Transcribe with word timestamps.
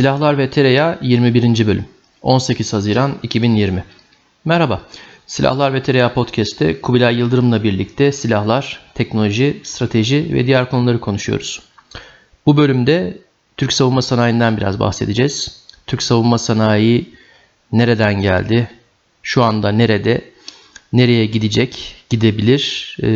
Silahlar 0.00 0.38
ve 0.38 0.50
Tereyağı 0.50 0.98
21. 1.02 1.66
Bölüm 1.66 1.84
18 2.22 2.72
Haziran 2.72 3.14
2020 3.22 3.84
Merhaba, 4.44 4.82
Silahlar 5.26 5.74
ve 5.74 5.82
Tereyağı 5.82 6.14
Podcast'te 6.14 6.80
Kubilay 6.80 7.16
Yıldırım'la 7.16 7.62
birlikte 7.62 8.12
silahlar, 8.12 8.80
teknoloji, 8.94 9.60
strateji 9.62 10.34
ve 10.34 10.46
diğer 10.46 10.70
konuları 10.70 11.00
konuşuyoruz. 11.00 11.62
Bu 12.46 12.56
bölümde 12.56 13.18
Türk 13.56 13.72
savunma 13.72 14.02
sanayinden 14.02 14.56
biraz 14.56 14.80
bahsedeceğiz. 14.80 15.64
Türk 15.86 16.02
savunma 16.02 16.38
sanayi 16.38 17.14
nereden 17.72 18.20
geldi, 18.20 18.70
şu 19.22 19.42
anda 19.42 19.72
nerede, 19.72 20.20
nereye 20.92 21.26
gidecek, 21.26 21.96
gidebilir 22.10 22.96
e, 23.02 23.08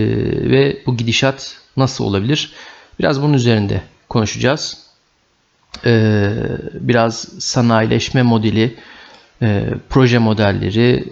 ve 0.51 0.83
bu 0.87 0.97
gidişat 0.97 1.56
nasıl 1.77 2.05
olabilir? 2.05 2.53
Biraz 2.98 3.23
bunun 3.23 3.33
üzerinde 3.33 3.83
konuşacağız. 4.09 4.84
E, 5.87 6.33
biraz 6.80 7.14
sanayileşme 7.38 8.23
modeli, 8.23 8.74
e, 9.42 9.69
proje 9.88 10.19
modelleri 10.19 11.05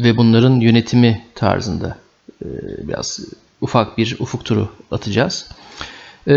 ve 0.00 0.16
bunların 0.16 0.60
yönetimi 0.60 1.24
tarzında 1.34 1.98
e, 2.44 2.48
biraz 2.88 3.20
ufak 3.60 3.98
bir 3.98 4.16
ufuk 4.20 4.44
turu 4.44 4.72
atacağız. 4.90 5.50
E, 6.26 6.32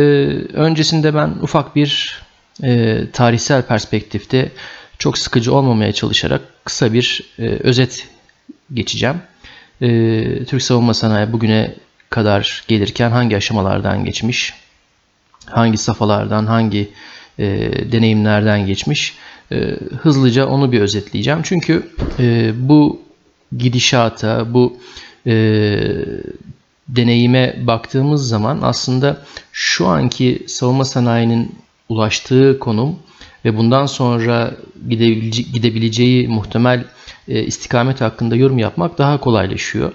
öncesinde 0.54 1.16
ben 1.16 1.30
ufak 1.42 1.76
bir 1.76 2.22
e, 2.64 3.02
tarihsel 3.14 3.62
perspektifte 3.62 4.52
çok 4.98 5.18
sıkıcı 5.18 5.54
olmamaya 5.54 5.94
çalışarak 5.94 6.42
kısa 6.66 6.94
bir 6.94 7.34
e, 7.40 7.44
özet 7.48 8.08
geçeceğim. 8.74 9.22
E, 9.82 10.46
Türk 10.46 10.62
savunma 10.62 10.94
sanayi 10.94 11.34
bugüne 11.34 11.76
kadar 12.10 12.64
gelirken 12.68 13.12
hangi 13.12 13.38
aşamalardan 13.38 14.06
geçmiş, 14.06 14.54
hangi 15.46 15.78
safhalardan, 15.78 16.46
hangi 16.46 16.90
e, 17.40 17.46
deneyimlerden 17.92 18.66
geçmiş. 18.66 19.16
E, 19.52 19.56
hızlıca 20.02 20.48
onu 20.48 20.72
bir 20.72 20.82
özetleyeceğim. 20.82 21.40
Çünkü 21.44 21.90
e, 22.20 22.52
bu 22.56 23.02
gidişata, 23.58 24.54
bu 24.54 24.78
e, 25.28 25.34
deneyime 26.88 27.56
baktığımız 27.68 28.28
zaman 28.28 28.60
aslında 28.62 29.18
şu 29.52 29.88
anki 29.88 30.44
savunma 30.48 30.86
sanayinin 30.86 31.56
ulaştığı 31.90 32.60
konum 32.60 33.00
ve 33.46 33.58
bundan 33.58 33.86
sonra 33.86 34.54
gidebilece 34.90 35.42
gidebileceği 35.42 36.28
muhtemel 36.28 36.86
e, 37.28 37.44
istikamet 37.44 38.02
hakkında 38.02 38.36
yorum 38.36 38.60
yapmak 38.60 38.98
daha 38.98 39.20
kolaylaşıyor. 39.20 39.92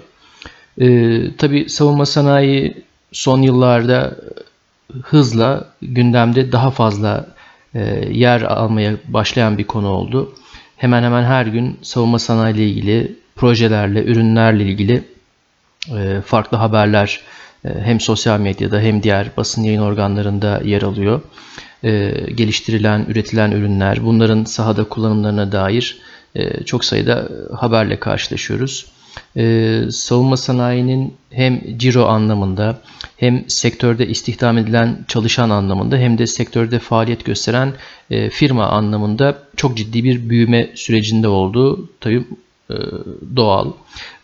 E, 0.81 1.17
tabii 1.37 1.69
savunma 1.69 2.05
sanayi 2.05 2.83
son 3.11 3.41
yıllarda 3.41 4.15
hızla 5.03 5.67
gündemde 5.81 6.51
daha 6.51 6.71
fazla 6.71 7.27
e, 7.75 8.09
yer 8.11 8.41
almaya 8.41 8.93
başlayan 9.07 9.57
bir 9.57 9.63
konu 9.63 9.87
oldu. 9.87 10.33
Hemen 10.77 11.03
hemen 11.03 11.23
her 11.23 11.45
gün 11.45 11.79
savunma 11.81 12.19
sanayi 12.19 12.55
ile 12.55 12.69
ilgili 12.69 13.15
projelerle, 13.35 14.03
ürünlerle 14.03 14.63
ilgili 14.63 15.03
e, 15.97 16.21
farklı 16.25 16.57
haberler 16.57 17.21
e, 17.65 17.69
hem 17.81 17.99
sosyal 17.99 18.39
medyada 18.39 18.79
hem 18.79 19.03
diğer 19.03 19.31
basın 19.37 19.63
yayın 19.63 19.81
organlarında 19.81 20.61
yer 20.63 20.81
alıyor. 20.81 21.21
Geliştirilen, 22.35 23.05
üretilen 23.09 23.51
ürünler, 23.51 24.05
bunların 24.05 24.43
sahada 24.43 24.83
kullanımlarına 24.83 25.51
dair 25.51 25.97
çok 26.65 26.85
sayıda 26.85 27.29
haberle 27.55 27.99
karşılaşıyoruz 27.99 28.85
e, 29.37 29.81
savunma 29.91 30.37
sanayinin 30.37 31.13
hem 31.29 31.77
ciro 31.77 32.05
anlamında 32.05 32.81
hem 33.17 33.49
sektörde 33.49 34.07
istihdam 34.07 34.57
edilen 34.57 35.05
çalışan 35.07 35.49
anlamında 35.49 35.97
hem 35.97 36.17
de 36.17 36.27
sektörde 36.27 36.79
faaliyet 36.79 37.25
gösteren 37.25 37.73
e, 38.09 38.29
firma 38.29 38.65
anlamında 38.65 39.43
çok 39.55 39.77
ciddi 39.77 40.03
bir 40.03 40.29
büyüme 40.29 40.69
sürecinde 40.75 41.27
olduğu 41.27 41.89
tabii 41.99 42.23
e, 42.69 42.75
doğal. 43.35 43.71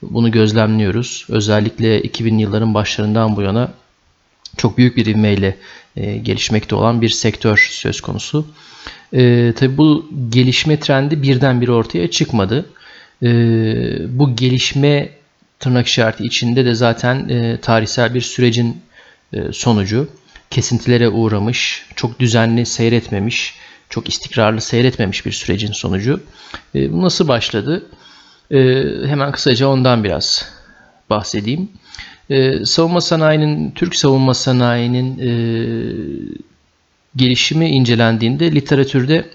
Bunu 0.01 0.31
gözlemliyoruz. 0.31 1.25
Özellikle 1.30 2.01
2000 2.01 2.38
yılların 2.38 2.74
başlarından 2.74 3.35
bu 3.35 3.41
yana 3.41 3.74
çok 4.57 4.78
büyük 4.78 4.97
bir 4.97 5.06
ivmeyle 5.06 5.57
e, 5.95 6.18
gelişmekte 6.18 6.75
olan 6.75 7.01
bir 7.01 7.09
sektör 7.09 7.69
söz 7.72 8.01
konusu. 8.01 8.45
E, 9.13 9.53
tabii 9.56 9.78
bu 9.78 10.09
gelişme 10.30 10.80
trendi 10.80 11.22
birdenbire 11.24 11.72
ortaya 11.72 12.12
çıkmadı. 12.12 12.66
E, 13.24 13.30
bu 14.20 14.36
gelişme 14.36 15.10
tırnak 15.60 15.88
işareti 15.88 16.24
içinde 16.24 16.66
de 16.66 16.76
zaten 16.76 17.30
e, 17.30 17.58
tarihsel 17.62 18.14
bir 18.14 18.22
sürecin 18.22 18.82
e, 19.34 19.52
sonucu. 19.52 20.10
Kesintilere 20.50 21.10
uğramış, 21.10 21.86
çok 21.96 22.20
düzenli 22.20 22.66
seyretmemiş, 22.66 23.56
çok 23.90 24.10
istikrarlı 24.10 24.62
seyretmemiş 24.62 25.26
bir 25.26 25.32
sürecin 25.32 25.72
sonucu. 25.72 26.24
E, 26.76 26.94
bu 26.94 27.02
nasıl 27.02 27.28
başladı? 27.28 27.86
E, 28.52 28.60
hemen 29.08 29.32
kısaca 29.32 29.68
ondan 29.68 30.04
biraz 30.04 30.50
bahsedeyim. 31.10 31.70
E, 32.30 32.66
savunma 32.66 33.02
sanayinin, 33.02 33.72
Türk 33.72 33.96
savunma 33.96 34.34
sanayinin 34.34 35.20
e, 35.20 35.32
gelişimi 37.16 37.70
incelendiğinde 37.70 38.52
literatürde 38.52 39.26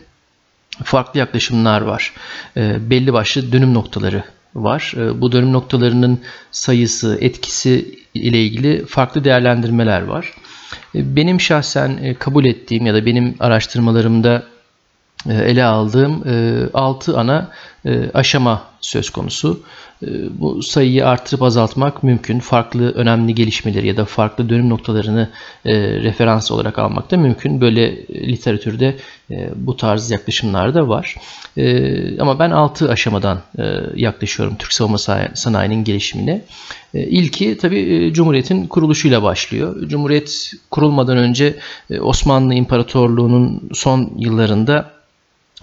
farklı 0.84 1.20
yaklaşımlar 1.20 1.80
var. 1.80 2.12
E, 2.56 2.90
belli 2.90 3.12
başlı 3.12 3.52
dönüm 3.52 3.74
noktaları 3.74 4.22
var. 4.54 4.92
E, 4.96 5.20
bu 5.20 5.32
dönüm 5.32 5.52
noktalarının 5.52 6.20
sayısı, 6.50 7.18
etkisi 7.20 7.98
ile 8.14 8.42
ilgili 8.42 8.86
farklı 8.86 9.24
değerlendirmeler 9.24 10.02
var. 10.02 10.34
E, 10.94 11.16
benim 11.16 11.40
şahsen 11.40 11.98
e, 12.02 12.14
kabul 12.14 12.44
ettiğim 12.44 12.86
ya 12.86 12.94
da 12.94 13.06
benim 13.06 13.34
araştırmalarımda 13.40 14.42
e, 15.28 15.34
ele 15.34 15.64
aldığım 15.64 16.24
6 16.74 17.12
e, 17.12 17.14
ana 17.14 17.50
aşama 18.15 18.62
söz 18.81 19.10
konusu. 19.10 19.60
Bu 20.31 20.62
sayıyı 20.62 21.06
artırıp 21.06 21.43
azaltmak 21.43 22.03
mümkün. 22.03 22.38
Farklı 22.38 22.93
önemli 22.93 23.34
gelişmeleri 23.34 23.87
ya 23.87 23.97
da 23.97 24.04
farklı 24.04 24.49
dönüm 24.49 24.69
noktalarını 24.69 25.31
referans 26.03 26.50
olarak 26.50 26.78
almak 26.78 27.10
da 27.10 27.16
mümkün. 27.16 27.60
Böyle 27.60 28.06
literatürde 28.09 28.97
bu 29.56 29.76
tarz 29.76 30.10
yaklaşımlar 30.10 30.75
da 30.75 30.88
var. 30.88 31.16
Ama 32.21 32.38
ben 32.38 32.50
6 32.50 32.91
aşamadan 32.91 33.41
yaklaşıyorum 33.94 34.56
Türk 34.56 34.72
savunma 34.72 34.99
sanayinin 35.34 35.84
gelişimine. 35.84 36.43
İlki 36.94 37.59
tabii 37.59 38.10
Cumhuriyet'in 38.15 38.66
kuruluşuyla 38.66 39.22
başlıyor. 39.22 39.88
Cumhuriyet 39.88 40.53
kurulmadan 40.70 41.16
önce 41.16 41.56
Osmanlı 42.00 42.55
İmparatorluğu'nun 42.55 43.70
son 43.72 44.12
yıllarında 44.19 44.91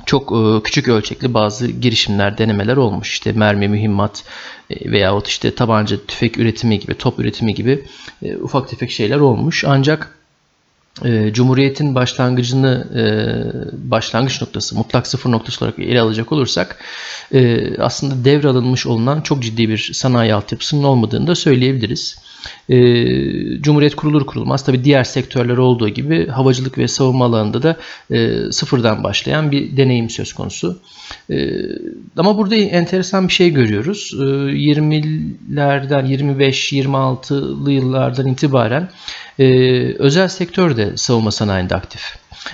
çok 0.06 0.32
e, 0.32 0.64
küçük 0.64 0.88
ölçekli 0.88 1.34
bazı 1.34 1.68
girişimler, 1.68 2.38
denemeler 2.38 2.78
olmuş. 2.78 3.14
İşte 3.14 3.32
mermi, 3.32 3.68
mühimmat 3.68 4.24
e, 4.70 4.92
veyahut 4.92 5.28
işte 5.28 5.56
tabanca, 5.56 6.06
tüfek 6.06 6.38
üretimi 6.38 6.80
gibi, 6.80 6.94
top 6.94 7.20
üretimi 7.20 7.54
gibi 7.54 7.86
e, 8.24 8.36
ufak 8.38 8.70
tefek 8.70 8.92
şeyler 8.92 9.18
olmuş. 9.18 9.64
Ancak 9.68 10.20
Cumhuriyet'in 11.32 11.96
başlangıcını 11.96 12.88
başlangıç 13.74 14.42
noktası, 14.42 14.76
mutlak 14.76 15.08
sıfır 15.08 15.32
noktası 15.32 15.66
olarak 15.66 15.80
ele 15.80 16.02
alacak 16.02 16.32
olursak 16.32 16.84
aslında 17.80 18.26
devralınmış 18.26 18.86
olunan 18.86 19.22
çok 19.22 19.44
ciddi 19.44 19.70
bir 19.70 19.78
sanayi 19.94 20.34
altyapısının 20.34 20.84
olmadığını 20.84 21.28
da 21.28 21.36
söyleyebiliriz. 21.36 22.18
E, 22.70 22.76
Cumhuriyet 23.62 23.96
kurulur 23.96 24.26
kurulmaz 24.26 24.66
tabi 24.66 24.84
diğer 24.84 25.04
sektörler 25.04 25.58
olduğu 25.58 25.90
gibi 25.90 26.28
havacılık 26.28 26.78
ve 26.78 26.88
savunma 26.88 27.26
alanında 27.26 27.64
da 27.64 27.78
e, 28.12 28.52
sıfırdan 28.52 29.04
başlayan 29.04 29.52
bir 29.52 29.78
deneyim 29.78 30.10
söz 30.10 30.34
konusu. 30.34 30.80
E, 31.30 31.36
ama 32.18 32.38
burada 32.38 32.56
enteresan 32.56 33.28
bir 33.28 33.34
şey 33.34 33.50
görüyoruz. 33.50 34.12
E, 34.14 34.24
20'lerden 34.24 36.06
25-26'lı 36.06 37.72
yıllardan 37.72 38.28
itibaren 38.28 38.90
e, 39.40 39.46
özel 39.94 40.28
sektör 40.28 40.78
de 40.78 40.98
savunma 40.98 41.32
sanayinde 41.32 41.76
aktif. 41.76 42.02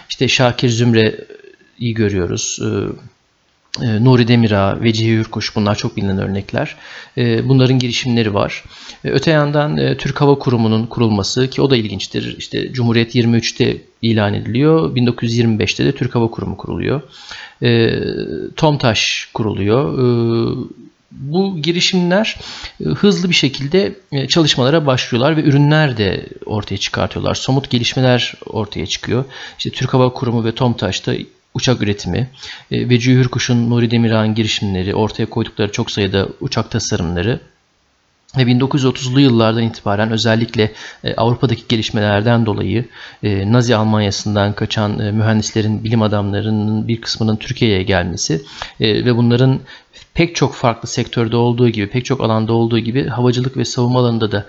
İşte 0.09 0.27
Şakir 0.27 0.69
Zümre'yi 0.69 1.93
görüyoruz. 1.93 2.59
E, 2.61 2.69
Nuri 3.79 4.27
Demirağ, 4.27 4.77
Vecihi 4.81 5.11
Hürkuş 5.11 5.55
bunlar 5.55 5.75
çok 5.75 5.97
bilinen 5.97 6.17
örnekler. 6.17 6.75
E, 7.17 7.49
bunların 7.49 7.79
girişimleri 7.79 8.33
var. 8.33 8.63
E, 9.03 9.09
öte 9.09 9.31
yandan 9.31 9.97
Türk 9.97 10.21
Hava 10.21 10.39
Kurumu'nun 10.39 10.85
kurulması 10.85 11.49
ki 11.49 11.61
o 11.61 11.69
da 11.69 11.77
ilginçtir. 11.77 12.35
İşte 12.37 12.73
Cumhuriyet 12.73 13.15
23'te 13.15 13.77
ilan 14.01 14.33
ediliyor. 14.33 14.95
1925'te 14.95 15.85
de 15.85 15.91
Türk 15.91 16.15
Hava 16.15 16.27
Kurumu 16.27 16.57
kuruluyor. 16.57 17.01
TOMTAŞ 18.55 19.29
kuruluyor. 19.33 19.97
Bu 21.11 21.57
girişimler 21.57 22.39
hızlı 22.95 23.29
bir 23.29 23.35
şekilde 23.35 23.95
çalışmalara 24.27 24.85
başlıyorlar 24.85 25.37
ve 25.37 25.41
ürünler 25.41 25.97
de 25.97 26.25
ortaya 26.45 26.77
çıkartıyorlar. 26.77 27.35
Somut 27.35 27.69
gelişmeler 27.69 28.33
ortaya 28.45 28.85
çıkıyor. 28.85 29.25
İşte 29.57 29.69
Türk 29.69 29.93
Hava 29.93 30.13
Kurumu 30.13 30.45
ve 30.45 30.55
TOMTAŞ'ta 30.55 31.13
uçak 31.53 31.81
üretimi 31.81 32.29
e, 32.71 32.89
ve 32.89 32.99
Cühür 32.99 33.27
Kuş'un 33.27 33.69
Nuri 33.69 33.91
Demirağ'ın 33.91 34.35
girişimleri, 34.35 34.95
ortaya 34.95 35.25
koydukları 35.25 35.71
çok 35.71 35.91
sayıda 35.91 36.27
uçak 36.39 36.71
tasarımları 36.71 37.39
ve 38.37 38.41
1930'lu 38.41 39.19
yıllardan 39.19 39.63
itibaren 39.63 40.11
özellikle 40.11 40.71
e, 41.03 41.15
Avrupa'daki 41.15 41.63
gelişmelerden 41.69 42.45
dolayı 42.45 42.85
e, 43.23 43.51
Nazi 43.51 43.75
Almanya'sından 43.75 44.53
kaçan 44.53 44.99
e, 44.99 45.11
mühendislerin, 45.11 45.83
bilim 45.83 46.01
adamlarının 46.01 46.87
bir 46.87 47.01
kısmının 47.01 47.35
Türkiye'ye 47.35 47.83
gelmesi 47.83 48.41
ve 48.79 49.17
bunların 49.17 49.59
pek 50.13 50.35
çok 50.35 50.53
farklı 50.53 50.87
sektörde 50.87 51.35
olduğu 51.35 51.69
gibi, 51.69 51.87
pek 51.87 52.05
çok 52.05 52.21
alanda 52.21 52.53
olduğu 52.53 52.79
gibi 52.79 53.07
havacılık 53.07 53.57
ve 53.57 53.65
savunma 53.65 53.99
alanında 53.99 54.31
da 54.31 54.45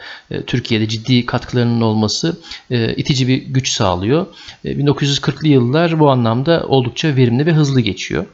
Türkiye'de 0.47 0.89
ciddi 0.89 1.27
katkılarının 1.27 1.81
olması 1.81 2.37
itici 2.71 3.29
bir 3.29 3.37
güç 3.37 3.71
sağlıyor. 3.71 4.27
1940'lı 4.65 5.49
yıllar 5.49 6.01
bu 6.01 6.11
anlamda 6.11 6.65
oldukça 6.69 7.17
verimli 7.17 7.47
ve 7.47 7.53
hızlı 7.53 7.81
geçiyor. 7.81 8.27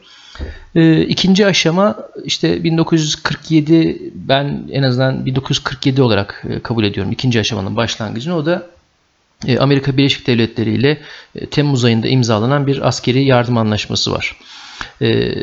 E, 0.75 1.01
ikinci 1.01 1.45
aşama 1.45 1.97
işte 2.23 2.63
1947 2.63 4.11
ben 4.15 4.63
en 4.71 4.83
azından 4.83 5.25
1947 5.25 6.01
olarak 6.01 6.43
e, 6.49 6.59
kabul 6.59 6.83
ediyorum 6.83 7.11
ikinci 7.11 7.39
aşamanın 7.39 7.75
başlangıcını. 7.75 8.35
O 8.35 8.45
da 8.45 8.67
e, 9.47 9.59
Amerika 9.59 9.97
Birleşik 9.97 10.27
Devletleri 10.27 10.73
ile 10.73 10.97
e, 11.35 11.45
Temmuz 11.45 11.85
ayında 11.85 12.07
imzalanan 12.07 12.67
bir 12.67 12.87
askeri 12.87 13.23
yardım 13.23 13.57
anlaşması 13.57 14.11
var. 14.11 14.37
E, 15.01 15.33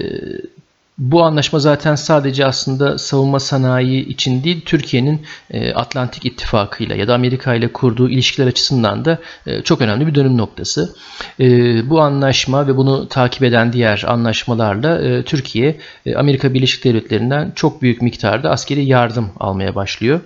bu 0.99 1.25
anlaşma 1.25 1.59
zaten 1.59 1.95
sadece 1.95 2.47
aslında 2.47 2.99
savunma 2.99 3.41
sanayi 3.41 4.07
için 4.09 4.45
değil, 4.45 4.61
Türkiye'nin 4.65 5.23
e, 5.51 5.73
Atlantik 5.73 6.27
İttifakı 6.27 6.85
ile 6.85 6.97
ya 6.97 7.09
da 7.09 7.15
Amerika 7.15 7.55
ile 7.55 7.73
kurduğu 7.73 8.11
ilişkiler 8.11 8.47
açısından 8.47 9.05
da 9.05 9.19
e, 9.47 9.63
çok 9.63 9.81
önemli 9.81 10.07
bir 10.07 10.15
dönüm 10.15 10.37
noktası. 10.37 10.95
E, 11.41 11.47
bu 11.91 12.01
anlaşma 12.01 12.67
ve 12.67 12.77
bunu 12.77 13.09
takip 13.09 13.43
eden 13.43 13.73
diğer 13.73 14.05
anlaşmalarla 14.07 15.23
Türkiye 15.23 15.77
Amerika 16.17 16.55
Birleşik 16.55 16.85
Devletleri'nden 16.85 17.53
çok 17.55 17.83
büyük 17.83 18.03
miktarda 18.03 18.51
askeri 18.51 18.85
yardım 18.85 19.31
almaya 19.41 19.75
başlıyor. 19.75 20.21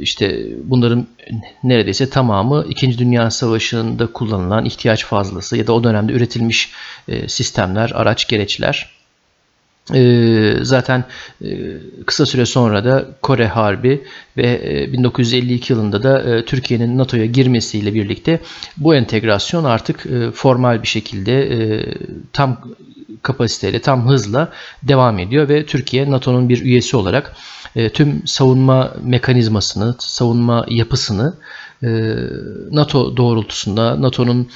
İşte 0.00 0.46
bunların 0.64 1.06
neredeyse 1.64 2.10
tamamı 2.10 2.64
2. 2.68 2.98
Dünya 2.98 3.30
Savaşı'nda 3.30 4.06
kullanılan 4.06 4.64
ihtiyaç 4.64 5.04
fazlası 5.04 5.56
ya 5.56 5.66
da 5.66 5.72
o 5.72 5.84
dönemde 5.84 6.12
üretilmiş 6.12 6.72
sistemler, 7.26 7.92
araç, 7.94 8.28
gereçler. 8.28 9.01
Ee, 9.94 10.56
zaten 10.62 11.04
e, 11.44 11.48
kısa 12.06 12.26
süre 12.26 12.46
sonra 12.46 12.84
da 12.84 13.06
Kore 13.22 13.46
Harbi 13.46 14.04
ve 14.36 14.88
1952 14.92 15.72
e, 15.72 15.76
yılında 15.76 16.02
da 16.02 16.22
e, 16.22 16.44
Türkiye'nin 16.44 16.98
NATO'ya 16.98 17.26
girmesiyle 17.26 17.94
birlikte 17.94 18.40
bu 18.76 18.94
entegrasyon 18.94 19.64
artık 19.64 20.06
formal 20.34 20.82
bir 20.82 20.88
şekilde 20.88 21.48
tam 22.32 22.60
kapasiteyle, 23.22 23.80
tam 23.80 24.08
hızla 24.08 24.52
devam 24.82 25.18
ediyor 25.18 25.48
ve 25.48 25.66
Türkiye 25.66 26.10
NATO'nun 26.10 26.48
bir 26.48 26.62
üyesi 26.62 26.96
olarak 26.96 27.36
tüm 27.92 28.26
savunma 28.26 28.94
mekanizmasını, 29.02 29.94
savunma 29.98 30.66
yapısını 30.68 31.34
NATO 32.70 33.16
doğrultusunda, 33.16 34.02
NATO'nun 34.02 34.48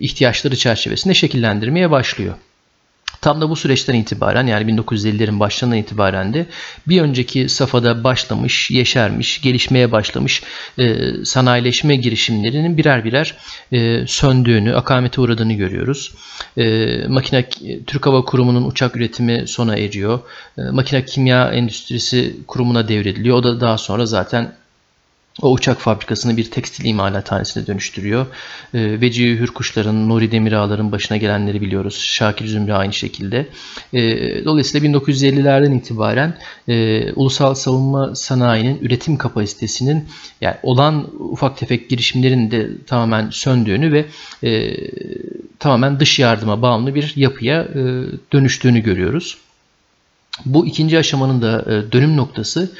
ihtiyaçları 0.00 0.56
çerçevesinde 0.56 1.14
şekillendirmeye 1.14 1.90
başlıyor. 1.90 2.34
Tam 3.22 3.40
da 3.40 3.50
bu 3.50 3.56
süreçten 3.56 3.94
itibaren 3.94 4.46
yani 4.46 4.72
1950'lerin 4.72 5.40
başlarından 5.40 5.78
itibaren 5.78 6.34
de 6.34 6.46
bir 6.88 7.00
önceki 7.00 7.48
safhada 7.48 8.04
başlamış, 8.04 8.70
yeşermiş, 8.70 9.40
gelişmeye 9.40 9.92
başlamış 9.92 10.42
e, 10.78 10.96
sanayileşme 11.24 11.96
girişimlerinin 11.96 12.76
birer 12.76 13.04
birer 13.04 13.34
e, 13.72 14.06
söndüğünü, 14.06 14.74
akamete 14.74 15.20
uğradığını 15.20 15.52
görüyoruz. 15.52 16.14
E, 16.56 16.96
makine 17.08 17.48
Türk 17.86 18.06
Hava 18.06 18.24
Kurumu'nun 18.24 18.70
uçak 18.70 18.96
üretimi 18.96 19.48
sona 19.48 19.76
eriyor. 19.76 20.20
E, 20.58 20.62
makine 20.62 21.04
kimya 21.04 21.52
endüstrisi 21.52 22.36
kurumuna 22.46 22.88
devrediliyor. 22.88 23.36
O 23.36 23.44
da 23.44 23.60
daha 23.60 23.78
sonra 23.78 24.06
zaten 24.06 24.61
o 25.42 25.52
uçak 25.52 25.80
fabrikasını 25.80 26.36
bir 26.36 26.50
tekstil 26.50 26.84
imalathanesine 26.84 27.66
dönüştürüyor. 27.66 28.26
E, 28.74 29.00
Veci 29.00 29.38
Hürkuşların, 29.38 30.08
Nuri 30.08 30.32
Demirağlar'ın 30.32 30.92
başına 30.92 31.16
gelenleri 31.16 31.60
biliyoruz. 31.60 31.98
Şakir 31.98 32.46
Zümrü 32.46 32.72
aynı 32.72 32.92
şekilde. 32.92 33.46
E, 33.92 34.00
dolayısıyla 34.44 34.88
1950'lerden 34.88 35.72
itibaren 35.72 36.38
e, 36.68 37.12
ulusal 37.12 37.54
savunma 37.54 38.14
sanayinin 38.14 38.78
üretim 38.82 39.16
kapasitesinin 39.16 40.08
yani 40.40 40.56
olan 40.62 41.10
ufak 41.18 41.58
tefek 41.58 41.90
girişimlerin 41.90 42.50
de 42.50 42.68
tamamen 42.86 43.30
söndüğünü 43.30 43.92
ve 43.92 44.06
e, 44.48 44.76
tamamen 45.58 46.00
dış 46.00 46.18
yardıma 46.18 46.62
bağımlı 46.62 46.94
bir 46.94 47.12
yapıya 47.16 47.62
e, 47.62 47.80
dönüştüğünü 48.32 48.80
görüyoruz. 48.80 49.38
Bu 50.46 50.66
ikinci 50.66 50.98
aşamanın 50.98 51.42
da 51.42 51.64
e, 51.72 51.92
dönüm 51.92 52.16
noktası 52.16 52.70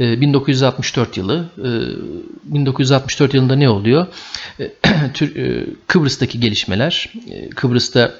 1964 0.00 1.18
e, 1.18 1.20
yılı. 1.20 1.48
1964 2.44 3.34
e, 3.34 3.36
yılında 3.36 3.56
ne 3.56 3.68
oluyor? 3.68 4.06
Kıbrıs'taki 5.86 6.40
gelişmeler, 6.40 7.12
Kıbrıs'ta 7.54 8.14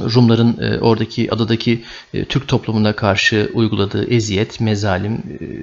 Rumların 0.00 0.58
e, 0.60 0.78
oradaki 0.78 1.34
adadaki 1.34 1.82
e, 2.14 2.24
Türk 2.24 2.48
toplumuna 2.48 2.92
karşı 2.92 3.50
uyguladığı 3.54 4.10
eziyet, 4.10 4.60
mezalim 4.60 5.12
e, 5.12 5.20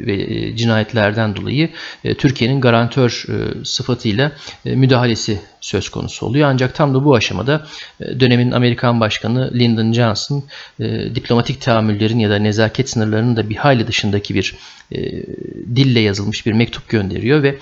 ve 0.08 0.56
cinayetlerden 0.56 1.36
dolayı 1.36 1.70
Türkiye'nin 2.18 2.62
garantör 2.62 3.26
e, 3.30 3.66
sıfatıyla 3.66 4.32
müdahalesi 4.66 5.40
söz 5.62 5.90
konusu 5.90 6.26
oluyor. 6.26 6.50
Ancak 6.50 6.76
tam 6.76 6.94
da 6.94 7.06
bu 7.06 7.16
aşamada 7.16 7.68
dönemin 8.20 8.52
Amerikan 8.52 9.00
Başkanı 9.00 9.52
Lyndon 9.60 9.94
Johnson 9.94 10.44
diplomatik 11.16 11.62
tahammüllerin 11.62 12.20
ya 12.20 12.30
da 12.30 12.36
nezaket 12.36 12.90
sınırlarının 12.90 13.38
da 13.38 13.50
bir 13.50 13.56
hayli 13.56 13.88
dışındaki 13.88 14.36
bir 14.36 14.56
dille 15.76 16.00
yazılmış 16.00 16.46
bir 16.46 16.54
mektup 16.54 16.90
gönderiyor 16.90 17.44
ve 17.44 17.58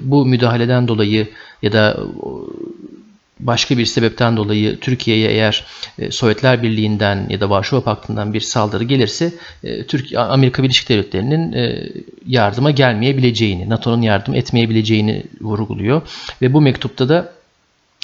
bu 0.00 0.26
müdahaleden 0.26 0.88
dolayı 0.88 1.28
ya 1.62 1.72
da 1.72 1.96
başka 3.40 3.78
bir 3.78 3.86
sebepten 3.86 4.36
dolayı 4.36 4.80
Türkiye'ye 4.80 5.30
eğer 5.30 5.64
e, 5.98 6.10
Sovyetler 6.10 6.62
Birliği'nden 6.62 7.26
ya 7.28 7.40
da 7.40 7.50
Varşova 7.50 7.80
Paktı'ndan 7.80 8.34
bir 8.34 8.40
saldırı 8.40 8.84
gelirse 8.84 9.32
e, 9.64 9.86
Türkiye 9.86 10.20
Amerika 10.20 10.62
Birleşik 10.62 10.88
Devletleri'nin 10.88 11.52
e, 11.52 11.88
yardıma 12.26 12.70
gelmeyebileceğini, 12.70 13.68
NATO'nun 13.70 14.02
yardım 14.02 14.34
etmeyebileceğini 14.34 15.22
vurguluyor. 15.40 16.02
Ve 16.42 16.52
bu 16.52 16.60
mektupta 16.60 17.08
da 17.08 17.33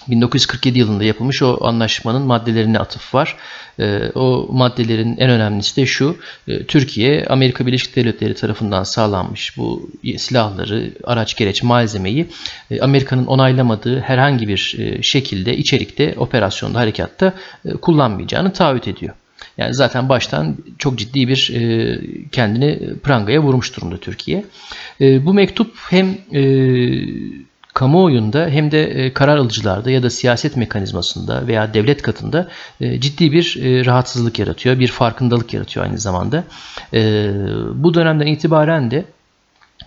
1947 0.09 0.79
yılında 0.79 1.05
yapılmış 1.05 1.43
o 1.43 1.59
anlaşmanın 1.61 2.23
maddelerine 2.23 2.79
atıf 2.79 3.15
var. 3.15 3.37
Ee, 3.81 4.11
o 4.15 4.49
maddelerin 4.53 5.17
en 5.17 5.31
önemlisi 5.31 5.77
de 5.77 5.87
şu. 5.87 6.17
E, 6.49 6.65
Türkiye 6.65 7.27
Amerika 7.27 7.67
Birleşik 7.67 7.97
Devletleri 7.97 8.35
tarafından 8.35 8.83
sağlanmış 8.83 9.57
bu 9.57 9.91
silahları, 10.19 10.93
araç 11.05 11.37
gereç 11.37 11.63
malzemeyi 11.63 12.27
e, 12.71 12.81
Amerika'nın 12.81 13.27
onaylamadığı 13.27 14.01
herhangi 14.01 14.49
bir 14.49 14.77
e, 14.79 15.03
şekilde 15.03 15.57
içerikte, 15.57 16.15
operasyonda, 16.17 16.79
harekatta 16.79 17.35
kullanmayacağını 17.83 18.53
taahhüt 18.53 18.89
ediyor. 18.89 19.15
Yani 19.59 19.75
zaten 19.75 20.09
baştan 20.09 20.57
çok 20.79 20.99
ciddi 20.99 21.29
bir 21.29 21.53
kendini 22.33 22.95
prangaya 23.03 23.43
vurmuş 23.43 23.77
durumda 23.77 23.97
Türkiye. 23.97 24.45
Bu 25.01 25.35
mektup 25.35 25.75
hem 25.91 26.17
kamuoyunda 27.81 28.49
hem 28.49 28.71
de 28.71 28.85
e, 28.85 29.13
karar 29.13 29.37
alıcılarda 29.37 29.91
ya 29.91 30.03
da 30.03 30.11
siyaset 30.11 30.57
mekanizmasında 30.57 31.47
veya 31.47 31.75
devlet 31.75 32.03
katında 32.03 32.49
e, 32.81 33.01
ciddi 33.01 33.33
bir 33.33 33.59
e, 33.63 33.85
rahatsızlık 33.85 34.39
yaratıyor, 34.39 34.79
bir 34.79 34.89
farkındalık 34.89 35.55
yaratıyor 35.55 35.87
aynı 35.87 35.99
zamanda. 35.99 36.45
Bu 37.75 37.95
dönemden 37.95 38.27
itibaren 38.27 38.91
de 38.91 39.05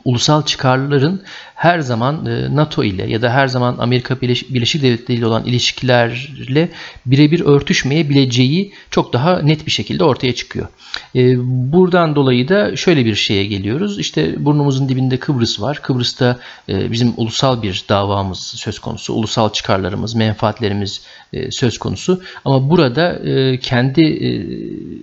ulusal 0.06 0.46
çıkarların 0.46 1.22
her 1.56 1.80
zaman 1.80 2.26
e, 2.26 2.56
NATO 2.56 2.84
ile 2.84 3.10
ya 3.10 3.22
da 3.22 3.30
her 3.30 3.48
zaman 3.48 3.78
Amerika 3.80 4.22
Birleşik 4.22 4.84
Devletleri 4.84 5.18
ile 5.18 5.26
olan 5.26 5.46
ilişkilerle 5.46 6.70
birebir 7.06 7.40
örtüşmeyebileceği 7.40 8.74
çok 8.90 9.14
daha 9.14 9.40
net 9.40 9.66
bir 9.66 9.72
şekilde 9.72 10.04
ortaya 10.04 10.36
çıkıyor. 10.36 10.68
E, 11.16 11.36
buradan 11.72 12.16
dolayı 12.16 12.48
da 12.48 12.76
şöyle 12.76 13.06
bir 13.06 13.16
şeye 13.16 13.46
geliyoruz. 13.46 14.00
İşte 14.00 14.46
burnumuzun 14.46 14.90
dibinde 14.90 15.18
Kıbrıs 15.18 15.62
var. 15.62 15.82
Kıbrıs'ta 15.82 16.40
e, 16.70 16.92
bizim 16.92 17.14
ulusal 17.18 17.62
bir 17.62 17.86
davamız 17.90 18.40
söz 18.40 18.80
konusu. 18.80 19.14
Ulusal 19.14 19.50
çıkarlarımız, 19.50 20.16
menfaatlerimiz 20.16 21.02
söz 21.50 21.78
konusu. 21.78 22.22
Ama 22.46 22.70
burada 22.70 23.22
kendi 23.62 24.02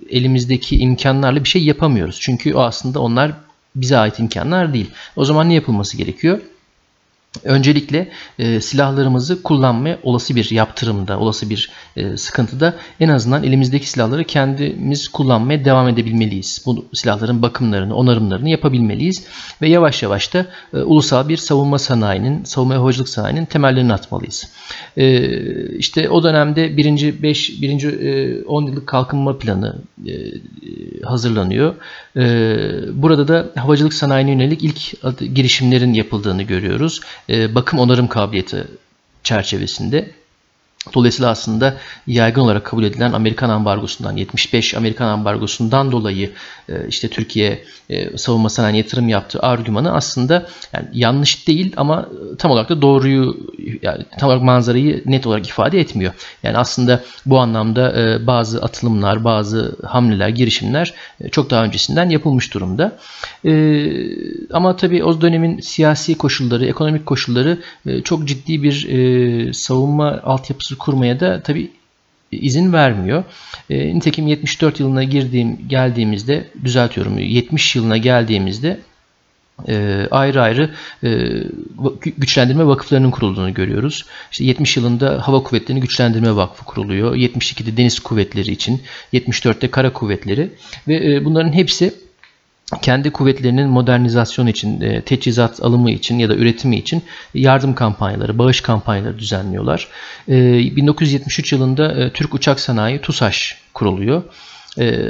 elimizdeki 0.09 0.77
imkanlarla 0.77 1.43
bir 1.43 1.49
şey 1.49 1.63
yapamıyoruz. 1.63 2.17
Çünkü 2.21 2.53
o 2.53 2.59
aslında 2.59 2.99
onlar 2.99 3.31
bize 3.75 3.97
ait 3.97 4.19
imkanlar 4.19 4.73
değil. 4.73 4.91
O 5.15 5.25
zaman 5.25 5.49
ne 5.49 5.53
yapılması 5.53 5.97
gerekiyor? 5.97 6.39
Öncelikle 7.43 8.09
e, 8.39 8.61
silahlarımızı 8.61 9.43
kullanmaya 9.43 9.99
olası 10.03 10.35
bir 10.35 10.51
yaptırımda, 10.51 11.19
olası 11.19 11.49
bir 11.49 11.69
e, 11.95 12.17
sıkıntıda 12.17 12.75
en 12.99 13.09
azından 13.09 13.43
elimizdeki 13.43 13.89
silahları 13.89 14.23
kendimiz 14.23 15.07
kullanmaya 15.07 15.65
devam 15.65 15.87
edebilmeliyiz. 15.87 16.63
Bu 16.65 16.85
silahların 16.93 17.41
bakımlarını, 17.41 17.95
onarımlarını 17.95 18.49
yapabilmeliyiz 18.49 19.25
ve 19.61 19.69
yavaş 19.69 20.03
yavaş 20.03 20.33
da 20.33 20.45
e, 20.73 20.77
ulusal 20.77 21.29
bir 21.29 21.37
savunma 21.37 21.79
sanayinin, 21.79 22.43
savunma 22.43 22.75
havacılık 22.75 23.09
sanayinin 23.09 23.45
temellerini 23.45 23.93
atmalıyız. 23.93 24.51
E, 24.97 25.77
işte 25.77 26.09
o 26.09 26.23
dönemde 26.23 26.77
birinci 26.77 27.23
5 27.23 27.61
birinci 27.61 27.87
e, 27.87 28.43
10 28.43 28.65
yıllık 28.65 28.87
kalkınma 28.87 29.37
planı 29.37 29.81
e, 30.07 30.13
hazırlanıyor. 31.03 31.75
E, 32.17 32.23
burada 33.01 33.27
da 33.27 33.51
havacılık 33.55 33.93
sanayine 33.93 34.31
yönelik 34.31 34.63
ilk 34.63 35.03
girişimlerin 35.35 35.93
yapıldığını 35.93 36.43
görüyoruz 36.43 37.01
bakım 37.29 37.79
onarım 37.79 38.07
kabiliyeti 38.07 38.67
çerçevesinde 39.23 40.11
Dolayısıyla 40.93 41.31
aslında 41.31 41.77
yaygın 42.07 42.41
olarak 42.41 42.65
kabul 42.65 42.83
edilen 42.83 43.11
Amerikan 43.11 43.49
ambargosundan 43.49 44.17
75 44.17 44.75
Amerikan 44.75 45.07
ambargosundan 45.07 45.91
dolayı 45.91 46.31
e, 46.69 46.87
işte 46.87 47.07
Türkiye 47.07 47.63
e, 47.89 48.17
savunma 48.17 48.49
sanayi 48.49 48.77
yatırım 48.77 49.09
yaptığı 49.09 49.39
argümanı 49.39 49.93
aslında 49.93 50.47
yani 50.73 50.87
yanlış 50.93 51.47
değil 51.47 51.73
ama 51.77 52.09
tam 52.37 52.51
olarak 52.51 52.69
da 52.69 52.81
doğruyu 52.81 53.37
yani 53.81 54.05
tam 54.19 54.29
olarak 54.29 54.43
manzarayı 54.43 55.03
net 55.05 55.27
olarak 55.27 55.47
ifade 55.47 55.79
etmiyor. 55.79 56.13
Yani 56.43 56.57
aslında 56.57 57.03
bu 57.25 57.39
anlamda 57.39 58.01
e, 58.01 58.27
bazı 58.27 58.61
atılımlar, 58.61 59.23
bazı 59.23 59.75
hamleler, 59.85 60.29
girişimler 60.29 60.93
çok 61.31 61.49
daha 61.49 61.63
öncesinden 61.63 62.09
yapılmış 62.09 62.53
durumda. 62.53 62.97
Ama 64.53 64.75
tabii 64.75 65.03
o 65.03 65.21
dönemin 65.21 65.59
siyasi 65.59 66.17
koşulları, 66.17 66.65
ekonomik 66.65 67.05
koşulları 67.05 67.57
çok 68.03 68.27
ciddi 68.27 68.63
bir 68.63 69.53
savunma 69.53 70.19
altyapısı 70.23 70.70
kurmaya 70.77 71.19
da 71.19 71.43
tabi 71.43 71.71
izin 72.31 72.73
vermiyor. 72.73 73.23
E, 73.69 73.95
nitekim 73.95 74.27
74 74.27 74.79
yılına 74.79 75.03
girdiğim 75.03 75.67
geldiğimizde 75.67 76.47
düzeltiyorum 76.63 77.17
70 77.17 77.75
yılına 77.75 77.97
geldiğimizde 77.97 78.79
e, 79.67 80.07
ayrı 80.11 80.41
ayrı 80.41 80.69
e, 81.03 81.09
güçlendirme 82.17 82.67
vakıflarının 82.67 83.11
kurulduğunu 83.11 83.53
görüyoruz. 83.53 84.05
İşte 84.31 84.43
70 84.43 84.77
yılında 84.77 85.27
Hava 85.27 85.43
Kuvvetleri'ni 85.43 85.81
Güçlendirme 85.81 86.35
Vakfı 86.35 86.65
kuruluyor. 86.65 87.15
72'de 87.15 87.77
Deniz 87.77 87.99
Kuvvetleri 87.99 88.51
için, 88.51 88.81
74'te 89.13 89.71
Kara 89.71 89.93
Kuvvetleri 89.93 90.49
ve 90.87 91.15
e, 91.15 91.25
bunların 91.25 91.53
hepsi 91.53 91.93
kendi 92.81 93.11
kuvvetlerinin 93.11 93.69
modernizasyon 93.69 94.47
için, 94.47 94.81
e, 94.81 95.01
teçhizat 95.01 95.63
alımı 95.63 95.91
için 95.91 96.19
ya 96.19 96.29
da 96.29 96.35
üretimi 96.35 96.77
için 96.77 97.03
yardım 97.33 97.75
kampanyaları, 97.75 98.37
bağış 98.37 98.61
kampanyaları 98.61 99.19
düzenliyorlar. 99.19 99.87
1973 100.27 101.53
e, 101.53 101.55
yılında 101.55 101.93
e, 101.93 102.09
Türk 102.09 102.33
Uçak 102.33 102.59
Sanayi 102.59 103.01
TUSAŞ 103.01 103.57
kuruluyor. 103.73 104.23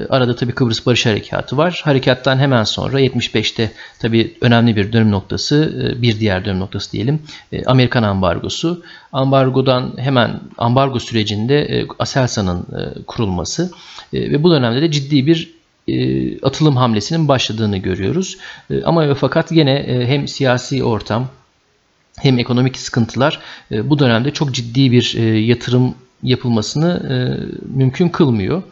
Arada 0.09 0.35
tabii 0.35 0.51
Kıbrıs 0.51 0.85
Barış 0.85 1.05
Harekatı 1.05 1.57
var. 1.57 1.81
Harekattan 1.83 2.39
hemen 2.39 2.63
sonra 2.63 3.01
75'te 3.01 3.71
tabii 3.99 4.37
önemli 4.41 4.75
bir 4.75 4.93
dönüm 4.93 5.11
noktası, 5.11 5.73
bir 6.01 6.19
diğer 6.19 6.45
dönüm 6.45 6.59
noktası 6.59 6.91
diyelim. 6.91 7.19
Amerikan 7.65 8.03
ambargosu. 8.03 8.83
Ambargodan 9.13 9.93
hemen 9.97 10.39
ambargo 10.57 10.99
sürecinde 10.99 11.85
Aselsan'ın 11.99 12.65
kurulması 13.07 13.71
ve 14.13 14.43
bu 14.43 14.51
dönemde 14.51 14.81
de 14.81 14.91
ciddi 14.91 15.27
bir 15.27 15.60
atılım 16.43 16.77
hamlesinin 16.77 17.27
başladığını 17.27 17.77
görüyoruz. 17.77 18.37
E, 18.69 18.83
ama 18.83 19.13
fakat 19.13 19.51
yine 19.51 19.73
e, 19.73 20.07
hem 20.07 20.27
siyasi 20.27 20.83
ortam 20.83 21.27
hem 22.19 22.39
ekonomik 22.39 22.77
sıkıntılar 22.77 23.39
bu 23.71 23.99
dönemde 23.99 24.31
çok 24.31 24.53
ciddi 24.53 24.91
bir 24.91 25.13
yatırım 25.37 25.95
yapılmasını 26.23 27.01
mümkün 27.75 28.09
kılmıyor. 28.09 28.63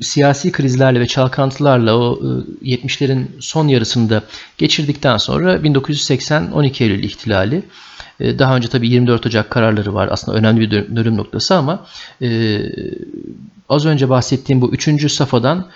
Siyasi 0.00 0.52
krizlerle 0.52 1.00
ve 1.00 1.06
çalkantılarla 1.06 1.98
o 1.98 2.20
70'lerin 2.62 3.26
son 3.40 3.68
yarısında 3.68 4.22
geçirdikten 4.58 5.16
sonra 5.16 5.64
1980 5.64 6.52
12 6.52 6.84
Eylül 6.84 7.02
ihtilali 7.02 7.62
daha 8.20 8.56
önce 8.56 8.68
tabii 8.68 8.88
24 8.88 9.26
Ocak 9.26 9.50
kararları 9.50 9.94
var. 9.94 10.08
Aslında 10.10 10.38
önemli 10.38 10.60
bir 10.60 10.96
dönüm 10.96 11.16
noktası 11.16 11.54
ama 11.54 11.86
az 13.68 13.86
önce 13.86 14.08
bahsettiğim 14.08 14.60
bu 14.60 14.72
üçüncü 14.72 15.08
safhadan 15.08 15.66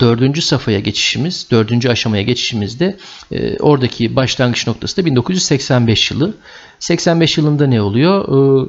dördüncü 0.00 0.42
safhaya 0.42 0.80
geçişimiz, 0.80 1.46
dördüncü 1.50 1.88
aşamaya 1.88 2.22
geçişimizde 2.22 2.96
e, 3.32 3.56
oradaki 3.56 4.16
başlangıç 4.16 4.66
noktası 4.66 4.96
da 4.96 5.04
1985 5.04 6.10
yılı. 6.10 6.34
85 6.78 7.38
yılında 7.38 7.66
ne 7.66 7.82
oluyor? 7.82 8.24
E, 8.64 8.68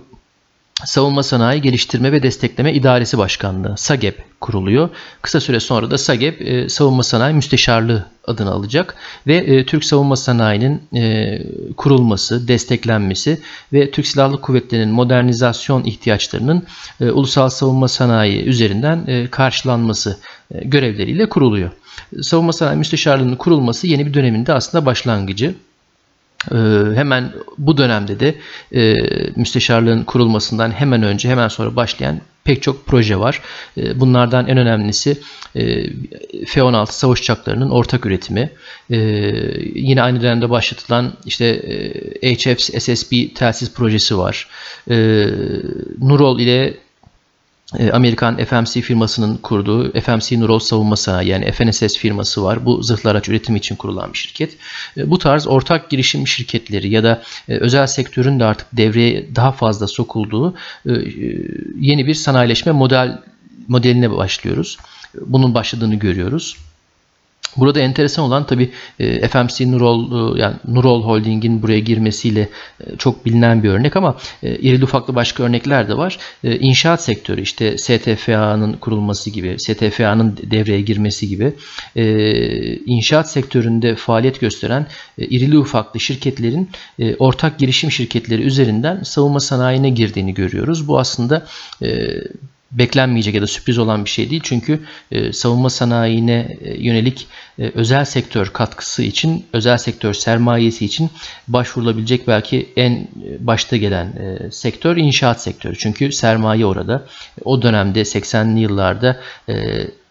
Savunma 0.85 1.23
Sanayi 1.23 1.61
Geliştirme 1.61 2.11
ve 2.11 2.23
Destekleme 2.23 2.73
İdaresi 2.73 3.17
Başkanlığı 3.17 3.77
SAGEP 3.77 4.23
kuruluyor. 4.41 4.89
Kısa 5.21 5.41
süre 5.41 5.59
sonra 5.59 5.91
da 5.91 5.97
SAGEP 5.97 6.41
e, 6.41 6.69
Savunma 6.69 7.03
Sanayi 7.03 7.35
Müsteşarlığı 7.35 8.05
adını 8.27 8.51
alacak 8.51 8.95
ve 9.27 9.35
e, 9.35 9.65
Türk 9.65 9.85
Savunma 9.85 10.15
Sanayi'nin 10.15 10.81
e, 10.95 11.37
kurulması, 11.77 12.47
desteklenmesi 12.47 13.41
ve 13.73 13.91
Türk 13.91 14.07
Silahlı 14.07 14.41
Kuvvetleri'nin 14.41 14.93
modernizasyon 14.93 15.83
ihtiyaçlarının 15.83 16.63
e, 17.01 17.11
ulusal 17.11 17.49
savunma 17.49 17.87
sanayi 17.87 18.43
üzerinden 18.43 19.05
e, 19.07 19.27
karşılanması 19.27 20.17
e, 20.51 20.67
görevleriyle 20.67 21.29
kuruluyor. 21.29 21.71
Savunma 22.21 22.53
Sanayi 22.53 22.77
Müsteşarlığı'nın 22.77 23.35
kurulması 23.35 23.87
yeni 23.87 24.05
bir 24.05 24.13
döneminde 24.13 24.53
aslında 24.53 24.85
başlangıcı. 24.85 25.55
Ee, 26.51 26.55
hemen 26.95 27.33
bu 27.57 27.77
dönemde 27.77 28.19
de 28.19 28.35
e, 28.75 28.95
müsteşarlığın 29.35 30.03
kurulmasından 30.03 30.71
hemen 30.71 31.03
önce 31.03 31.29
hemen 31.29 31.47
sonra 31.47 31.75
başlayan 31.75 32.21
pek 32.43 32.61
çok 32.61 32.85
proje 32.85 33.19
var. 33.19 33.41
E, 33.77 33.99
bunlardan 33.99 34.47
en 34.47 34.57
önemlisi 34.57 35.17
e, 35.55 35.83
F-16 36.45 36.91
savaş 36.91 37.19
uçaklarının 37.19 37.69
ortak 37.69 38.05
üretimi. 38.05 38.49
Yine 39.75 40.01
aynı 40.01 40.21
dönemde 40.21 40.49
başlatılan 40.49 41.13
işte 41.25 41.45
e, 42.21 42.35
HF 42.35 42.61
SSB 42.83 43.35
telsiz 43.35 43.73
projesi 43.73 44.17
var. 44.17 44.47
Nurol 45.99 46.39
ile 46.39 46.77
Amerikan 47.93 48.45
FMC 48.45 48.81
firmasının 48.81 49.37
kurduğu 49.37 50.01
FMC 50.01 50.39
Nurol 50.39 50.59
Savunma 50.59 50.95
Sanayi 50.95 51.29
yani 51.29 51.51
FNSS 51.51 51.97
firması 51.97 52.43
var. 52.43 52.65
Bu 52.65 52.83
zırhlı 52.83 53.09
araç 53.09 53.29
üretimi 53.29 53.59
için 53.59 53.75
kurulan 53.75 54.13
bir 54.13 54.17
şirket. 54.17 54.57
E, 54.97 55.09
bu 55.09 55.17
tarz 55.19 55.47
ortak 55.47 55.89
girişim 55.89 56.27
şirketleri 56.27 56.89
ya 56.89 57.03
da 57.03 57.23
e, 57.49 57.57
özel 57.57 57.87
sektörün 57.87 58.39
de 58.39 58.45
artık 58.45 58.67
devreye 58.73 59.35
daha 59.35 59.51
fazla 59.51 59.87
sokulduğu 59.87 60.55
yeni 61.79 62.07
bir 62.07 62.13
sanayileşme 62.13 62.71
model 62.71 63.21
modeline 63.67 64.11
başlıyoruz. 64.11 64.77
Bunun 65.25 65.53
başladığını 65.53 65.95
görüyoruz. 65.95 66.57
Burada 67.57 67.79
enteresan 67.79 68.25
olan 68.25 68.45
tabi 68.45 68.69
e, 68.99 69.27
FMC 69.27 69.71
Nurol 69.71 70.35
e, 70.35 70.41
yani 70.41 70.55
Nurol 70.67 71.03
Holding'in 71.03 71.61
buraya 71.61 71.79
girmesiyle 71.79 72.49
e, 72.79 72.97
çok 72.97 73.25
bilinen 73.25 73.63
bir 73.63 73.69
örnek 73.69 73.95
ama 73.95 74.17
irili 74.43 74.83
ufaklı 74.83 75.15
başka 75.15 75.43
örnekler 75.43 75.89
de 75.89 75.97
var. 75.97 76.17
İnşaat 76.43 77.03
sektörü 77.03 77.41
işte 77.41 77.77
STFA'nın 77.77 78.73
kurulması 78.73 79.29
gibi, 79.29 79.55
STFA'nın 79.59 80.37
devreye 80.51 80.81
girmesi 80.81 81.27
gibi 81.27 81.53
inşaat 82.85 83.31
sektöründe 83.31 83.95
faaliyet 83.95 84.39
gösteren 84.39 84.87
irili 85.17 85.57
ufaklı 85.57 85.99
şirketlerin 85.99 86.69
ortak 87.19 87.59
girişim 87.59 87.91
şirketleri 87.91 88.41
üzerinden 88.41 89.03
savunma 89.03 89.39
sanayine 89.39 89.89
girdiğini 89.89 90.33
görüyoruz. 90.33 90.87
Bu 90.87 90.99
aslında 90.99 91.45
beklenmeyecek 92.71 93.35
ya 93.35 93.41
da 93.41 93.47
sürpriz 93.47 93.77
olan 93.77 94.05
bir 94.05 94.09
şey 94.09 94.29
değil. 94.29 94.41
Çünkü 94.43 94.79
e, 95.11 95.33
savunma 95.33 95.69
sanayine 95.69 96.57
e, 96.61 96.83
yönelik 96.83 97.27
e, 97.59 97.71
özel 97.75 98.05
sektör 98.05 98.47
katkısı 98.47 99.03
için, 99.03 99.45
özel 99.53 99.77
sektör 99.77 100.13
sermayesi 100.13 100.85
için 100.85 101.09
başvurulabilecek 101.47 102.27
belki 102.27 102.69
en 102.75 102.91
e, 102.91 103.07
başta 103.39 103.77
gelen 103.77 104.05
e, 104.05 104.51
sektör 104.51 104.97
inşaat 104.97 105.41
sektörü. 105.41 105.77
Çünkü 105.77 106.11
sermaye 106.11 106.65
orada. 106.65 107.05
O 107.45 107.61
dönemde 107.61 108.01
80'li 108.01 108.59
yıllarda 108.59 109.19
e, 109.49 109.55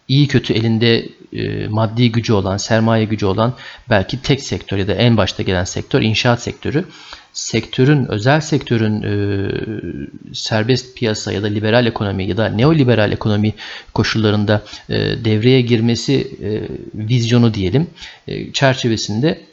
iyi 0.09 0.27
kötü 0.27 0.53
elinde 0.53 1.09
e, 1.33 1.67
maddi 1.67 2.11
gücü 2.11 2.33
olan, 2.33 2.57
sermaye 2.57 3.05
gücü 3.05 3.25
olan 3.25 3.53
belki 3.89 4.21
tek 4.21 4.41
sektör 4.41 4.77
ya 4.77 4.87
da 4.87 4.93
en 4.93 5.17
başta 5.17 5.43
gelen 5.43 5.63
sektör 5.63 6.01
inşaat 6.01 6.41
sektörü. 6.41 6.85
Sektörün, 7.33 8.05
özel 8.05 8.41
sektörün 8.41 9.01
e, 9.01 9.13
serbest 10.33 10.97
piyasa 10.97 11.31
ya 11.31 11.43
da 11.43 11.47
liberal 11.47 11.85
ekonomi 11.85 12.27
ya 12.27 12.37
da 12.37 12.49
neoliberal 12.49 13.11
ekonomi 13.11 13.53
koşullarında 13.93 14.63
e, 14.89 14.95
devreye 15.25 15.61
girmesi 15.61 16.27
vizyonu 16.95 17.53
diyelim 17.53 17.87
çerçevesinde 18.53 19.48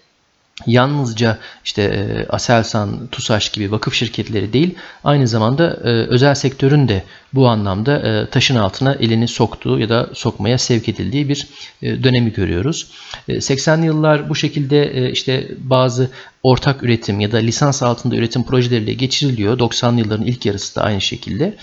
yalnızca 0.66 1.38
işte 1.64 1.82
e, 1.82 2.26
Aselsan, 2.28 3.06
TUSAŞ 3.06 3.52
gibi 3.52 3.72
vakıf 3.72 3.94
şirketleri 3.94 4.52
değil, 4.52 4.74
aynı 5.04 5.28
zamanda 5.28 5.80
e, 5.84 5.88
özel 5.88 6.34
sektörün 6.34 6.88
de 6.88 7.02
bu 7.34 7.48
anlamda 7.48 7.98
e, 7.98 8.30
taşın 8.30 8.56
altına 8.56 8.94
elini 8.94 9.28
soktuğu 9.28 9.78
ya 9.78 9.88
da 9.88 10.10
sokmaya 10.14 10.58
sevk 10.58 10.88
edildiği 10.88 11.28
bir 11.28 11.48
dönemi 11.82 12.32
görüyoruz. 12.32 12.90
80'li 13.28 13.86
yıllar 13.86 14.28
bu 14.28 14.34
şekilde 14.34 15.10
işte 15.10 15.48
bazı 15.58 16.10
ortak 16.42 16.82
üretim 16.82 17.20
ya 17.20 17.32
da 17.32 17.36
lisans 17.36 17.82
altında 17.82 18.16
üretim 18.16 18.44
projeleriyle 18.44 18.92
geçiriliyor. 18.92 19.58
90'lı 19.58 19.98
yılların 19.98 20.26
ilk 20.26 20.46
yarısı 20.46 20.76
da 20.76 20.82
aynı 20.82 21.00
şekilde. 21.00 21.56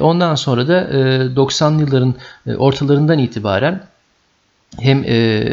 Ondan 0.00 0.34
sonra 0.34 0.68
da 0.68 0.80
90'lı 1.34 1.80
yılların 1.80 2.14
ortalarından 2.58 3.18
itibaren 3.18 3.82
hem 4.78 5.04
e, 5.04 5.44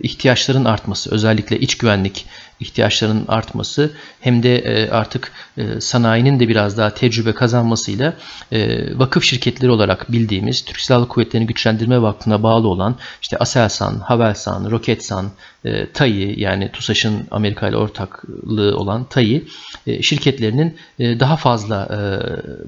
ihtiyaçların 0.00 0.64
artması, 0.64 1.14
özellikle 1.14 1.58
iç 1.60 1.78
güvenlik 1.78 2.26
ihtiyaçlarının 2.60 3.24
artması 3.28 3.90
hem 4.20 4.42
de 4.42 4.58
e, 4.58 4.90
artık 4.90 5.32
e, 5.56 5.80
sanayinin 5.80 6.40
de 6.40 6.48
biraz 6.48 6.78
daha 6.78 6.94
tecrübe 6.94 7.32
kazanmasıyla 7.32 8.14
e, 8.52 8.98
vakıf 8.98 9.24
şirketleri 9.24 9.70
olarak 9.70 10.12
bildiğimiz 10.12 10.64
Türk 10.64 10.80
Silahlı 10.80 11.08
Kuvvetleri'ni 11.08 11.46
güçlendirme 11.46 12.02
vakfına 12.02 12.42
bağlı 12.42 12.68
olan 12.68 12.96
işte 13.22 13.38
Aselsan, 13.38 13.98
Havelsan, 13.98 14.70
Roketsan, 14.70 15.30
e, 15.64 15.86
TAİ 15.86 16.40
yani 16.40 16.70
TUSAŞ'ın 16.72 17.26
Amerika 17.30 17.68
ile 17.68 17.76
ortaklığı 17.76 18.76
olan 18.76 19.04
TAİ 19.04 19.44
e, 19.86 20.02
şirketlerinin 20.02 20.76
e, 20.98 21.20
daha 21.20 21.36
fazla 21.36 21.88
e, 21.90 21.98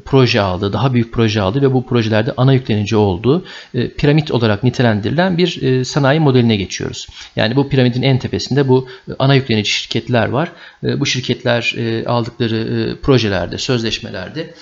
proje 0.04 0.40
aldığı, 0.40 0.72
daha 0.72 0.94
büyük 0.94 1.12
proje 1.12 1.40
aldığı 1.40 1.62
ve 1.62 1.72
bu 1.72 1.86
projelerde 1.86 2.32
ana 2.36 2.52
yüklenici 2.52 2.96
olduğu 2.96 3.44
e, 3.74 3.88
piramit 3.88 4.30
olarak 4.30 4.64
nitelendirilen 4.64 5.38
bir 5.38 5.84
sanayi 5.84 6.20
modeline 6.20 6.56
geçiyoruz. 6.56 7.06
Yani 7.36 7.56
bu 7.56 7.68
piramidin 7.68 8.02
en 8.02 8.18
tepesinde 8.18 8.68
bu 8.68 8.88
ana 9.18 9.34
yüklenici 9.34 9.70
şirketler 9.70 10.28
var. 10.28 10.52
Bu 10.82 11.06
şirketler 11.06 11.74
aldıkları 12.06 12.96
projelerde, 13.02 13.58
sözleşmelerde 13.58 14.54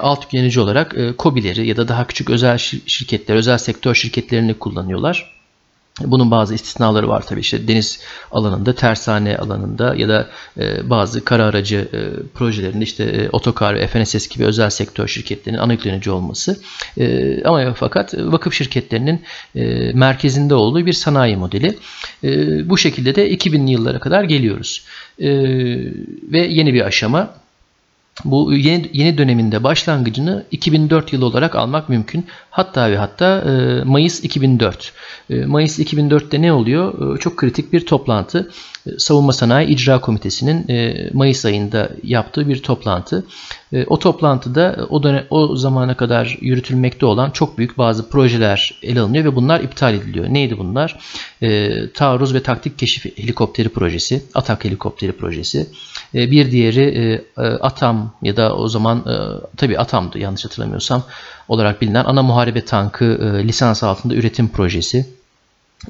alt 0.00 0.24
yüklenici 0.24 0.60
olarak 0.60 0.94
e, 0.98 1.14
COBİ'leri 1.18 1.66
ya 1.66 1.76
da 1.76 1.88
daha 1.88 2.06
küçük 2.06 2.30
özel 2.30 2.58
şirketler, 2.86 3.36
özel 3.36 3.58
sektör 3.58 3.94
şirketlerini 3.94 4.54
kullanıyorlar. 4.54 5.39
Bunun 6.00 6.30
bazı 6.30 6.54
istisnaları 6.54 7.08
var 7.08 7.26
tabii 7.26 7.40
işte 7.40 7.68
deniz 7.68 8.00
alanında, 8.32 8.74
tersane 8.74 9.36
alanında 9.36 9.94
ya 9.94 10.08
da 10.08 10.28
e, 10.58 10.90
bazı 10.90 11.24
kara 11.24 11.44
aracı 11.44 11.76
e, 11.76 11.98
projelerinde 12.34 12.84
işte 12.84 13.04
e, 13.04 13.28
otokar 13.28 13.74
ve 13.74 13.86
FNSS 13.86 14.28
gibi 14.28 14.44
özel 14.44 14.70
sektör 14.70 15.08
şirketlerinin 15.08 15.60
ana 15.60 15.72
yüklenici 15.72 16.10
olması. 16.10 16.60
Ama 17.44 17.74
fakat 17.74 18.14
vakıf 18.14 18.54
şirketlerinin 18.54 19.22
merkezinde 19.94 20.54
olduğu 20.54 20.86
bir 20.86 20.92
sanayi 20.92 21.36
modeli. 21.36 21.78
Bu 22.68 22.78
şekilde 22.78 23.14
de 23.14 23.34
2000'li 23.34 23.70
yıllara 23.70 24.00
kadar 24.00 24.24
geliyoruz. 24.24 24.84
Ve 26.32 26.46
yeni 26.46 26.74
bir 26.74 26.80
aşama 26.80 27.34
bu 28.24 28.54
yeni, 28.54 28.90
yeni 28.92 29.18
döneminde 29.18 29.64
başlangıcını 29.64 30.44
2004 30.50 31.12
yılı 31.12 31.26
olarak 31.26 31.56
almak 31.56 31.88
mümkün. 31.88 32.26
Hatta 32.50 32.90
ve 32.90 32.96
hatta 32.96 33.38
e, 33.40 33.84
Mayıs 33.84 34.24
2004. 34.24 34.92
E, 35.30 35.44
Mayıs 35.44 35.78
2004'te 35.78 36.42
ne 36.42 36.52
oluyor? 36.52 37.16
E, 37.16 37.18
çok 37.18 37.36
kritik 37.36 37.72
bir 37.72 37.86
toplantı. 37.86 38.50
E, 38.86 38.98
Savunma 38.98 39.32
Sanayi 39.32 39.68
İcra 39.68 40.00
Komitesi'nin 40.00 40.68
e, 40.68 41.10
Mayıs 41.12 41.44
ayında 41.44 41.90
yaptığı 42.02 42.48
bir 42.48 42.62
toplantı. 42.62 43.26
E, 43.72 43.84
o 43.84 43.98
toplantıda 43.98 44.86
o 44.88 45.02
dönem, 45.02 45.24
o 45.30 45.56
zamana 45.56 45.96
kadar 45.96 46.38
yürütülmekte 46.40 47.06
olan 47.06 47.30
çok 47.30 47.58
büyük 47.58 47.78
bazı 47.78 48.08
projeler 48.08 48.80
ele 48.82 49.00
alınıyor 49.00 49.24
ve 49.24 49.36
bunlar 49.36 49.60
iptal 49.60 49.94
ediliyor. 49.94 50.26
Neydi 50.28 50.58
bunlar? 50.58 50.98
Taarruz 51.94 52.34
ve 52.34 52.42
Taktik 52.42 52.78
Keşif 52.78 53.18
Helikopteri 53.18 53.68
projesi, 53.68 54.22
Atak 54.34 54.64
Helikopteri 54.64 55.12
projesi. 55.12 55.66
Bir 56.14 56.50
diğeri 56.50 57.24
ATAM 57.60 58.14
ya 58.22 58.36
da 58.36 58.56
o 58.56 58.68
zaman 58.68 59.04
tabii 59.56 59.78
ATAM'dı 59.78 60.18
yanlış 60.18 60.44
hatırlamıyorsam 60.44 61.02
olarak 61.50 61.80
bilinen 61.82 62.04
ana 62.04 62.22
muharebe 62.40 62.64
tankı 62.64 63.04
lisans 63.44 63.82
altında 63.82 64.14
üretim 64.14 64.48
projesi 64.48 65.06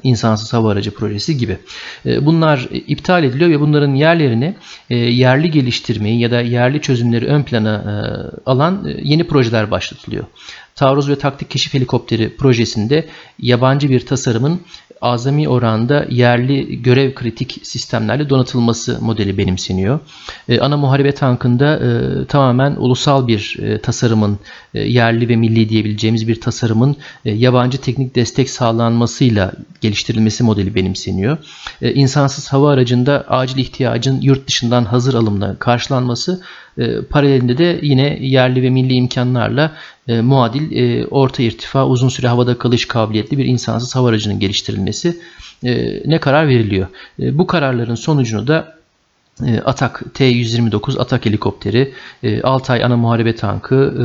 insansız 0.03 0.53
hava 0.53 0.71
aracı 0.71 0.91
projesi 0.91 1.37
gibi. 1.37 1.57
E, 2.05 2.25
bunlar 2.25 2.67
iptal 2.71 3.23
ediliyor 3.23 3.49
ve 3.49 3.59
bunların 3.59 3.95
yerlerini 3.95 4.55
e, 4.89 4.97
yerli 4.97 5.51
geliştirmeyi 5.51 6.19
ya 6.19 6.31
da 6.31 6.41
yerli 6.41 6.81
çözümleri 6.81 7.25
ön 7.25 7.43
plana 7.43 7.75
e, 7.75 7.93
alan 8.49 8.87
yeni 9.03 9.27
projeler 9.27 9.71
başlatılıyor. 9.71 10.23
Taarruz 10.75 11.09
ve 11.09 11.15
taktik 11.15 11.49
keşif 11.49 11.73
helikopteri 11.73 12.37
projesinde 12.37 13.07
yabancı 13.39 13.89
bir 13.89 14.05
tasarımın 14.05 14.61
azami 15.01 15.49
oranda 15.49 16.05
yerli 16.09 16.81
görev 16.81 17.13
kritik 17.13 17.59
sistemlerle 17.63 18.29
donatılması 18.29 18.97
modeli 19.01 19.37
benimseniyor. 19.37 19.99
E, 20.49 20.59
ana 20.59 20.77
muharebe 20.77 21.11
tankında 21.11 21.75
e, 21.75 22.25
tamamen 22.25 22.75
ulusal 22.75 23.27
bir 23.27 23.57
e, 23.61 23.77
tasarımın 23.77 24.39
e, 24.70 24.70
yerli 24.79 25.29
ve 25.29 25.35
milli 25.35 25.69
diyebileceğimiz 25.69 26.27
bir 26.27 26.41
tasarımın 26.41 26.95
e, 27.25 27.31
yabancı 27.31 27.77
teknik 27.77 28.15
destek 28.15 28.49
sağlanmasıyla 28.49 29.51
geliştirilmesi 29.81 30.43
modeli 30.43 30.75
benimseniyor. 30.75 31.37
E, 31.81 31.93
insansız 31.93 32.47
hava 32.47 32.71
aracında 32.71 33.25
acil 33.27 33.57
ihtiyacın 33.57 34.21
yurt 34.21 34.47
dışından 34.47 34.85
hazır 34.85 35.13
alımla 35.13 35.55
karşılanması 35.59 36.41
e, 36.77 37.01
paralelinde 37.01 37.57
de 37.57 37.79
yine 37.81 38.17
yerli 38.21 38.63
ve 38.63 38.69
milli 38.69 38.93
imkanlarla 38.93 39.71
e, 40.07 40.21
muadil 40.21 40.71
e, 40.71 41.05
orta 41.05 41.43
irtifa 41.43 41.87
uzun 41.87 42.09
süre 42.09 42.27
havada 42.27 42.57
kalış 42.57 42.85
kabiliyetli 42.87 43.37
bir 43.37 43.45
insansız 43.45 43.95
hava 43.95 44.09
aracının 44.09 44.39
geliştirilmesi 44.39 45.17
e, 45.63 46.01
ne 46.05 46.19
karar 46.19 46.47
veriliyor. 46.47 46.87
E, 47.19 47.37
bu 47.37 47.47
kararların 47.47 47.95
sonucunu 47.95 48.47
da 48.47 48.57
e, 48.57 48.80
Atak 49.65 50.03
T-129 50.13 50.99
Atak 50.99 51.25
helikopteri, 51.25 51.93
e, 52.23 52.41
Altay 52.41 52.83
ana 52.83 52.97
muharebe 52.97 53.35
tankı 53.35 53.75
e, 53.75 54.03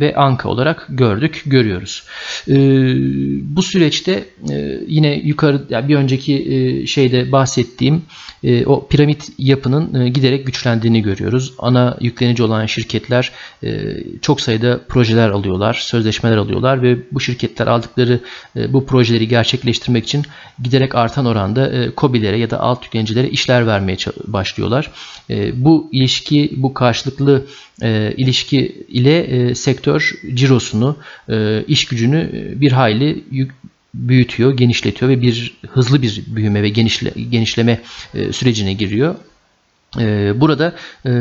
ve 0.00 0.14
Anka 0.16 0.48
olarak 0.48 0.86
gördük, 0.88 1.42
görüyoruz. 1.46 2.04
Bu 3.42 3.62
süreçte 3.62 4.24
yine 4.86 5.14
yukarı 5.14 5.88
bir 5.88 5.96
önceki 5.96 6.84
şeyde 6.86 7.32
bahsettiğim 7.32 8.02
o 8.66 8.86
piramit 8.88 9.28
yapının 9.38 10.12
giderek 10.12 10.46
güçlendiğini 10.46 11.02
görüyoruz. 11.02 11.52
Ana 11.58 11.96
yüklenici 12.00 12.42
olan 12.42 12.66
şirketler 12.66 13.32
çok 14.22 14.40
sayıda 14.40 14.80
projeler 14.88 15.28
alıyorlar, 15.30 15.74
sözleşmeler 15.74 16.36
alıyorlar 16.36 16.82
ve 16.82 16.98
bu 17.12 17.20
şirketler 17.20 17.66
aldıkları 17.66 18.20
bu 18.68 18.86
projeleri 18.86 19.28
gerçekleştirmek 19.28 20.04
için 20.04 20.24
giderek 20.62 20.94
artan 20.94 21.26
oranda 21.26 21.72
COBİ'lere 21.96 22.38
ya 22.38 22.50
da 22.50 22.60
alt 22.60 22.84
yüklenicilere 22.84 23.28
işler 23.28 23.66
vermeye 23.66 23.96
başlıyorlar 24.26 24.67
çalışıyorlar. 24.68 24.90
E, 25.30 25.64
bu 25.64 25.88
ilişki, 25.92 26.52
bu 26.56 26.74
karşılıklı 26.74 27.46
e, 27.82 28.14
ilişki 28.16 28.86
ile 28.88 29.18
e, 29.20 29.54
sektör 29.54 30.12
cirosunu, 30.34 30.96
e, 31.28 31.64
iş 31.68 31.84
gücünü 31.84 32.30
e, 32.32 32.60
bir 32.60 32.72
hayli 32.72 33.24
yük, 33.30 33.50
büyütüyor, 33.94 34.56
genişletiyor 34.56 35.10
ve 35.10 35.22
bir 35.22 35.56
hızlı 35.68 36.02
bir 36.02 36.22
büyüme 36.26 36.62
ve 36.62 36.68
genişle, 36.68 37.12
genişleme 37.30 37.80
e, 38.14 38.32
sürecine 38.32 38.72
giriyor. 38.72 39.14
Ee, 39.98 40.40
burada 40.40 40.72
e, 41.06 41.12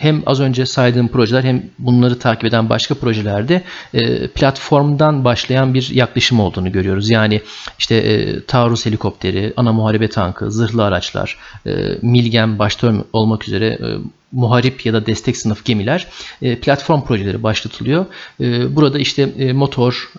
hem 0.00 0.22
az 0.26 0.40
önce 0.40 0.66
saydığım 0.66 1.08
projeler 1.08 1.42
hem 1.42 1.62
bunları 1.78 2.18
takip 2.18 2.44
eden 2.44 2.68
başka 2.68 2.94
projelerde 2.94 3.62
e, 3.94 4.28
platformdan 4.28 5.24
başlayan 5.24 5.74
bir 5.74 5.90
yaklaşım 5.90 6.40
olduğunu 6.40 6.72
görüyoruz. 6.72 7.10
Yani 7.10 7.40
işte 7.78 7.94
e, 7.94 8.44
taarruz 8.44 8.86
helikopteri, 8.86 9.52
ana 9.56 9.72
muharebe 9.72 10.08
tankı, 10.08 10.50
zırhlı 10.50 10.84
araçlar, 10.84 11.38
milgem 12.02 12.58
başta 12.58 12.92
olmak 13.12 13.48
üzere 13.48 13.78
muharip 14.32 14.86
ya 14.86 14.92
da 14.92 15.06
destek 15.06 15.36
sınıf 15.36 15.64
gemiler 15.64 16.06
e, 16.42 16.56
platform 16.56 17.02
projeleri 17.02 17.42
başlatılıyor. 17.42 18.06
E, 18.40 18.76
burada 18.76 18.98
işte 18.98 19.22
e, 19.22 19.52
motor, 19.52 20.10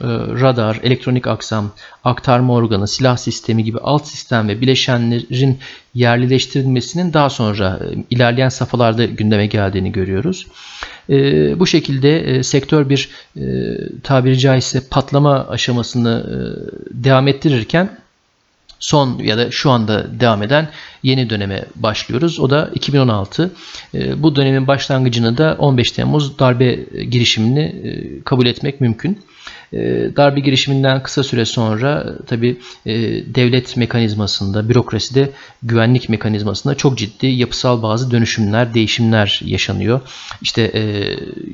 radar, 0.41 0.79
elektronik 0.83 1.27
aksam, 1.27 1.71
aktarma 2.03 2.53
organı, 2.53 2.87
silah 2.87 3.17
sistemi 3.17 3.63
gibi 3.63 3.77
alt 3.79 4.07
sistem 4.07 4.47
ve 4.47 4.61
bileşenlerin 4.61 5.59
yerlileştirilmesinin 5.93 7.13
daha 7.13 7.29
sonra 7.29 7.79
ilerleyen 8.09 8.49
safhalarda 8.49 9.05
gündeme 9.05 9.45
geldiğini 9.45 9.91
görüyoruz. 9.91 10.47
Bu 11.59 11.67
şekilde 11.67 12.43
sektör 12.43 12.89
bir 12.89 13.09
tabiri 14.03 14.39
caizse 14.39 14.81
patlama 14.89 15.47
aşamasını 15.49 16.25
devam 16.91 17.27
ettirirken 17.27 17.97
son 18.79 19.19
ya 19.19 19.37
da 19.37 19.51
şu 19.51 19.71
anda 19.71 20.19
devam 20.19 20.43
eden 20.43 20.69
yeni 21.03 21.29
döneme 21.29 21.65
başlıyoruz. 21.75 22.39
O 22.39 22.49
da 22.49 22.69
2016. 22.75 23.51
Ee, 23.93 24.23
bu 24.23 24.35
dönemin 24.35 24.67
başlangıcını 24.67 25.37
da 25.37 25.55
15 25.59 25.91
Temmuz 25.91 26.39
darbe 26.39 26.75
girişimini 27.03 27.59
e, 27.59 28.23
kabul 28.23 28.45
etmek 28.45 28.81
mümkün. 28.81 29.19
Ee, 29.73 30.09
darbe 30.15 30.39
girişiminden 30.39 31.03
kısa 31.03 31.23
süre 31.23 31.45
sonra 31.45 32.17
tabi 32.27 32.57
e, 32.85 32.93
devlet 33.35 33.77
mekanizmasında, 33.77 34.69
bürokraside, 34.69 35.31
güvenlik 35.63 36.09
mekanizmasında 36.09 36.75
çok 36.75 36.97
ciddi 36.97 37.27
yapısal 37.27 37.81
bazı 37.81 38.11
dönüşümler, 38.11 38.73
değişimler 38.73 39.41
yaşanıyor. 39.45 40.01
İşte 40.41 40.61
e, 40.61 40.81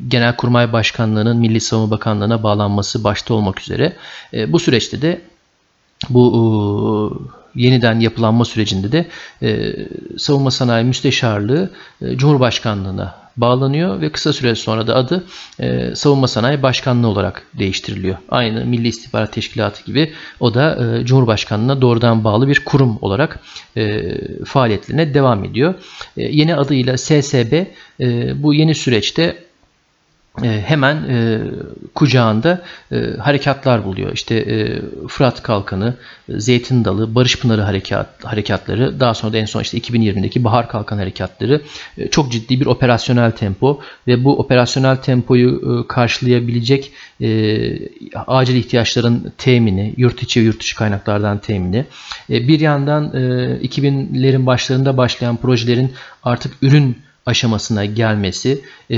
Genelkurmay 0.07 0.73
Başkanlığı'nın 0.73 1.37
Milli 1.37 1.61
Savunma 1.61 1.91
Bakanlığı'na 1.91 2.43
bağlanması 2.43 3.03
başta 3.03 3.33
olmak 3.33 3.61
üzere 3.61 3.93
bu 4.47 4.59
süreçte 4.59 5.01
de 5.01 5.21
bu 6.09 7.35
yeniden 7.55 7.99
yapılanma 7.99 8.45
sürecinde 8.45 8.91
de 8.91 9.05
e, 9.41 9.75
Savunma 10.17 10.51
Sanayi 10.51 10.85
Müsteşarlığı 10.85 11.71
e, 12.01 12.17
Cumhurbaşkanlığına 12.17 13.25
bağlanıyor 13.37 14.01
ve 14.01 14.11
kısa 14.11 14.33
süre 14.33 14.55
sonra 14.55 14.87
da 14.87 14.95
adı 14.95 15.23
e, 15.59 15.95
Savunma 15.95 16.27
Sanayi 16.27 16.63
Başkanlığı 16.63 17.07
olarak 17.07 17.43
değiştiriliyor. 17.53 18.17
Aynı 18.29 18.65
Milli 18.65 18.87
İstihbarat 18.87 19.33
Teşkilatı 19.33 19.83
gibi 19.83 20.13
o 20.39 20.53
da 20.53 20.95
e, 21.01 21.05
Cumhurbaşkanlığına 21.05 21.81
doğrudan 21.81 22.23
bağlı 22.23 22.47
bir 22.47 22.65
kurum 22.65 22.97
olarak 23.01 23.39
e, 23.77 24.03
faaliyetlerine 24.45 25.13
devam 25.13 25.43
ediyor. 25.43 25.73
E, 26.17 26.23
yeni 26.23 26.55
adıyla 26.55 26.97
SSB 26.97 27.53
e, 27.99 28.43
bu 28.43 28.53
yeni 28.53 28.75
süreçte 28.75 29.23
e, 29.23 29.44
hemen 30.43 30.95
e, 30.95 31.41
kucağında 31.95 32.61
e, 32.91 32.95
harekatlar 33.19 33.85
buluyor. 33.85 34.13
İşte 34.13 34.35
e, 34.35 34.81
Fırat 35.07 35.43
Kalkanı, 35.43 35.93
Zeytin 36.29 36.85
Dalı, 36.85 37.15
Barış 37.15 37.39
Pınarı 37.39 37.61
harekat, 37.61 38.25
harekatları, 38.25 38.99
daha 38.99 39.13
sonra 39.13 39.33
da 39.33 39.37
en 39.37 39.45
son 39.45 39.61
işte 39.61 39.77
2020'deki 39.77 40.43
Bahar 40.43 40.67
Kalkan 40.67 40.97
harekatları 40.97 41.61
e, 41.97 42.09
çok 42.09 42.31
ciddi 42.31 42.59
bir 42.59 42.65
operasyonel 42.65 43.31
tempo 43.31 43.81
ve 44.07 44.23
bu 44.23 44.39
operasyonel 44.39 44.95
tempoyu 44.95 45.81
e, 45.83 45.87
karşılayabilecek 45.87 46.91
e, 47.21 47.29
acil 48.27 48.55
ihtiyaçların 48.55 49.33
temini, 49.37 49.93
yurt 49.97 50.23
içi 50.23 50.39
ve 50.39 50.45
yurt 50.45 50.59
dışı 50.59 50.75
kaynaklardan 50.75 51.37
temini, 51.37 51.85
e, 52.29 52.47
bir 52.47 52.59
yandan 52.59 53.05
e, 53.13 53.19
2000'lerin 53.67 54.45
başlarında 54.45 54.97
başlayan 54.97 55.37
projelerin 55.37 55.93
artık 56.23 56.53
ürün 56.61 57.04
aşamasına 57.25 57.85
gelmesi, 57.85 58.61
e, 58.91 58.97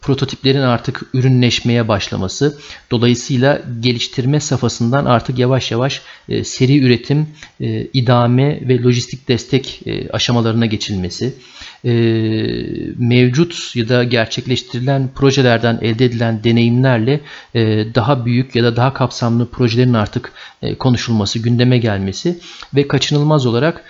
prototiplerin 0.00 0.60
artık 0.60 1.02
ürünleşmeye 1.14 1.88
başlaması, 1.88 2.58
dolayısıyla 2.90 3.62
geliştirme 3.80 4.40
safhasından 4.40 5.04
artık 5.04 5.38
yavaş 5.38 5.70
yavaş 5.70 6.02
e, 6.28 6.44
seri 6.44 6.78
üretim, 6.78 7.28
e, 7.60 7.86
idame 7.92 8.68
ve 8.68 8.82
lojistik 8.82 9.28
destek 9.28 9.80
e, 9.86 10.08
aşamalarına 10.08 10.66
geçilmesi, 10.66 11.34
e, 11.86 11.92
mevcut 12.98 13.72
ya 13.74 13.88
da 13.88 14.04
gerçekleştirilen 14.04 15.08
projelerden 15.14 15.78
elde 15.82 16.04
edilen 16.04 16.44
deneyimlerle 16.44 17.20
e, 17.54 17.60
daha 17.94 18.24
büyük 18.26 18.56
ya 18.56 18.64
da 18.64 18.76
daha 18.76 18.94
kapsamlı 18.94 19.50
projelerin 19.50 19.94
artık 19.94 20.32
e, 20.62 20.74
konuşulması, 20.74 21.38
gündeme 21.38 21.78
gelmesi 21.78 22.38
ve 22.74 22.88
kaçınılmaz 22.88 23.46
olarak 23.46 23.84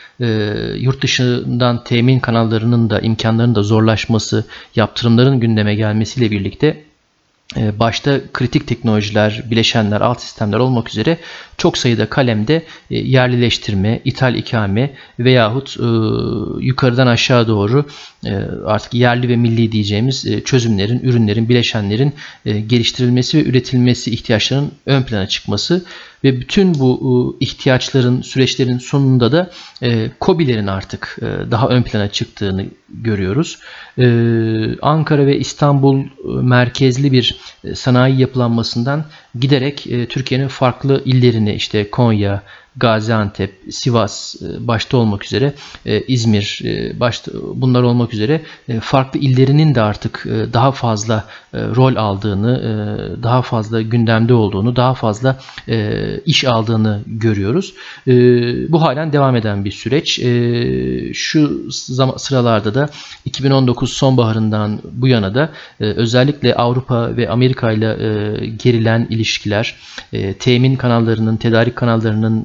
yurt 0.78 1.02
dışından 1.02 1.84
temin 1.84 2.20
kanallarının 2.20 2.90
da 2.90 3.00
imkanlarının 3.00 3.54
da 3.54 3.62
zorlaşması, 3.62 4.44
yaptırımların 4.76 5.40
gündeme 5.40 5.74
gelmesiyle 5.74 6.30
birlikte 6.30 6.85
başta 7.54 8.20
kritik 8.32 8.66
teknolojiler, 8.66 9.42
bileşenler, 9.50 10.00
alt 10.00 10.20
sistemler 10.20 10.58
olmak 10.58 10.90
üzere 10.90 11.18
çok 11.56 11.78
sayıda 11.78 12.08
kalemde 12.08 12.62
e, 12.90 12.98
yerlileştirme, 12.98 14.00
ithal 14.04 14.34
ikame 14.34 14.94
veyahut 15.18 15.76
e, 15.76 15.86
yukarıdan 16.66 17.06
aşağı 17.06 17.48
doğru 17.48 17.84
artık 18.66 18.94
yerli 18.94 19.28
ve 19.28 19.36
milli 19.36 19.72
diyeceğimiz 19.72 20.26
çözümlerin, 20.44 21.00
ürünlerin, 21.00 21.48
bileşenlerin 21.48 22.14
geliştirilmesi 22.44 23.38
ve 23.38 23.44
üretilmesi 23.44 24.10
ihtiyaçlarının 24.10 24.72
ön 24.86 25.02
plana 25.02 25.26
çıkması 25.28 25.84
ve 26.24 26.40
bütün 26.40 26.74
bu 26.74 27.36
ihtiyaçların, 27.40 28.22
süreçlerin 28.22 28.78
sonunda 28.78 29.32
da 29.32 29.50
COBİ'lerin 30.20 30.66
artık 30.66 31.18
daha 31.50 31.68
ön 31.68 31.82
plana 31.82 32.08
çıktığını 32.08 32.66
görüyoruz. 32.88 33.58
Ankara 34.82 35.26
ve 35.26 35.38
İstanbul 35.38 36.04
merkezli 36.24 37.12
bir 37.12 37.36
sanayi 37.74 38.20
yapılanmasından 38.20 39.04
giderek 39.40 39.86
Türkiye'nin 40.08 40.48
farklı 40.48 41.02
illerini 41.04 41.54
işte 41.54 41.90
Konya, 41.90 42.42
Gaziantep, 42.76 43.54
Sivas 43.70 44.34
e, 44.42 44.66
başta 44.66 44.96
olmak 44.96 45.24
üzere 45.24 45.54
e, 45.86 46.00
İzmir 46.00 46.60
e, 46.64 47.00
başta 47.00 47.32
bunlar 47.54 47.82
olmak 47.82 48.14
üzere 48.14 48.40
farklı 48.80 49.20
illerinin 49.20 49.74
de 49.74 49.82
artık 49.82 50.26
daha 50.52 50.72
fazla 50.72 51.24
rol 51.54 51.96
aldığını, 51.96 53.22
daha 53.22 53.42
fazla 53.42 53.82
gündemde 53.82 54.34
olduğunu, 54.34 54.76
daha 54.76 54.94
fazla 54.94 55.38
iş 56.26 56.44
aldığını 56.44 57.00
görüyoruz. 57.06 57.74
Bu 58.72 58.82
halen 58.82 59.12
devam 59.12 59.36
eden 59.36 59.64
bir 59.64 59.70
süreç. 59.70 60.20
Şu 61.16 61.72
sıralarda 62.18 62.74
da 62.74 62.88
2019 63.24 63.92
sonbaharından 63.92 64.80
bu 64.92 65.08
yana 65.08 65.34
da 65.34 65.50
özellikle 65.80 66.54
Avrupa 66.54 67.16
ve 67.16 67.30
Amerika 67.30 67.72
ile 67.72 67.96
gerilen 68.46 69.06
ilişkiler, 69.10 69.76
temin 70.38 70.76
kanallarının, 70.76 71.36
tedarik 71.36 71.76
kanallarının 71.76 72.44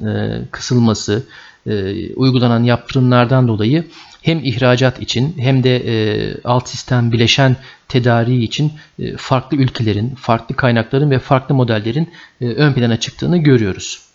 kısılması, 0.50 1.26
e, 1.66 2.14
uygulanan 2.14 2.62
yaptırımlardan 2.62 3.48
dolayı 3.48 3.84
hem 4.22 4.44
ihracat 4.44 5.02
için 5.02 5.34
hem 5.38 5.62
de 5.62 5.76
e, 5.76 6.34
alt 6.44 6.68
sistem 6.68 7.12
bileşen 7.12 7.56
tedariği 7.88 8.42
için 8.42 8.72
e, 8.98 9.16
farklı 9.16 9.56
ülkelerin, 9.56 10.14
farklı 10.14 10.56
kaynakların 10.56 11.10
ve 11.10 11.18
farklı 11.18 11.54
modellerin 11.54 12.10
ön 12.40 12.72
plana 12.72 13.00
çıktığını 13.00 13.38
görüyoruz. 13.38 14.11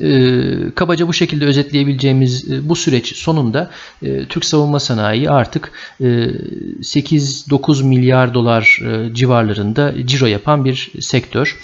E, 0.00 0.30
kabaca 0.74 1.08
bu 1.08 1.12
şekilde 1.12 1.44
özetleyebileceğimiz 1.44 2.50
e, 2.50 2.68
bu 2.68 2.76
süreç 2.76 3.16
sonunda 3.16 3.70
e, 4.02 4.24
Türk 4.24 4.44
savunma 4.44 4.80
sanayi 4.80 5.30
artık 5.30 5.72
e, 6.00 6.04
8-9 6.04 7.84
milyar 7.84 8.34
dolar 8.34 8.80
e, 8.82 9.14
civarlarında 9.14 10.06
ciro 10.06 10.26
yapan 10.26 10.64
bir 10.64 10.92
sektör. 11.00 11.58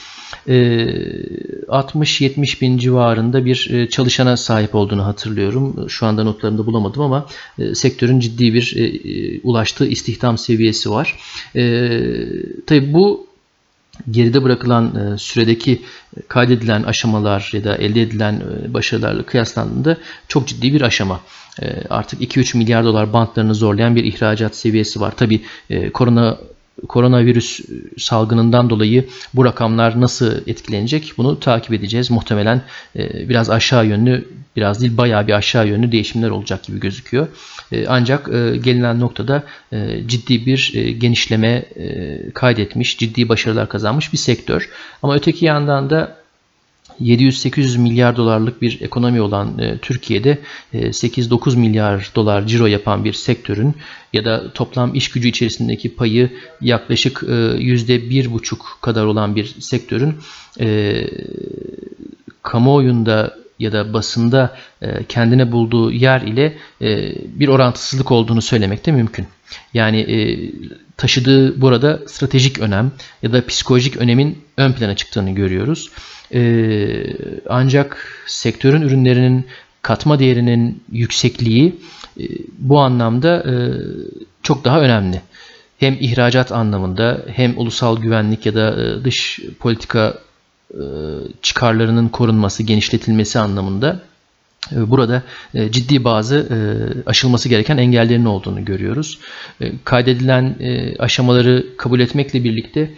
60-70 0.46 2.56
ee, 2.56 2.60
bin 2.60 2.78
civarında 2.78 3.44
bir 3.44 3.70
e, 3.70 3.88
çalışana 3.88 4.36
sahip 4.36 4.74
olduğunu 4.74 5.06
hatırlıyorum. 5.06 5.86
Şu 5.88 6.06
anda 6.06 6.24
notlarımda 6.24 6.66
bulamadım 6.66 7.02
ama 7.02 7.26
e, 7.58 7.74
sektörün 7.74 8.20
ciddi 8.20 8.54
bir 8.54 8.74
e, 8.76 9.40
ulaştığı 9.42 9.86
istihdam 9.86 10.38
seviyesi 10.38 10.90
var. 10.90 11.18
Tabii 12.66 12.92
bu 12.92 13.29
geride 14.10 14.42
bırakılan 14.42 15.16
süredeki 15.16 15.82
kaydedilen 16.28 16.82
aşamalar 16.82 17.50
ya 17.52 17.64
da 17.64 17.76
elde 17.76 18.02
edilen 18.02 18.42
başarılarla 18.68 19.22
kıyaslandığında 19.22 19.96
çok 20.28 20.48
ciddi 20.48 20.72
bir 20.74 20.80
aşama. 20.80 21.20
Artık 21.90 22.20
2-3 22.20 22.56
milyar 22.56 22.84
dolar 22.84 23.12
bantlarını 23.12 23.54
zorlayan 23.54 23.96
bir 23.96 24.04
ihracat 24.04 24.56
seviyesi 24.56 25.00
var. 25.00 25.16
Tabi 25.16 25.40
korona 25.92 26.38
koronavirüs 26.88 27.60
salgınından 27.98 28.70
dolayı 28.70 29.08
bu 29.34 29.44
rakamlar 29.44 30.00
nasıl 30.00 30.32
etkilenecek 30.46 31.12
bunu 31.18 31.40
takip 31.40 31.72
edeceğiz. 31.72 32.10
Muhtemelen 32.10 32.62
e, 32.96 33.28
biraz 33.28 33.50
aşağı 33.50 33.86
yönlü, 33.86 34.28
biraz 34.56 34.80
değil 34.80 34.96
bayağı 34.96 35.26
bir 35.26 35.32
aşağı 35.32 35.68
yönlü 35.68 35.92
değişimler 35.92 36.30
olacak 36.30 36.64
gibi 36.64 36.80
gözüküyor. 36.80 37.28
E, 37.72 37.86
ancak 37.86 38.28
e, 38.28 38.56
gelinen 38.56 39.00
noktada 39.00 39.42
ciddi 40.06 40.46
bir 40.46 40.72
genişleme 40.98 41.64
kaydetmiş, 42.34 42.98
ciddi 42.98 43.28
başarılar 43.28 43.68
kazanmış 43.68 44.12
bir 44.12 44.18
sektör. 44.18 44.68
Ama 45.02 45.14
öteki 45.14 45.44
yandan 45.44 45.90
da 45.90 46.19
700-800 47.02 47.78
milyar 47.78 48.16
dolarlık 48.16 48.62
bir 48.62 48.80
ekonomi 48.80 49.20
olan 49.20 49.58
e, 49.58 49.78
Türkiye'de 49.78 50.38
e, 50.72 50.78
8-9 50.78 51.56
milyar 51.56 52.10
dolar 52.14 52.46
ciro 52.46 52.66
yapan 52.66 53.04
bir 53.04 53.12
sektörün 53.12 53.74
ya 54.12 54.24
da 54.24 54.52
toplam 54.52 54.94
iş 54.94 55.10
gücü 55.10 55.28
içerisindeki 55.28 55.94
payı 55.94 56.30
yaklaşık 56.60 57.22
e, 57.22 57.26
%1,5 57.26 58.56
kadar 58.80 59.04
olan 59.04 59.36
bir 59.36 59.44
sektörün 59.44 60.14
e, 60.60 60.96
kamuoyunda 62.42 63.40
ya 63.58 63.72
da 63.72 63.92
basında 63.92 64.56
e, 64.82 65.04
kendine 65.04 65.52
bulduğu 65.52 65.92
yer 65.92 66.20
ile 66.20 66.56
e, 66.82 67.14
bir 67.40 67.48
orantısızlık 67.48 68.10
olduğunu 68.10 68.42
söylemek 68.42 68.86
de 68.86 68.92
mümkün. 68.92 69.26
Yani 69.74 70.00
e, 70.00 70.18
taşıdığı 70.96 71.60
burada 71.60 72.00
stratejik 72.06 72.58
önem 72.58 72.92
ya 73.22 73.32
da 73.32 73.46
psikolojik 73.46 73.96
önemin 73.96 74.38
ön 74.56 74.72
plana 74.72 74.96
çıktığını 74.96 75.30
görüyoruz. 75.30 75.90
E, 76.34 76.42
ancak 77.48 78.06
sektörün 78.26 78.82
ürünlerinin 78.82 79.46
katma 79.82 80.18
değerinin 80.18 80.82
yüksekliği 80.92 81.76
e, 82.20 82.24
bu 82.58 82.80
anlamda 82.80 83.36
e, 83.38 83.54
çok 84.42 84.64
daha 84.64 84.80
önemli. 84.80 85.20
Hem 85.78 85.96
ihracat 86.00 86.52
anlamında 86.52 87.20
hem 87.26 87.58
ulusal 87.58 88.00
güvenlik 88.00 88.46
ya 88.46 88.54
da 88.54 88.82
e, 88.82 89.04
dış 89.04 89.40
politika 89.58 90.14
çıkarlarının 91.42 92.08
korunması, 92.08 92.62
genişletilmesi 92.62 93.38
anlamında 93.38 94.02
burada 94.72 95.22
e, 95.54 95.72
ciddi 95.72 96.04
bazı 96.04 96.36
e, 96.36 96.58
aşılması 97.10 97.48
gereken 97.48 97.78
engellerin 97.78 98.24
olduğunu 98.24 98.64
görüyoruz. 98.64 99.18
Kaydedilen 99.84 100.56
aşamaları 100.98 101.66
kabul 101.76 102.00
etmekle 102.00 102.44
birlikte 102.44 102.90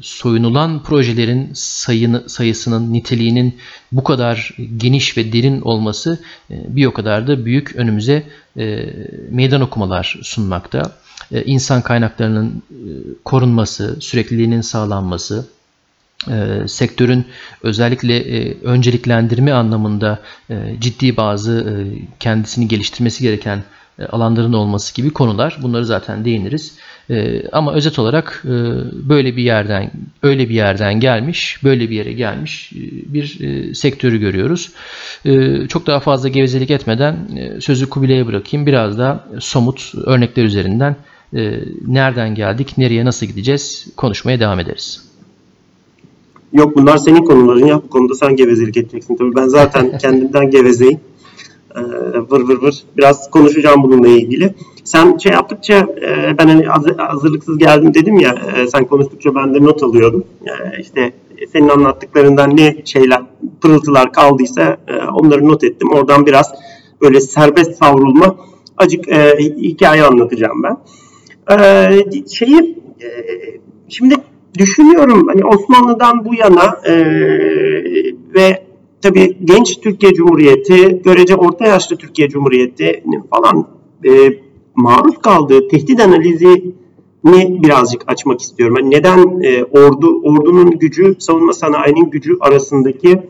soyunulan 0.00 0.82
projelerin 0.82 1.50
sayını, 1.54 2.28
sayısının, 2.28 2.92
niteliğinin 2.92 3.56
bu 3.92 4.04
kadar 4.04 4.56
geniş 4.76 5.16
ve 5.16 5.32
derin 5.32 5.60
olması 5.60 6.18
bir 6.50 6.86
o 6.86 6.92
kadar 6.92 7.26
da 7.26 7.44
büyük 7.44 7.76
önümüze 7.76 8.22
meydan 9.30 9.60
okumalar 9.60 10.18
sunmakta. 10.22 10.92
İnsan 11.44 11.82
kaynaklarının 11.82 12.62
korunması, 13.24 13.96
sürekliliğinin 14.00 14.60
sağlanması, 14.60 15.48
e, 16.30 16.68
sektörün 16.68 17.26
özellikle 17.62 18.16
e, 18.16 18.60
önceliklendirme 18.62 19.52
anlamında 19.52 20.18
e, 20.50 20.54
ciddi 20.80 21.16
bazı 21.16 21.52
e, 21.52 21.72
kendisini 22.20 22.68
geliştirmesi 22.68 23.22
gereken 23.22 23.62
e, 23.98 24.04
alanların 24.04 24.52
olması 24.52 24.94
gibi 24.94 25.10
konular. 25.10 25.58
Bunları 25.62 25.86
zaten 25.86 26.24
değiniriz. 26.24 26.76
E, 27.10 27.48
ama 27.48 27.74
özet 27.74 27.98
olarak 27.98 28.42
e, 28.44 28.50
böyle 29.08 29.36
bir 29.36 29.42
yerden 29.42 29.90
öyle 30.22 30.48
bir 30.48 30.54
yerden 30.54 31.00
gelmiş, 31.00 31.64
böyle 31.64 31.90
bir 31.90 31.96
yere 31.96 32.12
gelmiş 32.12 32.72
bir 33.06 33.74
sektörü 33.74 34.18
görüyoruz. 34.18 34.70
Çok 35.68 35.86
daha 35.86 36.00
fazla 36.00 36.28
gevezelik 36.28 36.70
etmeden 36.70 37.16
sözü 37.60 37.90
Kubilay'a 37.90 38.26
bırakayım. 38.26 38.66
Biraz 38.66 38.98
da 38.98 39.24
somut 39.40 39.92
örnekler 40.04 40.44
üzerinden 40.44 40.96
nereden 41.86 42.34
geldik, 42.34 42.78
nereye 42.78 43.04
nasıl 43.04 43.26
gideceğiz 43.26 43.86
konuşmaya 43.96 44.40
devam 44.40 44.60
ederiz. 44.60 45.07
Yok 46.52 46.76
bunlar 46.76 46.96
senin 46.96 47.24
konuların 47.24 47.66
ya. 47.66 47.82
Bu 47.82 47.90
konuda 47.90 48.14
sen 48.14 48.36
gevezelik 48.36 48.76
edeceksin. 48.76 49.16
Tabii 49.16 49.36
ben 49.36 49.48
zaten 49.48 49.98
kendimden 50.02 50.50
gevezeyim. 50.50 51.00
Ee, 51.76 51.80
vır 52.30 52.40
vır 52.40 52.62
vır. 52.62 52.82
Biraz 52.96 53.30
konuşacağım 53.30 53.82
bununla 53.82 54.08
ilgili. 54.08 54.54
Sen 54.84 55.18
şey 55.18 55.32
yaptıkça 55.32 55.74
e, 55.74 56.38
ben 56.38 56.48
hani 56.48 56.66
hazırlıksız 56.96 57.58
geldim 57.58 57.94
dedim 57.94 58.18
ya 58.18 58.34
e, 58.56 58.66
sen 58.66 58.84
konuştukça 58.84 59.34
ben 59.34 59.54
de 59.54 59.62
not 59.62 59.82
alıyordum. 59.82 60.24
E, 60.46 60.80
işte 60.80 61.12
senin 61.52 61.68
anlattıklarından 61.68 62.56
ne 62.56 62.76
şeyler 62.84 63.22
pırıltılar 63.60 64.12
kaldıysa 64.12 64.76
onları 65.12 65.48
not 65.48 65.64
ettim. 65.64 65.90
Oradan 65.92 66.26
biraz 66.26 66.52
böyle 67.02 67.20
serbest 67.20 67.78
savrulma 67.78 68.36
acık 68.76 69.06
hikaye 69.38 70.02
anlatacağım 70.02 70.62
ben. 70.62 70.76
Şeyi 72.26 72.78
şimdi 73.88 74.14
düşünüyorum 74.58 75.26
hani 75.28 75.44
Osmanlı'dan 75.44 76.24
bu 76.24 76.34
yana 76.34 76.80
ve 78.34 78.62
tabii 79.02 79.36
genç 79.44 79.80
Türkiye 79.80 80.14
Cumhuriyeti, 80.14 81.02
görece 81.04 81.36
orta 81.36 81.66
yaşlı 81.66 81.96
Türkiye 81.96 82.28
Cumhuriyeti'nin 82.28 83.22
falan 83.30 83.66
e, 84.04 84.32
maruz 84.74 85.18
kaldığı 85.18 85.68
tehdit 85.68 86.00
analizini 86.00 86.74
birazcık 87.62 88.02
açmak 88.06 88.40
istiyorum. 88.40 88.76
Yani 88.80 88.90
neden 88.90 89.40
e, 89.42 89.64
ordu 89.64 90.20
ordunun 90.22 90.78
gücü, 90.78 91.16
savunma 91.18 91.52
sanayinin 91.52 92.10
gücü 92.10 92.36
arasındaki 92.40 93.22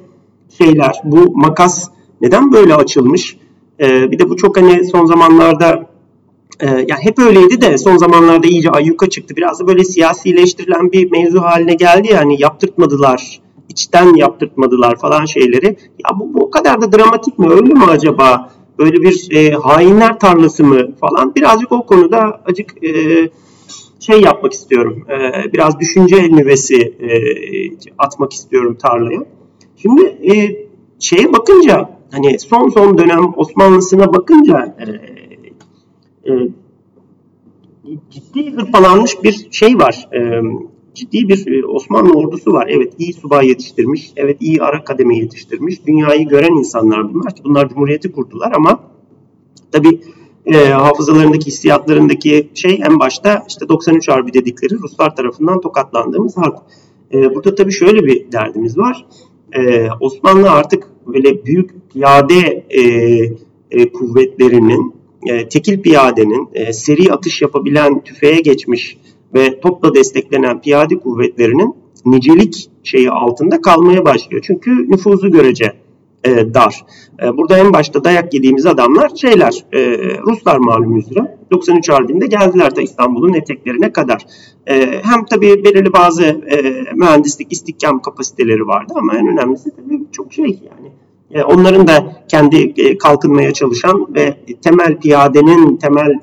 şeyler, 0.59 1.01
bu 1.05 1.37
makas 1.37 1.89
neden 2.21 2.53
böyle 2.53 2.75
açılmış? 2.75 3.37
E, 3.81 4.11
bir 4.11 4.19
de 4.19 4.31
bu 4.31 4.37
çok 4.37 4.57
hani 4.57 4.85
son 4.85 5.07
zamanlarda 5.07 5.87
e, 6.61 6.67
ya 6.67 6.97
hep 7.01 7.19
öyleydi 7.19 7.61
de 7.61 7.79
son 7.79 7.97
zamanlarda 7.97 8.47
iyice 8.47 8.71
ayyuka 8.71 9.09
çıktı. 9.09 9.37
Biraz 9.37 9.61
da 9.61 9.67
böyle 9.67 9.85
siyasileştirilen 9.85 10.93
bir 10.93 11.11
mevzu 11.11 11.41
haline 11.41 11.75
geldi 11.75 12.09
yani 12.13 12.43
yaptırtmadılar 12.43 13.41
içten 13.69 14.15
yaptırtmadılar 14.15 14.97
falan 14.97 15.25
şeyleri. 15.25 15.67
Ya 16.05 16.21
bu, 16.21 16.35
bu 16.35 16.45
o 16.45 16.51
kadar 16.51 16.81
da 16.81 16.93
dramatik 16.93 17.39
mi? 17.39 17.51
Öyle 17.51 17.75
mi 17.75 17.85
acaba? 17.85 18.51
Böyle 18.79 19.03
bir 19.03 19.29
e, 19.31 19.51
hainler 19.51 20.19
tarlası 20.19 20.65
mı 20.65 20.97
falan? 21.01 21.35
Birazcık 21.35 21.73
o 21.73 21.87
konuda 21.87 22.41
acık 22.45 22.85
e, 22.85 22.91
şey 24.01 24.21
yapmak 24.21 24.53
istiyorum. 24.53 25.05
E, 25.11 25.53
biraz 25.53 25.81
düşünce 25.81 26.17
nüvesi 26.17 26.77
e, 26.77 27.09
atmak 27.99 28.33
istiyorum 28.33 28.77
tarlaya. 28.83 29.25
Şimdi 29.77 30.03
e, 30.03 30.57
şeye 30.99 31.33
bakınca 31.33 31.91
hani 32.11 32.39
son 32.39 32.69
son 32.69 32.99
dönem 32.99 33.33
Osmanlısına 33.37 34.13
bakınca 34.13 34.77
e, 34.81 35.18
e, 36.29 36.33
ciddi 38.11 38.53
hırpalanmış 38.53 39.23
bir 39.25 39.49
şey 39.51 39.79
var. 39.79 40.09
E, 40.15 40.43
ciddi 40.95 41.29
bir 41.29 41.63
e, 41.63 41.67
Osmanlı 41.67 42.13
ordusu 42.13 42.53
var. 42.53 42.67
Evet 42.71 42.93
iyi 42.99 43.13
subay 43.13 43.49
yetiştirmiş, 43.49 44.13
evet 44.17 44.37
iyi 44.41 44.63
ara 44.63 44.85
kademe 44.85 45.17
yetiştirmiş. 45.17 45.87
Dünyayı 45.87 46.29
gören 46.29 46.59
insanlar 46.59 47.15
bunlar 47.15 47.33
bunlar 47.45 47.69
cumhuriyeti 47.69 48.13
kurdular 48.13 48.53
ama 48.53 48.81
tabi 49.73 50.01
e, 50.47 50.69
hafızalarındaki, 50.69 51.47
hissiyatlarındaki 51.47 52.51
şey 52.55 52.81
en 52.87 53.01
başta 53.01 53.45
işte 53.49 53.69
93 53.69 54.09
Harbi 54.09 54.35
dedikleri 54.35 54.75
Ruslar 54.83 55.17
tarafından 55.17 55.61
tokatlandığımız 55.61 56.37
halk. 56.37 56.57
E, 57.13 57.35
burada 57.35 57.55
tabi 57.55 57.73
şöyle 57.73 58.05
bir 58.05 58.33
derdimiz 58.33 58.79
var. 58.79 59.07
E, 59.53 59.89
Osmanlı 60.01 60.51
artık 60.51 60.89
böyle 61.07 61.45
büyük 61.45 61.91
piyade 61.93 62.67
e, 62.71 62.83
e, 63.71 63.93
kuvvetlerinin, 63.93 64.95
e, 65.27 65.49
tekil 65.49 65.83
piyadenin, 65.83 66.49
e, 66.55 66.73
seri 66.73 67.13
atış 67.13 67.43
yapabilen 67.43 68.01
tüfeğe 68.01 68.41
geçmiş 68.41 68.99
ve 69.35 69.61
topla 69.61 69.95
desteklenen 69.95 70.61
piyade 70.61 70.99
kuvvetlerinin 70.99 71.75
nicelik 72.07 72.71
şeyi 72.85 73.11
altında 73.11 73.61
kalmaya 73.61 74.05
başlıyor. 74.05 74.43
Çünkü 74.47 74.91
nüfuzu 74.91 75.31
görece 75.31 75.73
e, 76.25 76.55
dar. 76.55 76.85
E, 77.23 77.37
burada 77.37 77.59
en 77.59 77.73
başta 77.73 78.05
dayak 78.05 78.35
yediğimiz 78.35 78.67
adamlar 78.67 79.11
şeyler, 79.17 79.65
e, 79.73 79.81
Ruslar 80.19 80.57
malum 80.57 80.97
üzere. 80.97 81.39
93 81.51 81.89
Harbi'nde 81.89 82.27
geldiler 82.27 82.77
de 82.77 82.83
İstanbul'un 82.83 83.33
eteklerine 83.33 83.93
kadar. 83.93 84.27
E, 84.67 85.01
hem 85.03 85.25
tabii 85.25 85.65
belirli 85.65 85.93
bazı 85.93 86.25
e, 86.25 86.85
mühendislik, 86.95 87.53
istikam 87.53 88.03
kapasiteleri 88.03 88.67
vardı 88.67 88.93
ama 88.97 89.17
en 89.17 89.27
önemlisi 89.27 89.71
tabii 89.77 90.01
çok 90.13 90.33
şey 90.33 90.47
yani. 90.47 90.93
E, 91.31 91.43
onların 91.43 91.89
da 91.89 92.23
kendi 92.29 92.57
e, 92.77 92.99
kalkınmaya 92.99 93.53
çalışan 93.53 94.15
ve 94.15 94.35
temel 94.63 94.99
piyadenin 94.99 95.77
temel 95.77 96.15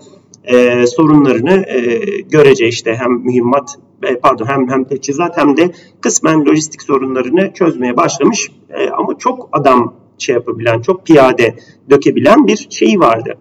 e, 0.43 0.87
sorunlarını 0.87 1.65
e, 1.67 1.99
görece 2.21 2.67
işte 2.67 2.95
hem 2.95 3.11
mühimmat 3.11 3.77
pardon 4.21 4.45
hem 4.45 4.69
hem 4.69 4.83
teçhizat 4.83 5.37
hem 5.37 5.57
de 5.57 5.71
kısmen 6.01 6.45
lojistik 6.45 6.81
sorunlarını 6.81 7.53
çözmeye 7.53 7.97
başlamış 7.97 8.51
ama 8.97 9.17
çok 9.17 9.49
adam 9.51 9.93
şey 10.17 10.35
yapabilen, 10.35 10.81
çok 10.81 11.05
piyade 11.05 11.55
dökebilen 11.89 12.47
bir 12.47 12.67
şey 12.69 12.99
vardı. 12.99 13.37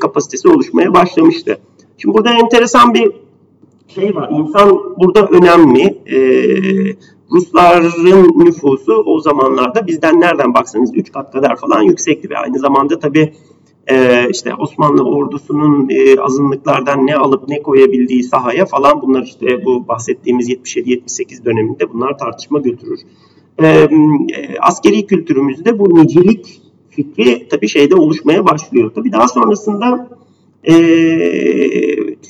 Kapasitesi 0.00 0.48
oluşmaya 0.48 0.94
başlamıştı. 0.94 1.58
Şimdi 1.98 2.14
burada 2.14 2.32
enteresan 2.32 2.94
bir 2.94 3.12
şey 3.94 4.14
var. 4.14 4.28
İnsan 4.32 4.80
burada 4.98 5.26
önemli. 5.26 5.82
E, 6.06 6.18
Rusların 7.34 8.38
nüfusu 8.44 8.92
o 9.06 9.20
zamanlarda 9.20 9.86
bizden 9.86 10.20
nereden 10.20 10.54
baksanız 10.54 10.90
3 10.94 11.12
kat 11.12 11.32
kadar 11.32 11.56
falan 11.56 11.82
yüksekti 11.82 12.30
ve 12.30 12.38
aynı 12.38 12.58
zamanda 12.58 12.98
tabii 12.98 13.32
e, 13.86 14.26
işte 14.30 14.54
Osmanlı 14.54 15.04
ordusunun 15.04 15.88
e, 15.90 16.20
azınlıklardan 16.20 17.06
ne 17.06 17.16
alıp 17.16 17.48
ne 17.48 17.62
koyabildiği 17.62 18.22
sahaya 18.22 18.66
falan 18.66 19.02
bunlar 19.02 19.22
işte 19.22 19.64
bu 19.64 19.88
bahsettiğimiz 19.88 20.50
77-78 20.50 21.44
döneminde 21.44 21.92
bunlar 21.92 22.18
tartışma 22.18 22.58
götürür. 22.58 23.00
E, 23.58 23.66
e, 23.66 23.88
askeri 24.60 25.06
kültürümüzde 25.06 25.78
bu 25.78 25.94
nicelik 25.94 26.62
fikri 26.90 27.48
tabii 27.48 27.68
şeyde 27.68 27.94
oluşmaya 27.94 28.46
başlıyor. 28.46 28.92
Tabii 28.94 29.12
daha 29.12 29.28
sonrasında 29.28 30.08
e, 30.68 30.74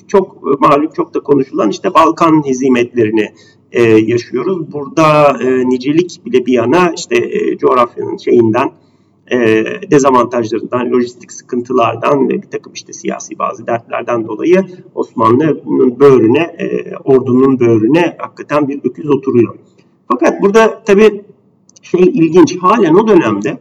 çok 0.09 0.43
malum 0.61 0.91
çok 0.97 1.15
da 1.15 1.21
konuşulan 1.21 1.71
işte 1.71 1.95
Balkan 1.95 2.43
hizmetlerini 2.47 3.33
e, 3.75 3.83
yaşıyoruz. 3.83 4.73
Burada 4.73 5.39
e, 5.43 5.69
nicelik 5.69 6.21
bile 6.27 6.47
bir 6.47 6.53
yana 6.53 6.93
işte 6.97 7.17
e, 7.17 7.59
coğrafyanın 7.59 8.17
şeyinden 8.17 8.71
e, 9.31 9.39
dezavantajlarından, 9.91 10.93
lojistik 10.93 11.33
sıkıntılardan 11.33 12.29
ve 12.29 12.43
bir 12.43 12.51
takım 12.51 12.73
işte 12.73 12.93
siyasi 12.93 13.39
bazı 13.39 13.67
dertlerden 13.67 14.27
dolayı 14.27 14.65
Osmanlı'nın 14.95 16.01
böğrüne, 16.01 16.43
e, 16.59 16.97
ordunun 16.97 17.61
böğrüne 17.61 18.17
hakikaten 18.19 18.69
bir 18.69 18.81
öküz 18.85 19.11
oturuyor. 19.11 19.55
Fakat 20.09 20.43
burada 20.43 20.83
tabii 20.87 21.25
şey 21.83 22.03
ilginç, 22.03 22.59
halen 22.59 22.95
o 22.95 23.09
dönemde 23.09 23.59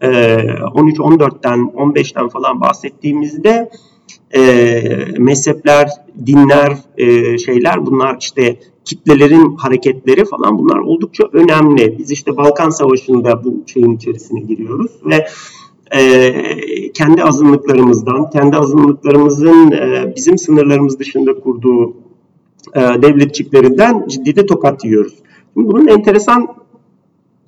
e, 0.00 0.08
13-14'ten, 0.08 1.58
15'ten 1.58 2.28
falan 2.28 2.60
bahsettiğimizde 2.60 3.70
e, 4.34 4.82
mezhepler, 5.18 5.88
dinler, 6.26 6.78
e, 6.96 7.38
şeyler 7.38 7.86
bunlar 7.86 8.16
işte 8.20 8.56
kitlelerin 8.84 9.56
hareketleri 9.56 10.24
falan 10.24 10.58
bunlar 10.58 10.78
oldukça 10.78 11.24
önemli. 11.32 11.98
Biz 11.98 12.10
işte 12.10 12.36
Balkan 12.36 12.70
Savaşı'nda 12.70 13.44
bu 13.44 13.54
şeyin 13.66 13.96
içerisine 13.96 14.40
giriyoruz 14.40 14.90
ve 15.04 15.26
e, 15.98 16.92
kendi 16.92 17.24
azınlıklarımızdan, 17.24 18.30
kendi 18.30 18.56
azınlıklarımızın 18.56 19.72
e, 19.72 20.12
bizim 20.16 20.38
sınırlarımız 20.38 20.98
dışında 20.98 21.40
kurduğu 21.40 21.94
e, 22.74 22.80
devletçiklerinden 22.80 24.06
ciddi 24.08 24.36
de 24.36 24.46
tokat 24.46 24.84
yiyoruz. 24.84 25.14
Şimdi 25.54 25.68
bunun 25.68 25.86
enteresan 25.86 26.48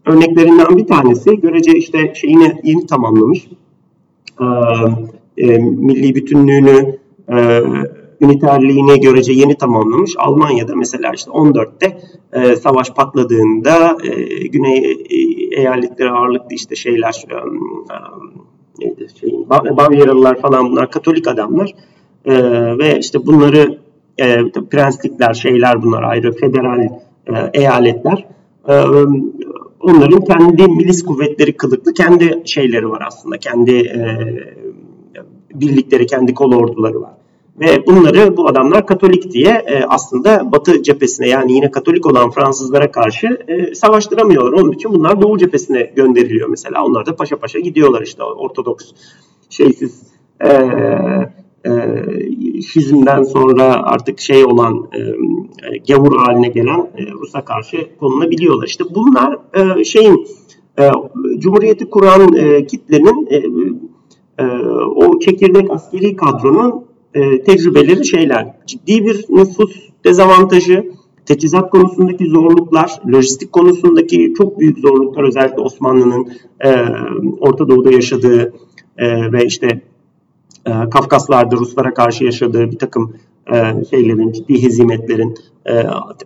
örneklerinden 0.06 0.76
bir 0.76 0.86
tanesi 0.86 1.40
görece 1.40 1.72
işte 1.72 2.12
şeyini 2.14 2.60
yeni 2.62 2.86
tamamlamış. 2.86 3.48
E, 4.40 4.44
e, 5.38 5.58
milli 5.58 6.14
bütünlüğünü 6.14 6.98
e, 7.28 7.62
üniterliğini 8.22 9.00
görece 9.00 9.32
yeni 9.32 9.54
tamamlamış. 9.54 10.14
Almanya'da 10.18 10.76
mesela 10.76 11.12
işte 11.14 11.30
14'te 11.30 11.98
e, 12.32 12.56
savaş 12.56 12.90
patladığında 12.90 13.96
e, 14.04 14.46
Güney 14.46 14.78
e, 15.10 15.16
eyaletleri 15.60 16.10
ağırlıklı 16.10 16.54
işte 16.54 16.74
şeyler 16.74 17.24
e, 17.30 17.34
e, 17.34 17.38
neydi 18.78 19.06
şeyin 19.20 19.48
Bavyeralılar 19.50 20.40
falan 20.40 20.70
bunlar 20.70 20.90
Katolik 20.90 21.28
adamlar 21.28 21.74
e, 22.24 22.34
ve 22.78 22.98
işte 22.98 23.26
bunları 23.26 23.78
e, 24.18 24.50
prenslikler 24.70 25.34
şeyler 25.34 25.82
bunlar 25.82 26.02
ayrı 26.02 26.32
federal 26.32 26.80
e, 26.80 26.90
eyaletler 27.54 28.26
E, 28.68 28.74
onların 29.80 30.24
kendi 30.24 30.68
milis 30.68 31.02
kuvvetleri 31.02 31.56
kılıklı 31.56 31.94
kendi 31.94 32.42
şeyleri 32.44 32.90
var 32.90 33.02
aslında. 33.06 33.38
Kendi 33.38 33.72
e, 33.72 34.18
birlikleri, 35.54 36.06
kendi 36.06 36.34
kol 36.34 36.52
orduları 36.52 37.00
var. 37.00 37.12
Ve 37.60 37.86
bunları 37.86 38.36
bu 38.36 38.48
adamlar 38.48 38.86
Katolik 38.86 39.32
diye 39.32 39.50
e, 39.50 39.84
aslında 39.88 40.52
Batı 40.52 40.82
cephesine 40.82 41.28
yani 41.28 41.52
yine 41.52 41.70
Katolik 41.70 42.06
olan 42.06 42.30
Fransızlara 42.30 42.90
karşı 42.90 43.38
e, 43.48 43.74
savaştıramıyorlar. 43.74 44.52
Onun 44.52 44.72
için 44.72 44.92
bunlar 44.92 45.22
Doğu 45.22 45.38
cephesine 45.38 45.92
gönderiliyor 45.96 46.48
mesela. 46.48 46.84
Onlar 46.84 47.06
da 47.06 47.16
paşa 47.16 47.36
paşa 47.36 47.58
gidiyorlar 47.58 48.02
işte 48.02 48.22
Ortodoks 48.22 48.92
şeysiz 49.50 50.02
e, 50.40 50.48
e, 51.66 51.72
şizmden 52.62 53.22
sonra 53.22 53.82
artık 53.82 54.20
şey 54.20 54.44
olan 54.44 54.88
e, 54.92 55.78
gavur 55.88 56.16
haline 56.16 56.48
gelen 56.48 56.90
e, 56.96 57.10
Rus'a 57.12 57.44
karşı 57.44 57.76
konulabiliyorlar. 58.00 58.66
İşte 58.66 58.84
bunlar 58.94 59.38
e, 59.54 59.84
şeyin 59.84 60.26
e, 60.78 60.90
Cumhuriyeti 61.38 61.90
kuran 61.90 62.36
e, 62.36 62.66
kitlenin 62.66 63.26
e, 63.30 63.36
e, 64.38 64.46
o 64.96 65.18
çekirdek 65.18 65.70
askeri 65.70 66.16
kadronun 66.16 66.91
e, 67.14 67.42
tecrübeleri 67.42 68.06
şeyler. 68.06 68.54
Ciddi 68.66 69.06
bir 69.06 69.24
nüfus 69.28 69.76
dezavantajı, 70.04 70.90
teçhizat 71.26 71.70
konusundaki 71.70 72.26
zorluklar, 72.26 73.00
lojistik 73.12 73.52
konusundaki 73.52 74.34
çok 74.38 74.58
büyük 74.58 74.78
zorluklar 74.78 75.22
özellikle 75.22 75.60
Osmanlı'nın 75.62 76.32
e, 76.64 76.70
Orta 77.40 77.68
Doğu'da 77.68 77.92
yaşadığı 77.92 78.52
e, 78.98 79.32
ve 79.32 79.44
işte 79.46 79.82
e, 80.66 80.70
Kafkaslar'da 80.90 81.56
Ruslara 81.56 81.94
karşı 81.94 82.24
yaşadığı 82.24 82.70
bir 82.70 82.78
takım 82.78 83.16
e, 83.52 83.84
şeylerin, 83.90 84.32
ciddi 84.32 84.62
hezimetlerin 84.62 85.34
e, 85.66 85.78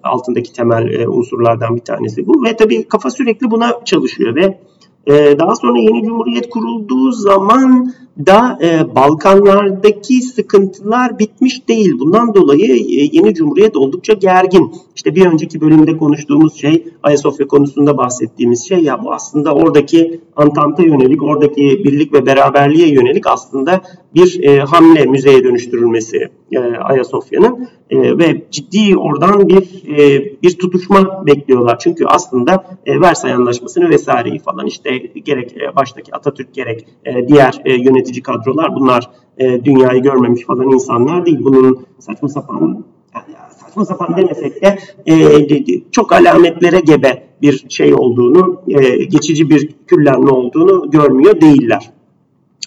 altındaki 0.03 0.53
temel 0.53 0.95
e, 0.95 1.09
unsurlardan 1.09 1.77
bir 1.77 1.81
tanesi 1.81 2.27
bu. 2.27 2.45
Ve 2.45 2.57
tabii 2.57 2.89
kafa 2.89 3.11
sürekli 3.11 3.51
buna 3.51 3.85
çalışıyor 3.85 4.35
ve 4.35 4.59
e, 5.07 5.39
daha 5.39 5.57
sonra 5.57 5.79
yeni 5.79 6.05
cumhuriyet 6.05 6.51
kurulduğu 6.51 7.13
zaman 7.13 7.93
da 8.27 8.59
e, 8.63 8.95
Balkanlardaki 8.95 10.23
sıkıntılar 10.23 11.19
bitmiş 11.19 11.69
değil. 11.69 11.93
Bundan 11.99 12.35
dolayı 12.35 12.77
e, 12.77 13.09
yeni 13.13 13.35
cumhuriyet 13.35 13.77
oldukça 13.77 14.13
gergin. 14.13 14.73
İşte 14.97 15.15
bir 15.15 15.27
önceki 15.27 15.61
bölümde 15.61 15.97
konuştuğumuz 15.97 16.55
şey 16.55 16.85
Ayasofya 17.03 17.47
konusunda 17.47 17.97
bahsettiğimiz 17.97 18.69
şey 18.69 18.79
ya 18.79 19.05
bu 19.05 19.13
aslında 19.13 19.55
oradaki 19.55 20.21
Antant'a 20.37 20.83
yönelik, 20.83 21.23
oradaki 21.23 21.85
birlik 21.85 22.13
ve 22.13 22.27
beraberliğe 22.27 22.89
yönelik 22.89 23.27
aslında 23.27 23.81
bir 24.15 24.43
e, 24.43 24.61
hamle 24.61 25.07
müzeye 25.07 25.45
dönüştürülmesi 25.45 26.29
e, 26.53 26.59
Ayasofya'nın 26.59 27.69
e, 27.91 28.19
ve 28.19 28.43
ciddi 28.51 28.97
oradan 28.97 29.49
bir 29.49 29.89
e, 29.99 30.25
bir 30.43 30.59
tutuşma 30.59 31.27
bekliyorlar. 31.27 31.79
Çünkü 31.79 32.05
aslında 32.07 32.65
e, 32.87 33.01
Versay 33.01 33.33
Anlaşması'nı 33.33 33.91
vesaireyi 33.91 34.39
falan 34.39 34.67
işte 34.67 34.99
gerek 34.99 35.57
e, 35.57 35.77
baştaki 35.77 36.15
Atatürk 36.15 36.55
gerek 36.55 36.87
e, 37.05 37.29
diğer 37.29 37.63
e, 37.65 37.73
yönetici 37.75 38.23
kadrolar 38.23 38.75
bunlar 38.75 39.11
e, 39.39 39.65
dünyayı 39.65 40.03
görmemiş 40.03 40.45
falan 40.45 40.71
insanlar 40.71 41.27
değil. 41.27 41.39
Bunun 41.41 41.87
saçma 41.99 42.29
sapan 42.29 42.85
saçma 43.77 43.85
sapan 43.85 44.17
demesek 44.17 44.63
de 44.63 44.79
e, 45.07 45.91
çok 45.93 46.13
alametlere 46.13 46.81
gebe 46.81 47.27
bir 47.43 47.65
şey 47.69 47.95
olduğunu, 47.95 48.63
e, 48.69 49.05
geçici 49.05 49.51
bir 49.51 49.75
küllenme 49.87 50.31
olduğunu 50.31 50.91
görmüyor 50.91 51.41
değiller. 51.41 51.91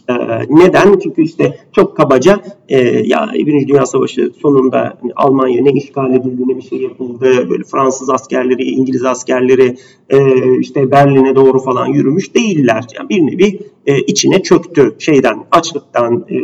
E, 0.10 0.14
neden? 0.50 1.00
Çünkü 1.04 1.22
işte 1.22 1.58
çok 1.72 1.98
kabaca 1.98 2.40
e, 2.70 2.80
ya 2.88 3.30
Birinci 3.34 3.68
Dünya 3.68 3.86
Savaşı 3.86 4.32
sonunda 4.42 4.98
Almanya 5.16 5.64
ne 5.64 5.72
işgal 5.72 6.14
edildi 6.14 6.42
ne 6.48 6.58
bir 6.58 6.62
şey 6.62 6.80
yapıldı. 6.82 7.50
Böyle 7.50 7.64
Fransız 7.64 8.10
askerleri, 8.10 8.64
İngiliz 8.64 9.06
askerleri 9.06 9.76
e, 10.10 10.20
işte 10.60 10.92
Berlin'e 10.92 11.36
doğru 11.36 11.60
falan 11.60 11.88
yürümüş 11.88 12.36
değiller. 12.36 12.84
Yani 12.98 13.10
bir 13.10 13.22
nevi 13.22 13.60
e, 13.86 14.00
içine 14.00 14.44
çöktü 14.44 14.96
şeyden, 15.00 15.40
açlıktan, 15.52 16.26
e, 16.30 16.38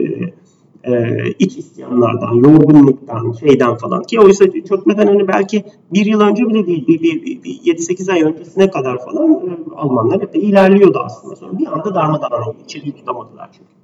e, 0.87 1.23
iç 1.39 1.57
isyanlardan, 1.57 2.33
yorgunluktan, 2.33 3.31
şeyden 3.31 3.75
falan 3.75 4.03
ki 4.03 4.19
oysa 4.19 4.45
çökmeden 4.69 5.07
hani 5.07 5.27
belki 5.27 5.63
bir 5.93 6.05
yıl 6.05 6.21
önce 6.21 6.43
bile 6.47 6.67
değil, 6.67 6.87
bir, 6.87 7.01
bir, 7.01 7.25
bir, 7.25 7.43
bir 7.43 7.75
7-8 7.75 8.13
ay 8.13 8.21
öncesine 8.21 8.69
kadar 8.69 9.05
falan 9.05 9.31
e, 9.31 9.75
Almanlar 9.75 10.21
hep 10.21 10.33
de 10.33 10.39
ilerliyordu 10.39 11.01
aslında. 11.05 11.35
Sonra 11.35 11.59
bir 11.59 11.67
anda 11.67 11.95
darmadağın 11.95 12.41
oldu. 12.41 12.57
İçeriği 12.65 12.93
tutamadılar 12.93 13.49
çünkü. 13.51 13.75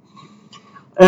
Ee, 0.96 1.06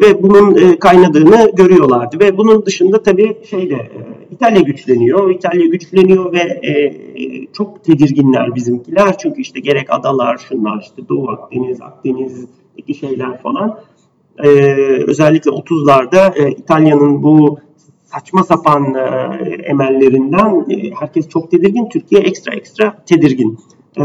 ve 0.00 0.22
bunun 0.22 0.56
e, 0.56 0.78
kaynadığını 0.78 1.50
görüyorlardı 1.56 2.20
ve 2.20 2.36
bunun 2.36 2.66
dışında 2.66 3.02
tabii 3.02 3.36
şeyde 3.50 3.74
e, 3.74 3.98
İtalya 4.30 4.60
güçleniyor. 4.60 5.30
İtalya 5.30 5.66
güçleniyor 5.66 6.32
ve 6.32 6.38
e, 6.38 6.92
çok 7.52 7.84
tedirginler 7.84 8.54
bizimkiler 8.54 9.18
çünkü 9.18 9.40
işte 9.40 9.60
gerek 9.60 9.86
adalar, 9.90 10.38
şunlar 10.38 10.82
işte 10.82 11.08
Doğu 11.08 11.30
Akdeniz, 11.30 11.80
Akdeniz'deki 11.80 12.94
şeyler 12.94 13.42
falan 13.42 13.78
e, 14.44 14.48
özellikle 15.06 15.50
30'larda 15.50 16.38
e, 16.38 16.50
İtalya'nın 16.50 17.22
bu 17.22 17.58
saçma 18.04 18.44
sapan 18.44 18.94
e, 18.94 19.00
emellerinden 19.64 20.66
e, 20.70 20.90
herkes 21.00 21.28
çok 21.28 21.50
tedirgin. 21.50 21.88
Türkiye 21.88 22.20
ekstra 22.20 22.54
ekstra 22.54 22.96
tedirgin. 23.06 23.58
E, 23.96 24.02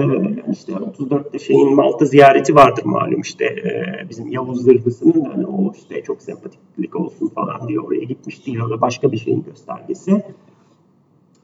işte 0.51 0.73
34'te 0.73 1.39
şeyin 1.39 1.75
Malta 1.75 2.05
ziyareti 2.05 2.55
vardır 2.55 2.85
malum 2.85 3.21
işte 3.21 3.45
e, 3.45 4.09
bizim 4.09 4.31
Yavuz 4.31 4.63
Zırhlısı'nın 4.63 5.25
hani 5.25 5.45
o 5.47 5.73
işte 5.75 6.03
çok 6.03 6.21
sempatiklik 6.21 6.95
olsun 6.95 7.27
falan 7.27 7.67
diye 7.67 7.79
oraya 7.79 8.03
gitmiş 8.03 8.47
değil. 8.47 8.59
O 8.59 8.69
da 8.69 8.81
başka 8.81 9.11
bir 9.11 9.17
şeyin 9.17 9.43
göstergesi. 9.43 10.23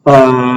Ee, 0.08 0.14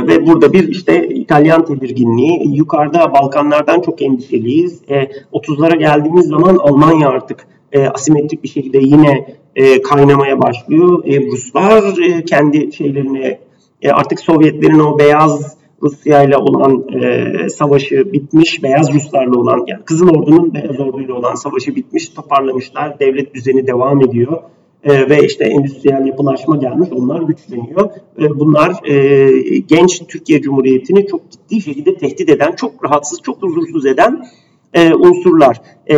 ve 0.07 0.27
burada 0.27 0.53
bir 0.53 0.69
işte 0.69 1.09
İtalyan 1.09 1.65
tedirginliği, 1.65 2.57
yukarıda 2.57 3.13
Balkanlardan 3.13 3.81
çok 3.81 4.03
endişeliyiz. 4.03 4.83
E, 4.89 5.03
30'lara 5.33 5.79
geldiğimiz 5.79 6.27
zaman 6.27 6.57
Almanya 6.57 7.09
artık 7.09 7.47
e, 7.73 7.87
asimetrik 7.87 8.43
bir 8.43 8.49
şekilde 8.49 8.79
yine 8.79 9.37
e, 9.57 9.83
kaynamaya 9.83 10.43
başlıyor. 10.43 11.05
E, 11.05 11.21
Ruslar 11.21 11.99
e, 11.99 12.25
kendi 12.25 12.73
şeylerini 12.73 13.39
e, 13.83 13.91
artık 13.91 14.21
Sovyetlerin 14.21 14.79
o 14.79 14.99
beyaz 14.99 15.57
Rusya 15.83 16.23
ile 16.23 16.37
olan 16.37 16.85
e, 17.03 17.49
savaşı 17.49 18.13
bitmiş, 18.13 18.63
beyaz 18.63 18.95
Ruslarla 18.95 19.39
olan 19.39 19.65
yani 19.67 19.85
Kızıl 19.85 20.09
Ordu'nun 20.09 20.55
beyaz 20.55 20.81
orduyla 20.81 21.15
olan 21.15 21.35
savaşı 21.35 21.77
bitmiş, 21.77 22.09
toparlamışlar. 22.09 23.01
Devlet 23.01 23.35
düzeni 23.35 23.67
devam 23.67 24.01
ediyor. 24.01 24.43
E, 24.85 25.11
ve 25.11 25.27
işte 25.27 25.45
endüstriyel 25.45 26.07
yapılaşma 26.07 26.57
gelmiş, 26.57 26.89
onlar 26.93 27.23
güçleniyor. 27.23 27.91
E, 28.19 28.39
bunlar 28.39 28.89
e, 28.91 29.59
genç 29.59 30.03
Türkiye 30.09 30.43
Cumhuriyeti'ni 30.43 31.07
çok 31.07 31.21
ciddi 31.31 31.61
şekilde 31.61 31.97
tehdit 31.97 32.29
eden, 32.29 32.53
çok 32.53 32.85
rahatsız, 32.85 33.23
çok 33.23 33.43
huzursuz 33.43 33.87
eden 33.87 34.27
e, 34.75 34.95
unsurlar. 34.95 35.61
E, 35.87 35.97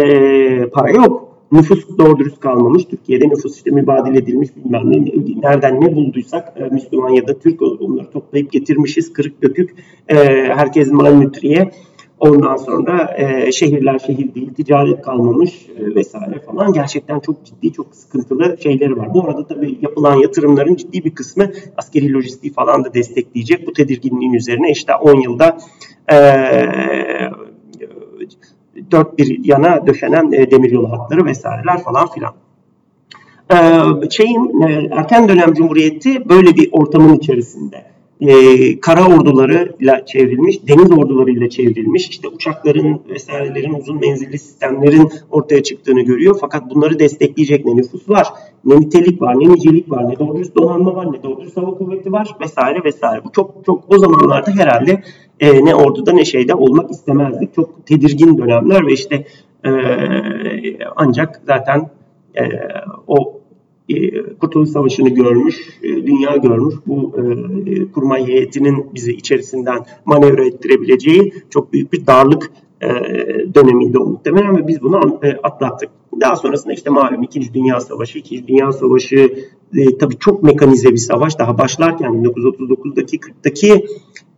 para 0.67 0.91
yok, 0.91 1.32
nüfus 1.53 1.99
doğru 1.99 2.19
dürüst 2.19 2.41
kalmamış. 2.41 2.85
Türkiye'de 2.85 3.29
nüfus 3.29 3.57
işte 3.57 3.71
mübadele 3.71 4.19
edilmiş 4.19 4.49
bilmem 4.57 4.93
ne. 4.93 5.05
Nereden 5.43 5.81
ne 5.81 5.95
bulduysak 5.95 6.55
e, 6.57 6.75
Müslüman 6.75 7.11
ya 7.11 7.29
da 7.29 7.39
Türk 7.39 7.63
onları 7.63 8.11
toplayıp 8.11 8.53
getirmişiz. 8.53 9.13
Kırık 9.13 9.43
dökük. 9.43 9.75
E, 10.09 10.17
herkes 10.55 10.93
malnütriye. 10.93 11.71
Ondan 12.23 12.57
sonra 12.57 13.15
e, 13.19 13.53
şehirler 13.53 13.99
şehir 13.99 14.35
değil, 14.35 14.55
ticaret 14.55 15.03
kalmamış 15.03 15.67
e, 15.79 15.95
vesaire 15.95 16.41
falan. 16.47 16.73
Gerçekten 16.73 17.21
çok 17.21 17.45
ciddi, 17.45 17.73
çok 17.73 17.95
sıkıntılı 17.95 18.57
şeyleri 18.63 18.97
var. 18.97 19.15
Bu 19.15 19.25
arada 19.25 19.47
tabii 19.47 19.79
yapılan 19.83 20.17
yatırımların 20.17 20.75
ciddi 20.75 21.05
bir 21.05 21.15
kısmı 21.15 21.51
askeri 21.77 22.13
lojistiği 22.13 22.53
falan 22.53 22.85
da 22.85 22.95
destekleyecek. 22.95 23.67
Bu 23.67 23.73
tedirginliğin 23.73 24.33
üzerine 24.33 24.71
işte 24.71 24.95
10 24.95 25.21
yılda 25.21 25.59
e, 26.13 26.17
dört 28.91 29.19
bir 29.19 29.45
yana 29.45 29.87
döşenen 29.87 30.33
e, 30.33 30.51
demiryolu 30.51 30.93
hatları 30.93 31.25
vesaireler 31.25 31.83
falan 31.83 32.09
filan. 32.09 32.35
E, 33.53 33.57
şeyin 34.11 34.63
e, 34.63 34.89
erken 34.91 35.29
dönem 35.29 35.55
cumhuriyeti 35.55 36.29
böyle 36.29 36.57
bir 36.57 36.69
ortamın 36.73 37.15
içerisinde 37.15 37.92
e, 38.29 38.81
kara 38.81 39.07
ordularıyla 39.07 40.07
çevrilmiş, 40.07 40.69
deniz 40.69 40.93
ordularıyla 40.93 41.49
çevrilmiş, 41.49 42.09
işte 42.09 42.29
uçakların 42.29 43.01
vesairelerin 43.09 43.75
uzun 43.75 44.01
menzilli 44.01 44.39
sistemlerin 44.39 45.11
ortaya 45.31 45.63
çıktığını 45.63 46.01
görüyor. 46.01 46.37
Fakat 46.41 46.71
bunları 46.71 46.99
destekleyecek 46.99 47.65
ne 47.65 47.77
nüfus 47.77 48.09
var, 48.09 48.27
ne 48.65 48.81
nitelik 48.81 49.23
var, 49.23 49.35
ne 49.41 49.53
nicelik 49.53 49.91
var, 49.91 50.11
ne 50.11 50.19
doğru 50.19 50.37
dürüst 50.37 50.57
donanma 50.57 50.95
var, 50.95 51.13
ne 51.13 51.23
doğru 51.23 51.41
dürüst 51.41 51.57
hava 51.57 51.71
kuvveti 51.79 52.13
var 52.13 52.37
vesaire 52.41 52.85
vesaire. 52.85 53.25
Bu 53.25 53.33
çok 53.33 53.55
çok 53.67 53.85
o 53.89 53.99
zamanlarda 53.99 54.51
herhalde 54.51 55.03
e, 55.41 55.65
ne 55.65 55.75
orduda 55.75 56.13
ne 56.13 56.25
şeyde 56.25 56.55
olmak 56.55 56.91
istemezdik. 56.91 57.55
Çok 57.55 57.87
tedirgin 57.87 58.39
dönemler 58.39 58.87
ve 58.87 58.93
işte 58.93 59.25
e, 59.65 59.71
ancak 60.97 61.41
zaten 61.47 61.91
e, 62.37 62.43
o 63.07 63.42
Kurtuluş 64.41 64.71
Savaşı'nı 64.71 65.09
görmüş, 65.09 65.57
e, 65.83 65.89
dünya 65.89 66.37
görmüş. 66.37 66.75
Bu 66.87 67.13
e, 67.17 67.93
kurmay 67.93 68.27
heyetinin 68.27 68.87
bizi 68.95 69.13
içerisinden 69.13 69.79
manevra 70.05 70.45
ettirebileceği 70.45 71.33
çok 71.51 71.73
büyük 71.73 71.93
bir 71.93 72.07
darlık 72.07 72.51
e, 72.83 72.89
dönemiydi 73.55 73.99
o 73.99 74.07
muhtemelen 74.07 74.57
ve 74.57 74.67
biz 74.67 74.83
bunu 74.83 75.19
e, 75.23 75.31
atlattık. 75.43 75.91
Daha 76.21 76.37
sonrasında 76.37 76.73
işte 76.73 76.91
malum 76.91 77.23
2. 77.23 77.55
Dünya 77.55 77.81
Savaşı, 77.81 78.19
2. 78.19 78.49
Dünya 78.49 78.73
Savaşı 78.73 79.17
e, 79.77 79.99
tabii 79.99 80.19
çok 80.19 80.43
mekanize 80.43 80.91
bir 80.91 80.97
savaş. 80.97 81.39
Daha 81.39 81.59
başlarken 81.59 82.13
1939'daki 82.13 83.19
40'taki 83.19 83.87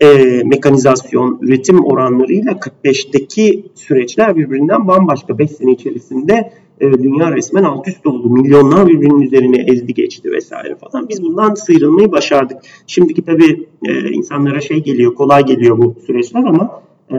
e, 0.00 0.42
mekanizasyon, 0.44 1.38
üretim 1.42 1.84
oranlarıyla 1.84 2.52
45'teki 2.52 3.64
süreçler 3.74 4.36
birbirinden 4.36 4.88
bambaşka. 4.88 5.38
5 5.38 5.50
sene 5.50 5.72
içerisinde 5.72 6.52
e, 6.80 6.92
dünya 6.92 7.32
resmen 7.32 7.62
alt 7.62 7.88
üst 7.88 8.06
oldu. 8.06 8.30
Milyonlar 8.30 8.86
birbirinin 8.86 9.20
üzerine 9.20 9.56
ezdi 9.56 9.94
geçti 9.94 10.32
vesaire 10.32 10.76
falan. 10.76 11.08
Biz 11.08 11.22
bundan 11.22 11.54
sıyrılmayı 11.54 12.12
başardık. 12.12 12.58
Şimdiki 12.86 13.22
tabii 13.22 13.66
e, 13.88 14.10
insanlara 14.10 14.60
şey 14.60 14.82
geliyor, 14.82 15.14
kolay 15.14 15.44
geliyor 15.44 15.78
bu 15.78 15.94
süreçler 16.06 16.44
ama 16.44 16.82
e, 17.10 17.16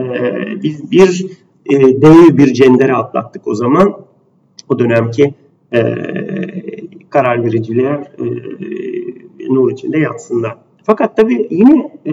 biz 0.62 0.90
bir 0.90 1.26
e, 1.66 2.02
dev 2.02 2.38
bir 2.38 2.54
cendere 2.54 2.94
atlattık 2.94 3.48
o 3.48 3.54
zaman. 3.54 3.96
O 4.68 4.78
dönemki 4.78 5.34
e, 5.72 5.94
karar 7.10 7.44
vericiler 7.44 8.12
e, 8.18 8.24
nur 9.54 9.72
içinde 9.72 9.98
yatsınlar. 9.98 10.65
Fakat 10.86 11.16
tabii 11.16 11.48
yine 11.50 11.90
e, 12.04 12.12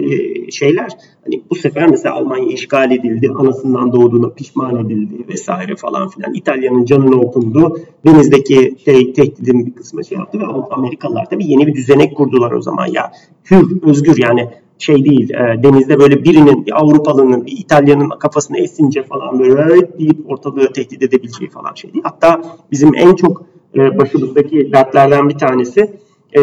şeyler 0.50 0.88
hani 1.24 1.42
bu 1.50 1.54
sefer 1.54 1.90
mesela 1.90 2.14
Almanya 2.14 2.52
işgal 2.52 2.90
edildi, 2.90 3.30
anasından 3.38 3.92
doğduğuna 3.92 4.28
pişman 4.28 4.86
edildi 4.86 5.28
vesaire 5.28 5.76
falan 5.76 6.08
filan. 6.08 6.34
İtalya'nın 6.34 6.84
canını 6.84 7.20
okundu. 7.20 7.78
Denizdeki 8.06 8.76
şey 8.84 9.12
tehdidin 9.12 9.66
bir 9.66 9.74
kısmı 9.74 10.04
şey 10.04 10.18
yaptı 10.18 10.40
ve 10.40 10.44
Amerikalılar 10.70 11.26
tabii 11.30 11.46
yeni 11.46 11.66
bir 11.66 11.74
düzenek 11.74 12.16
kurdular 12.16 12.52
o 12.52 12.62
zaman 12.62 12.86
ya. 12.86 13.12
Hür, 13.50 13.82
özgür 13.82 14.16
yani 14.22 14.48
şey 14.78 15.04
değil 15.04 15.30
e, 15.30 15.62
denizde 15.62 15.98
böyle 15.98 16.24
birinin 16.24 16.66
bir 16.66 16.80
Avrupalının 16.80 17.46
bir 17.46 17.58
İtalyanın 17.58 18.08
kafasına 18.08 18.58
esince 18.58 19.02
falan 19.02 19.38
böyle 19.38 19.98
deyip 19.98 20.30
ortalığı 20.30 20.72
tehdit 20.72 21.02
edebileceği 21.02 21.50
falan 21.50 21.74
şey 21.74 21.92
değil. 21.92 22.04
Hatta 22.04 22.42
bizim 22.72 22.94
en 22.94 23.14
çok 23.14 23.44
e, 23.76 23.98
başımızdaki 23.98 24.72
dertlerden 24.72 25.28
bir 25.28 25.38
tanesi 25.38 26.03
e, 26.36 26.42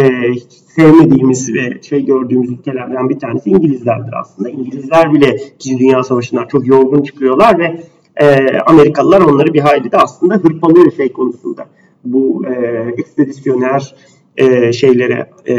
sevmediğimiz 0.76 1.54
ve 1.54 1.82
şey 1.82 2.06
gördüğümüz 2.06 2.52
ülkelerden 2.52 3.10
bir 3.10 3.20
tanesi 3.20 3.50
İngilizlerdir 3.50 4.14
aslında. 4.20 4.50
İngilizler 4.50 5.14
bile 5.14 5.38
2. 5.56 5.80
Dünya 5.80 6.04
Savaşı'ndan 6.04 6.48
çok 6.48 6.68
yorgun 6.68 7.04
çıkıyorlar 7.04 7.60
ve 7.60 7.84
e, 8.16 8.58
Amerikalılar 8.66 9.22
onları 9.22 9.54
bir 9.54 9.60
hayli 9.60 9.92
de 9.92 9.98
aslında 9.98 10.36
hırpalıyor 10.36 10.92
şey 10.92 11.14
konusunda. 11.14 11.66
Bu 12.06 12.46
e, 12.46 12.52
ekspedisyoner 12.98 13.96
e, 14.38 14.74
şeylere, 14.74 15.30
e, 15.46 15.56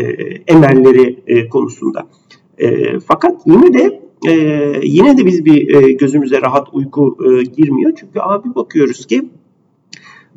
emelleri 0.46 1.22
e, 1.26 1.48
konusunda. 1.48 2.06
E, 2.58 2.98
fakat 3.00 3.40
yine 3.46 3.74
de 3.74 4.02
e, 4.28 4.32
yine 4.82 5.18
de 5.18 5.26
biz 5.26 5.44
bir 5.44 5.74
e, 5.74 5.92
gözümüze 5.92 6.42
rahat 6.42 6.68
uyku 6.72 7.16
e, 7.24 7.42
girmiyor. 7.42 7.92
Çünkü 8.00 8.20
abi 8.20 8.54
bakıyoruz 8.54 9.06
ki 9.06 9.22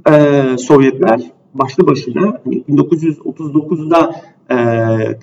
e, 0.09 0.43
Sovyetler 0.57 1.34
başlı 1.59 1.87
başına 1.87 2.39
hani 2.45 2.63
1939'da 2.69 4.15
e, 4.51 4.57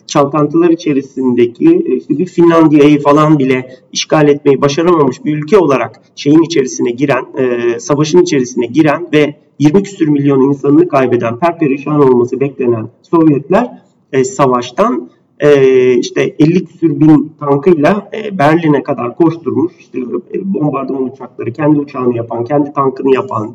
çalkantılar 0.06 0.70
içerisindeki 0.70 1.84
e, 1.86 1.96
işte 1.96 2.18
bir 2.18 2.26
Finlandiya'yı 2.26 3.00
falan 3.00 3.38
bile 3.38 3.70
işgal 3.92 4.28
etmeyi 4.28 4.60
başaramamış 4.60 5.24
bir 5.24 5.36
ülke 5.36 5.58
olarak 5.58 6.00
şeyin 6.16 6.42
içerisine 6.42 6.90
giren, 6.90 7.26
e, 7.38 7.80
savaşın 7.80 8.22
içerisine 8.22 8.66
giren 8.66 9.08
ve 9.12 9.36
20 9.58 9.82
küsür 9.82 10.08
milyon 10.08 10.40
insanını 10.40 10.88
kaybeden, 10.88 11.38
perperişan 11.38 12.00
olması 12.00 12.40
beklenen 12.40 12.88
Sovyetler 13.02 13.82
e, 14.12 14.24
savaştan 14.24 15.10
e, 15.40 15.94
işte 15.94 16.36
50 16.38 16.64
küsür 16.64 17.00
bin 17.00 17.32
tankıyla 17.40 18.10
e, 18.14 18.38
Berlin'e 18.38 18.82
kadar 18.82 19.16
koşturmuş. 19.16 19.72
İşte 19.78 19.98
e, 20.34 20.54
bombardıman 20.54 21.02
uçakları, 21.02 21.52
kendi 21.52 21.78
uçağını 21.78 22.16
yapan, 22.16 22.44
kendi 22.44 22.72
tankını 22.72 23.14
yapan, 23.14 23.54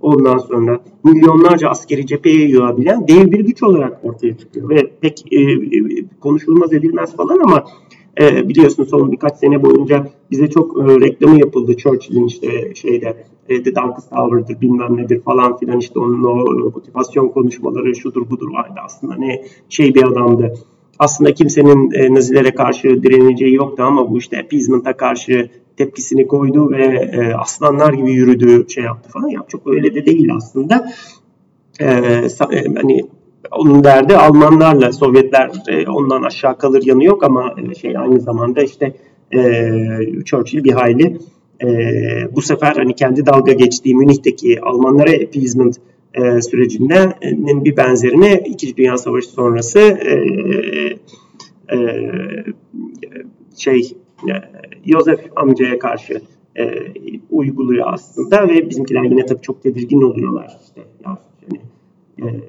ondan 0.00 0.38
sonra 0.38 0.80
milyonlarca 1.04 1.68
askeri 1.68 2.06
cepheye 2.06 2.48
yığabilen 2.48 3.08
dev 3.08 3.32
bir 3.32 3.40
güç 3.40 3.62
olarak 3.62 4.00
ortaya 4.02 4.36
çıkıyor. 4.38 4.70
Ve 4.70 4.90
pek 5.00 5.32
e, 5.32 5.38
konuşulmaz 6.20 6.72
edilmez 6.72 7.16
falan 7.16 7.38
ama 7.38 7.64
e, 8.20 8.48
biliyorsun 8.48 8.84
son 8.84 9.12
birkaç 9.12 9.36
sene 9.36 9.62
boyunca 9.62 10.06
bize 10.30 10.50
çok 10.50 10.78
e, 10.78 11.00
reklamı 11.00 11.40
yapıldı 11.40 11.76
Churchill'in 11.76 12.26
işte 12.26 12.74
şeyde 12.74 13.16
e, 13.48 13.62
The 13.62 13.74
Darkest 13.74 14.12
Hour'dır 14.12 14.60
bilmem 14.60 14.96
nedir 14.96 15.20
falan 15.20 15.56
filan 15.56 15.78
işte 15.78 15.98
onun 15.98 16.24
o 16.24 16.70
motivasyon 16.74 17.28
konuşmaları 17.28 17.94
şudur 17.94 18.30
budur 18.30 18.48
vardı 18.52 18.74
aslında 18.84 19.14
ne 19.14 19.44
şey 19.68 19.94
bir 19.94 20.04
adamdı 20.04 20.54
aslında 20.98 21.34
kimsenin 21.34 21.90
e, 21.90 22.14
Nazilere 22.14 22.50
karşı 22.54 23.02
direneceği 23.02 23.54
yoktu 23.54 23.82
ama 23.82 24.10
bu 24.10 24.18
işte 24.18 24.38
appeasement'a 24.38 24.96
karşı 24.96 25.50
tepkisini 25.78 26.26
koydu 26.26 26.70
ve 26.70 26.84
e, 27.12 27.34
aslanlar 27.34 27.92
gibi 27.92 28.12
yürüdü 28.12 28.66
şey 28.68 28.84
yaptı 28.84 29.10
falan. 29.10 29.28
Ya 29.28 29.40
çok 29.48 29.66
öyle 29.66 29.94
de 29.94 30.06
değil 30.06 30.34
aslında. 30.36 30.90
E, 31.80 31.84
e, 31.86 32.28
hani 32.76 33.06
onun 33.50 33.84
derdi 33.84 34.16
Almanlarla 34.16 34.92
Sovyetler 34.92 35.50
e, 35.68 35.88
ondan 35.88 36.22
aşağı 36.22 36.58
kalır 36.58 36.82
yanı 36.86 37.04
yok 37.04 37.24
ama 37.24 37.54
e, 37.70 37.74
şey 37.74 37.98
aynı 37.98 38.20
zamanda 38.20 38.62
işte 38.62 38.94
e, 39.34 39.70
Churchill 40.24 40.64
bir 40.64 40.72
hayli 40.72 41.18
e, 41.62 41.68
bu 42.36 42.42
sefer 42.42 42.72
hani 42.76 42.94
kendi 42.94 43.26
dalga 43.26 43.52
geçtiği 43.52 43.94
Münih'teki 43.94 44.60
Almanlara 44.60 45.10
appeasement 45.10 45.76
e, 46.14 46.40
sürecinin 46.42 47.64
bir 47.64 47.76
benzerini 47.76 48.42
İkinci 48.46 48.76
Dünya 48.76 48.98
Savaşı 48.98 49.28
sonrası 49.28 49.78
e, 49.78 50.12
e, 51.72 51.78
şey 53.56 53.92
e, 54.28 54.32
Yosef 54.84 55.20
amcaya 55.36 55.78
karşı 55.78 56.22
e, 56.58 56.92
uyguluyor 57.30 57.92
aslında 57.92 58.48
ve 58.48 58.70
bizimkiler 58.70 59.02
yine 59.02 59.26
tabii 59.26 59.42
çok 59.42 59.62
tedirgin 59.62 60.02
oluyorlar. 60.02 60.58
İşte, 60.62 60.80
ya, 61.04 61.18
yani, 62.18 62.30
e, 62.30 62.40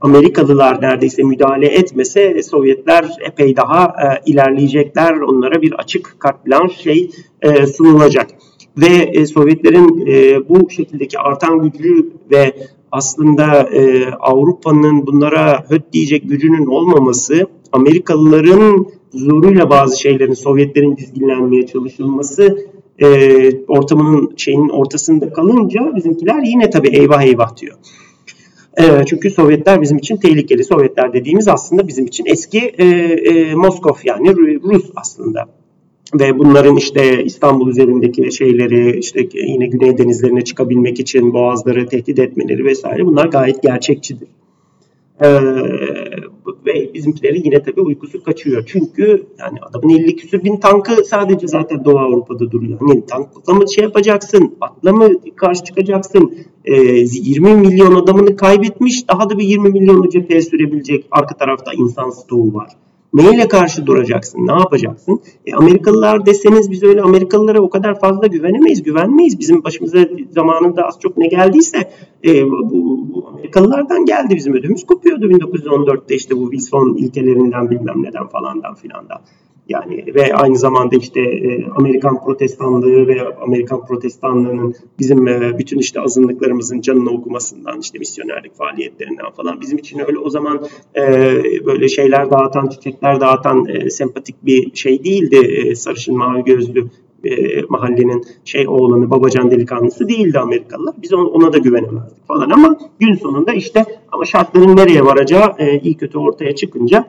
Amerikalılar 0.00 0.82
neredeyse 0.82 1.22
müdahale 1.22 1.66
etmese 1.66 2.42
Sovyetler 2.42 3.10
epey 3.26 3.56
daha 3.56 3.84
e, 3.84 4.30
ilerleyecekler. 4.30 5.20
Onlara 5.20 5.62
bir 5.62 5.72
açık 5.72 6.16
kart 6.18 6.36
şey 6.72 7.10
e, 7.42 7.66
sunulacak. 7.66 8.30
Ve 8.76 8.86
e, 8.86 9.26
Sovyetlerin 9.26 10.06
e, 10.06 10.48
bu 10.48 10.70
şekildeki 10.70 11.18
artan 11.18 11.62
gücü 11.62 12.12
ve 12.30 12.52
aslında 12.92 13.62
e, 13.62 14.10
Avrupa'nın 14.10 15.06
bunlara 15.06 15.64
höt 15.68 15.92
diyecek 15.92 16.28
gücünün 16.28 16.66
olmaması, 16.66 17.46
Amerikalıların 17.72 18.86
zoruyla 19.12 19.70
bazı 19.70 20.00
şeylerin 20.00 20.34
Sovyetlerin 20.34 20.96
dizginlenmeye 20.96 21.66
çalışılması 21.66 22.58
e, 22.98 23.06
ortamının 23.66 24.32
şeyin 24.36 24.68
ortasında 24.68 25.32
kalınca 25.32 25.96
bizimkiler 25.96 26.42
yine 26.42 26.70
tabii 26.70 26.88
eyvah 26.88 27.22
eyvah 27.22 27.56
diyor. 27.56 27.76
E, 28.80 29.04
çünkü 29.06 29.30
Sovyetler 29.30 29.82
bizim 29.82 29.98
için 29.98 30.16
tehlikeli. 30.16 30.64
Sovyetler 30.64 31.12
dediğimiz 31.12 31.48
aslında 31.48 31.88
bizim 31.88 32.06
için 32.06 32.24
eski 32.26 32.58
e, 32.58 32.86
e, 32.86 33.54
Moskov 33.54 33.94
yani 34.04 34.36
Rus 34.62 34.90
aslında 34.96 35.48
ve 36.14 36.38
bunların 36.38 36.76
işte 36.76 37.24
İstanbul 37.24 37.68
üzerindeki 37.68 38.32
şeyleri 38.32 38.98
işte 38.98 39.28
yine 39.34 39.66
Güney 39.66 39.98
denizlerine 39.98 40.40
çıkabilmek 40.40 41.00
için 41.00 41.32
boğazları 41.32 41.86
tehdit 41.86 42.18
etmeleri 42.18 42.64
vesaire 42.64 43.06
bunlar 43.06 43.26
gayet 43.26 43.62
gerçekçidir. 43.62 44.28
Ee, 45.22 45.26
ve 46.66 46.94
bizimkileri 46.94 47.38
yine 47.44 47.62
tabii 47.62 47.80
uykusu 47.80 48.22
kaçıyor. 48.22 48.64
Çünkü 48.66 49.26
yani 49.38 49.58
adamın 49.62 49.88
50 49.88 50.16
küsür 50.16 50.44
bin 50.44 50.56
tankı 50.56 51.04
sadece 51.04 51.48
zaten 51.48 51.84
Doğu 51.84 51.98
Avrupa'da 51.98 52.50
duruyor. 52.50 52.78
Hani 52.80 53.06
tankla 53.06 53.54
mı 53.54 53.64
şey 53.74 53.84
yapacaksın, 53.84 54.56
atla 54.60 54.92
mı 54.92 55.10
karşı 55.36 55.64
çıkacaksın? 55.64 56.34
Ee, 56.64 56.74
20 56.74 57.54
milyon 57.54 57.94
adamını 57.94 58.36
kaybetmiş, 58.36 59.08
daha 59.08 59.30
da 59.30 59.38
bir 59.38 59.44
20 59.44 59.70
milyonu 59.70 60.08
cepheye 60.08 60.42
sürebilecek 60.42 61.06
arka 61.10 61.36
tarafta 61.36 61.72
insan 61.72 62.10
stoğu 62.10 62.54
var. 62.54 62.70
Neyle 63.14 63.48
karşı 63.48 63.86
duracaksın? 63.86 64.46
Ne 64.46 64.52
yapacaksın? 64.52 65.20
E, 65.46 65.54
Amerikalılar 65.54 66.26
deseniz 66.26 66.70
biz 66.70 66.82
öyle 66.82 67.02
Amerikalılara 67.02 67.60
o 67.60 67.70
kadar 67.70 68.00
fazla 68.00 68.26
güvenemeyiz, 68.26 68.82
güvenmeyiz. 68.82 69.38
Bizim 69.38 69.64
başımıza 69.64 69.98
zamanında 70.30 70.86
az 70.86 71.00
çok 71.00 71.16
ne 71.16 71.26
geldiyse 71.26 71.90
e, 72.24 72.50
bu, 72.50 72.79
Amerikalılardan 73.56 74.04
geldi. 74.04 74.36
Bizim 74.36 74.54
ödümüz 74.54 74.86
kopuyordu 74.86 75.30
1914'te 75.30 76.14
işte 76.14 76.36
bu 76.36 76.50
Wilson 76.50 76.96
ilkelerinden 76.96 77.70
bilmem 77.70 78.02
neden 78.02 78.26
falandan 78.26 78.74
filandan. 78.74 79.20
Yani 79.68 80.04
ve 80.14 80.34
aynı 80.34 80.56
zamanda 80.56 80.96
işte 80.96 81.20
e, 81.20 81.66
Amerikan 81.76 82.24
protestanlığı 82.24 83.06
ve 83.06 83.36
Amerikan 83.36 83.86
protestanlığının 83.86 84.74
bizim 84.98 85.28
e, 85.28 85.58
bütün 85.58 85.78
işte 85.78 86.00
azınlıklarımızın 86.00 86.80
canını 86.80 87.10
okumasından 87.10 87.80
işte 87.80 87.98
misyonerlik 87.98 88.56
faaliyetlerinden 88.56 89.30
falan 89.36 89.60
bizim 89.60 89.78
için 89.78 89.98
öyle 89.98 90.18
o 90.18 90.30
zaman 90.30 90.66
e, 90.96 91.02
böyle 91.66 91.88
şeyler 91.88 92.30
dağıtan, 92.30 92.68
çiçekler 92.68 93.20
dağıtan 93.20 93.66
sempatik 93.88 94.46
bir 94.46 94.74
şey 94.74 95.04
değildi. 95.04 95.72
Sarışın 95.76 96.16
mavi 96.16 96.44
gözlü 96.44 96.86
mahallenin 97.68 98.24
şey 98.44 98.68
oğlanı 98.68 99.10
babacan 99.10 99.50
delikanlısı 99.50 100.08
değildi 100.08 100.38
Amerikalılar. 100.38 100.94
Biz 101.02 101.12
ona 101.12 101.52
da 101.52 101.58
güvenemezdik 101.58 102.26
falan 102.28 102.50
ama 102.50 102.78
gün 103.00 103.14
sonunda 103.14 103.52
işte 103.52 103.84
ama 104.12 104.24
şartların 104.24 104.76
nereye 104.76 105.04
varacağı 105.04 105.56
iyi 105.82 105.96
kötü 105.96 106.18
ortaya 106.18 106.54
çıkınca 106.54 107.06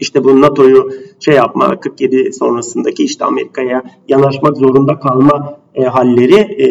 işte 0.00 0.24
bu 0.24 0.40
NATO'yu 0.40 0.90
şey 1.20 1.34
yapma 1.34 1.80
47 1.80 2.32
sonrasındaki 2.32 3.04
işte 3.04 3.24
Amerika'ya 3.24 3.82
yanaşmak 4.08 4.56
zorunda 4.56 4.98
kalma 5.00 5.58
e, 5.74 5.82
halleri 5.84 6.34
e, 6.34 6.68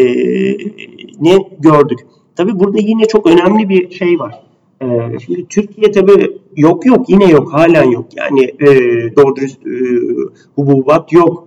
ne 1.22 1.38
gördük. 1.59 1.99
Tabi 2.36 2.59
burada 2.59 2.78
yine 2.78 3.05
çok 3.05 3.28
önemli 3.28 3.70
bir 3.70 3.91
şey 3.91 4.20
var. 4.20 4.41
E, 4.82 4.86
şimdi 5.26 5.47
Türkiye 5.47 5.91
tabi 5.91 6.38
yok 6.55 6.86
yok 6.86 7.09
yine 7.09 7.30
yok 7.30 7.53
halen 7.53 7.91
yok. 7.91 8.05
Yani 8.15 8.43
e, 8.43 8.68
doğru 9.15 9.36
dürüst 9.36 9.68
e, 9.68 9.72
hububat 10.55 11.13
yok 11.13 11.46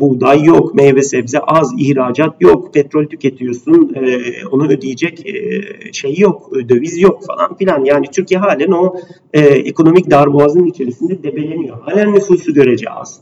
buğday 0.00 0.44
yok, 0.44 0.74
meyve 0.74 1.02
sebze 1.02 1.38
az, 1.38 1.74
ihracat 1.78 2.40
yok, 2.40 2.74
petrol 2.74 3.06
tüketiyorsun, 3.06 3.94
e, 3.94 4.22
onu 4.50 4.68
ödeyecek 4.68 5.26
e, 5.26 5.62
şey 5.92 6.18
yok, 6.18 6.50
döviz 6.68 6.98
yok 6.98 7.26
falan 7.26 7.56
filan. 7.56 7.84
Yani 7.84 8.06
Türkiye 8.12 8.40
halen 8.40 8.70
o 8.70 8.96
e, 9.32 9.40
ekonomik 9.40 10.10
darboğazın 10.10 10.64
içerisinde 10.64 11.22
debeleniyor. 11.22 11.80
Halen 11.80 12.14
nüfusu 12.14 12.54
görece 12.54 12.90
az. 12.90 13.20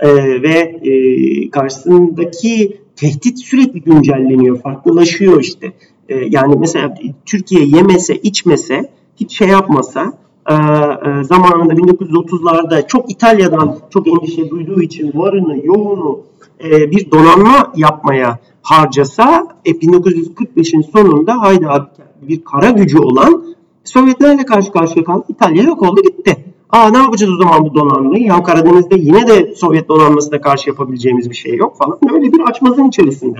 E, 0.00 0.08
ve 0.42 0.80
e, 0.82 1.50
karşısındaki 1.50 2.76
tehdit 2.96 3.38
sürekli 3.38 3.80
güncelleniyor, 3.80 4.60
farklılaşıyor 4.60 5.40
işte. 5.40 5.72
E, 6.08 6.16
yani 6.16 6.56
mesela 6.58 6.94
Türkiye 7.26 7.64
yemese, 7.64 8.14
içmese, 8.14 8.90
hiç 9.16 9.38
şey 9.38 9.48
yapmasa, 9.48 10.18
e, 10.48 10.54
e, 10.54 11.24
zamanında 11.24 11.72
1930'larda 11.72 12.86
çok 12.86 13.10
İtalya'dan 13.10 13.76
çok 13.90 14.08
endişe 14.08 14.50
duyduğu 14.50 14.82
için 14.82 15.12
varını, 15.14 15.66
yoğunu 15.66 16.20
e, 16.64 16.90
bir 16.90 17.10
donanma 17.10 17.72
yapmaya 17.76 18.38
harcasa 18.62 19.46
e, 19.64 19.70
1945'in 19.70 20.82
sonunda 20.82 21.40
hayda 21.40 21.90
bir 22.22 22.44
kara 22.44 22.70
gücü 22.70 22.98
olan 22.98 23.52
Sovyetlerle 23.84 24.44
karşı 24.44 24.72
karşıya 24.72 25.04
kaldı. 25.04 25.24
İtalya 25.28 25.62
yok 25.62 25.82
oldu 25.82 26.02
gitti. 26.02 26.44
Aa 26.70 26.90
ne 26.90 26.98
yapacağız 26.98 27.32
o 27.32 27.36
zaman 27.42 27.64
bu 27.64 27.74
donanmayı? 27.74 28.24
Ya 28.24 28.42
Karadeniz'de 28.42 28.96
yine 28.98 29.26
de 29.26 29.54
Sovyet 29.54 29.88
donanmasına 29.88 30.40
karşı 30.40 30.70
yapabileceğimiz 30.70 31.30
bir 31.30 31.34
şey 31.34 31.56
yok 31.56 31.76
falan. 31.76 31.98
Öyle 32.12 32.32
bir 32.32 32.40
açmazın 32.40 32.88
içerisinde. 32.88 33.38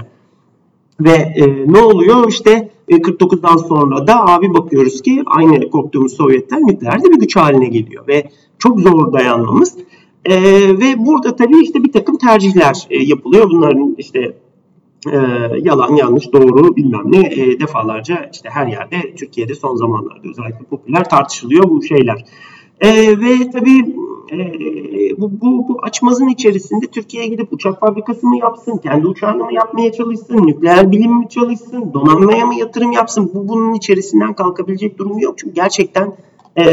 Ve 1.00 1.10
e, 1.10 1.72
ne 1.72 1.78
oluyor? 1.78 2.28
İşte 2.28 2.70
49'dan 2.88 3.56
e, 3.56 3.68
sonra 3.68 4.06
da 4.06 4.26
abi 4.26 4.54
bakıyoruz 4.54 5.02
ki 5.02 5.22
aynı 5.26 5.70
korktuğumuz 5.70 6.12
Sovyetler 6.16 6.60
nükleer 6.60 7.04
de 7.04 7.10
bir 7.10 7.18
güç 7.18 7.36
haline 7.36 7.66
geliyor 7.66 8.08
ve 8.08 8.30
çok 8.58 8.80
zor 8.80 9.12
dayanmamız. 9.12 9.76
E, 10.24 10.34
ve 10.78 11.06
burada 11.06 11.36
tabii 11.36 11.62
işte 11.62 11.84
bir 11.84 11.92
takım 11.92 12.18
tercihler 12.18 12.86
e, 12.90 13.02
yapılıyor. 13.02 13.50
Bunların 13.50 13.94
işte 13.98 14.36
e, 15.12 15.16
yalan, 15.62 15.96
yanlış, 15.96 16.32
doğru 16.32 16.76
bilmem 16.76 17.02
ne 17.06 17.18
e, 17.18 17.60
defalarca 17.60 18.30
işte 18.32 18.48
her 18.52 18.66
yerde 18.66 19.14
Türkiye'de 19.14 19.54
son 19.54 19.76
zamanlarda 19.76 20.28
özellikle 20.30 20.64
popüler 20.70 21.08
tartışılıyor 21.08 21.70
bu 21.70 21.82
şeyler. 21.82 22.24
E, 22.80 23.20
ve 23.20 23.50
tabii 23.50 23.96
e, 24.32 25.20
bu, 25.20 25.40
bu, 25.40 25.68
bu 25.68 25.78
açmazın 25.82 26.28
içerisinde 26.28 26.86
Türkiye'ye 26.86 27.28
gidip 27.28 27.52
uçak 27.52 27.80
fabrikası 27.80 28.26
mı 28.26 28.36
yapsın, 28.36 28.76
kendi 28.76 29.06
uçağını 29.06 29.44
mı 29.44 29.54
yapmaya 29.54 29.92
çalışsın, 29.92 30.46
nükleer 30.46 30.92
bilim 30.92 31.18
mi 31.18 31.28
çalışsın, 31.28 31.94
donanmaya 31.94 32.46
mı 32.46 32.54
yatırım 32.54 32.92
yapsın? 32.92 33.30
Bu 33.34 33.48
bunun 33.48 33.74
içerisinden 33.74 34.34
kalkabilecek 34.34 34.98
durumu 34.98 35.22
yok. 35.22 35.38
Çünkü 35.38 35.54
gerçekten 35.54 36.12
e, 36.58 36.64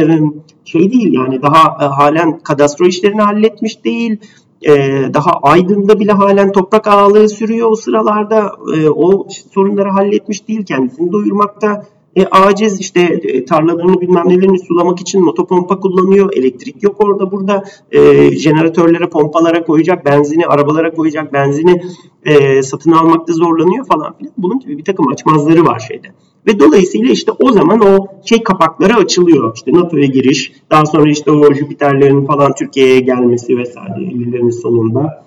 şey 0.66 0.92
değil 0.92 1.14
yani 1.14 1.42
daha 1.42 1.86
e, 1.86 1.86
halen 1.86 2.40
kadastro 2.40 2.86
işlerini 2.86 3.22
halletmiş 3.22 3.86
değil. 3.86 4.18
E, 4.62 4.74
daha 5.14 5.32
Aydın'da 5.32 6.00
bile 6.00 6.12
halen 6.12 6.52
toprak 6.52 6.88
ağalığı 6.88 7.30
sürüyor 7.30 7.72
o 7.72 7.76
sıralarda. 7.76 8.52
E, 8.76 8.90
o 8.90 9.28
sorunları 9.54 9.90
halletmiş 9.90 10.48
değil 10.48 10.66
kendisini 10.66 11.12
doyurmakta 11.12 11.86
e, 12.16 12.26
aciz 12.26 12.80
işte 12.80 13.02
e, 13.02 13.46
tarlalarını 13.46 14.02
bilmem 14.02 14.30
nelerini 14.30 14.60
sulamak 14.60 15.02
için 15.02 15.26
motopompa 15.26 15.80
kullanıyor. 15.80 16.34
Elektrik 16.34 16.84
yok 16.84 16.96
orada 17.00 17.32
burada. 17.32 17.64
E, 17.92 18.32
jeneratörlere, 18.32 19.10
pompalara 19.10 19.64
koyacak 19.66 20.06
benzini, 20.06 20.48
arabalara 20.48 20.92
koyacak 20.92 21.34
benzini 21.34 21.82
e, 22.26 22.64
satın 22.64 22.92
almakta 22.92 23.34
zorlanıyor 23.34 23.86
falan 23.88 24.18
filan. 24.18 24.34
Bunun 24.38 24.60
gibi 24.60 24.78
bir 24.78 24.86
takım 24.86 25.08
açmazları 25.08 25.66
var 25.66 25.80
şeyde. 25.80 26.08
Ve 26.48 26.60
dolayısıyla 26.60 27.12
işte 27.12 27.32
o 27.32 27.52
zaman 27.52 27.82
o 27.82 28.08
şey 28.26 28.44
kapakları 28.44 28.96
açılıyor. 28.96 29.56
İşte 29.56 29.74
NATO'ya 29.74 30.06
giriş, 30.06 30.52
daha 30.72 30.86
sonra 30.86 31.12
işte 31.12 31.32
o 31.32 31.54
Jüpiterlerin 31.54 32.26
falan 32.26 32.56
Türkiye'ye 32.56 33.00
gelmesi 33.00 33.58
vesaire 33.58 33.94
50'lerin 33.94 34.52
sonunda. 34.52 35.26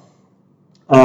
Ee, 0.94 0.98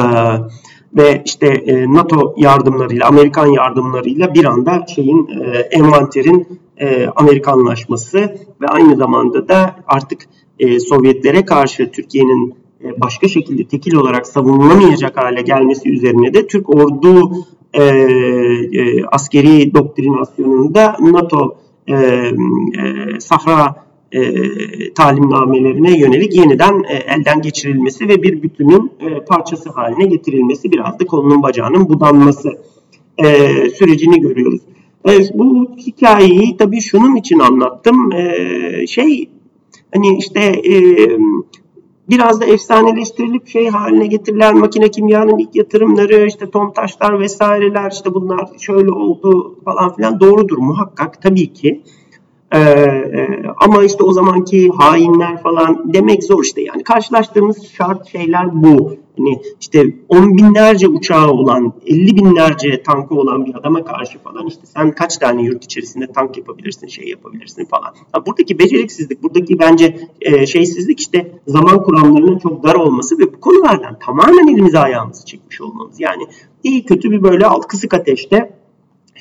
ve 0.94 1.22
işte 1.26 1.48
e, 1.48 1.94
NATO 1.94 2.36
yardımlarıyla, 2.38 3.08
Amerikan 3.08 3.48
yardımlarıyla 3.48 4.34
bir 4.34 4.46
anda 4.46 4.86
şeyin 4.96 5.28
e, 5.28 5.58
envanterin 5.58 6.60
e, 6.78 7.08
Amerikanlaşması 7.16 8.18
ve 8.62 8.68
aynı 8.68 8.96
zamanda 8.96 9.48
da 9.48 9.76
artık 9.88 10.22
e, 10.60 10.80
Sovyetlere 10.80 11.46
karşı 11.46 11.92
Türkiye'nin 11.92 12.56
başka 12.98 13.28
şekilde 13.28 13.68
tekil 13.68 13.96
olarak 13.96 14.28
savunulamayacak 14.28 15.18
hale 15.18 15.42
gelmesi 15.42 15.90
üzerine 15.90 16.34
de 16.34 16.48
Türk 16.48 16.70
ordu 16.70 17.32
e, 17.74 17.84
e, 17.84 19.06
askeri 19.12 19.74
doktrinasyonunda 19.74 20.96
NATO 21.00 21.58
e, 21.88 21.94
e, 21.94 22.32
Sahra 23.20 23.87
e, 24.18 24.94
talimnamelerine 24.94 26.00
yönelik 26.00 26.36
yeniden 26.36 26.84
e, 26.84 26.94
elden 26.94 27.42
geçirilmesi 27.42 28.08
ve 28.08 28.24
bir 28.24 28.44
bütünün 28.44 28.92
e, 29.00 29.26
parçası 29.26 29.70
haline 29.70 30.06
getirilmesi 30.06 30.72
biraz 30.72 31.00
da 31.00 31.06
kolunun 31.06 31.44
bacağının 31.44 31.90
budanması 31.90 32.62
e, 33.18 33.26
sürecini 33.70 34.22
görüyoruz. 34.22 34.62
E, 35.10 35.12
bu 35.34 35.72
hikayeyi 35.78 36.58
tabii 36.58 36.82
şunun 36.82 37.16
için 37.16 37.40
anlattım. 37.40 38.12
E, 38.12 38.88
şey 38.88 39.30
hani 39.94 40.18
işte 40.18 40.40
e, 40.40 41.08
biraz 42.10 42.42
da 42.42 42.46
efsaneleştirilip 42.46 43.48
şey 43.48 43.68
haline 43.68 44.08
getirilen 44.08 44.58
makine 44.58 44.92
kimyanın 44.92 45.38
ilk 45.38 45.56
yatırımları 45.56 46.28
işte 46.28 46.50
Tomtaşlar 46.50 47.20
vesaireler 47.20 47.92
işte 47.92 48.14
bunlar 48.14 48.50
şöyle 48.60 48.92
oldu 48.92 49.60
falan 49.66 49.96
filan 49.96 50.20
doğrudur 50.20 50.58
muhakkak 50.58 51.22
tabii 51.22 51.54
ki. 51.54 51.84
Ee, 52.52 52.60
e, 52.60 53.44
ama 53.58 53.84
işte 53.84 54.04
o 54.04 54.12
zamanki 54.12 54.70
hainler 54.70 55.44
falan 55.44 55.94
demek 55.94 56.24
zor 56.24 56.44
işte 56.44 56.62
yani 56.62 56.84
karşılaştığımız 56.84 57.68
şart 57.68 58.08
şeyler 58.08 58.64
bu. 58.64 58.96
Hani 59.18 59.42
işte 59.62 59.94
on 60.10 60.38
binlerce 60.38 60.88
uçağı 60.88 61.32
olan, 61.32 61.74
elli 61.86 62.16
binlerce 62.16 62.84
tankı 62.84 63.16
olan 63.16 63.46
bir 63.46 63.56
adama 63.56 63.84
karşı 63.84 64.20
falan 64.20 64.48
işte 64.48 64.66
sen 64.66 64.92
kaç 64.92 65.18
tane 65.18 65.44
yurt 65.44 65.64
içerisinde 65.64 66.08
tank 66.08 66.38
yapabilirsin, 66.38 66.88
şey 66.88 67.08
yapabilirsin 67.08 67.66
falan. 67.66 67.94
Ha, 68.12 68.26
buradaki 68.26 68.60
beceriksizlik, 68.60 69.24
buradaki 69.24 69.60
bence 69.60 69.98
e, 70.22 70.46
şeysizlik 70.46 71.00
işte 71.00 71.32
zaman 71.48 71.84
kuramlarının 71.84 72.38
çok 72.40 72.64
dar 72.64 72.76
olması 72.76 73.20
ve 73.20 73.34
bu 73.34 73.40
konulardan 73.40 74.00
tamamen 74.00 74.48
elimizi 74.48 74.80
ayağımızı 74.80 75.26
çekmiş 75.26 75.62
olmamız. 75.62 76.00
Yani 76.00 76.24
iyi 76.64 76.86
kötü 76.86 77.12
bir 77.12 77.24
böyle 77.24 77.46
alt 77.46 77.68
kısık 77.68 77.94
ateşte 77.94 78.57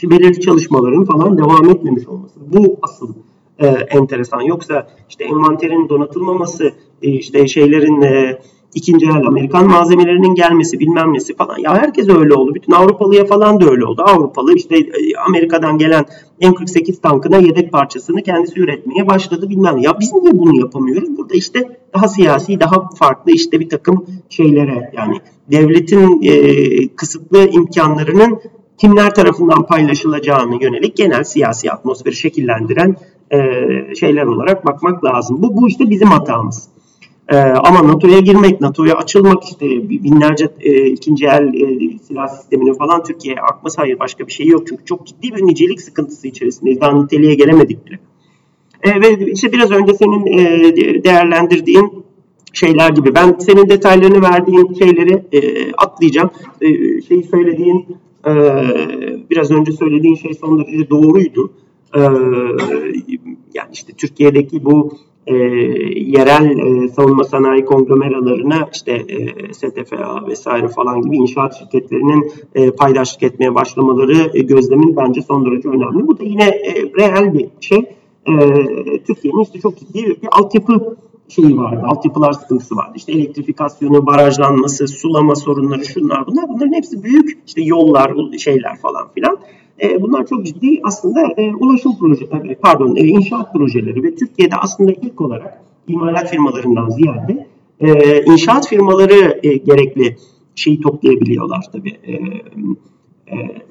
belirli 0.03 0.41
çalışmaların 0.41 1.05
falan 1.05 1.39
devam 1.39 1.71
etmemiş 1.71 2.07
olması. 2.07 2.41
Bu 2.53 2.77
asıl 2.83 3.15
e, 3.59 3.67
enteresan. 3.67 4.41
Yoksa 4.41 4.87
işte 5.09 5.25
envanterin 5.25 5.89
donatılmaması, 5.89 6.73
e, 7.03 7.11
işte 7.11 7.49
şeylerin 7.49 8.03
e, 8.03 8.39
ikinci 8.75 9.07
el 9.07 9.27
Amerikan 9.27 9.67
malzemelerinin 9.67 10.35
gelmesi 10.35 10.81
bilmem 10.81 11.15
nesi 11.15 11.37
falan. 11.37 11.59
Ya 11.59 11.75
herkes 11.75 12.09
öyle 12.09 12.35
oldu. 12.35 12.55
Bütün 12.55 12.73
Avrupalıya 12.73 13.25
falan 13.25 13.61
da 13.61 13.71
öyle 13.71 13.85
oldu. 13.85 14.03
Avrupalı 14.07 14.55
işte 14.55 14.79
e, 14.79 15.17
Amerika'dan 15.29 15.79
gelen 15.79 16.05
M48 16.41 17.01
tankına 17.01 17.37
yedek 17.37 17.73
parçasını 17.73 18.23
kendisi 18.23 18.61
üretmeye 18.61 19.07
başladı 19.07 19.49
bilmem. 19.49 19.79
Ya 19.79 20.01
biz 20.01 20.13
niye 20.13 20.39
bunu 20.39 20.61
yapamıyoruz? 20.61 21.17
Burada 21.19 21.35
işte 21.35 21.79
daha 21.95 22.09
siyasi, 22.09 22.61
daha 22.61 22.89
farklı 22.89 23.33
işte 23.33 23.61
bir 23.61 23.69
takım 23.69 24.07
şeylere 24.29 24.93
yani 24.97 25.17
devletin 25.51 26.23
e, 26.23 26.89
kısıtlı 26.89 27.49
imkanlarının 27.51 28.41
kimler 28.79 29.15
tarafından 29.15 29.67
paylaşılacağını 29.67 30.63
yönelik 30.63 30.97
genel 30.97 31.25
siyasi 31.25 31.73
atmosferi 31.73 32.17
şekillendiren 32.17 32.97
e, 33.31 33.39
şeyler 33.95 34.27
olarak 34.27 34.67
bakmak 34.67 35.05
lazım. 35.05 35.43
Bu, 35.43 35.57
bu 35.57 35.69
işte 35.69 35.91
bizim 35.91 36.09
hatamız. 36.09 36.69
E, 37.29 37.37
ama 37.37 37.89
NATO'ya 37.89 38.19
girmek, 38.19 38.61
NATO'ya 38.61 38.95
açılmak 38.95 39.45
işte 39.45 39.67
binlerce 39.89 40.49
e, 40.61 40.87
ikinci 40.87 41.27
el 41.27 41.55
e, 41.55 41.99
silah 41.99 42.29
sisteminin 42.29 42.75
falan 42.75 43.05
Türkiye'ye 43.05 43.41
akması 43.41 43.81
hayır 43.81 43.99
başka 43.99 44.27
bir 44.27 44.33
şey 44.33 44.47
yok. 44.47 44.67
Çünkü 44.69 44.85
çok 44.85 45.07
ciddi 45.07 45.37
bir 45.37 45.47
nicelik 45.47 45.81
sıkıntısı 45.81 46.29
içerisindeyiz. 46.29 46.81
Daha 46.81 47.03
niteliğe 47.03 47.35
gelemedik 47.35 47.87
bile. 47.87 47.99
E, 48.83 49.01
ve 49.01 49.31
işte 49.33 49.53
biraz 49.53 49.71
önce 49.71 49.95
senin 49.95 50.27
e, 50.27 51.05
değerlendirdiğin 51.05 52.05
şeyler 52.53 52.91
gibi. 52.91 53.15
Ben 53.15 53.37
senin 53.39 53.69
detaylarını 53.69 54.23
verdiğin 54.23 54.75
şeyleri 54.75 55.23
e, 55.33 55.73
atlayacağım. 55.73 56.31
E, 56.61 56.67
şeyi 57.03 57.23
söylediğin 57.23 57.87
ee, 58.27 58.33
biraz 59.31 59.51
önce 59.51 59.73
söylediğin 59.73 60.15
şey 60.15 60.35
son 60.35 60.59
derece 60.59 60.91
doğruydu. 60.91 61.53
Ee, 61.95 62.01
yani 63.55 63.71
işte 63.73 63.93
Türkiye'deki 63.93 64.65
bu 64.65 64.93
e, 65.27 65.35
yerel 65.97 66.59
e, 66.59 66.89
savunma 66.89 67.25
sanayi 67.25 67.65
konglomeralarına 67.65 68.69
işte 68.75 68.93
e, 68.93 69.55
STFA 69.55 70.27
vesaire 70.29 70.69
falan 70.69 71.03
gibi 71.03 71.17
inşaat 71.17 71.59
şirketlerinin 71.59 72.33
e, 72.55 72.71
paydaşlık 72.71 73.23
etmeye 73.23 73.55
başlamaları 73.55 74.31
e, 74.35 74.43
gözlemin 74.43 74.97
bence 74.97 75.23
son 75.23 75.47
derece 75.47 75.69
önemli. 75.69 76.07
Bu 76.07 76.19
da 76.19 76.25
yine 76.25 76.45
e, 76.45 76.83
reel 76.99 77.35
bir 77.35 77.49
şey. 77.61 77.79
E, 78.27 78.35
Türkiye'nin 79.07 79.43
işte 79.43 79.61
çok 79.61 79.79
ciddi 79.79 80.05
bir 80.05 80.29
altyapı 80.33 80.97
şeyi 81.29 81.57
vardı, 81.57 81.83
altyapılar 81.87 82.33
sıkıntısı 82.33 82.77
vardı. 82.77 82.93
İşte 82.97 83.13
elektrifikasyonu, 83.13 84.07
barajlanması, 84.07 84.89
sulama 84.89 85.35
sorunları, 85.35 85.85
şunlar 85.85 86.27
bunlar. 86.27 86.49
Bunların 86.49 86.73
hepsi 86.73 87.03
büyük 87.03 87.39
işte 87.47 87.63
yollar, 87.63 88.13
şeyler 88.39 88.77
falan 88.77 89.09
filan. 89.15 89.39
E, 89.83 90.03
bunlar 90.03 90.27
çok 90.27 90.47
ciddi 90.47 90.81
aslında 90.85 91.21
e, 91.37 91.55
ulaşım 91.55 91.99
proje, 91.99 92.27
pardon, 92.63 92.97
e, 92.97 93.01
inşaat 93.01 93.53
projeleri 93.53 94.03
ve 94.03 94.15
Türkiye'de 94.15 94.57
aslında 94.57 94.93
ilk 94.93 95.21
olarak 95.21 95.63
imalat 95.89 96.31
firmalarından 96.31 96.89
ziyade 96.89 97.47
e, 97.81 98.23
inşaat 98.25 98.69
firmaları 98.69 99.41
e, 99.43 99.57
gerekli 99.57 100.17
şeyi 100.55 100.81
toplayabiliyorlar 100.81 101.65
tabii. 101.73 101.97
E, 102.05 102.13
e, 102.13 103.67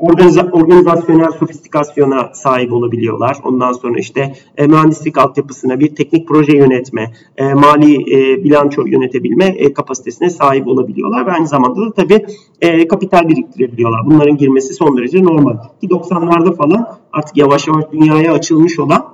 organiza, 0.00 0.42
organizasyonel 0.52 1.30
sofistikasyona 1.30 2.30
sahip 2.34 2.72
olabiliyorlar. 2.72 3.36
Ondan 3.44 3.72
sonra 3.72 3.98
işte 3.98 4.34
e, 4.56 4.66
mühendislik 4.66 5.18
altyapısına 5.18 5.80
bir 5.80 5.94
teknik 5.94 6.28
proje 6.28 6.56
yönetme, 6.56 7.12
e, 7.36 7.54
mali 7.54 7.94
e, 7.94 8.44
bilanço 8.44 8.86
yönetebilme 8.86 9.44
e, 9.44 9.72
kapasitesine 9.72 10.30
sahip 10.30 10.66
olabiliyorlar. 10.66 11.26
Ve 11.26 11.32
aynı 11.32 11.46
zamanda 11.46 11.80
da 11.80 11.92
tabii 11.92 12.26
e, 12.60 12.88
kapital 12.88 13.28
biriktirebiliyorlar. 13.28 14.06
Bunların 14.06 14.36
girmesi 14.36 14.74
son 14.74 14.96
derece 14.96 15.22
normal. 15.22 15.56
Ki 15.80 15.86
90'larda 15.86 16.56
falan 16.56 16.88
artık 17.12 17.36
yavaş 17.36 17.68
yavaş 17.68 17.84
dünyaya 17.92 18.32
açılmış 18.32 18.78
olan 18.78 19.04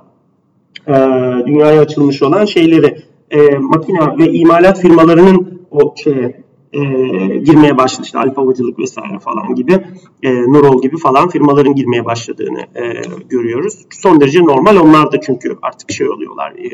e, 0.87 0.93
dünyaya 1.45 1.81
açılmış 1.81 2.21
olan 2.21 2.45
şeyleri 2.45 2.97
e, 3.31 3.57
makine 3.57 4.17
ve 4.17 4.31
imalat 4.31 4.81
firmalarının 4.81 5.61
o 5.71 5.93
şeye 5.95 6.46
e, 6.73 6.79
girmeye 7.37 7.77
başladı. 7.77 8.05
İşte 8.05 8.19
Alfa 8.19 8.41
Havacılık 8.41 8.79
vesaire 8.79 9.19
falan 9.19 9.55
gibi, 9.55 9.85
e, 10.23 10.33
Nurol 10.33 10.81
gibi 10.81 10.97
falan 10.97 11.29
firmaların 11.29 11.75
girmeye 11.75 12.05
başladığını 12.05 12.59
e, 12.59 13.01
görüyoruz. 13.29 13.85
Son 13.89 14.21
derece 14.21 14.43
normal. 14.43 14.77
Onlar 14.77 15.11
da 15.11 15.21
çünkü 15.21 15.57
artık 15.61 15.91
şey 15.91 16.09
oluyorlar, 16.09 16.51
e, 16.51 16.69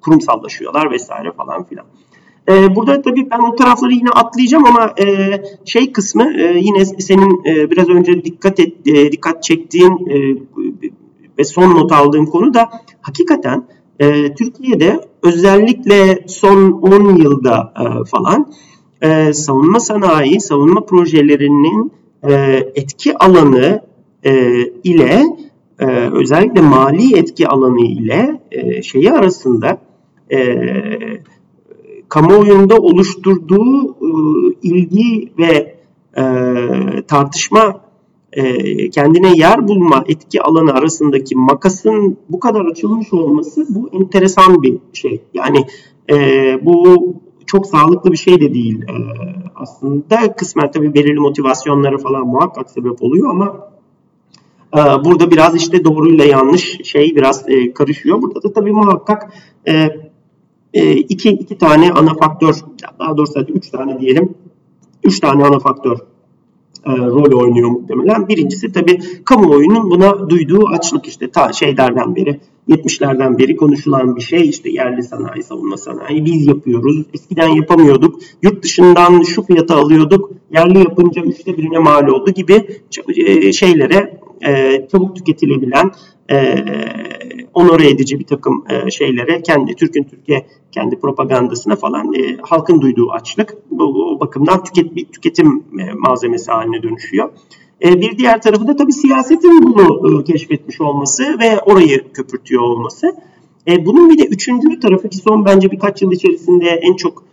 kurumsallaşıyorlar 0.00 0.90
vesaire 0.90 1.32
falan 1.32 1.64
filan. 1.64 1.86
E, 2.48 2.76
burada 2.76 3.02
tabii 3.02 3.30
ben 3.30 3.38
o 3.38 3.56
tarafları 3.56 3.92
yine 3.92 4.10
atlayacağım 4.10 4.64
ama 4.64 4.94
e, 5.00 5.42
şey 5.64 5.92
kısmı 5.92 6.32
e, 6.40 6.58
yine 6.58 6.84
senin 6.84 7.44
e, 7.46 7.70
biraz 7.70 7.88
önce 7.88 8.24
dikkat 8.24 8.60
et, 8.60 8.74
e, 8.86 9.12
dikkat 9.12 9.42
çektiğin 9.42 10.08
e, 10.10 10.36
ve 11.38 11.44
son 11.44 11.74
not 11.74 11.92
aldığım 11.92 12.26
konu 12.26 12.54
da 12.54 12.70
hakikaten 13.00 13.64
e, 14.00 14.34
Türkiye'de 14.34 15.00
özellikle 15.22 16.24
son 16.26 16.72
10 16.72 17.16
yılda 17.16 17.72
e, 17.76 18.04
falan 18.04 18.52
e, 19.02 19.32
savunma 19.32 19.80
sanayi, 19.80 20.40
savunma 20.40 20.84
projelerinin 20.84 21.92
e, 22.28 22.32
etki 22.74 23.18
alanı 23.18 23.82
e, 24.24 24.62
ile 24.84 25.22
e, 25.78 25.86
özellikle 26.12 26.60
mali 26.60 27.18
etki 27.18 27.48
alanı 27.48 27.86
ile 27.86 28.40
e, 28.50 28.82
şeyi 28.82 29.12
arasında 29.12 29.78
e, 30.32 30.56
kamuoyunda 32.08 32.76
oluşturduğu 32.76 33.88
e, 33.88 34.10
ilgi 34.62 35.32
ve 35.38 35.78
e, 36.16 36.22
tartışma 37.08 37.80
e, 38.32 38.90
kendine 38.90 39.32
yer 39.36 39.68
bulma 39.68 40.04
etki 40.08 40.42
alanı 40.42 40.72
arasındaki 40.72 41.36
makasın 41.36 42.16
bu 42.28 42.40
kadar 42.40 42.64
açılmış 42.64 43.12
olması 43.12 43.66
bu 43.68 43.90
enteresan 43.92 44.62
bir 44.62 44.78
şey. 44.92 45.20
Yani 45.34 45.66
e, 46.10 46.16
bu 46.62 47.14
çok 47.48 47.66
sağlıklı 47.66 48.12
bir 48.12 48.16
şey 48.16 48.40
de 48.40 48.54
değil 48.54 48.84
aslında. 49.54 50.36
Kısmen 50.36 50.70
tabii 50.70 50.94
belirli 50.94 51.20
motivasyonları 51.20 51.98
falan 51.98 52.26
muhakkak 52.26 52.70
sebep 52.70 53.02
oluyor 53.02 53.30
ama 53.30 53.68
burada 55.04 55.30
biraz 55.30 55.56
işte 55.56 55.84
doğruyla 55.84 56.24
yanlış 56.24 56.78
şey 56.84 57.16
biraz 57.16 57.46
karışıyor. 57.74 58.22
Burada 58.22 58.42
da 58.42 58.52
tabii 58.52 58.72
muhakkak 58.72 59.32
iki, 61.08 61.30
iki 61.30 61.58
tane 61.58 61.92
ana 61.92 62.14
faktör, 62.14 62.54
daha 62.98 63.16
doğrusu 63.16 63.40
hadi 63.40 63.52
üç 63.52 63.70
tane 63.70 64.00
diyelim, 64.00 64.34
üç 65.04 65.20
tane 65.20 65.44
ana 65.44 65.58
faktör 65.58 65.98
e, 66.86 66.90
rol 66.90 67.40
oynuyor 67.40 67.68
muhtemelen. 67.68 68.28
Birincisi 68.28 68.72
tabii 68.72 68.98
kamuoyunun 69.24 69.90
buna 69.90 70.30
duyduğu 70.30 70.68
açlık 70.68 71.06
işte 71.06 71.30
ta 71.30 71.52
şeylerden 71.52 72.16
beri 72.16 72.40
70'lerden 72.68 73.38
beri 73.38 73.56
konuşulan 73.56 74.16
bir 74.16 74.20
şey 74.20 74.48
işte 74.48 74.70
yerli 74.70 75.02
sanayi, 75.02 75.42
savunma 75.42 75.76
sanayi 75.76 76.24
biz 76.24 76.46
yapıyoruz. 76.46 77.06
Eskiden 77.14 77.48
yapamıyorduk. 77.48 78.20
Yurt 78.42 78.62
dışından 78.62 79.22
şu 79.22 79.42
fiyata 79.42 79.76
alıyorduk. 79.76 80.30
Yerli 80.54 80.78
yapınca 80.78 81.22
üçte 81.22 81.56
birine 81.56 81.78
mal 81.78 82.08
oldu 82.08 82.30
gibi 82.30 82.66
e, 83.16 83.52
şeylere 83.52 84.20
e, 84.46 84.86
çabuk 84.92 85.16
tüketilebilen 85.16 85.90
e, 86.30 86.64
onore 87.54 87.88
edici 87.88 88.18
bir 88.18 88.26
takım 88.26 88.64
şeylere 88.90 89.42
kendi 89.42 89.74
Türk'ün 89.74 90.04
Türkiye 90.04 90.46
kendi 90.72 91.00
propagandasına 91.00 91.76
falan 91.76 92.14
halkın 92.42 92.80
duyduğu 92.80 93.10
açlık 93.10 93.56
bu, 93.70 94.16
bakımdan 94.20 94.64
tüket, 94.64 95.12
tüketim 95.12 95.64
malzemesi 95.96 96.50
haline 96.50 96.82
dönüşüyor. 96.82 97.30
E, 97.84 98.00
bir 98.00 98.18
diğer 98.18 98.42
tarafı 98.42 98.68
da 98.68 98.76
tabii 98.76 98.92
siyasetin 98.92 99.62
bunu 99.62 100.20
e, 100.20 100.24
keşfetmiş 100.24 100.80
olması 100.80 101.38
ve 101.38 101.60
orayı 101.60 102.12
köpürtüyor 102.12 102.62
olması. 102.62 103.16
E, 103.68 103.86
bunun 103.86 104.10
bir 104.10 104.18
de 104.18 104.26
üçüncü 104.26 104.80
tarafı 104.80 105.08
ki 105.08 105.16
son 105.16 105.44
bence 105.44 105.70
birkaç 105.70 106.02
yıl 106.02 106.12
içerisinde 106.12 106.68
en 106.68 106.94
çok 106.94 107.28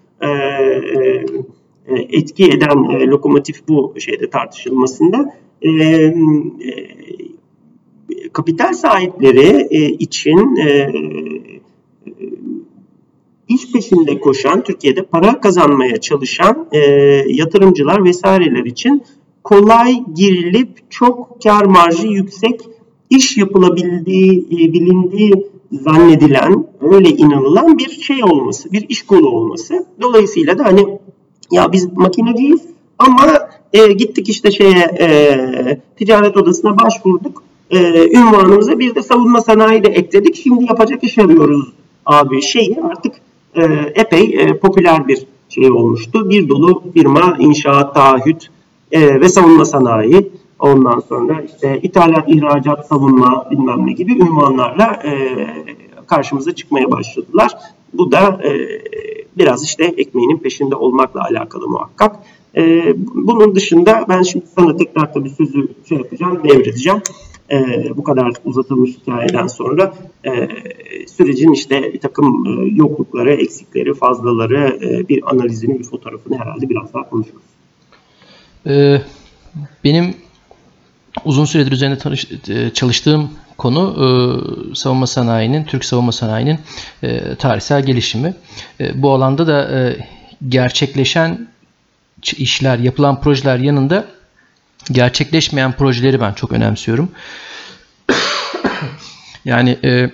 etki 1.89 2.45
eden 2.45 2.83
lokomotif 3.11 3.67
bu 3.67 3.93
şeyde 3.99 4.29
tartışılmasında 4.29 5.33
kapital 8.33 8.73
sahipleri 8.73 9.67
için 9.99 10.55
iş 13.47 13.71
peşinde 13.71 14.19
koşan, 14.19 14.63
Türkiye'de 14.63 15.01
para 15.03 15.39
kazanmaya 15.39 16.01
çalışan 16.01 16.67
yatırımcılar 17.27 18.03
vesaireler 18.03 18.65
için 18.65 19.03
kolay 19.45 20.03
girilip 20.15 20.91
çok 20.91 21.41
kar 21.43 21.65
marjı 21.65 22.07
yüksek 22.07 22.61
iş 23.09 23.37
yapılabildiği, 23.37 24.39
e, 24.51 24.73
bilindiği 24.73 25.33
zannedilen, 25.71 26.67
öyle 26.81 27.09
inanılan 27.09 27.77
bir 27.77 27.89
şey 27.89 28.23
olması, 28.23 28.71
bir 28.71 28.89
iş 28.89 29.01
kolu 29.01 29.29
olması. 29.29 29.85
Dolayısıyla 30.01 30.57
da 30.57 30.65
hani 30.65 30.99
ya 31.51 31.71
biz 31.71 31.93
makineciyiz 31.93 32.61
ama 32.99 33.49
e, 33.73 33.91
gittik 33.91 34.29
işte 34.29 34.51
şeye 34.51 34.97
e, 34.99 35.79
ticaret 35.97 36.37
odasına 36.37 36.79
başvurduk. 36.79 37.43
E, 37.69 38.09
ünvanımıza 38.17 38.79
bir 38.79 38.95
de 38.95 39.01
savunma 39.01 39.41
sanayi 39.41 39.83
de 39.83 39.87
ekledik. 39.87 40.35
Şimdi 40.35 40.65
yapacak 40.65 41.03
iş 41.03 41.17
arıyoruz 41.17 41.73
abi 42.05 42.41
şeyi 42.41 42.77
artık 42.83 43.15
e, 43.55 43.63
epey 43.95 44.23
e, 44.39 44.57
popüler 44.57 45.07
bir 45.07 45.25
şey 45.49 45.71
olmuştu. 45.71 46.29
Bir 46.29 46.49
dolu 46.49 46.83
firma, 46.93 47.37
inşaat, 47.39 47.93
taahhüt 47.93 48.49
e, 48.95 49.21
ve 49.21 49.29
savunma 49.29 49.65
sanayi. 49.65 50.31
Ondan 50.59 50.99
sonra 50.99 51.41
işte 51.41 51.79
ithalat, 51.83 52.29
ihracat, 52.29 52.87
savunma 52.87 53.47
bilmem 53.51 53.87
ne 53.87 53.91
gibi 53.91 54.13
ünvanlarla 54.13 55.01
e, 55.05 55.11
karşımıza 56.07 56.55
çıkmaya 56.55 56.91
başladılar. 56.91 57.51
Bu 57.93 58.11
da 58.11 58.41
e, 58.43 58.51
biraz 59.37 59.63
işte 59.63 59.83
ekmeğinin 59.83 60.37
peşinde 60.37 60.75
olmakla 60.75 61.21
alakalı 61.21 61.67
muhakkak. 61.67 62.15
E, 62.57 62.93
bunun 63.13 63.55
dışında 63.55 64.05
ben 64.09 64.21
şimdi 64.21 64.45
sana 64.47 64.77
tekrar 64.77 65.13
tabii 65.13 65.29
sözü 65.29 65.67
şey 65.89 65.97
yapacağım, 65.97 66.41
devredeceğim. 66.43 67.01
E, 67.51 67.57
bu 67.97 68.03
kadar 68.03 68.31
uzatılmış 68.45 68.91
hikayeden 68.91 69.47
sonra 69.47 69.93
e, 70.23 70.49
sürecin 71.07 71.51
işte 71.51 71.93
bir 71.93 71.99
takım 71.99 72.45
e, 72.47 72.75
yoklukları, 72.75 73.33
eksikleri, 73.33 73.93
fazlaları, 73.93 74.79
e, 74.81 75.09
bir 75.09 75.31
analizini, 75.31 75.79
bir 75.79 75.83
fotoğrafını 75.83 76.37
herhalde 76.37 76.69
biraz 76.69 76.93
daha 76.93 77.09
konuşuruz. 77.09 77.54
Ee, 78.67 79.01
benim 79.83 80.17
uzun 81.25 81.45
süredir 81.45 81.71
üzerinde 81.71 81.97
tanış, 81.97 82.25
e, 82.49 82.69
çalıştığım 82.73 83.31
konu 83.57 83.95
e, 83.95 84.05
savunma 84.75 85.07
sanayinin, 85.07 85.63
Türk 85.63 85.85
savunma 85.85 86.11
sanayinin 86.11 86.59
e, 87.03 87.35
tarihsel 87.35 87.85
gelişimi. 87.85 88.33
E, 88.79 89.01
bu 89.01 89.13
alanda 89.13 89.47
da 89.47 89.79
e, 89.79 90.07
gerçekleşen 90.49 91.47
işler, 92.37 92.79
yapılan 92.79 93.21
projeler 93.21 93.57
yanında 93.57 94.05
gerçekleşmeyen 94.91 95.71
projeleri 95.71 96.21
ben 96.21 96.33
çok 96.33 96.51
önemsiyorum. 96.51 97.11
yani 99.45 99.77
e, 99.83 100.09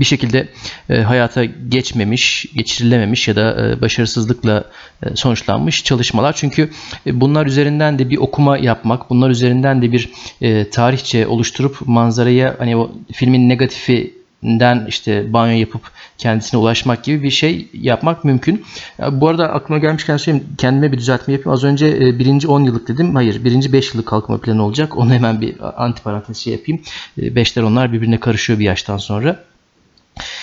bir 0.00 0.04
şekilde 0.04 0.48
e, 0.90 1.00
hayata 1.00 1.44
geçmemiş, 1.44 2.46
geçirilememiş 2.54 3.28
ya 3.28 3.36
da 3.36 3.66
e, 3.66 3.80
başarısızlıkla 3.80 4.64
e, 5.02 5.16
sonuçlanmış 5.16 5.84
çalışmalar. 5.84 6.32
Çünkü 6.32 6.70
e, 7.06 7.20
bunlar 7.20 7.46
üzerinden 7.46 7.98
de 7.98 8.10
bir 8.10 8.16
okuma 8.16 8.58
yapmak, 8.58 9.10
bunlar 9.10 9.30
üzerinden 9.30 9.82
de 9.82 9.92
bir 9.92 10.10
e, 10.40 10.70
tarihçe 10.70 11.26
oluşturup 11.26 11.76
manzaraya 11.86 12.56
hani 12.58 12.76
o 12.76 12.90
filmin 13.12 13.48
negatifi 13.48 14.20
den 14.42 14.86
işte 14.88 15.32
banyo 15.32 15.58
yapıp 15.58 15.82
kendisine 16.18 16.60
ulaşmak 16.60 17.04
gibi 17.04 17.22
bir 17.22 17.30
şey 17.30 17.68
yapmak 17.72 18.24
mümkün. 18.24 18.64
Bu 19.12 19.28
arada 19.28 19.52
aklıma 19.52 19.78
gelmişken 19.78 20.16
söyleyeyim 20.16 20.48
kendime 20.58 20.92
bir 20.92 20.98
düzeltme 20.98 21.34
yapayım. 21.34 21.54
Az 21.54 21.64
önce 21.64 21.86
e, 21.86 22.18
birinci 22.18 22.48
10 22.48 22.64
yıllık 22.64 22.88
dedim. 22.88 23.14
Hayır 23.14 23.44
birinci 23.44 23.72
5 23.72 23.94
yıllık 23.94 24.06
kalkınma 24.06 24.40
planı 24.40 24.62
olacak. 24.62 24.96
Onu 24.96 25.12
hemen 25.12 25.40
bir 25.40 25.84
antiparantez 25.84 26.36
şey 26.36 26.52
yapayım. 26.52 26.80
E, 27.22 27.34
beşler 27.34 27.62
onlar 27.62 27.92
birbirine 27.92 28.20
karışıyor 28.20 28.58
bir 28.58 28.64
yaştan 28.64 28.96
sonra. 28.96 29.49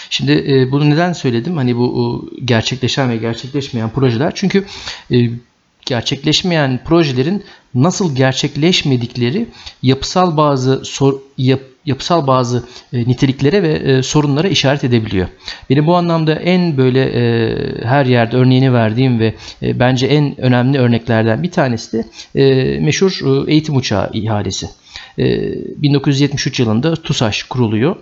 Şimdi 0.10 0.32
e, 0.32 0.72
bunu 0.72 0.90
neden 0.90 1.14
söyledim? 1.14 1.58
Hani 1.58 1.78
bu 1.78 2.30
e, 2.32 2.46
gerçekleşen 2.46 3.10
ve 3.10 3.18
gerçekleşmeyen 3.18 3.90
projeler. 3.90 4.32
Çünkü 4.36 4.66
e, 5.12 5.18
gerçekleşmeyen 5.86 6.80
projelerin 6.86 7.44
nasıl 7.76 8.16
gerçekleşmedikleri 8.16 9.48
yapısal 9.84 10.38
bazı 10.38 10.86
sor, 10.86 11.20
yap, 11.38 11.60
yapısal 11.86 12.28
bazı 12.28 12.64
e, 12.94 13.00
niteliklere 13.00 13.64
ve 13.64 13.74
e, 13.74 14.04
sorunlara 14.04 14.48
işaret 14.48 14.84
edebiliyor. 14.84 15.28
Benim 15.70 15.88
bu 15.88 15.96
anlamda 15.96 16.36
en 16.36 16.78
böyle 16.78 17.04
e, 17.04 17.56
her 17.84 18.06
yerde 18.06 18.38
örneğini 18.38 18.74
verdiğim 18.74 19.20
ve 19.20 19.36
e, 19.62 19.80
bence 19.80 20.08
en 20.08 20.42
önemli 20.42 20.78
örneklerden 20.78 21.44
bir 21.44 21.52
tanesi 21.52 21.98
de 21.98 22.06
e, 22.36 22.80
meşhur 22.80 23.46
e, 23.48 23.52
eğitim 23.52 23.76
uçağı 23.76 24.10
ihalesi. 24.14 24.70
E, 25.20 25.26
1973 25.82 26.60
yılında 26.60 26.96
TUSAŞ 26.96 27.44
kuruluyor. 27.44 27.96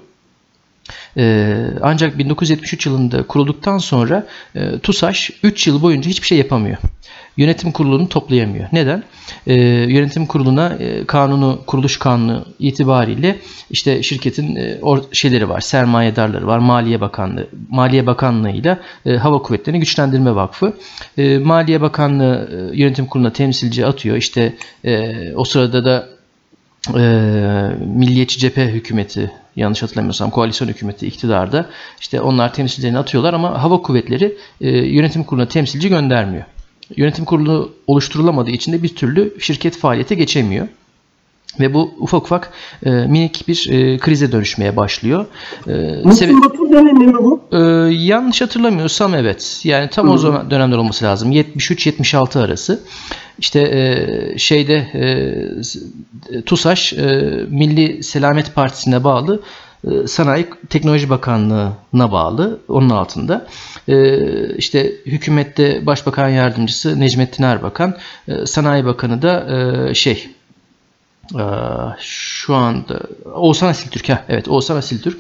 Ee, 1.18 1.56
ancak 1.82 2.18
1973 2.18 2.86
yılında 2.86 3.24
kurulduktan 3.24 3.78
sonra 3.78 4.28
e, 4.56 4.80
TUSAŞ 4.80 5.32
3 5.44 5.68
yıl 5.68 5.82
boyunca 5.82 6.10
hiçbir 6.10 6.28
şey 6.28 6.38
yapamıyor. 6.38 6.78
Yönetim 7.38 7.72
kurulunu 7.72 8.10
toplayamıyor. 8.10 8.68
Neden? 8.72 9.04
Ee, 9.48 9.54
yönetim 9.94 10.26
kuruluna 10.26 10.74
e, 10.80 11.06
kanunu, 11.06 11.62
kuruluş 11.68 12.00
kanunu 12.00 12.46
itibariyle 12.60 13.36
işte 13.70 14.04
şirketin 14.04 14.56
e, 14.56 14.80
şeyleri 15.12 15.50
var, 15.50 15.62
sermayedarları 15.62 16.48
var, 16.48 16.60
Maliye 16.60 17.02
Bakanlığı, 17.02 17.48
Maliye 17.70 18.08
Bakanlığı 18.08 18.52
ile 18.52 18.78
Hava 19.18 19.42
Kuvvetleri'ni 19.42 19.80
Güçlendirme 19.80 20.36
Vakfı. 20.36 20.74
Maliye 21.44 21.82
Bakanlığı 21.82 22.72
yönetim 22.74 23.06
kuruluna 23.06 23.34
temsilci 23.34 23.86
atıyor. 23.86 24.18
İşte 24.18 24.54
o 25.36 25.44
sırada 25.44 25.86
da 25.86 26.15
e, 26.90 27.00
Milliyetçi 27.86 28.40
Cephe 28.40 28.68
Hükümeti 28.68 29.32
yanlış 29.56 29.84
hatırlamıyorsam 29.84 30.30
koalisyon 30.30 30.68
hükümeti 30.68 31.08
iktidarda 31.08 31.70
işte 32.00 32.22
onlar 32.22 32.54
temsilcilerini 32.54 32.98
atıyorlar 32.98 33.34
ama 33.34 33.64
hava 33.64 33.82
kuvvetleri 33.82 34.38
e, 34.62 34.70
yönetim 34.70 35.24
kuruluna 35.24 35.48
temsilci 35.48 35.90
göndermiyor. 35.90 36.44
Yönetim 36.98 37.26
kurulu 37.26 37.74
oluşturulamadığı 37.88 38.52
için 38.52 38.74
de 38.74 38.84
bir 38.84 38.96
türlü 38.96 39.34
şirket 39.40 39.78
faaliyete 39.78 40.16
geçemiyor. 40.16 40.68
Ve 41.60 41.74
bu 41.74 41.94
ufak 42.00 42.24
ufak 42.24 42.52
e, 42.86 42.90
minik 42.90 43.48
bir 43.48 43.70
e, 43.72 43.98
krize 43.98 44.32
dönüşmeye 44.32 44.76
başlıyor. 44.76 45.26
E, 45.68 45.72
Muhsin 46.04 46.42
Batur 46.42 46.72
dönemi 46.72 47.08
mi 47.08 47.14
bu? 47.14 47.42
E, 47.52 47.58
yanlış 47.94 48.42
hatırlamıyorsam 48.42 49.16
evet. 49.16 49.62
Yani 49.64 49.90
tam 49.90 50.08
Hı. 50.08 50.12
o 50.12 50.18
zaman 50.18 50.52
dönemler 50.52 50.78
olması 50.78 51.06
lazım. 51.06 51.32
73-76 51.32 52.40
arası. 52.40 52.80
İşte 53.40 53.60
e, 53.60 54.38
şeyde 54.38 54.76
e, 56.34 56.42
TUSAŞ 56.42 56.94
e, 56.94 57.06
Milli 57.50 58.04
Selamet 58.04 58.56
Partisi'ne 58.56 59.04
bağlı 59.04 59.42
e, 59.88 60.08
Sanayi 60.08 60.48
Teknoloji 60.70 61.10
Bakanlığı'na 61.10 62.12
bağlı 62.12 62.60
onun 62.68 62.90
altında. 62.90 63.48
E, 63.88 64.56
işte 64.56 64.92
hükümette 65.06 65.86
Başbakan 65.86 66.30
Yardımcısı 66.30 67.00
Necmettin 67.00 67.44
Erbakan, 67.44 67.98
e, 68.28 68.46
Sanayi 68.46 68.86
Bakanı 68.86 69.22
da 69.22 69.48
e, 69.90 69.94
şey 69.94 70.30
şu 72.00 72.56
anda 72.56 73.02
Oğuzhan 73.36 73.68
Asiltürk. 73.68 74.10
Heh, 74.10 74.18
evet 74.30 74.48
Oğuzhan 74.48 74.76
Asiltürk. 74.78 75.20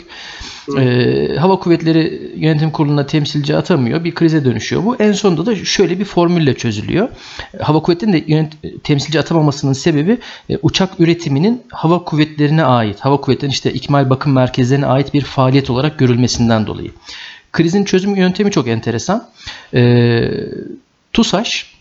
Ee, 0.78 1.36
Hava 1.40 1.60
Kuvvetleri 1.60 2.32
Yönetim 2.36 2.72
Kurulu'na 2.72 3.06
temsilci 3.06 3.56
atamıyor. 3.56 4.04
Bir 4.04 4.16
krize 4.16 4.46
dönüşüyor 4.46 4.86
bu. 4.86 4.96
En 4.96 5.12
sonunda 5.12 5.46
da 5.46 5.56
şöyle 5.56 6.00
bir 6.00 6.06
formülle 6.06 6.54
çözülüyor. 6.54 7.10
Hava 7.62 7.80
Kuvvetleri'nin 7.82 8.14
de 8.18 8.26
yönet- 8.28 8.84
temsilci 8.84 9.20
atamamasının 9.20 9.74
sebebi 9.74 10.18
e, 10.50 10.58
uçak 10.62 11.00
üretiminin 11.00 11.64
hava 11.72 12.04
kuvvetlerine 12.04 12.64
ait, 12.64 13.00
hava 13.00 13.22
kuvvetlerinin 13.22 13.54
işte 13.54 13.74
ikmal 13.74 14.10
bakım 14.10 14.34
merkezlerine 14.34 14.86
ait 14.86 15.14
bir 15.14 15.22
faaliyet 15.22 15.70
olarak 15.70 16.00
görülmesinden 16.00 16.68
dolayı. 16.68 16.92
Krizin 17.52 17.84
çözüm 17.84 18.16
yöntemi 18.16 18.52
çok 18.52 18.68
enteresan. 18.68 19.28
Ee, 19.74 20.32
TUSAŞ 21.14 21.76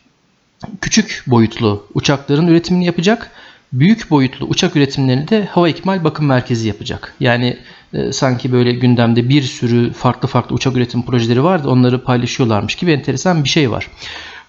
küçük 0.81 1.23
boyutlu 1.27 1.87
uçakların 1.95 2.47
üretimini 2.47 2.85
yapacak 2.85 3.31
büyük 3.73 4.11
boyutlu 4.11 4.47
uçak 4.47 4.77
üretimlerini 4.77 5.29
de 5.29 5.45
hava 5.45 5.69
ikmal 5.69 6.05
bakım 6.05 6.27
merkezi 6.27 6.69
yapacak. 6.69 7.15
Yani 7.21 7.57
e, 7.95 8.13
sanki 8.13 8.53
böyle 8.53 8.73
gündemde 8.73 9.29
bir 9.29 9.43
sürü 9.43 9.93
farklı 9.93 10.29
farklı 10.29 10.55
uçak 10.55 10.77
üretim 10.77 11.03
projeleri 11.03 11.45
vardı 11.45 11.69
onları 11.69 12.05
paylaşıyorlarmış 12.05 12.75
gibi 12.75 12.93
enteresan 12.93 13.45
bir 13.45 13.49
şey 13.49 13.71
var. 13.71 13.91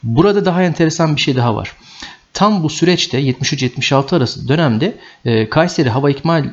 Burada 0.04 0.46
daha 0.46 0.64
enteresan 0.64 1.16
bir 1.16 1.22
şey 1.22 1.36
daha 1.36 1.56
var. 1.56 1.72
Tam 2.34 2.64
bu 2.64 2.70
süreçte 2.70 3.22
73-76 3.22 4.16
arası 4.16 4.48
dönemde 4.48 4.96
e, 5.26 5.50
Kayseri 5.50 5.90
Hava 5.90 6.10
İkmal 6.10 6.46
e, 6.46 6.50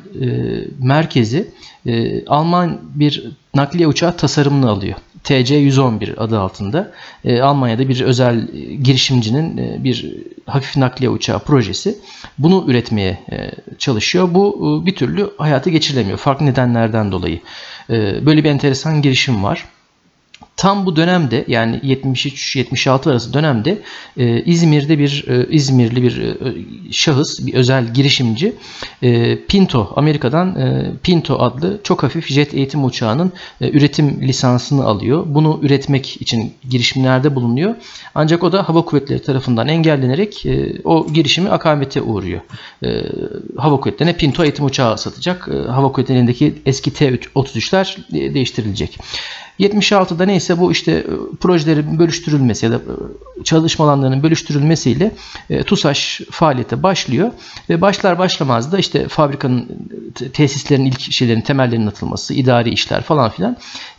Merkezi 0.79 1.51
e, 1.85 2.25
Alman 2.25 2.79
bir 2.93 3.31
nakliye 3.55 3.87
uçağı 3.87 4.17
tasarımını 4.17 4.69
alıyor. 4.69 4.95
TC-111 5.23 6.15
adı 6.17 6.39
altında 6.39 6.91
e, 7.25 7.41
Almanya'da 7.41 7.89
bir 7.89 8.01
özel 8.01 8.47
girişimcinin 8.83 9.57
e, 9.57 9.83
bir 9.83 10.15
hafif 10.45 10.77
nakliye 10.77 11.09
uçağı 11.09 11.39
projesi 11.39 11.97
bunu 12.37 12.65
üretmeye 12.67 13.19
e, 13.31 13.51
çalışıyor. 13.77 14.29
Bu 14.33 14.79
e, 14.83 14.85
bir 14.85 14.95
türlü 14.95 15.29
hayata 15.37 15.69
geçirilemiyor 15.69 16.17
farklı 16.17 16.45
nedenlerden 16.45 17.11
dolayı. 17.11 17.39
E, 17.89 18.25
böyle 18.25 18.43
bir 18.43 18.49
enteresan 18.49 19.01
girişim 19.01 19.43
var. 19.43 19.65
Tam 20.63 20.85
bu 20.85 20.95
dönemde 20.95 21.45
yani 21.47 21.75
73-76 21.75 23.09
arası 23.09 23.33
dönemde 23.33 23.81
e, 24.17 24.43
İzmir'de 24.43 24.99
bir 24.99 25.25
e, 25.27 25.47
İzmirli 25.49 26.03
bir 26.03 26.21
e, 26.21 26.35
şahıs, 26.91 27.47
bir 27.47 27.53
özel 27.53 27.93
girişimci 27.93 28.55
e, 29.01 29.39
Pinto, 29.45 29.93
Amerika'dan 29.95 30.55
e, 30.55 30.91
Pinto 31.03 31.39
adlı 31.39 31.79
çok 31.83 32.03
hafif 32.03 32.27
jet 32.27 32.53
eğitim 32.53 32.85
uçağının 32.85 33.31
e, 33.61 33.69
üretim 33.69 34.21
lisansını 34.21 34.85
alıyor. 34.85 35.23
Bunu 35.27 35.59
üretmek 35.61 36.21
için 36.21 36.53
girişimlerde 36.69 37.35
bulunuyor. 37.35 37.75
Ancak 38.15 38.43
o 38.43 38.51
da 38.51 38.69
Hava 38.69 38.85
Kuvvetleri 38.85 39.21
tarafından 39.21 39.67
engellenerek 39.67 40.45
e, 40.45 40.81
o 40.83 41.07
girişimi 41.13 41.49
akamete 41.49 42.01
uğruyor. 42.01 42.41
E, 42.83 43.03
Hava 43.57 43.79
Kuvvetleri'ne 43.79 44.17
Pinto 44.17 44.43
eğitim 44.43 44.65
uçağı 44.65 44.97
satacak. 44.97 45.49
E, 45.51 45.71
Hava 45.71 45.91
Kuvvetleri'ndeki 45.91 46.53
eski 46.65 46.93
T-33'ler 46.93 47.97
e, 48.17 48.33
değiştirilecek. 48.33 48.99
76'da 49.59 50.25
neyse 50.25 50.59
bu 50.59 50.71
işte 50.71 50.91
e, 50.91 51.35
projelerin 51.41 51.99
bölüştürülmesi 51.99 52.65
ya 52.65 52.71
da 52.71 52.75
e, 52.75 53.43
çalışma 53.43 54.23
bölüştürülmesiyle 54.23 55.11
e, 55.49 55.63
TUSAŞ 55.63 56.21
faaliyete 56.31 56.83
başlıyor 56.83 57.31
ve 57.69 57.81
başlar 57.81 58.19
başlamaz 58.19 58.71
da 58.71 58.79
işte 58.79 59.07
fabrikanın 59.07 59.89
tesislerin 60.33 60.85
ilk 60.85 61.11
şeylerin 61.11 61.41
temellerinin 61.41 61.87
atılması, 61.87 62.33
idari 62.33 62.69
işler 62.69 63.01
falan 63.01 63.29
filan. 63.29 63.57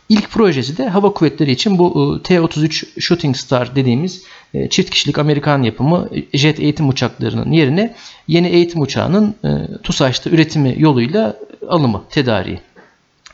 İlk 0.08 0.30
projesi 0.30 0.78
de 0.78 0.88
hava 0.88 1.12
kuvvetleri 1.12 1.50
için 1.50 1.78
bu 1.78 2.20
T-33 2.24 3.00
Shooting 3.00 3.36
Star 3.36 3.76
dediğimiz 3.76 4.22
çift 4.70 4.90
kişilik 4.90 5.18
Amerikan 5.18 5.62
yapımı 5.62 6.08
jet 6.34 6.60
eğitim 6.60 6.88
uçaklarının 6.88 7.52
yerine 7.52 7.94
yeni 8.28 8.48
eğitim 8.48 8.80
uçağının 8.80 9.34
TUSAŞ'ta 9.82 10.30
üretimi 10.30 10.74
yoluyla 10.78 11.36
alımı, 11.68 12.02
tedariği 12.10 12.60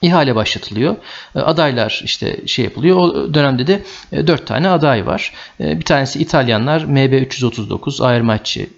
ihale 0.02 0.34
başlatılıyor. 0.34 0.96
E, 1.36 1.38
adaylar 1.38 2.00
işte 2.04 2.36
şey 2.46 2.64
yapılıyor. 2.64 2.96
O 2.96 3.34
dönemde 3.34 3.66
de 3.66 3.82
4 4.26 4.40
e, 4.40 4.44
tane 4.44 4.68
aday 4.68 5.06
var. 5.06 5.32
E, 5.60 5.78
bir 5.78 5.84
tanesi 5.84 6.18
İtalyanlar 6.18 6.80
MB339 6.80 8.04
Aermacchi 8.04 8.70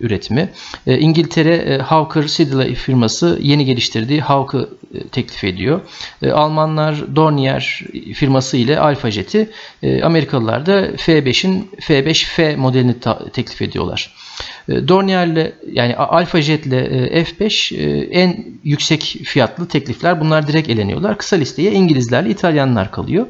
üretimi. 0.00 0.48
İngiltere 0.86 1.78
Hawker 1.78 2.22
Siddeley 2.22 2.74
firması 2.74 3.38
yeni 3.42 3.64
geliştirdiği 3.64 4.20
Hawk'ı 4.20 4.68
teklif 5.12 5.44
ediyor. 5.44 5.80
Almanlar 6.32 7.16
Dornier 7.16 7.80
firması 8.14 8.56
ile 8.56 8.80
Alpha 8.80 9.10
Jet'i, 9.10 9.50
Amerikalılar 10.02 10.66
da 10.66 10.86
F5'in 10.86 11.70
F5F 11.80 12.56
modelini 12.56 12.94
teklif 13.32 13.62
ediyorlar. 13.62 14.14
E, 14.68 14.88
Dornier'le 14.88 15.52
yani 15.72 15.96
Alpha 15.96 16.42
Jet 16.42 16.66
ile 16.66 16.80
e, 16.80 17.22
F5 17.22 17.76
e, 17.76 18.00
en 18.00 18.44
yüksek 18.64 19.00
fiyatlı 19.24 19.68
teklifler. 19.68 20.20
Bunlar 20.20 20.48
direkt 20.48 20.68
eleniyorlar. 20.68 21.18
Kısa 21.18 21.36
listeye 21.36 21.72
İngilizlerle 21.72 22.30
İtalyanlar 22.30 22.90
kalıyor. 22.90 23.26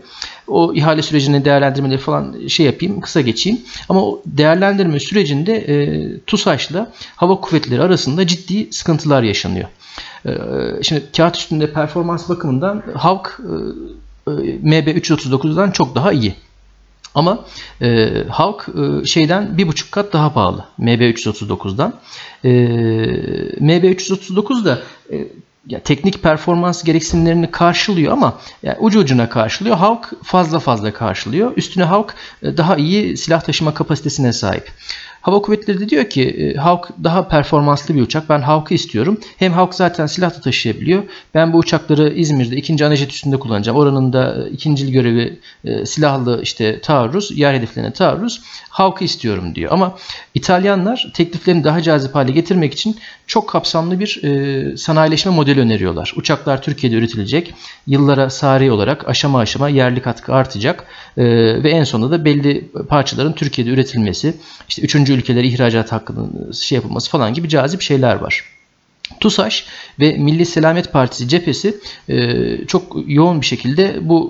O 0.49 0.75
ihale 0.75 1.03
sürecini 1.03 1.45
değerlendirmeleri 1.45 1.99
falan 1.99 2.47
şey 2.49 2.67
yapayım, 2.67 3.01
kısa 3.01 3.21
geçeyim. 3.21 3.61
Ama 3.89 4.05
o 4.05 4.23
değerlendirme 4.27 5.01
sürecinde 5.01 5.57
e, 5.57 6.19
TUSAŞ'la 6.19 6.93
hava 7.17 7.41
kuvvetleri 7.41 7.83
arasında 7.83 8.27
ciddi 8.27 8.73
sıkıntılar 8.73 9.23
yaşanıyor. 9.23 9.69
E, 10.27 10.33
şimdi 10.83 11.03
kağıt 11.17 11.37
üstünde 11.37 11.73
performans 11.73 12.29
bakımından 12.29 12.83
Hawk 12.95 13.41
e, 14.27 14.31
MB339'dan 14.65 15.71
çok 15.71 15.95
daha 15.95 16.13
iyi. 16.13 16.35
Ama 17.15 17.45
e, 17.83 18.09
Hawk 18.31 18.69
e, 18.69 19.07
şeyden 19.07 19.59
bir 19.59 19.69
buçuk 19.69 19.93
kat 19.93 20.13
daha 20.13 20.33
pahalı 20.33 20.65
MB339'dan. 20.81 21.95
E, 22.45 22.51
MB339 23.61 24.65
da 24.65 24.79
e, 25.13 25.29
ya 25.67 25.81
teknik 25.81 26.23
performans 26.23 26.85
gereksinimlerini 26.85 27.51
karşılıyor 27.51 28.13
ama 28.13 28.39
yani 28.63 28.77
ucu 28.81 28.99
ucuna 28.99 29.29
karşılıyor. 29.29 29.77
Hawk 29.77 30.13
fazla 30.25 30.59
fazla 30.59 30.93
karşılıyor. 30.93 31.53
Üstüne 31.57 31.85
Hawk 31.85 32.15
e, 32.43 32.57
daha 32.57 32.77
iyi 32.77 33.17
silah 33.17 33.41
taşıma 33.41 33.75
kapasitesine 33.75 34.33
sahip. 34.33 34.73
Hava 35.23 35.43
Kuvvetleri 35.43 35.81
de 35.81 35.89
diyor 35.89 36.05
ki 36.05 36.23
e, 36.23 36.55
Hawk 36.55 36.89
daha 37.05 37.29
performanslı 37.29 37.95
bir 37.95 38.03
uçak. 38.03 38.29
Ben 38.29 38.41
Hawk'ı 38.41 38.75
istiyorum. 38.75 39.21
Hem 39.37 39.53
Hawk 39.53 39.75
zaten 39.75 40.07
silah 40.07 40.31
da 40.31 40.41
taşıyabiliyor. 40.41 41.03
Ben 41.35 41.53
bu 41.53 41.59
uçakları 41.59 42.13
İzmir'de 42.13 42.57
ikinci 42.57 42.87
anajet 42.87 43.13
üstünde 43.13 43.39
kullanacağım. 43.39 43.79
Oranın 43.79 44.13
da 44.13 44.47
e, 44.47 44.51
ikincil 44.51 44.93
görevi 44.93 45.39
e, 45.65 45.87
silahlı 45.87 46.41
işte 46.43 46.81
taarruz, 46.81 47.39
yer 47.39 47.55
hedeflerine 47.55 47.93
taarruz. 47.93 48.43
Hawk'ı 48.69 49.05
istiyorum 49.05 49.55
diyor. 49.55 49.73
Ama 49.73 49.97
İtalyanlar 50.35 51.11
tekliflerini 51.15 51.65
daha 51.65 51.83
cazip 51.83 52.15
hale 52.15 52.33
getirmek 52.33 52.73
için 52.73 52.97
çok 53.27 53.49
kapsamlı 53.49 54.01
bir 54.01 54.25
e, 54.25 54.77
sanayileşme 54.77 55.33
modeli 55.33 55.61
öneriyorlar. 55.61 56.13
Uçaklar 56.17 56.63
Türkiye'de 56.63 56.97
üretilecek. 56.97 57.55
Yıllara 57.87 58.31
sari 58.31 58.73
olarak 58.73 59.09
aşama 59.09 59.39
aşama 59.39 59.69
yerli 59.69 60.03
katkı 60.03 60.35
artacak. 60.35 60.85
E, 61.17 61.25
ve 61.63 61.71
en 61.71 61.85
sonunda 61.85 62.11
da 62.11 62.25
belli 62.25 62.71
parçaların 62.89 63.33
Türkiye'de 63.33 63.71
üretilmesi, 63.71 64.35
işte 64.69 64.83
üçüncü 65.11 65.23
ülkelere 65.23 65.47
ihracat 65.47 65.93
hakkının 65.93 66.53
şey 66.53 66.77
yapılması 66.77 67.11
falan 67.11 67.35
gibi 67.35 67.49
cazip 67.49 67.83
şeyler 67.83 68.17
var. 68.17 68.45
TUSAŞ 69.21 69.67
ve 70.01 70.17
Milli 70.17 70.47
Selamet 70.47 70.93
Partisi 70.93 71.29
cephesi 71.29 71.77
e, 72.09 72.67
çok 72.67 72.97
yoğun 73.07 73.41
bir 73.41 73.47
şekilde 73.47 73.99
bu 74.01 74.21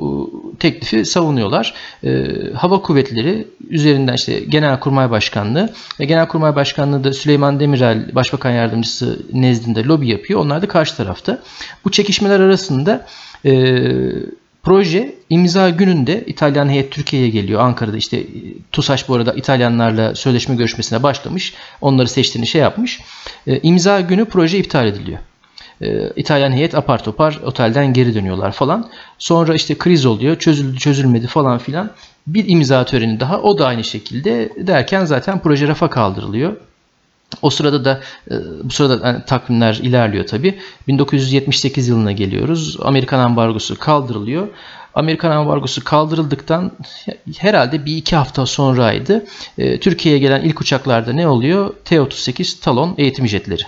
e, 0.54 0.58
teklifi 0.58 1.04
savunuyorlar. 1.04 1.74
E, 2.04 2.26
Hava 2.54 2.82
Kuvvetleri 2.82 3.46
üzerinden 3.70 4.14
işte 4.14 4.40
Genelkurmay 4.40 5.10
Başkanlığı 5.10 5.72
ve 6.00 6.04
Genelkurmay 6.04 6.56
Başkanlığı 6.56 7.04
da 7.04 7.12
Süleyman 7.12 7.60
Demirel 7.60 8.14
Başbakan 8.14 8.50
Yardımcısı 8.50 9.18
nezdinde 9.32 9.84
lobi 9.84 10.08
yapıyor. 10.08 10.40
Onlar 10.40 10.62
da 10.62 10.68
karşı 10.68 10.96
tarafta. 10.96 11.42
Bu 11.84 11.90
çekişmeler 11.90 12.40
arasında 12.40 13.06
Proje 14.62 15.14
imza 15.30 15.70
gününde 15.70 16.24
İtalyan 16.26 16.68
heyet 16.68 16.90
Türkiye'ye 16.90 17.28
geliyor. 17.28 17.60
Ankara'da 17.60 17.96
işte 17.96 18.26
TUSAŞ 18.72 19.08
bu 19.08 19.14
arada 19.14 19.32
İtalyanlarla 19.32 20.14
sözleşme 20.14 20.54
görüşmesine 20.54 21.02
başlamış. 21.02 21.54
Onları 21.80 22.08
seçtiğini 22.08 22.46
şey 22.46 22.60
yapmış. 22.60 23.00
E, 23.46 23.60
imza 23.62 24.00
günü 24.00 24.24
proje 24.24 24.58
iptal 24.58 24.86
ediliyor. 24.86 25.18
E, 25.80 26.10
İtalyan 26.16 26.52
heyet 26.52 26.74
apar 26.74 27.04
topar 27.04 27.40
otelden 27.44 27.92
geri 27.92 28.14
dönüyorlar 28.14 28.52
falan. 28.52 28.90
Sonra 29.18 29.54
işte 29.54 29.78
kriz 29.78 30.06
oluyor. 30.06 30.38
Çözüldü 30.38 30.78
çözülmedi 30.78 31.26
falan 31.26 31.58
filan. 31.58 31.90
Bir 32.26 32.48
imza 32.48 32.84
töreni 32.84 33.20
daha 33.20 33.40
o 33.40 33.58
da 33.58 33.66
aynı 33.66 33.84
şekilde 33.84 34.52
derken 34.56 35.04
zaten 35.04 35.38
proje 35.38 35.68
rafa 35.68 35.90
kaldırılıyor. 35.90 36.56
O 37.42 37.50
sırada 37.50 37.84
da 37.84 38.00
e, 38.30 38.34
bu 38.64 38.70
sırada 38.70 39.08
yani 39.08 39.24
takvimler 39.24 39.74
ilerliyor 39.74 40.26
tabi. 40.26 40.58
1978 40.88 41.88
yılına 41.88 42.12
geliyoruz. 42.12 42.76
Amerikan 42.82 43.18
ambargosu 43.18 43.78
kaldırılıyor. 43.78 44.48
Amerikan 44.94 45.30
ambargosu 45.30 45.84
kaldırıldıktan 45.84 46.72
herhalde 47.38 47.84
bir 47.84 47.96
iki 47.96 48.16
hafta 48.16 48.46
sonraydı. 48.46 49.24
E, 49.58 49.80
Türkiye'ye 49.80 50.20
gelen 50.20 50.42
ilk 50.42 50.60
uçaklarda 50.60 51.12
ne 51.12 51.28
oluyor? 51.28 51.74
T-38 51.84 52.60
Talon 52.60 52.94
eğitim 52.98 53.28
jetleri. 53.28 53.62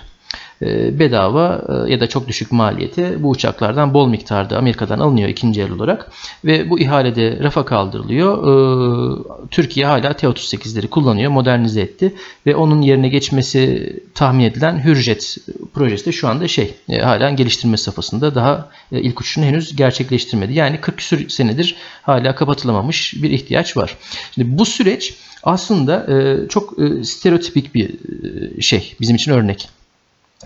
E, 0.63 0.99
bedava 0.99 1.63
e, 1.69 1.93
ya 1.93 2.01
da 2.01 2.09
çok 2.09 2.29
düşük 2.29 2.53
maliyete 2.53 3.23
bu 3.23 3.31
uçaklardan 3.31 3.95
bol 3.95 4.09
miktarda 4.09 4.59
Amerika'dan 4.59 4.99
alınıyor 4.99 5.29
ikinci 5.29 5.63
el 5.63 5.71
olarak 5.71 6.13
ve 6.45 6.71
bu 6.71 6.81
ihalede 6.81 7.39
rafa 7.43 7.65
kaldırılıyor. 7.65 8.33
E, 8.43 9.49
Türkiye 9.51 9.87
hala 9.87 10.13
T-38'leri 10.13 10.89
kullanıyor, 10.89 11.31
modernize 11.31 11.81
etti 11.81 12.15
ve 12.47 12.57
onun 12.57 12.83
yerine 12.83 13.09
geçmesi 13.09 13.93
tahmin 14.15 14.45
edilen 14.45 14.85
Hürjet 14.85 15.37
projesi 15.75 16.07
de 16.07 16.13
şu 16.13 16.29
anda 16.29 16.49
şey 16.49 16.75
hala 17.03 17.31
geliştirme 17.31 17.77
safhasında 17.77 18.35
daha 18.35 18.69
ilk 18.91 19.21
uçuşunu 19.21 19.45
henüz 19.45 19.77
gerçekleştirmedi. 19.77 20.53
Yani 20.53 20.81
40 20.81 20.97
küsur 20.97 21.29
senedir 21.29 21.77
hala 22.03 22.35
kapatılamamış 22.35 23.15
bir 23.23 23.31
ihtiyaç 23.31 23.77
var. 23.77 23.97
Şimdi 24.35 24.59
bu 24.59 24.65
süreç 24.65 25.15
aslında 25.43 26.07
çok 26.49 26.75
stereotipik 27.03 27.75
bir 27.75 27.91
şey 28.61 28.95
bizim 29.01 29.17
için 29.17 29.33
örnek 29.33 29.69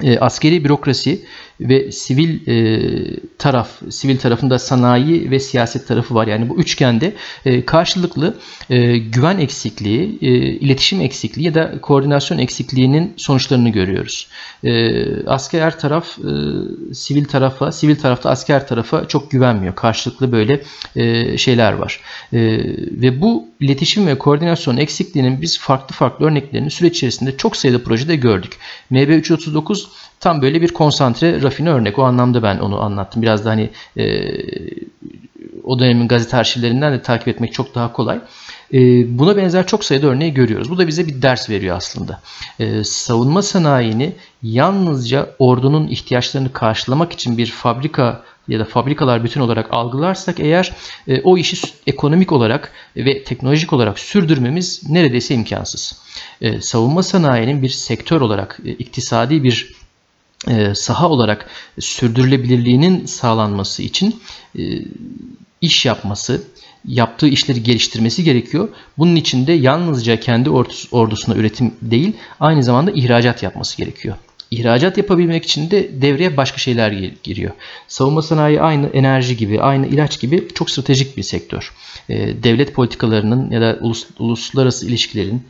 e, 0.02 0.18
askeri 0.18 0.64
bürokrasi 0.64 1.24
ve 1.60 1.92
sivil 1.92 2.48
e, 2.48 2.80
taraf, 3.38 3.68
sivil 3.90 4.18
tarafında 4.18 4.58
sanayi 4.58 5.30
ve 5.30 5.40
siyaset 5.40 5.88
tarafı 5.88 6.14
var. 6.14 6.26
Yani 6.26 6.48
bu 6.48 6.56
üçgende 6.56 7.12
e, 7.44 7.64
karşılıklı 7.64 8.34
e, 8.70 8.98
güven 8.98 9.38
eksikliği, 9.38 10.18
e, 10.22 10.28
iletişim 10.38 11.00
eksikliği 11.00 11.46
ya 11.46 11.54
da 11.54 11.80
koordinasyon 11.80 12.38
eksikliğinin 12.38 13.14
sonuçlarını 13.16 13.68
görüyoruz. 13.68 14.28
E, 14.64 14.92
asker 15.26 15.78
taraf 15.78 16.18
e, 16.18 16.32
sivil 16.94 17.24
tarafa, 17.24 17.72
sivil 17.72 17.96
tarafta 17.96 18.30
asker 18.30 18.68
tarafa 18.68 19.08
çok 19.08 19.30
güvenmiyor. 19.30 19.74
Karşılıklı 19.74 20.32
böyle 20.32 20.62
e, 20.96 21.38
şeyler 21.38 21.72
var. 21.72 22.00
E, 22.32 22.38
ve 22.90 23.20
bu 23.20 23.48
iletişim 23.60 24.06
ve 24.06 24.18
koordinasyon 24.18 24.76
eksikliğinin 24.76 25.42
biz 25.42 25.58
farklı 25.58 25.94
farklı 25.94 26.26
örneklerini 26.26 26.70
süreç 26.70 26.96
içerisinde 26.96 27.36
çok 27.36 27.56
sayıda 27.56 27.82
projede 27.82 28.16
gördük. 28.16 28.52
MB339 28.92 29.84
tam 30.20 30.42
böyle 30.42 30.62
bir 30.62 30.68
konsantre 30.68 31.42
rafine 31.42 31.70
örnek. 31.70 31.98
O 31.98 32.02
anlamda 32.02 32.42
ben 32.42 32.58
onu 32.58 32.82
anlattım. 32.82 33.22
Biraz 33.22 33.44
da 33.44 33.50
hani 33.50 33.70
e, 33.96 34.04
o 35.64 35.78
dönemin 35.78 36.08
gazete 36.08 36.36
arşivlerinden 36.36 36.92
de 36.92 37.02
takip 37.02 37.28
etmek 37.28 37.52
çok 37.52 37.74
daha 37.74 37.92
kolay. 37.92 38.20
E, 38.72 38.78
buna 39.18 39.36
benzer 39.36 39.66
çok 39.66 39.84
sayıda 39.84 40.06
örneği 40.06 40.34
görüyoruz. 40.34 40.70
Bu 40.70 40.78
da 40.78 40.86
bize 40.86 41.06
bir 41.06 41.22
ders 41.22 41.50
veriyor 41.50 41.76
aslında. 41.76 42.20
E, 42.58 42.84
savunma 42.84 43.42
sanayini 43.42 44.12
yalnızca 44.42 45.30
ordunun 45.38 45.88
ihtiyaçlarını 45.88 46.52
karşılamak 46.52 47.12
için 47.12 47.38
bir 47.38 47.46
fabrika 47.46 48.22
ya 48.48 48.60
da 48.60 48.64
fabrikalar 48.64 49.24
bütün 49.24 49.40
olarak 49.40 49.74
algılarsak 49.74 50.40
eğer 50.40 50.72
e, 51.08 51.20
o 51.20 51.38
işi 51.38 51.56
ekonomik 51.86 52.32
olarak 52.32 52.72
ve 52.96 53.24
teknolojik 53.24 53.72
olarak 53.72 53.98
sürdürmemiz 53.98 54.90
neredeyse 54.90 55.34
imkansız. 55.34 56.02
Savunma 56.60 57.02
sanayinin 57.02 57.62
bir 57.62 57.68
sektör 57.68 58.20
olarak 58.20 58.60
iktisadi 58.78 59.44
bir 59.44 59.72
e, 60.48 60.74
saha 60.74 61.08
olarak 61.08 61.50
sürdürülebilirliğinin 61.80 63.06
sağlanması 63.06 63.82
için 63.82 64.20
e, 64.58 64.62
iş 65.60 65.86
yapması, 65.86 66.42
yaptığı 66.84 67.28
işleri 67.28 67.62
geliştirmesi 67.62 68.24
gerekiyor. 68.24 68.68
Bunun 68.98 69.16
için 69.16 69.46
de 69.46 69.52
yalnızca 69.52 70.20
kendi 70.20 70.50
ordusuna 70.90 71.34
üretim 71.34 71.74
değil, 71.82 72.12
aynı 72.40 72.62
zamanda 72.62 72.90
ihracat 72.90 73.42
yapması 73.42 73.76
gerekiyor. 73.76 74.16
İhracat 74.50 74.98
yapabilmek 74.98 75.44
için 75.44 75.70
de 75.70 76.02
devreye 76.02 76.36
başka 76.36 76.58
şeyler 76.58 76.92
giriyor. 77.22 77.52
Savunma 77.88 78.22
sanayi 78.22 78.60
aynı 78.60 78.86
enerji 78.86 79.36
gibi, 79.36 79.60
aynı 79.60 79.86
ilaç 79.86 80.20
gibi 80.20 80.48
çok 80.54 80.70
stratejik 80.70 81.16
bir 81.16 81.22
sektör. 81.22 81.72
E, 82.08 82.42
devlet 82.42 82.74
politikalarının 82.74 83.50
ya 83.50 83.60
da 83.60 83.78
ulus, 83.80 84.06
uluslararası 84.18 84.86
ilişkilerin, 84.86 85.42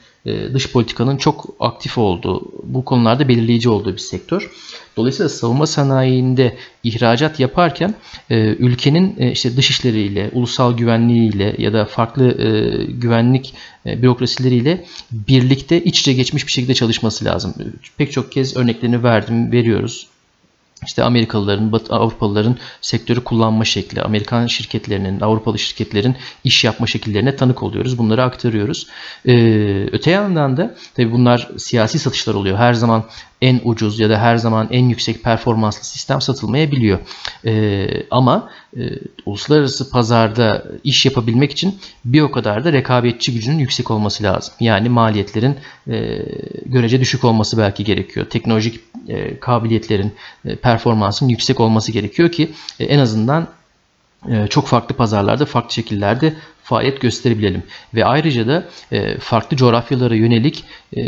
dış 0.54 0.72
politikanın 0.72 1.16
çok 1.16 1.56
aktif 1.60 1.98
olduğu, 1.98 2.42
bu 2.62 2.84
konularda 2.84 3.28
belirleyici 3.28 3.68
olduğu 3.68 3.92
bir 3.92 3.98
sektör. 3.98 4.50
Dolayısıyla 4.96 5.28
savunma 5.28 5.66
sanayinde 5.66 6.56
ihracat 6.82 7.40
yaparken 7.40 7.94
e, 8.30 8.36
ülkenin 8.38 9.14
e, 9.18 9.32
işte 9.32 9.56
dışişleriyle, 9.56 10.30
ulusal 10.32 10.76
güvenliğiyle 10.76 11.54
ya 11.58 11.72
da 11.72 11.84
farklı 11.84 12.42
e, 12.42 12.84
güvenlik 12.84 13.54
e, 13.86 14.02
bürokrasileriyle 14.02 14.84
birlikte 15.10 15.84
iç 15.84 16.00
içe 16.00 16.12
geçmiş 16.12 16.46
bir 16.46 16.52
şekilde 16.52 16.74
çalışması 16.74 17.24
lazım. 17.24 17.54
Pek 17.96 18.12
çok 18.12 18.32
kez 18.32 18.56
örneklerini 18.56 19.02
verdim, 19.02 19.52
veriyoruz 19.52 20.08
işte 20.84 21.04
Amerikalıların, 21.04 21.80
Avrupalıların 21.90 22.56
sektörü 22.80 23.24
kullanma 23.24 23.64
şekli, 23.64 24.02
Amerikan 24.02 24.46
şirketlerinin, 24.46 25.20
Avrupalı 25.20 25.58
şirketlerin 25.58 26.16
iş 26.44 26.64
yapma 26.64 26.86
şekillerine 26.86 27.36
tanık 27.36 27.62
oluyoruz. 27.62 27.98
Bunları 27.98 28.22
aktarıyoruz. 28.22 28.86
Ee, 29.26 29.88
öte 29.92 30.10
yandan 30.10 30.56
da 30.56 30.74
tabii 30.94 31.12
bunlar 31.12 31.48
siyasi 31.56 31.98
satışlar 31.98 32.34
oluyor. 32.34 32.58
Her 32.58 32.74
zaman 32.74 33.04
en 33.42 33.60
ucuz 33.64 34.00
ya 34.00 34.10
da 34.10 34.18
her 34.18 34.36
zaman 34.36 34.68
en 34.70 34.88
yüksek 34.88 35.22
performanslı 35.24 35.84
sistem 35.84 36.20
satılmayabiliyor. 36.20 36.98
Ee, 37.44 37.86
ama 38.10 38.50
e, 38.76 38.80
uluslararası 39.26 39.90
pazarda 39.90 40.64
iş 40.84 41.06
yapabilmek 41.06 41.52
için 41.52 41.78
bir 42.04 42.20
o 42.20 42.30
kadar 42.30 42.64
da 42.64 42.72
rekabetçi 42.72 43.34
gücünün 43.34 43.58
yüksek 43.58 43.90
olması 43.90 44.22
lazım. 44.22 44.54
Yani 44.60 44.88
maliyetlerin 44.88 45.56
e, 45.88 46.22
görece 46.66 47.00
düşük 47.00 47.24
olması 47.24 47.58
belki 47.58 47.84
gerekiyor. 47.84 48.26
Teknolojik 48.26 48.80
e, 49.08 49.40
kabiliyetlerin, 49.40 50.14
e, 50.44 50.56
performansın 50.56 51.28
yüksek 51.28 51.60
olması 51.60 51.92
gerekiyor 51.92 52.32
ki 52.32 52.50
e, 52.80 52.84
en 52.84 52.98
azından 52.98 53.48
e, 54.28 54.46
çok 54.46 54.66
farklı 54.66 54.94
pazarlarda, 54.94 55.46
farklı 55.46 55.72
şekillerde 55.72 56.34
faaliyet 56.66 57.00
gösterebilelim. 57.00 57.62
Ve 57.94 58.04
ayrıca 58.04 58.46
da 58.46 58.64
e, 58.92 59.18
farklı 59.18 59.56
coğrafyalara 59.56 60.14
yönelik 60.14 60.64
e, 60.92 61.00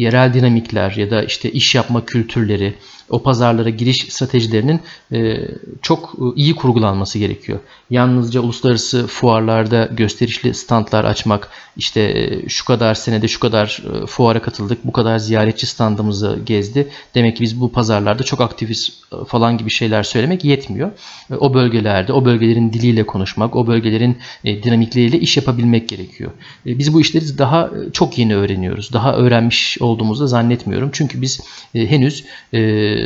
yerel 0.00 0.34
dinamikler 0.34 0.90
ya 0.90 1.10
da 1.10 1.22
işte 1.22 1.50
iş 1.50 1.74
yapma 1.74 2.04
kültürleri, 2.04 2.74
o 3.10 3.22
pazarlara 3.22 3.70
giriş 3.70 4.06
stratejilerinin 4.08 4.80
e, 5.12 5.48
çok 5.82 6.14
iyi 6.36 6.54
kurgulanması 6.54 7.18
gerekiyor. 7.18 7.58
Yalnızca 7.90 8.40
uluslararası 8.40 9.06
fuarlarda 9.06 9.88
gösterişli 9.92 10.54
standlar 10.54 11.04
açmak, 11.04 11.50
işte 11.76 12.00
e, 12.00 12.48
şu 12.48 12.64
kadar 12.64 12.94
senede 12.94 13.28
şu 13.28 13.40
kadar 13.40 13.82
e, 14.02 14.06
fuara 14.06 14.42
katıldık, 14.42 14.84
bu 14.84 14.92
kadar 14.92 15.18
ziyaretçi 15.18 15.66
standımızı 15.66 16.38
gezdi. 16.46 16.88
Demek 17.14 17.36
ki 17.36 17.42
biz 17.42 17.60
bu 17.60 17.72
pazarlarda 17.72 18.22
çok 18.22 18.40
aktifiz 18.40 19.00
e, 19.12 19.24
falan 19.24 19.58
gibi 19.58 19.70
şeyler 19.70 20.02
söylemek 20.02 20.44
yetmiyor. 20.44 20.90
O 21.38 21.54
bölgelerde, 21.54 22.12
o 22.12 22.24
bölgelerin 22.24 22.72
diliyle 22.72 23.06
konuşmak, 23.06 23.56
o 23.56 23.66
bölgelerin 23.66 24.18
dinamikleriyle 24.44 25.20
iş 25.20 25.36
yapabilmek 25.36 25.88
gerekiyor. 25.88 26.30
Biz 26.66 26.94
bu 26.94 27.00
işleri 27.00 27.38
daha 27.38 27.70
çok 27.92 28.18
yeni 28.18 28.36
öğreniyoruz. 28.36 28.92
Daha 28.92 29.16
öğrenmiş 29.16 29.78
olduğumuzu 29.80 30.26
zannetmiyorum. 30.26 30.90
Çünkü 30.92 31.22
biz 31.22 31.40
henüz 31.72 32.24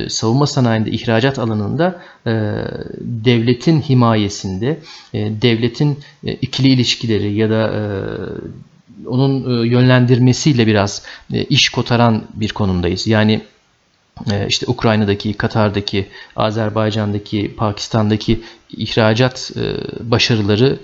savunma 0.09 0.47
sanayinde, 0.47 0.91
ihracat 0.91 1.39
alanında 1.39 2.03
devletin 3.01 3.81
himayesinde, 3.81 4.79
devletin 5.15 5.99
ikili 6.23 6.69
ilişkileri 6.69 7.35
ya 7.35 7.51
da 7.51 7.73
onun 9.07 9.65
yönlendirmesiyle 9.65 10.67
biraz 10.67 11.03
iş 11.31 11.69
kotaran 11.69 12.25
bir 12.35 12.49
konumdayız. 12.49 13.07
Yani 13.07 13.41
işte 14.49 14.67
Ukrayna'daki, 14.69 15.35
Katar'daki, 15.35 16.09
Azerbaycan'daki, 16.37 17.55
Pakistan'daki 17.57 18.41
ihracat 18.71 19.51
başarıları, 20.01 20.79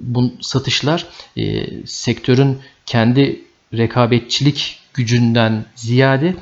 bu 0.00 0.32
satışlar 0.40 1.06
sektörün 1.86 2.58
kendi 2.86 3.40
rekabetçilik 3.74 4.78
gücünden 4.94 5.64
ziyade 5.74 6.26
e, 6.26 6.34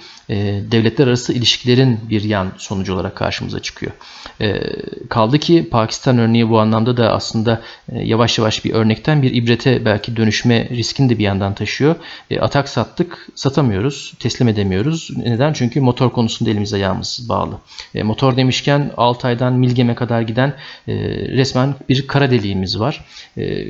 devletler 0.72 1.06
arası 1.06 1.32
ilişkilerin 1.32 2.00
bir 2.10 2.22
yan 2.22 2.52
sonucu 2.58 2.94
olarak 2.94 3.16
karşımıza 3.16 3.60
çıkıyor. 3.60 3.92
E, 4.40 4.60
kaldı 5.08 5.38
ki 5.38 5.68
Pakistan 5.70 6.18
örneği 6.18 6.48
bu 6.48 6.60
anlamda 6.60 6.96
da 6.96 7.12
aslında 7.12 7.62
e, 7.92 7.98
yavaş 7.98 8.38
yavaş 8.38 8.64
bir 8.64 8.74
örnekten 8.74 9.22
bir 9.22 9.34
ibrete 9.34 9.84
belki 9.84 10.16
dönüşme 10.16 10.68
riskini 10.68 11.10
de 11.10 11.18
bir 11.18 11.24
yandan 11.24 11.54
taşıyor. 11.54 11.96
E, 12.30 12.40
atak 12.40 12.68
sattık, 12.68 13.28
satamıyoruz, 13.34 14.14
teslim 14.18 14.48
edemiyoruz. 14.48 15.10
Neden? 15.16 15.52
Çünkü 15.52 15.80
motor 15.80 16.10
konusunda 16.10 16.50
elimiz 16.50 16.74
ayağımız 16.74 17.26
bağlı. 17.28 17.58
E, 17.94 18.02
motor 18.02 18.36
demişken 18.36 18.90
Altay'dan 18.96 19.52
Milgem'e 19.52 19.94
kadar 19.94 20.22
giden 20.22 20.54
e, 20.88 20.94
resmen 21.28 21.74
bir 21.88 22.06
kara 22.06 22.30
deliğimiz 22.30 22.80
var. 22.80 23.04
E, 23.36 23.66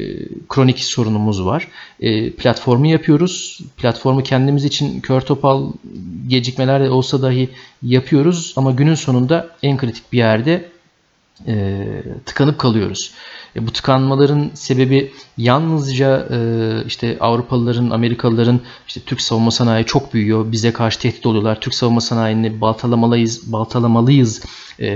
kronik 0.49 0.81
sorunumuz 0.81 1.45
var. 1.45 1.69
E, 2.01 2.31
platformu 2.31 2.87
yapıyoruz. 2.87 3.59
Platformu 3.77 4.23
kendimiz 4.23 4.65
için 4.65 5.01
kör 5.01 5.21
topal 5.21 5.73
gecikmeler 6.51 6.85
de 6.85 6.91
olsa 6.91 7.23
dahi 7.23 7.49
yapıyoruz. 7.83 8.55
Ama 8.57 8.71
günün 8.71 8.95
sonunda 8.95 9.49
en 9.63 9.77
kritik 9.77 10.13
bir 10.13 10.19
yerde 10.19 10.69
e, 11.47 11.85
tıkanıp 12.27 12.59
kalıyoruz. 12.59 13.13
E, 13.57 13.67
bu 13.67 13.73
tıkanmaların 13.73 14.51
sebebi 14.55 15.13
yalnızca 15.39 16.29
e, 16.31 16.39
işte 16.87 17.17
Avrupalıların, 17.21 17.91
Amerikalıların 17.91 18.61
işte 18.89 19.01
Türk 19.01 19.21
savunma 19.21 19.51
sanayi 19.51 19.85
çok 19.85 20.15
büyüyor, 20.15 20.53
bize 20.53 20.73
karşı 20.73 20.99
tehdit 21.01 21.27
oluyorlar, 21.27 21.61
Türk 21.61 21.75
savunma 21.75 22.01
sanayini 22.01 22.61
baltalamalıyız, 22.61 23.53
baltalamalıyız 23.53 24.43
e, 24.81 24.91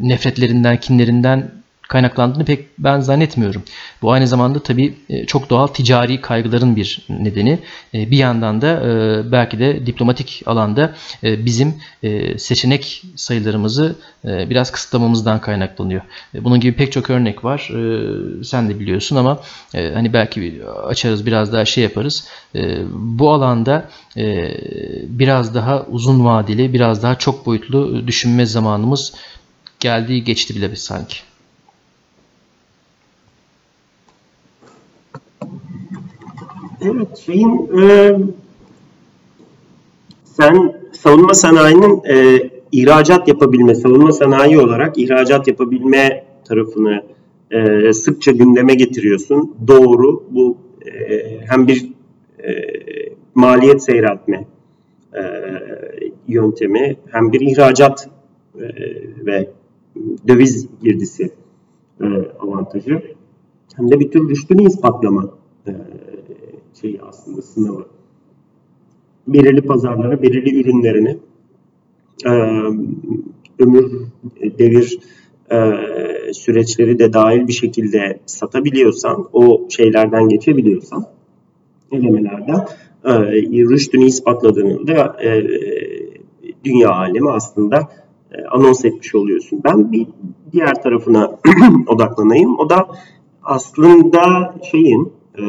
nefretlerinden, 0.00 0.80
kinlerinden 0.80 1.50
kaynaklandığını 1.88 2.44
pek 2.44 2.66
ben 2.78 3.00
zannetmiyorum. 3.00 3.62
Bu 4.02 4.12
aynı 4.12 4.28
zamanda 4.28 4.62
tabii 4.62 4.94
e, 5.08 5.26
çok 5.26 5.50
doğal 5.50 5.66
ticari 5.66 6.20
kaygıların 6.20 6.76
bir 6.76 7.06
nedeni. 7.08 7.58
E, 7.94 8.10
bir 8.10 8.16
yandan 8.16 8.60
da 8.62 8.68
e, 8.68 9.32
belki 9.32 9.58
de 9.58 9.86
diplomatik 9.86 10.42
alanda 10.46 10.94
bizim 11.22 11.74
seçenek 12.36 13.02
sayılarımızı 13.16 13.96
biraz 14.24 14.72
kısıtlamamızdan 14.72 15.40
kaynaklanıyor. 15.40 16.00
Bunun 16.34 16.60
gibi 16.60 16.76
pek 16.76 16.92
çok 16.92 17.10
örnek 17.10 17.44
var. 17.44 17.70
Sen 18.44 18.68
de 18.68 18.80
biliyorsun 18.80 19.16
ama 19.16 19.40
hani 19.72 20.12
belki 20.12 20.62
açarız 20.86 21.26
biraz 21.26 21.52
daha 21.52 21.64
şey 21.64 21.84
yaparız. 21.84 22.28
Bu 22.92 23.32
alanda 23.32 23.90
biraz 25.08 25.54
daha 25.54 25.82
uzun 25.82 26.24
vadeli, 26.24 26.72
biraz 26.72 27.02
daha 27.02 27.14
çok 27.14 27.46
boyutlu 27.46 28.06
düşünme 28.06 28.46
zamanımız 28.46 29.14
geldiği 29.80 30.24
geçti 30.24 30.56
bile 30.56 30.76
sanki. 30.76 31.16
Evet, 36.94 37.18
şeyin 37.18 37.70
e, 37.80 38.16
sen 40.24 40.80
savunma 40.92 41.34
sanayinin 41.34 42.02
e, 42.08 42.40
ihracat 42.72 43.28
yapabilme, 43.28 43.74
savunma 43.74 44.12
sanayi 44.12 44.58
olarak 44.58 44.98
ihracat 44.98 45.48
yapabilme 45.48 46.24
tarafını 46.44 47.02
e, 47.50 47.92
sıkça 47.92 48.32
gündeme 48.32 48.74
getiriyorsun. 48.74 49.54
Doğru, 49.68 50.24
bu 50.30 50.56
e, 50.86 50.90
hem 51.48 51.68
bir 51.68 51.92
e, 52.44 52.52
maliyet 53.34 53.82
seyreltme 53.82 54.46
e, 55.14 55.22
yöntemi, 56.28 56.96
hem 57.10 57.32
bir 57.32 57.40
ihracat 57.40 58.08
e, 58.54 58.64
ve 59.26 59.50
döviz 60.28 60.66
girdisi 60.82 61.30
e, 62.00 62.04
avantajı, 62.40 63.02
hem 63.76 63.90
de 63.90 64.00
bir 64.00 64.10
tür 64.10 64.28
rüştünü 64.28 64.66
ispatlama 64.66 65.30
e, 65.66 65.72
şeyi 66.86 67.00
aslında 67.02 67.42
sınavı. 67.42 67.86
Belirli 69.28 69.60
pazarlara 69.60 70.22
belirli 70.22 70.60
ürünlerini 70.60 71.16
e, 72.26 72.30
ömür, 73.58 73.92
devir 74.58 74.98
e, 75.50 75.72
süreçleri 76.32 76.98
de 76.98 77.12
dahil 77.12 77.48
bir 77.48 77.52
şekilde 77.52 78.20
satabiliyorsan, 78.26 79.28
o 79.32 79.66
şeylerden 79.68 80.28
geçebiliyorsan, 80.28 81.06
elemelerden 81.92 82.66
e, 83.04 83.12
rüştünü 83.70 84.04
ispatladığını 84.04 84.86
da 84.86 85.16
e, 85.22 85.44
dünya 86.64 86.90
alemi 86.90 87.30
aslında 87.30 87.88
e, 88.32 88.44
anons 88.44 88.84
etmiş 88.84 89.14
oluyorsun. 89.14 89.60
Ben 89.64 89.92
bir 89.92 90.06
diğer 90.52 90.82
tarafına 90.82 91.38
odaklanayım. 91.86 92.58
O 92.58 92.70
da 92.70 92.88
aslında 93.42 94.54
şeyin 94.70 95.15
e, 95.38 95.44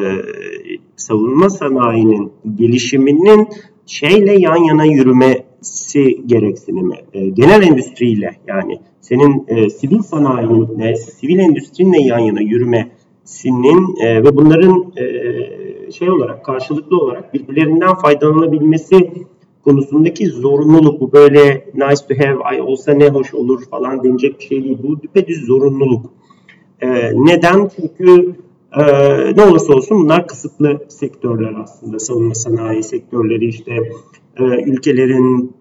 savunma 0.95 1.49
sanayinin 1.49 2.31
gelişiminin 2.55 3.47
şeyle 3.85 4.33
yan 4.39 4.63
yana 4.63 4.85
yürümesi 4.85 6.21
gereksinimi. 6.25 6.95
E, 7.13 7.29
genel 7.29 7.63
endüstriyle 7.63 8.35
yani 8.47 8.79
senin 9.01 9.45
e, 9.47 9.69
sivil 9.69 9.99
sanayinle, 9.99 10.95
sivil 10.95 11.39
endüstrinle 11.39 12.01
yan 12.01 12.19
yana 12.19 12.41
yürümesinin 12.41 13.95
ve 14.01 14.35
bunların 14.35 14.93
şey 15.91 16.09
olarak 16.09 16.45
karşılıklı 16.45 16.97
olarak 16.97 17.33
birbirlerinden 17.33 17.95
faydalanabilmesi 17.95 19.11
konusundaki 19.67 20.27
zorunluluk 20.27 21.01
bu 21.01 21.11
böyle 21.11 21.65
nice 21.73 22.07
to 22.07 22.27
have 22.27 22.43
ay 22.43 22.61
olsa 22.61 22.93
ne 22.93 23.09
hoş 23.09 23.33
olur 23.33 23.65
falan 23.69 24.03
denecek 24.03 24.39
bir 24.39 24.45
şey 24.45 24.63
değil. 24.63 24.77
Bu 24.83 25.01
düpedüz 25.01 25.45
zorunluluk. 25.45 26.05
E, 26.81 26.87
neden? 27.13 27.69
Çünkü 27.75 28.35
ee, 28.75 29.35
ne 29.35 29.43
olursa 29.43 29.73
olsun 29.73 30.03
bunlar 30.03 30.27
kısıtlı 30.27 30.85
sektörler 30.89 31.53
aslında. 31.63 31.99
Savunma 31.99 32.35
sanayi 32.35 32.83
sektörleri 32.83 33.45
işte 33.47 33.71
e, 34.39 34.43
ülkelerin 34.43 35.55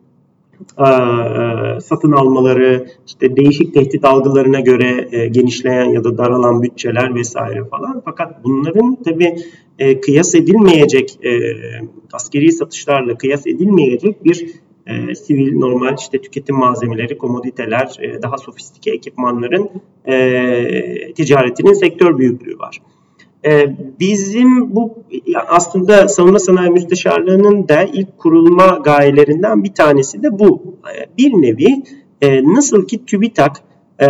e, 0.78 0.84
e, 0.84 1.80
satın 1.80 2.12
almaları, 2.12 2.86
işte 3.07 3.36
değişik 3.36 3.74
tehdit 3.74 4.04
algılarına 4.04 4.61
göre 4.61 5.09
e, 5.12 5.26
genişleyen 5.26 5.84
ya 5.84 6.04
da 6.04 6.18
daralan 6.18 6.62
bütçeler 6.62 7.14
vesaire 7.14 7.64
falan. 7.64 8.02
Fakat 8.04 8.44
bunların 8.44 8.96
tabi 9.04 9.36
e, 9.78 10.00
kıyas 10.00 10.34
edilmeyecek 10.34 11.18
e, 11.24 11.40
askeri 12.12 12.52
satışlarla 12.52 13.18
kıyas 13.18 13.46
edilmeyecek 13.46 14.24
bir 14.24 14.46
e, 14.86 15.14
sivil 15.14 15.57
normal 15.59 15.96
işte 15.98 16.22
tüketim 16.22 16.57
malzemeleri, 16.57 17.18
komoditeler, 17.18 17.96
e, 18.00 18.22
daha 18.22 18.38
sofistike 18.38 18.90
ekipmanların 18.90 19.70
e, 20.04 21.12
ticaretinin 21.12 21.72
sektör 21.72 22.18
büyüklüğü 22.18 22.59
var. 22.59 22.80
Ee, 23.47 23.76
bizim 24.01 24.74
bu 24.74 24.94
aslında 25.49 26.09
savunma 26.09 26.38
sanayi 26.38 26.70
müsteşarlığının 26.70 27.68
da 27.68 27.82
ilk 27.82 28.18
kurulma 28.18 28.80
gayelerinden 28.84 29.64
bir 29.64 29.74
tanesi 29.74 30.22
de 30.22 30.38
bu. 30.38 30.62
Ee, 30.97 31.07
bir 31.18 31.30
nevi 31.30 31.82
e, 32.22 32.44
nasıl 32.44 32.86
ki 32.86 33.05
TÜBİTAK 33.07 33.62
e, 33.99 34.07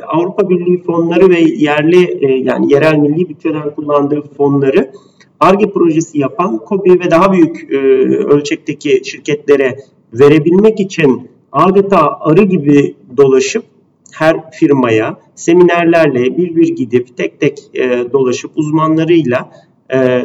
Avrupa 0.00 0.48
Birliği 0.48 0.82
fonları 0.82 1.30
ve 1.30 1.40
yerli 1.40 2.26
e, 2.26 2.34
yani 2.34 2.72
yerel 2.72 2.94
milli 2.94 3.28
bütçeden 3.28 3.74
kullandığı 3.74 4.22
fonları 4.22 4.92
ARGE 5.40 5.70
projesi 5.70 6.18
yapan 6.18 6.58
KOBİ 6.58 7.00
ve 7.00 7.10
daha 7.10 7.32
büyük 7.32 7.70
ölçekteki 8.24 9.02
şirketlere 9.04 9.78
verebilmek 10.12 10.80
için 10.80 11.28
adeta 11.52 12.18
arı 12.20 12.42
gibi 12.42 12.94
dolaşıp 13.16 13.64
her 14.14 14.50
firmaya 14.50 15.16
seminerlerle 15.34 16.36
bir 16.36 16.56
bir 16.56 16.68
gidip 16.68 17.16
tek 17.16 17.40
tek 17.40 17.58
e, 17.74 18.12
dolaşıp 18.12 18.50
uzmanlarıyla 18.54 19.50
e, 19.94 20.22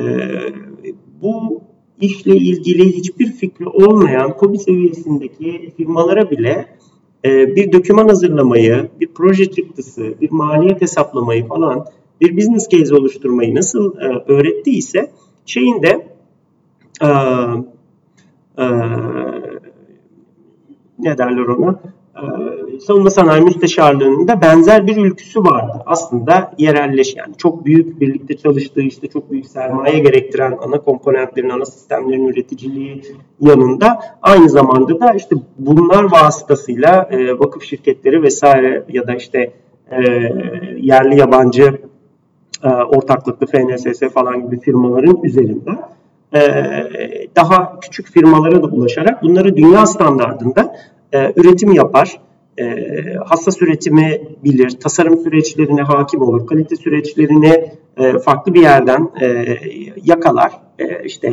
bu 1.22 1.62
işle 2.02 2.36
ilgili 2.36 2.92
hiçbir 2.98 3.32
fikri 3.32 3.68
olmayan 3.68 4.38
KOBİ 4.38 4.58
seviyesindeki 4.58 5.74
firmalara 5.78 6.32
bile 6.32 6.66
e, 7.26 7.56
bir 7.56 7.72
doküman 7.72 8.08
hazırlamayı, 8.08 8.90
bir 9.00 9.08
proje 9.08 9.52
çıktısı, 9.52 10.14
bir 10.22 10.32
maliyet 10.32 10.82
hesaplamayı 10.82 11.48
falan, 11.48 11.86
bir 12.22 12.38
business 12.38 12.70
case 12.70 12.96
oluşturmayı 12.96 13.56
nasıl 13.56 13.98
e, 13.98 14.24
öğrettiyse 14.28 15.12
şeyin 15.46 15.82
de 15.82 16.08
e, 17.02 17.08
e, 18.58 18.66
ne 21.00 21.18
derler 21.18 21.46
ona 21.46 21.80
savunma 22.88 23.10
sanayi 23.10 23.42
müsteşarlığının 23.42 24.28
da 24.28 24.42
benzer 24.42 24.88
bir 24.88 24.98
ülküsü 24.98 25.44
vardı. 25.44 25.84
Aslında 25.86 26.52
yerelleş 26.58 27.16
yani 27.16 27.34
çok 27.38 27.66
büyük 27.66 28.02
birlikte 28.02 28.38
çalıştığı 28.38 28.82
işte 28.82 29.08
çok 29.08 29.32
büyük 29.32 29.48
sermaye 29.48 30.00
gerektiren 30.00 30.58
ana 30.62 30.80
komponentlerin, 30.82 31.50
ana 31.50 31.66
sistemlerin 31.66 32.28
üreticiliği 32.28 33.02
yanında 33.42 34.00
aynı 34.22 34.50
zamanda 34.50 35.00
da 35.00 35.14
işte 35.14 35.36
bunlar 35.58 36.12
vasıtasıyla 36.12 37.10
e, 37.12 37.40
vakıf 37.40 37.64
şirketleri 37.64 38.24
vesaire 38.24 38.84
ya 38.90 39.08
da 39.08 39.16
işte 39.16 39.52
e, 39.92 40.02
yerli 40.78 41.20
yabancı 41.20 41.82
e, 42.64 42.68
ortaklıklı 42.70 43.48
FNSS 43.48 44.00
falan 44.14 44.46
gibi 44.46 44.60
firmaların 44.60 45.24
üzerinde 45.24 45.72
e, 46.34 46.40
daha 47.36 47.80
küçük 47.80 48.08
firmalara 48.08 48.64
da 48.64 48.68
ulaşarak 48.68 49.24
bunları 49.24 49.58
dünya 49.58 49.86
standartında 49.86 50.76
e, 51.14 51.34
üretim 51.36 51.72
yapar, 51.72 52.20
e, 52.60 52.66
hassas 53.26 53.62
üretimi 53.62 54.22
bilir, 54.44 54.70
tasarım 54.70 55.18
süreçlerine 55.18 55.82
hakim 55.82 56.22
olur, 56.22 56.48
kalite 56.48 56.76
süreçlerini 56.76 57.72
e, 57.98 58.20
farklı 58.20 58.54
bir 58.54 58.62
yerden 58.62 59.10
e, 59.22 59.58
yakalar, 60.04 60.52
e, 60.80 61.04
işte 61.04 61.28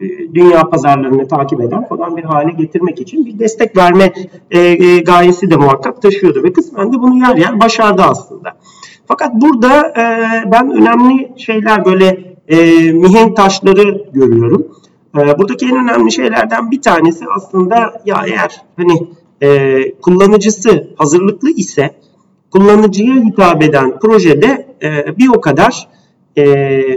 e, 0.00 0.34
dünya 0.34 0.62
pazarlarını 0.62 1.28
takip 1.28 1.60
eden 1.60 1.84
falan 1.88 2.16
bir 2.16 2.24
hale 2.24 2.50
getirmek 2.50 3.00
için 3.00 3.26
bir 3.26 3.38
destek 3.38 3.76
verme 3.76 4.12
e, 4.50 4.60
e, 4.60 4.98
gayesi 4.98 5.50
de 5.50 5.56
muhakkak 5.56 6.02
taşıyordu 6.02 6.42
ve 6.42 6.52
kısmen 6.52 6.92
de 6.92 6.96
bunu 6.96 7.18
yer 7.18 7.36
yer 7.36 7.60
başardı 7.60 8.02
aslında. 8.02 8.52
Fakat 9.08 9.34
burada 9.34 9.88
e, 9.88 10.04
ben 10.52 10.70
önemli 10.70 11.32
şeyler 11.36 11.84
böyle 11.84 12.34
e, 12.48 12.56
mihenk 12.92 13.36
taşları 13.36 14.04
görüyorum. 14.12 14.66
E, 15.18 15.38
buradaki 15.38 15.66
en 15.66 15.76
önemli 15.76 16.12
şeylerden 16.12 16.70
bir 16.70 16.82
tanesi 16.82 17.24
aslında 17.36 18.02
ya 18.06 18.24
eğer 18.26 18.60
hani 18.76 19.08
e, 19.42 19.78
kullanıcısı 20.02 20.88
hazırlıklı 20.96 21.50
ise 21.50 21.94
kullanıcıya 22.50 23.14
hitap 23.14 23.62
eden 23.62 23.98
projede 23.98 24.66
e, 24.82 25.18
bir 25.18 25.28
o 25.28 25.40
kadar 25.40 25.88
e, 26.36 26.44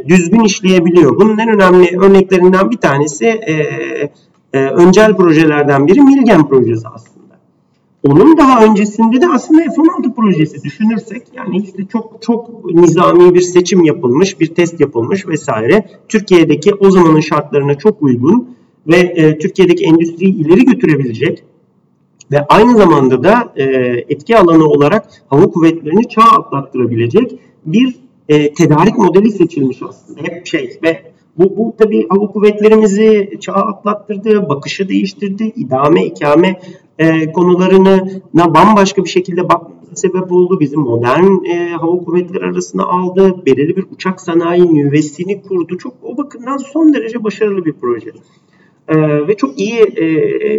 düzgün 0.08 0.44
işleyebiliyor. 0.44 1.16
Bunun 1.20 1.38
en 1.38 1.50
önemli 1.50 2.00
örneklerinden 2.00 2.72
bir 2.72 2.78
tanesi 2.78 3.26
e, 3.26 3.54
e, 4.54 4.60
öncel 4.60 5.16
projelerden 5.16 5.88
biri 5.88 6.02
Milgen 6.02 6.48
projesi 6.48 6.88
aslında. 6.88 7.16
Onun 8.04 8.38
daha 8.38 8.66
öncesinde 8.66 9.22
de 9.22 9.28
aslında 9.28 9.62
F-16 9.62 10.16
projesi 10.16 10.64
düşünürsek 10.64 11.24
yani 11.34 11.58
işte 11.58 11.86
çok 11.92 12.22
çok 12.22 12.66
nizami 12.66 13.34
bir 13.34 13.42
seçim 13.42 13.84
yapılmış, 13.84 14.40
bir 14.40 14.48
test 14.48 14.80
yapılmış 14.80 15.28
vesaire. 15.28 15.90
Türkiye'deki 16.10 16.74
o 16.74 16.92
zamanın 16.92 17.20
şartlarına 17.20 17.78
çok 17.78 18.02
uygun 18.02 18.56
ve 18.88 18.98
e, 18.98 19.38
Türkiye'deki 19.38 19.86
endüstriyi 19.86 20.36
ileri 20.36 20.66
götürebilecek 20.66 21.44
ve 22.32 22.46
aynı 22.50 22.78
zamanda 22.78 23.24
da 23.24 23.54
e, 23.56 23.64
etki 24.10 24.38
alanı 24.38 24.66
olarak 24.66 25.10
hava 25.28 25.46
kuvvetlerini 25.46 26.10
çağ 26.10 26.22
atlattırabilecek 26.22 27.40
bir 27.66 27.96
e, 28.30 28.54
tedarik 28.54 28.98
modeli 28.98 29.32
seçilmiş 29.32 29.82
aslında. 29.90 30.22
Hep 30.24 30.48
şey 30.48 30.80
ve 30.84 31.02
bu, 31.38 31.58
bu 31.58 31.76
tabii 31.78 32.08
hava 32.10 32.28
kuvvetlerimizi 32.28 33.38
çağ 33.42 33.54
atlattırdı, 33.54 34.50
bakışı 34.50 34.90
değiştirdi, 34.90 35.44
idame, 35.56 36.06
ikame 36.06 36.60
e, 37.00 37.32
konularına 37.32 38.08
bambaşka 38.34 39.04
bir 39.04 39.10
şekilde 39.10 39.50
bakmamıza 39.50 39.96
sebep 39.96 40.32
oldu. 40.32 40.60
Bizim 40.60 40.80
modern 40.80 41.46
e, 41.46 41.70
hava 41.70 42.04
kuvvetleri 42.04 42.46
arasında 42.46 42.84
aldı. 42.84 43.46
Belirli 43.46 43.76
bir 43.76 43.86
uçak 43.92 44.22
sanayi 44.22 44.76
nüvesini 44.76 45.42
kurdu. 45.42 45.78
Çok 45.78 45.94
o 46.04 46.18
bakımdan 46.18 46.58
son 46.58 46.94
derece 46.94 47.24
başarılı 47.24 47.66
bir 47.66 47.74
proje. 47.74 48.12
E, 48.88 49.28
ve 49.28 49.38
çok 49.38 49.60
iyi 49.60 49.80
e, 49.80 50.06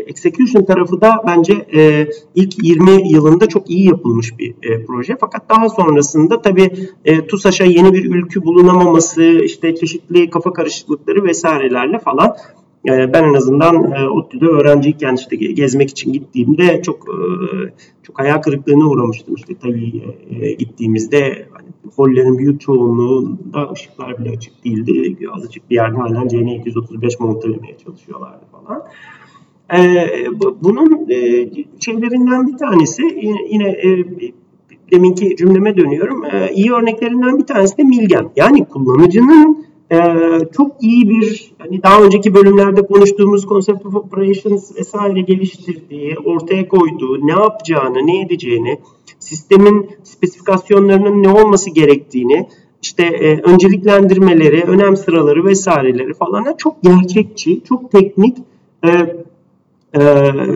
execution 0.07 0.65
tarafı 0.65 1.01
da 1.01 1.23
bence 1.27 1.53
e, 1.75 2.09
ilk 2.35 2.65
20 2.65 3.13
yılında 3.13 3.47
çok 3.47 3.71
iyi 3.71 3.87
yapılmış 3.87 4.39
bir 4.39 4.51
e, 4.63 4.85
proje. 4.87 5.17
Fakat 5.21 5.51
daha 5.51 5.69
sonrasında 5.69 6.43
tabii 6.43 6.71
e, 7.05 7.27
TUSAŞ'a 7.27 7.65
yeni 7.65 7.93
bir 7.93 8.15
ülkü 8.15 8.45
bulunamaması, 8.45 9.23
işte 9.23 9.75
çeşitli 9.77 10.31
kafa 10.31 10.53
karışıklıkları 10.53 11.25
vesairelerle 11.25 11.99
falan 11.99 12.37
e, 12.87 13.13
ben 13.13 13.25
en 13.25 13.35
azından 13.35 13.93
e, 13.93 14.09
ODTÜ'de 14.09 14.47
öğrenciyken 14.47 15.15
işte 15.15 15.37
gezmek 15.37 15.91
için 15.91 16.13
gittiğimde 16.13 16.83
çok 16.83 17.09
e, 17.09 17.17
çok 18.03 18.19
hayal 18.19 18.43
kırıklığına 18.43 18.89
uğramıştım. 18.89 19.35
İşte 19.35 19.55
tabii 19.63 20.03
e, 20.41 20.53
gittiğimizde 20.53 21.49
hani, 21.53 21.69
hollerin 21.97 22.39
büyük 22.39 22.61
çoğunluğunda 22.61 23.71
ışıklar 23.73 24.19
bile 24.19 24.31
açık 24.31 24.65
değildi. 24.65 25.17
Azıcık 25.33 25.71
bir 25.71 25.75
yerde 25.75 25.97
halen 25.97 26.27
CN235 26.27 27.23
montelemeye 27.23 27.77
çalışıyorlardı 27.85 28.45
falan. 28.53 28.83
E, 29.75 30.09
bunun 30.63 31.11
e, 31.11 31.49
şeylerinden 31.81 32.47
bir 32.47 32.57
tanesi 32.57 33.03
yine 33.51 33.69
e, 33.69 34.05
deminki 34.93 35.37
cümleme 35.37 35.77
dönüyorum. 35.77 36.25
E, 36.25 36.53
iyi 36.53 36.73
örneklerinden 36.73 37.39
bir 37.39 37.47
tanesi 37.47 37.79
de 37.79 37.85
Milgen. 37.85 38.31
Yani 38.37 38.65
kullanıcının 38.65 39.67
e, 39.93 39.99
çok 40.57 40.83
iyi 40.83 41.09
bir 41.09 41.53
hani 41.59 41.83
daha 41.83 42.03
önceki 42.03 42.35
bölümlerde 42.35 42.87
konuştuğumuz 42.87 43.47
concept 43.47 43.87
of 43.87 43.95
operations 43.95 44.77
vesaire 44.77 45.21
geliştirdiği, 45.21 46.17
ortaya 46.25 46.69
koyduğu, 46.69 47.27
ne 47.27 47.33
yapacağını, 47.33 48.07
ne 48.07 48.21
edeceğini, 48.21 48.79
sistemin 49.19 49.91
spesifikasyonlarının 50.05 51.23
ne 51.23 51.29
olması 51.29 51.71
gerektiğini, 51.71 52.49
işte 52.83 53.03
e, 53.05 53.41
önceliklendirmeleri, 53.41 54.63
önem 54.63 54.97
sıraları 54.97 55.45
vesaireleri 55.45 56.15
falan 56.15 56.55
çok 56.59 56.83
gerçekçi, 56.83 57.65
çok 57.65 57.93
teknik 57.93 58.37
e, 58.85 58.89
e, 59.95 60.01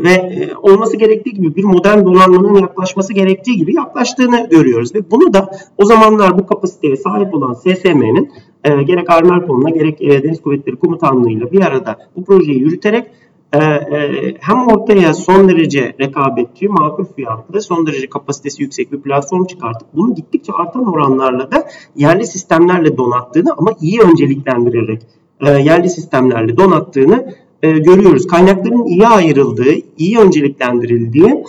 ve 0.03 0.11
e, 0.11 0.55
olması 0.63 0.97
gerektiği 0.97 1.35
gibi 1.35 1.57
bir 1.57 1.65
modern 1.65 2.05
donanmanın 2.05 2.55
yaklaşması 2.55 3.13
gerektiği 3.13 3.57
gibi 3.57 3.75
yaklaştığını 3.75 4.49
görüyoruz. 4.51 4.95
Ve 4.95 5.11
bunu 5.11 5.33
da 5.33 5.51
o 5.79 5.85
zamanlar 5.85 6.39
bu 6.39 6.47
kapasiteye 6.47 6.97
sahip 6.97 7.35
olan 7.35 7.55
SSM'nin 7.55 8.33
e, 8.65 8.83
gerek 8.83 9.11
Armerpon'la 9.11 9.71
gerek 9.71 10.03
e, 10.03 10.23
Deniz 10.23 10.43
Kuvvetleri 10.43 10.77
Komutanlığı'yla 10.77 11.53
bir 11.53 11.61
arada 11.61 11.99
bu 12.17 12.25
projeyi 12.25 12.61
yürüterek 12.61 13.07
e, 13.53 13.59
e, 13.59 14.35
hem 14.41 14.67
ortaya 14.67 15.15
son 15.15 15.49
derece 15.49 15.95
rekabetçi, 16.01 16.69
makul 16.69 17.05
fiyatlı, 17.05 17.63
son 17.63 17.87
derece 17.87 18.09
kapasitesi 18.09 18.63
yüksek 18.63 18.93
bir 18.93 19.01
platform 19.01 19.45
çıkartıp 19.45 19.89
bunu 19.95 20.15
gittikçe 20.15 20.53
artan 20.53 20.93
oranlarla 20.93 21.51
da 21.51 21.69
yerli 21.97 22.27
sistemlerle 22.27 22.97
donattığını 22.97 23.55
ama 23.57 23.71
iyi 23.81 24.01
önceliklendirerek 24.01 25.03
e, 25.41 25.51
yerli 25.51 25.89
sistemlerle 25.89 26.57
donattığını 26.57 27.35
e, 27.63 27.71
görüyoruz. 27.71 28.27
Kaynakların 28.27 28.85
iyi 28.85 29.07
ayrıldığı, 29.07 29.75
iyi 29.99 30.19
önceliklendirildiği 30.19 31.45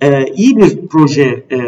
e, 0.00 0.26
iyi 0.26 0.56
bir 0.56 0.86
proje 0.86 1.44
e, 1.50 1.58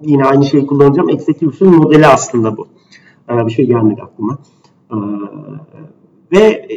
yine 0.00 0.24
aynı 0.24 0.44
şeyi 0.44 0.66
kullanacağım. 0.66 1.10
Execution 1.10 1.74
modeli 1.74 2.06
aslında 2.06 2.56
bu. 2.56 2.68
Ee, 3.30 3.46
bir 3.46 3.52
şey 3.52 3.66
gelmedi 3.66 4.02
aklıma. 4.02 4.38
Ee, 4.92 4.96
ve 6.32 6.68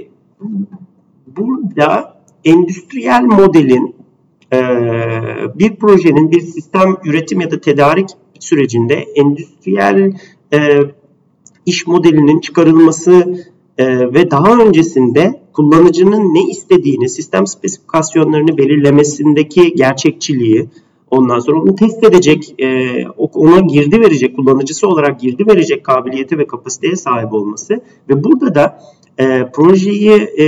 burada 1.38 2.18
endüstriyel 2.46 3.24
modelin 3.24 3.96
e, 4.54 4.60
bir 5.56 5.76
projenin 5.76 6.32
bir 6.32 6.42
sistem 6.42 6.96
üretim 7.06 7.42
ya 7.42 7.52
da 7.52 7.62
tedarik 7.62 8.10
sürecinde 8.40 8.96
endüstriyel 8.96 10.14
e, 10.54 10.80
iş 11.66 11.88
modelinin 11.88 12.40
çıkarılması 12.40 13.44
e, 13.78 14.14
ve 14.14 14.32
daha 14.32 14.58
öncesinde 14.58 15.44
kullanıcının 15.54 16.34
ne 16.34 16.50
istediğini, 16.50 17.10
sistem 17.10 17.48
spesifikasyonlarını 17.48 18.58
belirlemesindeki 18.58 19.74
gerçekçiliği, 19.76 20.70
Ondan 21.14 21.40
sonra 21.40 21.62
onu 21.62 21.76
test 21.76 22.04
edecek, 22.04 22.56
e, 22.60 22.90
ona 23.18 23.60
girdi 23.60 24.02
verecek, 24.02 24.36
kullanıcısı 24.36 24.88
olarak 24.88 25.20
girdi 25.20 25.48
verecek 25.48 25.84
kabiliyete 25.84 26.38
ve 26.38 26.48
kapasiteye 26.48 26.96
sahip 26.96 27.34
olması 27.34 27.82
ve 28.10 28.24
burada 28.24 28.56
da 28.56 28.80
e, 29.20 29.52
projeyi 29.54 30.12
e, 30.12 30.46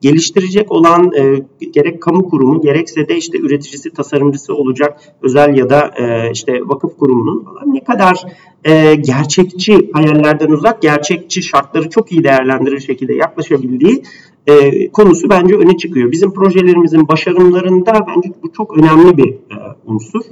geliştirecek 0.00 0.72
olan 0.72 1.12
e, 1.16 1.42
gerek 1.66 2.02
kamu 2.02 2.30
kurumu 2.30 2.60
gerekse 2.60 3.08
de 3.08 3.16
işte 3.16 3.38
üreticisi, 3.38 3.90
tasarımcısı 3.90 4.54
olacak 4.54 5.00
özel 5.22 5.56
ya 5.56 5.70
da 5.70 5.94
e, 5.98 6.30
işte 6.30 6.60
vakıf 6.64 6.98
kurumunun 6.98 7.44
falan 7.44 7.74
ne 7.74 7.84
kadar 7.84 8.24
e, 8.64 8.94
gerçekçi 8.94 9.90
hayallerden 9.92 10.48
uzak, 10.48 10.82
gerçekçi 10.82 11.42
şartları 11.42 11.90
çok 11.90 12.12
iyi 12.12 12.24
değerlendirir 12.24 12.80
şekilde 12.80 13.14
yaklaşabildiği 13.14 14.02
e, 14.46 14.88
konusu 14.88 15.30
bence 15.30 15.54
öne 15.54 15.76
çıkıyor. 15.76 16.12
Bizim 16.12 16.34
projelerimizin 16.34 17.08
başarımlarında 17.08 17.92
bence 17.92 18.32
bu 18.42 18.52
çok 18.52 18.78
önemli 18.78 19.16
bir 19.16 19.28
e, 19.28 19.56
unsur. 19.86 20.22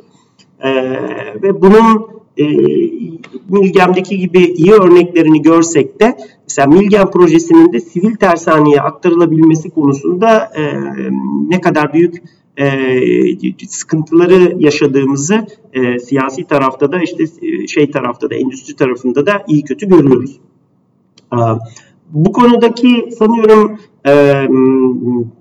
E, 0.60 0.72
ve 1.42 1.62
bunun 1.62 2.06
e, 2.38 2.44
Milgem'deki 3.48 4.18
gibi 4.18 4.38
iyi 4.38 4.72
örneklerini 4.72 5.42
görsek 5.42 6.00
de 6.00 6.16
mesela 6.48 6.68
Milgem 6.68 7.10
projesinin 7.10 7.72
de 7.72 7.80
sivil 7.80 8.16
tersaneye 8.16 8.80
aktarılabilmesi 8.80 9.70
konusunda 9.70 10.50
e, 10.56 10.62
ne 11.48 11.60
kadar 11.60 11.92
büyük 11.92 12.22
e, 12.56 13.66
sıkıntıları 13.68 14.56
yaşadığımızı 14.58 15.46
e, 15.72 15.98
siyasi 15.98 16.44
tarafta 16.44 16.92
da 16.92 17.02
işte 17.02 17.24
e, 17.42 17.66
şey 17.66 17.90
tarafta 17.90 18.30
da 18.30 18.34
endüstri 18.34 18.76
tarafında 18.76 19.26
da 19.26 19.44
iyi 19.48 19.64
kötü 19.64 19.88
görüyoruz. 19.88 20.40
E, 21.32 21.38
bu 22.12 22.32
konudaki 22.32 23.08
sanıyorum 23.18 23.78
e, 24.06 24.12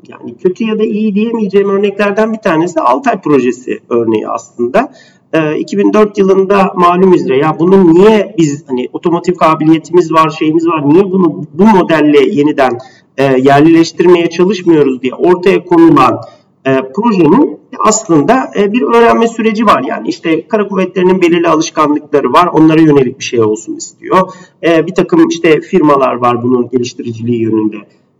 yani 0.09 0.37
kötü 0.43 0.63
ya 0.63 0.79
da 0.79 0.83
iyi 0.83 1.15
diyemeyeceğim 1.15 1.69
örneklerden 1.69 2.33
bir 2.33 2.39
tanesi 2.39 2.79
Altay 2.79 3.21
projesi 3.21 3.79
örneği 3.89 4.27
aslında. 4.27 4.91
2004 5.57 6.09
ee, 6.09 6.21
yılında 6.21 6.73
malum 6.75 7.13
üzere 7.13 7.37
ya 7.37 7.59
bunun 7.59 7.93
niye 7.93 8.35
biz 8.37 8.63
hani 8.67 8.89
otomotiv 8.93 9.33
kabiliyetimiz 9.33 10.11
var, 10.11 10.29
şeyimiz 10.29 10.67
var, 10.67 10.89
niye 10.89 11.03
bunu 11.03 11.45
bu 11.53 11.65
modelle 11.65 12.19
yeniden 12.19 12.77
e, 13.17 13.23
yerlileştirmeye 13.23 14.29
çalışmıyoruz 14.29 15.01
diye 15.01 15.13
ortaya 15.13 15.65
konulan 15.65 16.21
e, 16.65 16.81
projenin 16.95 17.59
aslında 17.79 18.51
e, 18.55 18.73
bir 18.73 18.81
öğrenme 18.81 19.27
süreci 19.27 19.65
var. 19.65 19.83
Yani 19.87 20.07
işte 20.07 20.47
kara 20.47 20.67
kuvvetlerinin 20.67 21.21
belirli 21.21 21.47
alışkanlıkları 21.47 22.33
var. 22.33 22.45
Onlara 22.53 22.81
yönelik 22.81 23.19
bir 23.19 23.23
şey 23.23 23.41
olsun 23.41 23.75
istiyor. 23.75 24.33
E, 24.63 24.87
bir 24.87 24.95
takım 24.95 25.27
işte 25.27 25.61
firmalar 25.61 26.13
var 26.13 26.43
bunun 26.43 26.69
geliştiriciliği 26.69 27.41
yönünde 27.41 27.77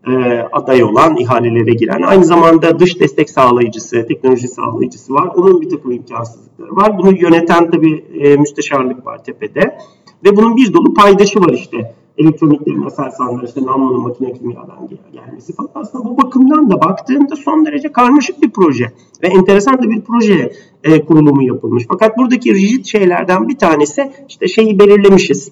e, 0.07 0.11
aday 0.51 0.83
olan, 0.83 1.17
ihalelere 1.17 1.73
giren, 1.73 2.01
aynı 2.01 2.25
zamanda 2.25 2.79
dış 2.79 2.99
destek 2.99 3.29
sağlayıcısı, 3.29 4.05
teknoloji 4.07 4.47
sağlayıcısı 4.47 5.13
var. 5.13 5.29
Onun 5.35 5.61
bir 5.61 5.69
takım 5.69 5.91
imkansızlıkları 5.91 6.75
var. 6.75 6.97
Bunu 6.97 7.17
yöneten 7.17 7.71
tabii 7.71 8.05
e, 8.19 8.37
müsteşarlık 8.37 9.05
var 9.05 9.23
tepede. 9.23 9.77
Ve 10.25 10.35
bunun 10.35 10.55
bir 10.55 10.73
dolu 10.73 10.93
paydaşı 10.93 11.39
var 11.39 11.53
işte. 11.53 11.95
Elektroniklerin 12.21 12.81
Aselsan'da 12.81 13.45
işte 13.45 13.65
namlulu 13.65 14.01
makine 14.01 14.33
kimyadan 14.33 14.89
gelmesi 15.13 15.55
falan. 15.55 15.69
Aslında 15.75 16.05
bu 16.05 16.17
bakımdan 16.17 16.69
da 16.69 16.81
baktığında 16.81 17.35
son 17.35 17.65
derece 17.65 17.91
karmaşık 17.91 18.41
bir 18.41 18.49
proje. 18.49 18.91
Ve 19.23 19.27
enteresan 19.27 19.77
da 19.77 19.89
bir 19.89 20.01
proje 20.01 20.53
e, 20.83 21.05
kurulumu 21.05 21.43
yapılmış. 21.43 21.83
Fakat 21.87 22.17
buradaki 22.17 22.53
rigid 22.53 22.85
şeylerden 22.85 23.47
bir 23.47 23.57
tanesi 23.57 24.11
işte 24.29 24.47
şeyi 24.47 24.79
belirlemişiz. 24.79 25.51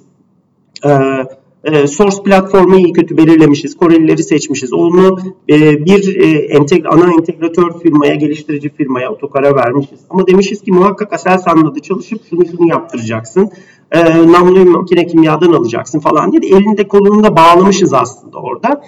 Eee 0.86 1.26
e, 1.64 1.88
source 1.88 2.24
platformu 2.24 2.76
iyi 2.76 2.94
kötü 2.94 3.18
belirlemişiz. 3.18 3.78
Korelileri 3.78 4.24
seçmişiz. 4.24 4.74
Onu 4.74 5.18
e, 5.50 5.86
bir 5.86 6.16
e, 6.16 6.38
entegre, 6.38 6.90
ana 6.90 7.14
entegratör 7.14 7.80
firmaya, 7.80 8.16
geliştirici 8.16 8.70
firmaya, 8.70 9.12
otokara 9.12 9.56
vermişiz. 9.56 10.00
Ama 10.10 10.28
demişiz 10.28 10.62
ki 10.62 10.72
muhakkak 10.72 11.14
Aselsan'la 11.14 11.76
da 11.76 11.80
çalışıp 11.80 12.22
şunu 12.30 12.46
şunu 12.46 12.70
yaptıracaksın. 12.70 13.52
E, 13.92 14.32
namluyu 14.32 14.66
makine 14.66 15.08
kimyadan 15.08 15.54
alacaksın 15.54 16.00
falan 16.00 16.32
diye 16.32 16.42
de 16.42 16.48
elinde 16.48 16.88
kolunda 16.88 17.36
bağlamışız 17.36 17.94
aslında 17.94 18.38
orada. 18.38 18.82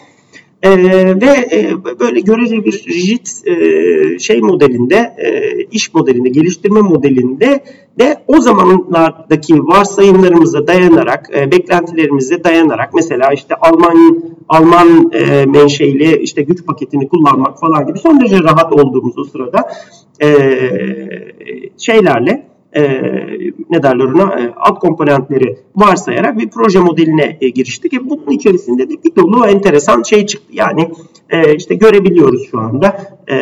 E, 0.64 0.72
ve 1.22 1.49
e, 1.52 1.69
böyle 1.99 2.19
görece 2.19 2.65
bir 2.65 2.86
rigid 2.88 3.28
e, 3.45 4.19
şey 4.19 4.41
modelinde, 4.41 4.95
e, 4.95 5.64
iş 5.64 5.94
modelinde, 5.94 6.30
geliştirme 6.30 6.82
modelinde 6.82 7.64
de 7.99 8.23
o 8.28 8.41
zamanlardaki 8.41 9.60
varsayımlarımıza 9.60 10.68
dayanarak, 10.68 11.30
e, 11.36 11.52
beklentilerimize 11.52 12.44
dayanarak 12.44 12.94
mesela 12.94 13.34
işte 13.34 13.56
Alman 13.56 14.23
Alman 14.49 15.11
e, 15.14 15.45
menşeili 15.45 16.18
işte 16.18 16.41
güç 16.41 16.65
paketini 16.65 17.07
kullanmak 17.07 17.60
falan 17.60 17.88
gibi 17.88 17.99
son 17.99 18.22
derece 18.22 18.40
rahat 18.40 18.73
olduğumuz 18.73 19.18
o 19.18 19.23
sırada 19.23 19.69
e, 20.22 20.30
şeylerle 21.78 22.51
e, 22.76 22.81
ne 23.69 23.84
derler 23.84 24.06
ona 24.06 24.39
e, 24.39 24.53
alt 24.56 24.80
komponentleri 24.80 25.57
varsayarak 25.76 26.38
bir 26.38 26.49
proje 26.49 26.80
modeline 26.80 27.38
e, 27.41 27.49
giriştik. 27.49 27.93
E, 27.93 28.10
bunun 28.10 28.31
içerisinde 28.31 28.89
de 28.89 28.93
bir 29.03 29.15
dolu 29.15 29.48
enteresan 29.48 30.03
şey 30.03 30.26
çıktı. 30.26 30.53
Yani 30.53 30.91
e, 31.30 31.56
işte 31.56 31.76
görebiliyoruz 31.76 32.48
şu 32.52 32.60
anda. 32.60 32.98
E, 33.27 33.35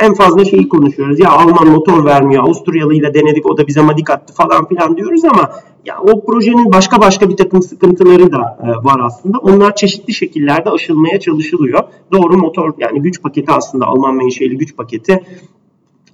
en 0.00 0.14
fazla 0.14 0.44
şeyi 0.44 0.68
konuşuyoruz. 0.68 1.20
Ya 1.20 1.30
Alman 1.30 1.68
motor 1.68 2.04
vermiyor, 2.04 2.44
Avusturyalı 2.44 2.94
ile 2.94 3.14
denedik 3.14 3.46
o 3.46 3.56
da 3.56 3.66
bize 3.66 3.80
madik 3.80 4.10
attı 4.10 4.34
falan 4.34 4.68
filan 4.68 4.96
diyoruz 4.96 5.24
ama 5.24 5.50
ya 5.84 5.98
o 6.00 6.24
projenin 6.24 6.72
başka 6.72 7.00
başka 7.00 7.28
bir 7.28 7.36
takım 7.36 7.62
sıkıntıları 7.62 8.32
da 8.32 8.58
e, 8.62 8.84
var 8.84 9.00
aslında. 9.04 9.38
Onlar 9.38 9.74
çeşitli 9.74 10.14
şekillerde 10.14 10.70
aşılmaya 10.70 11.20
çalışılıyor. 11.20 11.84
Doğru 12.12 12.36
motor 12.36 12.72
yani 12.78 13.02
güç 13.02 13.22
paketi 13.22 13.52
aslında 13.52 13.86
Alman 13.86 14.14
menşeli 14.14 14.58
güç 14.58 14.76
paketi 14.76 15.24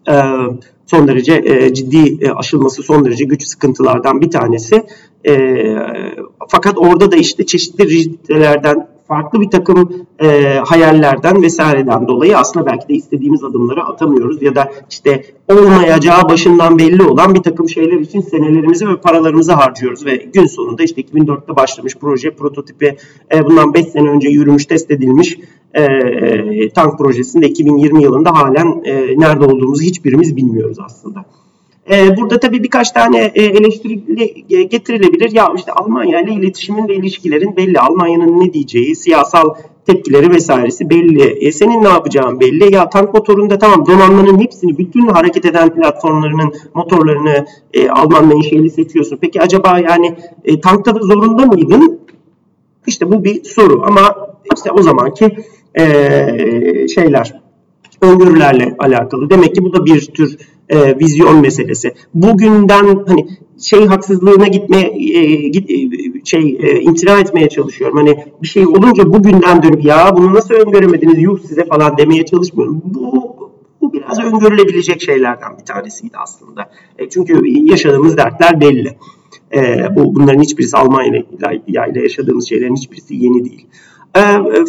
e, 0.09 0.15
son 0.86 1.09
derece 1.09 1.43
e, 1.44 1.74
ciddi 1.74 2.24
e, 2.24 2.31
aşılması 2.31 2.82
son 2.82 3.05
derece 3.05 3.24
güç 3.24 3.47
sıkıntılardan 3.47 4.20
bir 4.20 4.31
tanesi. 4.31 4.82
E, 5.27 5.65
fakat 6.48 6.78
orada 6.78 7.12
da 7.12 7.16
işte 7.16 7.47
çeşitli 7.47 7.90
rigiditelerden 7.90 8.94
farklı 9.09 9.40
bir 9.40 9.51
takım 9.51 10.06
e, 10.22 10.59
hayallerden 10.66 11.43
vesaireden 11.43 12.09
dolayı 12.09 12.39
aslında 12.39 12.66
belki 12.66 12.89
de 12.89 12.94
istediğimiz 12.94 13.44
adımları 13.44 13.85
atamıyoruz 13.85 14.43
ya 14.43 14.55
da 14.55 14.72
işte 14.90 15.24
olmayacağı 15.52 16.28
başından 16.28 16.78
belli 16.78 17.02
olan 17.02 17.35
bir 17.35 17.43
takım 17.43 17.68
şeyler 17.68 18.01
için 18.01 18.20
senelerimizi 18.20 18.89
ve 18.89 18.97
paralarımızı 18.97 19.52
harcıyoruz 19.52 20.06
ve 20.06 20.16
gün 20.16 20.47
sonunda 20.47 20.82
işte 20.82 21.02
2004'te 21.02 21.56
başlamış 21.56 21.97
proje 22.01 22.31
prototipi 22.31 22.97
e, 23.35 23.44
bundan 23.44 23.74
5 23.74 23.86
sene 23.86 24.09
önce 24.09 24.28
yürümüş 24.28 24.66
test 24.66 24.90
edilmiş 24.90 25.39
e, 25.74 26.68
tank 26.68 26.98
projesinde 26.98 27.48
2020 27.48 28.02
yılında 28.02 28.32
halen 28.32 28.82
e, 28.85 29.20
nerede 29.20 29.44
olduğumuzu 29.44 29.82
hiçbirimiz 29.82 30.36
bilmiyoruz 30.36 30.78
aslında. 30.85 31.24
E, 31.90 32.16
burada 32.16 32.40
tabii 32.40 32.62
birkaç 32.62 32.90
tane 32.90 33.32
e, 33.35 33.43
eleştiri 33.43 34.05
getirilebilir. 34.69 35.32
Ya 35.32 35.52
işte 35.56 35.73
Almanya 35.73 36.20
ile 36.20 36.32
iletişimin 36.32 36.89
ve 36.89 36.94
ilişkilerin 36.94 37.56
belli. 37.56 37.81
Almanya'nın 37.81 38.40
ne 38.40 38.52
diyeceği, 38.52 38.97
siyasal 38.97 39.55
tepkileri 39.86 40.31
vesairesi 40.31 40.90
belli. 40.90 41.23
E, 41.23 41.52
senin 41.52 41.85
ne 41.85 41.89
yapacağın 41.89 42.40
belli. 42.40 42.74
Ya 42.74 42.90
tank 42.90 43.15
motorunda 43.15 43.59
tamam 43.59 43.86
donanmanın 43.86 44.40
hepsini, 44.40 44.78
bütün 44.78 45.09
hareket 45.09 45.44
eden 45.44 45.74
platformlarının 45.74 46.55
motorlarını 46.74 47.47
e, 47.74 47.89
Alman 47.89 48.27
menşeli 48.27 48.70
seçiyorsun. 48.70 49.19
Peki 49.20 49.40
acaba 49.40 49.78
yani 49.78 50.16
e, 50.44 50.61
tankta 50.61 50.94
da 50.94 50.98
zorunda 50.98 51.47
mıydın? 51.47 52.01
İşte 52.86 53.11
bu 53.12 53.24
bir 53.24 53.44
soru 53.44 53.82
ama 53.86 54.16
işte 54.56 54.70
o 54.70 54.82
zamanki 54.82 55.36
e, 55.74 56.89
şeyler 56.94 57.40
öngörülerle 58.01 58.77
alakalı. 58.78 59.31
Demek 59.31 59.55
ki 59.55 59.65
bu 59.65 59.73
da 59.73 59.85
bir 59.85 60.01
tür 60.01 60.39
e, 60.69 60.99
vizyon 60.99 61.41
meselesi. 61.41 61.95
Bugünden 62.15 63.05
hani 63.07 63.28
şey 63.61 63.86
haksızlığına 63.86 64.47
gitme 64.47 64.81
e, 64.81 65.49
git, 65.49 65.70
e, 65.70 65.77
şey 66.24 66.59
e, 66.61 66.81
imtina 66.81 67.20
etmeye 67.20 67.49
çalışıyorum. 67.49 67.97
Hani 67.97 68.24
bir 68.43 68.47
şey 68.47 68.66
olunca 68.66 69.12
bugünden 69.12 69.62
dönüp 69.62 69.85
ya 69.85 70.16
bunu 70.16 70.35
nasıl 70.35 70.55
öngöremediniz 70.55 71.23
yuh 71.23 71.41
size 71.41 71.65
falan 71.65 71.99
demeye 71.99 72.24
çalışmıyorum. 72.24 72.82
Bu 72.85 73.35
bu 73.81 73.93
biraz 73.93 74.19
öngörülebilecek 74.19 75.03
şeylerden 75.03 75.59
bir 75.59 75.65
tanesiydi 75.65 76.16
aslında. 76.16 76.70
E, 76.99 77.09
çünkü 77.09 77.49
yaşadığımız 77.49 78.16
dertler 78.16 78.61
belli. 78.61 78.97
E, 79.55 79.89
bu 79.97 80.15
bunların 80.15 80.43
hiçbirisi 80.43 80.77
Almanya 80.77 81.24
ile 81.66 82.03
yaşadığımız 82.03 82.49
şeylerin 82.49 82.77
hiçbirisi 82.77 83.15
yeni 83.15 83.45
değil. 83.45 83.66
E, 84.16 84.20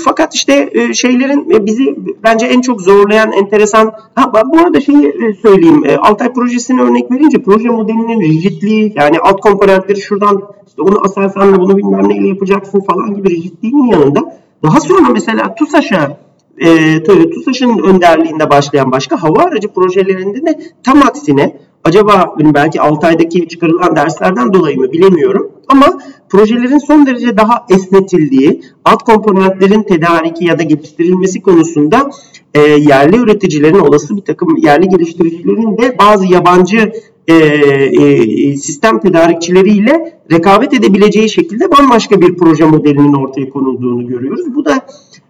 fakat 0.05 0.35
işte 0.35 0.69
e, 0.73 0.93
şeylerin 0.93 1.49
e, 1.49 1.65
bizi 1.65 1.95
bence 2.23 2.45
en 2.45 2.61
çok 2.61 2.81
zorlayan 2.81 3.31
enteresan 3.31 3.93
ha, 4.15 4.31
bu 4.53 4.59
arada 4.59 4.81
şeyi 4.81 5.07
e, 5.07 5.33
söyleyeyim 5.33 5.85
e, 5.85 5.97
Altay 5.97 6.33
projesini 6.33 6.81
örnek 6.81 7.11
verince 7.11 7.43
proje 7.43 7.69
modelinin 7.69 8.21
rigidliği 8.21 8.93
yani 8.95 9.19
alt 9.19 9.41
komponentleri 9.41 10.01
şuradan 10.01 10.41
işte 10.67 10.81
onu 10.81 11.05
Aselsan'la 11.05 11.59
bunu 11.59 11.77
bilmem 11.77 12.09
neyle 12.09 12.27
yapacaksın 12.27 12.79
falan 12.79 13.15
gibi 13.15 13.29
rigidliğinin 13.29 13.87
yanında 13.87 14.35
daha 14.63 14.81
sonra 14.81 15.09
mesela 15.09 15.55
TUSAŞ'a 15.55 16.17
e, 16.57 17.03
TUSAŞ'ın 17.03 17.77
önderliğinde 17.77 18.49
başlayan 18.49 18.91
başka 18.91 19.23
hava 19.23 19.43
aracı 19.43 19.67
projelerinde 19.67 20.45
de 20.45 20.59
tam 20.83 21.01
aksine 21.01 21.57
acaba 21.85 22.35
belki 22.39 22.81
6 22.81 23.07
aydaki 23.07 23.47
çıkarılan 23.47 23.95
derslerden 23.95 24.53
dolayı 24.53 24.77
mı 24.77 24.91
bilemiyorum 24.91 25.51
ama 25.67 25.99
projelerin 26.29 26.77
son 26.77 27.05
derece 27.05 27.37
daha 27.37 27.65
esnetildiği, 27.69 28.61
alt 28.85 29.03
komponentlerin 29.03 29.83
tedariki 29.83 30.45
ya 30.45 30.59
da 30.59 30.63
geliştirilmesi 30.63 31.41
konusunda 31.41 32.09
e, 32.53 32.61
yerli 32.61 33.17
üreticilerin, 33.17 33.79
olası 33.79 34.17
bir 34.17 34.21
takım 34.21 34.57
yerli 34.57 34.89
geliştiricilerin 34.89 35.77
de 35.77 35.97
bazı 35.99 36.25
yabancı 36.25 36.91
e, 37.27 37.33
e, 37.33 38.57
sistem 38.57 38.99
tedarikçileriyle 38.99 40.19
rekabet 40.31 40.73
edebileceği 40.73 41.29
şekilde 41.29 41.71
bambaşka 41.71 42.21
bir 42.21 42.35
proje 42.35 42.65
modelinin 42.65 43.13
ortaya 43.13 43.49
konulduğunu 43.49 44.07
görüyoruz. 44.07 44.55
Bu 44.55 44.65
da 44.65 44.85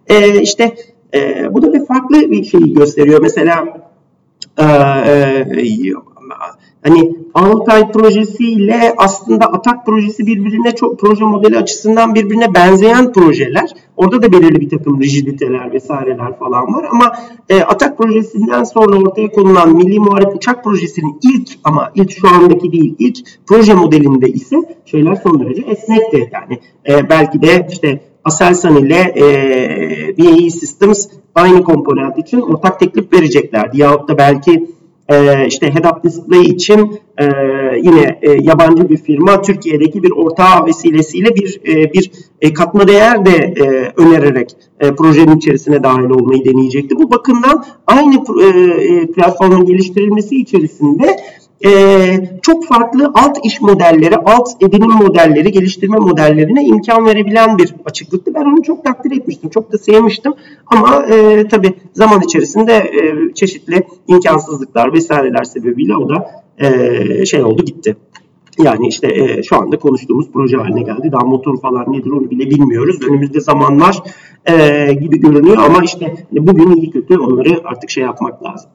e, 0.07 0.41
işte 0.41 0.75
e, 1.13 1.49
bu 1.53 1.61
da 1.61 1.73
bir 1.73 1.85
farklı 1.85 2.31
bir 2.31 2.43
şeyi 2.43 2.73
gösteriyor. 2.73 3.21
Mesela 3.21 3.65
e, 4.57 4.63
e, 4.63 5.93
hani 6.83 7.15
Altay 7.33 7.91
projesiyle 7.91 8.93
aslında 8.97 9.45
Atak 9.45 9.85
projesi 9.85 10.27
birbirine 10.27 10.75
çok 10.75 10.99
proje 10.99 11.25
modeli 11.25 11.57
açısından 11.57 12.15
birbirine 12.15 12.53
benzeyen 12.53 13.13
projeler. 13.13 13.69
Orada 13.97 14.21
da 14.21 14.31
belirli 14.31 14.61
bir 14.61 14.69
takım 14.69 15.01
rigiditeler 15.01 15.73
vesaireler 15.73 16.39
falan 16.39 16.73
var 16.73 16.87
ama 16.91 17.11
e, 17.49 17.61
Atak 17.61 17.97
projesinden 17.97 18.63
sonra 18.63 18.97
ortaya 18.97 19.31
konulan 19.31 19.75
Milli 19.75 19.99
Muharip 19.99 20.35
Uçak 20.35 20.63
Projesi'nin 20.63 21.19
ilk 21.23 21.49
ama 21.63 21.91
ilk 21.95 22.11
şu 22.11 22.27
andaki 22.29 22.71
değil 22.71 22.95
ilk 22.99 23.17
proje 23.47 23.73
modelinde 23.73 24.27
ise 24.27 24.55
şeyler 24.85 25.15
son 25.15 25.39
derece 25.39 25.61
esnekti. 25.61 26.29
Yani 26.33 26.59
e, 26.89 27.09
belki 27.09 27.41
de 27.41 27.67
işte 27.71 28.01
Aselsan 28.23 28.75
ile 28.75 29.13
e, 29.17 29.23
BAE 30.17 30.49
Systems 30.49 31.07
aynı 31.35 31.63
komponent 31.63 32.17
için 32.17 32.41
ortak 32.41 32.79
teklif 32.79 33.13
vereceklerdi. 33.13 33.81
Yahut 33.81 34.09
da 34.09 34.17
belki 34.17 34.75
e, 35.09 35.47
işte 35.47 35.67
head-up 35.67 36.03
display 36.03 36.41
için 36.41 36.99
e, 37.17 37.25
yine 37.83 38.19
e, 38.21 38.31
yabancı 38.31 38.89
bir 38.89 38.97
firma 38.97 39.41
Türkiye'deki 39.41 40.03
bir 40.03 40.11
ortağı 40.11 40.65
vesilesiyle 40.65 41.35
bir 41.35 41.61
e, 41.67 41.93
bir 41.93 42.11
e, 42.41 42.53
katma 42.53 42.87
değer 42.87 43.25
de 43.25 43.31
e, 43.31 43.91
önererek 44.01 44.49
e, 44.79 44.95
projenin 44.95 45.37
içerisine 45.37 45.83
dahil 45.83 46.09
olmayı 46.09 46.45
deneyecekti. 46.45 46.95
Bu 46.95 47.11
bakımdan 47.11 47.65
aynı 47.87 48.15
e, 48.15 48.47
e 48.83 49.11
platformun 49.11 49.65
geliştirilmesi 49.65 50.35
içerisinde 50.35 51.17
e, 51.65 51.69
çok 52.41 52.65
farklı 52.65 53.11
alt 53.13 53.45
iş 53.45 53.61
modelleri, 53.61 54.15
alt 54.15 54.49
edinim 54.61 54.91
modelleri, 54.91 55.51
geliştirme 55.51 55.97
modellerine 55.97 56.63
imkan 56.63 57.05
verebilen 57.05 57.57
bir 57.57 57.75
açıklıktı. 57.85 58.33
Ben 58.35 58.45
onu 58.45 58.63
çok 58.63 58.83
takdir 58.85 59.17
etmiştim, 59.17 59.49
çok 59.49 59.71
da 59.71 59.77
sevmiştim. 59.77 60.33
Ama 60.67 61.05
e, 61.05 61.47
tabii 61.47 61.73
zaman 61.93 62.21
içerisinde 62.21 62.73
e, 62.73 63.33
çeşitli 63.33 63.83
imkansızlıklar 64.07 64.93
vesaireler 64.93 65.43
sebebiyle 65.43 65.95
o 65.95 66.09
da 66.09 66.43
e, 66.57 67.25
şey 67.25 67.43
oldu 67.43 67.65
gitti. 67.65 67.95
Yani 68.63 68.87
işte 68.87 69.07
e, 69.07 69.43
şu 69.43 69.55
anda 69.55 69.79
konuştuğumuz 69.79 70.31
proje 70.33 70.57
haline 70.57 70.81
geldi. 70.81 71.11
Daha 71.11 71.25
motor 71.25 71.61
falan 71.61 71.93
nedir 71.93 72.11
onu 72.11 72.29
bile 72.29 72.49
bilmiyoruz. 72.49 72.99
Önümüzde 73.09 73.39
zaman 73.39 73.81
var 73.81 74.03
e, 74.45 74.93
gibi 74.93 75.19
görünüyor 75.19 75.57
ama 75.57 75.83
işte 75.83 76.15
bugün 76.31 76.75
iyi 76.75 76.91
kötü 76.91 77.17
onları 77.17 77.61
artık 77.65 77.89
şey 77.89 78.03
yapmak 78.03 78.43
lazım. 78.43 78.69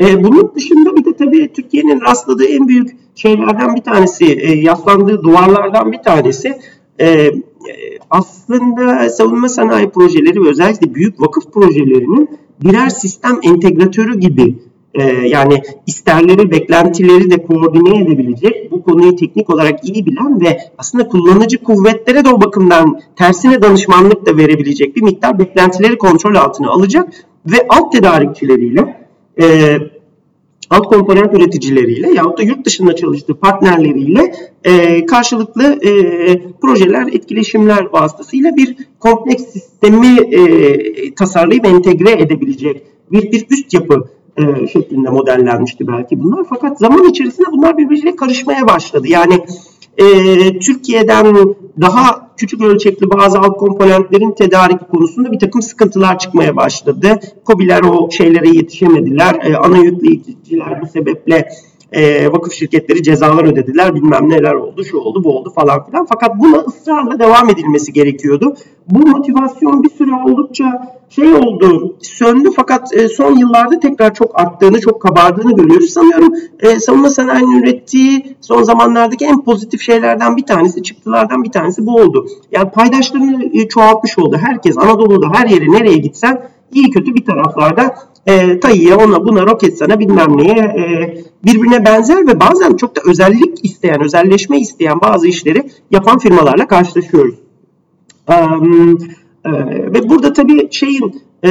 E, 0.00 0.24
bunun 0.24 0.52
dışında 0.54 0.96
bir 0.96 1.04
de 1.04 1.16
tabii 1.16 1.52
Türkiye'nin 1.52 2.00
rastladığı 2.00 2.44
en 2.44 2.68
büyük 2.68 2.96
şeylerden 3.14 3.76
bir 3.76 3.82
tanesi, 3.82 4.24
e, 4.24 4.54
yaslandığı 4.54 5.22
duvarlardan 5.22 5.92
bir 5.92 6.02
tanesi 6.02 6.58
e, 7.00 7.30
aslında 8.10 9.08
savunma 9.10 9.48
sanayi 9.48 9.90
projeleri 9.90 10.44
ve 10.44 10.48
özellikle 10.48 10.94
büyük 10.94 11.20
vakıf 11.20 11.52
projelerinin 11.52 12.28
birer 12.64 12.88
sistem 12.88 13.38
entegratörü 13.42 14.20
gibi 14.20 14.58
e, 14.94 15.02
yani 15.28 15.62
isterleri, 15.86 16.50
beklentileri 16.50 17.30
de 17.30 17.42
koordine 17.42 18.02
edebilecek, 18.02 18.70
bu 18.70 18.82
konuyu 18.82 19.16
teknik 19.16 19.50
olarak 19.50 19.88
iyi 19.88 20.06
bilen 20.06 20.40
ve 20.40 20.58
aslında 20.78 21.08
kullanıcı 21.08 21.58
kuvvetlere 21.62 22.24
de 22.24 22.28
o 22.28 22.40
bakımdan 22.40 23.00
tersine 23.16 23.62
danışmanlık 23.62 24.26
da 24.26 24.36
verebilecek 24.36 24.96
bir 24.96 25.02
miktar 25.02 25.38
beklentileri 25.38 25.98
kontrol 25.98 26.34
altına 26.34 26.70
alacak 26.70 27.08
ve 27.46 27.66
alt 27.68 27.92
tedarikçileriyle 27.92 29.03
e, 29.42 29.78
alt 30.70 30.86
komponent 30.86 31.34
üreticileriyle 31.34 32.14
yahut 32.14 32.38
da 32.38 32.42
yurt 32.42 32.66
dışında 32.66 32.96
çalıştığı 32.96 33.34
partnerleriyle 33.34 34.34
e, 34.64 35.06
karşılıklı 35.06 35.64
e, 35.64 35.90
projeler, 36.60 37.06
etkileşimler 37.06 37.86
vasıtasıyla 37.92 38.56
bir 38.56 38.76
kompleks 38.98 39.44
sistemi 39.44 40.34
e, 40.34 41.14
tasarlayıp 41.14 41.66
entegre 41.66 42.10
edebilecek 42.10 42.82
bir, 43.12 43.32
bir 43.32 43.46
üst 43.50 43.74
yapı 43.74 44.08
e, 44.36 44.66
şeklinde 44.66 45.10
modellenmişti 45.10 45.88
belki 45.88 46.22
bunlar. 46.22 46.44
Fakat 46.48 46.78
zaman 46.78 47.08
içerisinde 47.08 47.46
bunlar 47.52 47.78
birbiriyle 47.78 48.16
karışmaya 48.16 48.68
başladı. 48.68 49.06
Yani 49.08 49.44
e, 49.98 50.04
Türkiye'den 50.58 51.54
daha 51.80 52.23
küçük 52.36 52.62
ölçekli 52.62 53.10
bazı 53.10 53.38
alt 53.38 53.56
komponentlerin 53.56 54.32
tedariki 54.32 54.84
konusunda 54.84 55.32
bir 55.32 55.38
takım 55.38 55.62
sıkıntılar 55.62 56.18
çıkmaya 56.18 56.56
başladı. 56.56 57.20
COBİ'ler 57.46 57.82
o 57.82 58.10
şeylere 58.10 58.48
yetişemediler. 58.48 59.34
E, 59.34 59.56
ana 59.56 59.78
yükleyiciler 59.78 60.82
bu 60.82 60.86
sebeple 60.86 61.48
e, 61.92 62.32
vakıf 62.32 62.52
şirketleri 62.52 63.02
cezalar 63.02 63.44
ödediler 63.44 63.94
bilmem 63.94 64.28
neler 64.28 64.54
oldu 64.54 64.84
şu 64.84 64.98
oldu 64.98 65.24
bu 65.24 65.38
oldu 65.38 65.50
falan 65.50 65.86
filan. 65.86 66.06
Fakat 66.06 66.38
buna 66.38 66.56
ısrarla 66.56 67.18
devam 67.18 67.50
edilmesi 67.50 67.92
gerekiyordu. 67.92 68.54
Bu 68.88 68.98
motivasyon 68.98 69.82
bir 69.82 69.90
süre 69.90 70.14
oldukça 70.14 70.93
şey 71.08 71.34
oldu 71.34 71.96
söndü 72.02 72.48
fakat 72.56 72.94
e, 72.94 73.08
son 73.08 73.36
yıllarda 73.36 73.80
tekrar 73.80 74.14
çok 74.14 74.40
arttığını 74.40 74.80
çok 74.80 75.02
kabardığını 75.02 75.56
görüyoruz. 75.56 75.90
Sanıyorum 75.90 76.34
e, 76.60 76.80
savunma 76.80 77.10
sanayinin 77.10 77.62
ürettiği 77.62 78.36
son 78.40 78.62
zamanlardaki 78.62 79.24
en 79.24 79.44
pozitif 79.44 79.82
şeylerden 79.82 80.36
bir 80.36 80.46
tanesi 80.46 80.82
çıktılardan 80.82 81.44
bir 81.44 81.50
tanesi 81.50 81.86
bu 81.86 81.96
oldu. 81.96 82.26
Yani 82.52 82.70
paydaşlarını 82.70 83.44
e, 83.52 83.68
çoğaltmış 83.68 84.18
oldu. 84.18 84.36
Herkes 84.40 84.78
Anadolu'da 84.78 85.26
her 85.32 85.46
yere 85.46 85.72
nereye 85.72 85.96
gitsen 85.96 86.48
iyi 86.72 86.90
kötü 86.90 87.14
bir 87.14 87.24
taraflarda 87.24 87.94
e, 88.26 88.60
Tayyip'e 88.60 88.94
ona 88.94 89.24
buna 89.24 89.46
Roketsan'a 89.46 89.98
bilmem 89.98 90.36
neye 90.36 90.58
e, 90.58 90.84
birbirine 91.44 91.84
benzer 91.84 92.26
ve 92.26 92.40
bazen 92.40 92.76
çok 92.76 92.96
da 92.96 93.00
özellik 93.06 93.64
isteyen, 93.64 94.04
özelleşme 94.04 94.60
isteyen 94.60 95.00
bazı 95.00 95.26
işleri 95.26 95.70
yapan 95.90 96.18
firmalarla 96.18 96.66
karşılaşıyoruz. 96.68 97.34
Um, 98.28 98.98
e, 99.44 99.52
ve 99.92 100.08
burada 100.08 100.32
tabii 100.32 100.68
şeyin 100.70 101.22
e, 101.42 101.50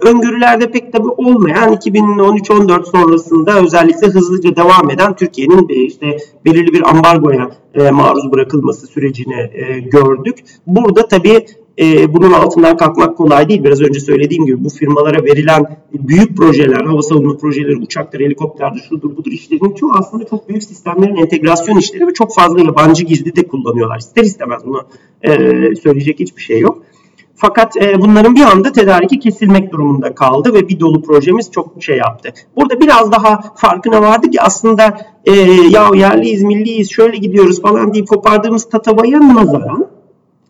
öngörülerde 0.00 0.70
pek 0.70 0.92
tabii 0.92 1.08
olmayan 1.08 1.72
2013-14 1.72 2.90
sonrasında 2.90 3.60
özellikle 3.60 4.06
hızlıca 4.06 4.56
devam 4.56 4.90
eden 4.90 5.16
Türkiye'nin 5.16 5.68
e, 5.68 5.74
işte 5.74 6.16
belirli 6.44 6.72
bir 6.72 6.90
ambargoya 6.90 7.50
e, 7.74 7.90
maruz 7.90 8.32
bırakılması 8.32 8.86
sürecini 8.86 9.50
e, 9.52 9.78
gördük. 9.78 10.44
Burada 10.66 11.08
tabii 11.08 11.46
e, 11.78 12.12
bunun 12.12 12.32
altından 12.32 12.76
kalkmak 12.76 13.16
kolay 13.16 13.48
değil. 13.48 13.64
Biraz 13.64 13.80
önce 13.80 14.00
söylediğim 14.00 14.46
gibi 14.46 14.64
bu 14.64 14.68
firmalara 14.68 15.24
verilen 15.24 15.76
büyük 15.92 16.36
projeler, 16.36 16.84
hava 16.84 17.02
savunma 17.02 17.36
projeleri, 17.36 17.76
uçaklar, 17.76 18.22
helikopterdir, 18.22 18.80
şudur 18.88 19.16
budur 19.16 19.32
işlerinin 19.32 19.74
çoğu 19.74 19.92
aslında 19.98 20.24
çok 20.24 20.48
büyük 20.48 20.64
sistemlerin 20.64 21.16
entegrasyon 21.16 21.78
işleri 21.78 22.06
ve 22.06 22.12
çok 22.12 22.34
fazla 22.34 22.60
yabancı 22.60 23.04
girdi 23.04 23.36
de 23.36 23.46
kullanıyorlar. 23.46 23.98
İster 23.98 24.22
istemez 24.22 24.62
bunu 24.66 24.82
e, 25.22 25.30
söyleyecek 25.76 26.20
hiçbir 26.20 26.42
şey 26.42 26.60
yok. 26.60 26.82
Fakat 27.42 27.76
e, 27.76 28.00
bunların 28.00 28.34
bir 28.34 28.40
anda 28.40 28.72
tedariki 28.72 29.18
kesilmek 29.18 29.72
durumunda 29.72 30.14
kaldı 30.14 30.54
ve 30.54 30.68
bir 30.68 30.80
dolu 30.80 31.02
projemiz 31.02 31.50
çok 31.50 31.82
şey 31.82 31.96
yaptı. 31.96 32.32
Burada 32.56 32.80
biraz 32.80 33.12
daha 33.12 33.40
farkına 33.56 34.02
vardı 34.02 34.30
ki 34.30 34.42
aslında 34.42 35.00
e, 35.24 35.32
ya 35.70 35.90
yerliyiz, 35.94 36.42
milliyiz, 36.42 36.90
şöyle 36.90 37.16
gidiyoruz 37.16 37.62
falan 37.62 37.94
deyip 37.94 38.08
kopardığımız 38.08 38.68
tatavaya 38.68 39.34
nazaran 39.34 39.86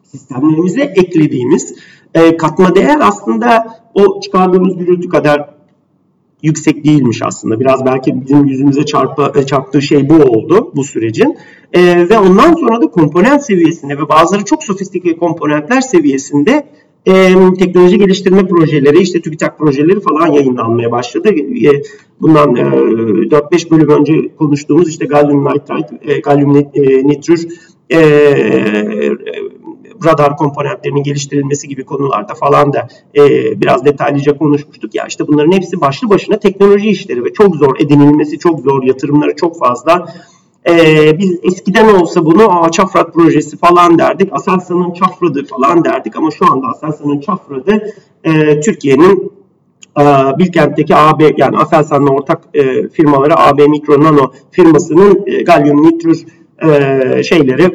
sistemlerimize 0.02 0.82
eklediğimiz 0.82 1.74
e, 2.14 2.36
katma 2.36 2.74
değer 2.74 2.98
aslında 3.02 3.80
o 3.94 4.20
çıkardığımız 4.20 4.76
gürültü 4.76 5.08
kadar 5.08 5.50
yüksek 6.42 6.84
değilmiş 6.84 7.22
aslında. 7.22 7.60
Biraz 7.60 7.84
belki 7.84 8.20
bizim 8.20 8.44
yüzümüze 8.44 8.84
çarpı, 8.86 9.32
e, 9.38 9.46
çarptığı 9.46 9.82
şey 9.82 10.08
bu 10.08 10.14
oldu 10.14 10.72
bu 10.76 10.84
sürecin. 10.84 11.38
E, 11.72 12.08
ve 12.08 12.18
ondan 12.18 12.54
sonra 12.54 12.82
da 12.82 12.86
komponent 12.86 13.44
seviyesinde 13.44 13.98
ve 13.98 14.08
bazıları 14.08 14.44
çok 14.44 14.64
sofistike 14.64 15.16
komponentler 15.16 15.80
seviyesinde 15.80 16.66
e, 17.06 17.34
teknoloji 17.58 17.98
geliştirme 17.98 18.46
projeleri, 18.46 18.98
işte 18.98 19.20
TÜBİTAK 19.20 19.58
projeleri 19.58 20.00
falan 20.00 20.26
yayınlanmaya 20.26 20.90
başladı. 20.90 21.28
E, 21.28 21.82
bundan 22.20 22.56
e, 22.56 22.60
4-5 22.60 23.70
bölüm 23.70 23.88
önce 23.88 24.12
konuştuğumuz 24.38 24.88
işte 24.88 25.06
galyum 25.06 25.44
nitride, 25.44 26.12
e, 26.12 26.20
galyum 26.20 26.56
e, 26.56 26.62
nitrür 27.06 27.48
e, 27.92 28.00
radar 30.04 30.36
komponentlerinin 30.36 31.02
geliştirilmesi 31.02 31.68
gibi 31.68 31.84
konularda 31.84 32.34
falan 32.34 32.72
da 32.72 32.88
e, 33.16 33.20
biraz 33.60 33.84
detaylıca 33.84 34.38
konuşmuştuk. 34.38 34.94
Ya 34.94 35.06
işte 35.08 35.28
bunların 35.28 35.52
hepsi 35.52 35.80
başlı 35.80 36.10
başına 36.10 36.38
teknoloji 36.38 36.88
işleri 36.88 37.24
ve 37.24 37.32
çok 37.32 37.56
zor 37.56 37.76
edinilmesi, 37.80 38.38
çok 38.38 38.60
zor, 38.60 38.82
yatırımları 38.82 39.36
çok 39.36 39.58
fazla. 39.58 40.06
Ee, 40.68 41.18
biz 41.18 41.38
eskiden 41.42 41.94
olsa 41.94 42.24
bunu 42.24 42.50
Aa, 42.50 42.70
Çafrat 42.70 43.14
projesi 43.14 43.56
falan 43.56 43.98
derdik. 43.98 44.28
Aselsan'ın 44.32 44.92
Çafradı 44.92 45.44
falan 45.44 45.84
derdik 45.84 46.16
ama 46.16 46.30
şu 46.30 46.52
anda 46.52 46.66
Aselsan'ın 46.66 47.20
Çafradı 47.20 47.94
e, 48.24 48.60
Türkiye'nin 48.60 49.32
e, 50.00 50.02
Bilkent'teki 50.38 50.96
AB 50.96 51.34
yani 51.36 51.58
Aselsan'la 51.58 52.10
ortak 52.10 52.40
e, 52.54 52.88
firmaları 52.88 53.38
AB 53.38 53.66
Mikro 53.66 54.04
Nano 54.04 54.32
firmasının 54.50 55.22
e, 55.26 55.42
galyum 55.42 55.82
nitrür 55.82 56.26
e, 56.62 57.22
şeyleri 57.22 57.72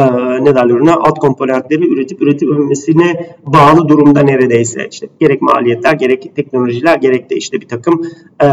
e, 0.00 0.44
ne 0.44 0.54
derler 0.54 0.74
ona? 0.74 0.94
Alt 0.94 1.18
komponentleri 1.18 1.88
üretip 1.92 2.22
üretilmesine 2.22 3.34
bağlı 3.46 3.88
durumda 3.88 4.22
neredeyse. 4.22 4.88
İşte 4.90 5.08
gerek 5.20 5.42
maliyetler 5.42 5.94
gerek 5.94 6.36
teknolojiler 6.36 6.96
gerek 6.96 7.30
de 7.30 7.36
işte 7.36 7.60
bir 7.60 7.68
takım 7.68 8.06
e, 8.40 8.46
e, 8.46 8.50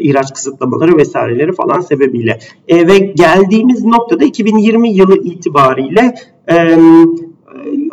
ihraç 0.00 0.34
kısıtlamaları 0.34 0.96
vesaireleri 0.96 1.52
falan 1.52 1.80
sebebiyle. 1.80 2.38
E, 2.68 2.86
ve 2.86 2.98
geldiğimiz 2.98 3.84
noktada 3.84 4.24
2020 4.24 4.90
yılı 4.90 5.16
itibariyle 5.16 6.14
e, 6.50 6.76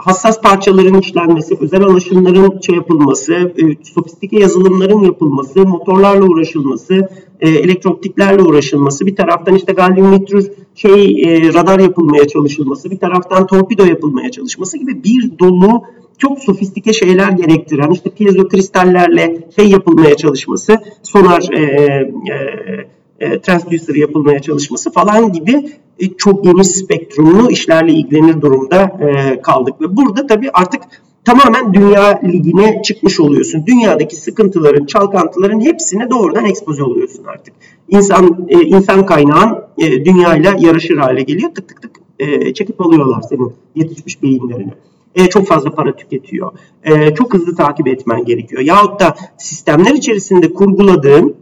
hassas 0.07 0.41
parçaların 0.41 0.99
işlenmesi, 0.99 1.57
özel 1.59 1.83
alaşımların 1.83 2.59
şey 2.61 2.75
yapılması, 2.75 3.33
e, 3.33 3.83
sofistike 3.83 4.39
yazılımların 4.39 4.99
yapılması, 4.99 5.65
motorlarla 5.65 6.25
uğraşılması, 6.25 7.09
e, 7.41 7.49
elektrooptiklerle 7.49 8.41
uğraşılması, 8.41 9.05
bir 9.05 9.15
taraftan 9.15 9.55
işte 9.55 9.73
gallium 9.73 10.11
nitrür 10.11 10.51
şey 10.75 11.23
e, 11.23 11.53
radar 11.53 11.79
yapılmaya 11.79 12.27
çalışılması, 12.27 12.91
bir 12.91 12.97
taraftan 12.97 13.47
torpido 13.47 13.85
yapılmaya 13.85 14.31
çalışması 14.31 14.77
gibi 14.77 15.03
bir 15.03 15.39
dolu 15.39 15.83
çok 16.17 16.39
sofistike 16.39 16.93
şeyler 16.93 17.31
gerektiren 17.31 17.91
işte 17.91 18.09
piezo 18.09 18.47
kristallerle 18.47 19.47
şey 19.55 19.69
yapılmaya 19.69 20.17
çalışması, 20.17 20.77
sonar 21.03 21.49
e, 21.53 21.61
e, 21.61 22.96
e, 23.19 23.41
transducer 23.41 23.95
yapılmaya 23.95 24.39
çalışması 24.39 24.91
falan 24.91 25.31
gibi 25.31 25.71
e, 25.99 26.07
çok 26.17 26.43
geniş 26.43 26.67
spektrumlu 26.67 27.51
işlerle 27.51 27.93
ilgilenir 27.93 28.41
durumda 28.41 28.83
e, 28.83 29.41
kaldık. 29.41 29.81
Ve 29.81 29.97
burada 29.97 30.27
tabii 30.27 30.49
artık 30.53 30.81
tamamen 31.25 31.73
dünya 31.73 32.19
ligine 32.23 32.81
çıkmış 32.81 33.19
oluyorsun. 33.19 33.65
Dünyadaki 33.65 34.15
sıkıntıların, 34.15 34.85
çalkantıların 34.85 35.61
hepsine 35.61 36.09
doğrudan 36.09 36.45
ekspoze 36.45 36.83
oluyorsun 36.83 37.23
artık. 37.23 37.53
İnsan 37.89 38.47
e, 38.49 38.61
insan 38.61 39.05
kaynağın 39.05 39.57
e, 39.77 40.05
dünyayla 40.05 40.55
yarışır 40.59 40.97
hale 40.97 41.21
geliyor. 41.21 41.51
Tık 41.55 41.67
tık 41.67 41.81
tık 41.81 41.91
e, 42.19 42.53
çekip 42.53 42.81
alıyorlar 42.81 43.21
senin 43.21 43.53
yetişmiş 43.75 44.23
beyinlerini. 44.23 44.73
E, 45.15 45.29
çok 45.29 45.47
fazla 45.47 45.71
para 45.71 45.95
tüketiyor. 45.95 46.51
E, 46.83 47.15
çok 47.15 47.33
hızlı 47.33 47.55
takip 47.55 47.87
etmen 47.87 48.25
gerekiyor. 48.25 48.61
Yahut 48.61 48.99
da 48.99 49.15
sistemler 49.37 49.93
içerisinde 49.93 50.53
kurguladığın 50.53 51.35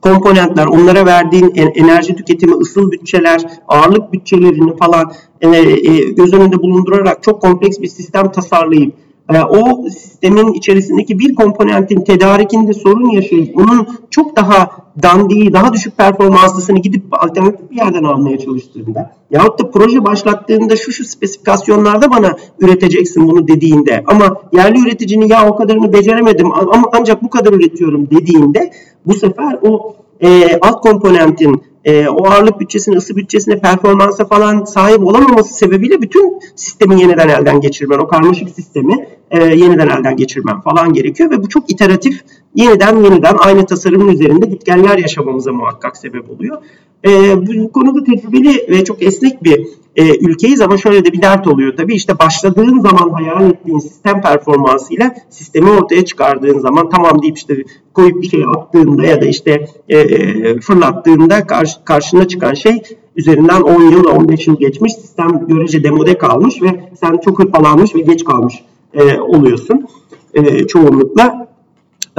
komponentler, 0.00 0.66
onlara 0.66 1.06
verdiğin 1.06 1.52
enerji 1.54 2.16
tüketimi, 2.16 2.54
ısıl 2.54 2.90
bütçeler, 2.90 3.40
ağırlık 3.68 4.12
bütçelerini 4.12 4.76
falan 4.76 5.12
e, 5.40 5.48
e, 5.48 6.10
göz 6.10 6.34
önünde 6.34 6.58
bulundurarak 6.62 7.22
çok 7.22 7.42
kompleks 7.42 7.80
bir 7.80 7.88
sistem 7.88 8.32
tasarlayıp 8.32 8.92
e, 8.92 9.09
o 9.38 9.88
sistemin 9.88 10.52
içerisindeki 10.52 11.18
bir 11.18 11.34
komponentin 11.34 12.00
tedarikinde 12.00 12.72
sorun 12.72 13.10
yaşayıp 13.10 13.56
onun 13.56 13.86
çok 14.10 14.36
daha 14.36 14.70
dandiği, 15.02 15.52
daha 15.52 15.72
düşük 15.72 15.96
performanslısını 15.96 16.78
gidip 16.78 17.02
alternatif 17.10 17.70
bir 17.70 17.76
yerden 17.76 18.04
almaya 18.04 18.38
çalıştığında 18.38 19.12
yahut 19.30 19.58
da 19.58 19.70
proje 19.70 20.04
başlattığında 20.04 20.76
şu 20.76 20.92
şu 20.92 21.04
spesifikasyonlarda 21.04 22.10
bana 22.10 22.36
üreteceksin 22.58 23.28
bunu 23.28 23.48
dediğinde 23.48 24.04
ama 24.06 24.36
yerli 24.52 24.80
üreticinin 24.80 25.28
ya 25.28 25.48
o 25.48 25.56
kadarını 25.56 25.92
beceremedim 25.92 26.52
ama 26.52 26.88
ancak 26.92 27.22
bu 27.22 27.30
kadar 27.30 27.52
üretiyorum 27.52 28.10
dediğinde 28.10 28.72
bu 29.06 29.14
sefer 29.14 29.58
o 29.62 29.94
e, 30.20 30.58
alt 30.60 30.80
komponentin 30.80 31.62
e, 31.84 32.08
o 32.08 32.26
ağırlık 32.26 32.60
bütçesine, 32.60 32.96
ısı 32.96 33.16
bütçesine, 33.16 33.60
performansa 33.60 34.24
falan 34.24 34.64
sahip 34.64 35.00
olamaması 35.00 35.54
sebebiyle 35.54 36.02
bütün 36.02 36.40
sistemi 36.56 37.00
yeniden 37.00 37.28
elden 37.28 37.60
geçirmen, 37.60 37.98
o 37.98 38.08
karmaşık 38.08 38.50
sistemi 38.50 39.06
e, 39.30 39.44
yeniden 39.44 39.88
elden 39.88 40.16
geçirmen 40.16 40.60
falan 40.60 40.92
gerekiyor 40.92 41.30
ve 41.30 41.42
bu 41.42 41.48
çok 41.48 41.72
iteratif, 41.72 42.24
yeniden 42.54 42.96
yeniden 42.96 43.34
aynı 43.38 43.66
tasarımın 43.66 44.08
üzerinde 44.08 44.46
gitgeller 44.46 44.98
yaşamamıza 44.98 45.52
muhakkak 45.52 45.96
sebep 45.96 46.30
oluyor. 46.30 46.62
E, 47.06 47.10
bu 47.46 47.72
konuda 47.72 48.04
tecrübeli 48.04 48.66
ve 48.68 48.84
çok 48.84 49.02
esnek 49.02 49.44
bir 49.44 49.66
e, 49.96 50.18
ülkeyiz 50.18 50.60
ama 50.60 50.76
şöyle 50.76 51.04
de 51.04 51.12
bir 51.12 51.22
dert 51.22 51.46
oluyor 51.46 51.76
tabii. 51.76 51.94
işte 51.94 52.18
başladığın 52.18 52.80
zaman 52.80 53.10
hayal 53.10 53.50
ettiğin 53.50 53.78
sistem 53.78 54.20
performansıyla 54.22 55.14
sistemi 55.30 55.70
ortaya 55.70 56.04
çıkardığın 56.04 56.58
zaman 56.58 56.90
tamam 56.90 57.22
deyip 57.22 57.36
işte 57.36 57.64
koyup 57.94 58.22
bir 58.22 58.28
şey 58.28 58.44
attığında 58.56 59.06
ya 59.06 59.22
da 59.22 59.26
işte 59.26 59.66
e, 59.88 59.98
e 59.98 60.60
fırlattığında 60.60 61.46
karşı, 61.46 61.84
karşına 61.84 62.28
çıkan 62.28 62.54
şey 62.54 62.82
üzerinden 63.16 63.60
10 63.60 63.82
yıl 63.82 64.04
15 64.04 64.46
yıl 64.46 64.58
geçmiş 64.58 64.94
sistem 64.94 65.46
görece 65.48 65.84
demode 65.84 66.18
kalmış 66.18 66.62
ve 66.62 66.68
sen 67.00 67.18
çok 67.24 67.38
hırpalanmış 67.38 67.94
ve 67.94 68.00
geç 68.00 68.24
kalmış 68.24 68.54
e, 68.94 69.20
oluyorsun 69.20 69.86
e, 70.34 70.66
çoğunlukla. 70.66 71.49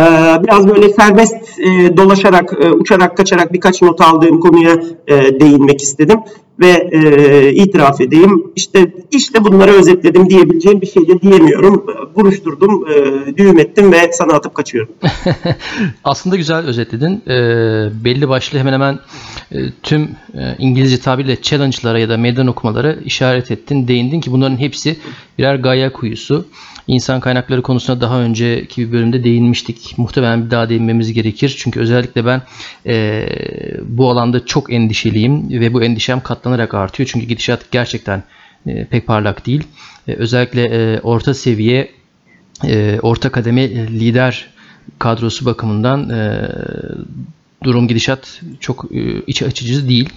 Ee, 0.02 0.44
biraz 0.44 0.68
böyle 0.68 0.90
serbest 0.90 1.60
e, 1.60 1.98
dolaşarak, 1.98 2.54
e, 2.62 2.72
uçarak, 2.72 3.18
kaçarak 3.18 3.54
birkaç 3.54 3.82
not 3.82 4.02
aldığım 4.02 4.40
konuya 4.40 4.76
e, 5.08 5.40
değinmek 5.40 5.82
istedim 5.82 6.20
ve 6.60 6.92
itiraf 7.52 8.02
edeyim. 8.02 8.52
İşte 8.56 8.94
işte 9.12 9.44
bunları 9.44 9.72
özetledim 9.72 10.30
diyebileceğim 10.30 10.82
bir 10.82 10.88
şey 10.88 11.08
de 11.08 11.22
diyemiyorum. 11.22 11.86
Buruşturdum, 12.16 12.86
düğüm 13.38 13.60
ettim 13.60 13.92
ve 13.92 14.12
sana 14.14 14.34
atıp 14.34 14.56
kaçıyorum. 14.56 14.94
Aslında 16.04 16.36
güzel 16.36 16.66
özetledin. 16.66 17.24
belli 18.04 18.30
başlı 18.30 18.60
hemen 18.60 18.74
hemen 18.74 19.00
tüm 19.84 20.10
İngilizce 20.60 21.00
tabirle 21.00 21.42
challenge'lara 21.42 22.00
ya 22.00 22.10
da 22.10 22.18
meydan 22.18 22.48
okumalara 22.48 22.94
işaret 22.94 23.52
ettin, 23.52 23.88
değindin 23.88 24.22
ki 24.22 24.32
bunların 24.32 24.58
hepsi 24.58 24.98
birer 25.38 25.56
gaya 25.56 25.94
kuyusu. 25.94 26.46
İnsan 26.88 27.20
kaynakları 27.20 27.62
konusuna 27.62 28.02
daha 28.02 28.20
önceki 28.22 28.88
bir 28.88 28.92
bölümde 28.92 29.24
değinmiştik. 29.24 29.94
Muhtemelen 29.98 30.46
bir 30.46 30.52
daha 30.52 30.70
değinmemiz 30.70 31.14
gerekir. 31.14 31.56
Çünkü 31.58 31.80
özellikle 31.80 32.26
ben 32.26 32.42
e, 32.86 33.28
bu 33.84 34.10
alanda 34.10 34.46
çok 34.46 34.74
endişeliyim 34.74 35.50
ve 35.50 35.74
bu 35.74 35.84
endişem 35.84 36.22
katlanarak 36.22 36.74
artıyor. 36.74 37.10
Çünkü 37.14 37.26
gidişat 37.26 37.72
gerçekten 37.72 38.24
e, 38.68 38.86
pek 38.86 39.08
parlak 39.08 39.46
değil. 39.46 39.64
E, 40.08 40.14
özellikle 40.14 40.64
e, 40.64 41.00
orta 41.00 41.34
seviye, 41.34 41.92
e, 42.68 43.00
orta 43.02 43.30
kademe 43.32 43.70
lider 43.70 44.50
kadrosu 45.00 45.46
bakımından 45.46 46.10
e, 46.10 46.50
durum 47.64 47.88
gidişat 47.88 48.42
çok 48.60 48.86
e, 48.92 49.22
iç 49.28 49.44
açıcı 49.44 49.90
değil. 49.90 50.10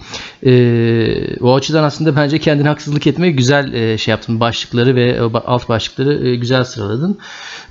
E, 0.45 1.37
o 1.41 1.55
açıdan 1.55 1.83
aslında 1.83 2.15
bence 2.15 2.39
kendine 2.39 2.67
haksızlık 2.67 3.07
etmeye 3.07 3.31
güzel 3.31 3.73
e, 3.73 3.97
şey 3.97 4.11
yaptın. 4.11 4.39
Başlıkları 4.39 4.95
ve 4.95 5.19
alt 5.45 5.69
başlıkları 5.69 6.27
e, 6.27 6.35
güzel 6.35 6.63
sıraladın. 6.63 7.17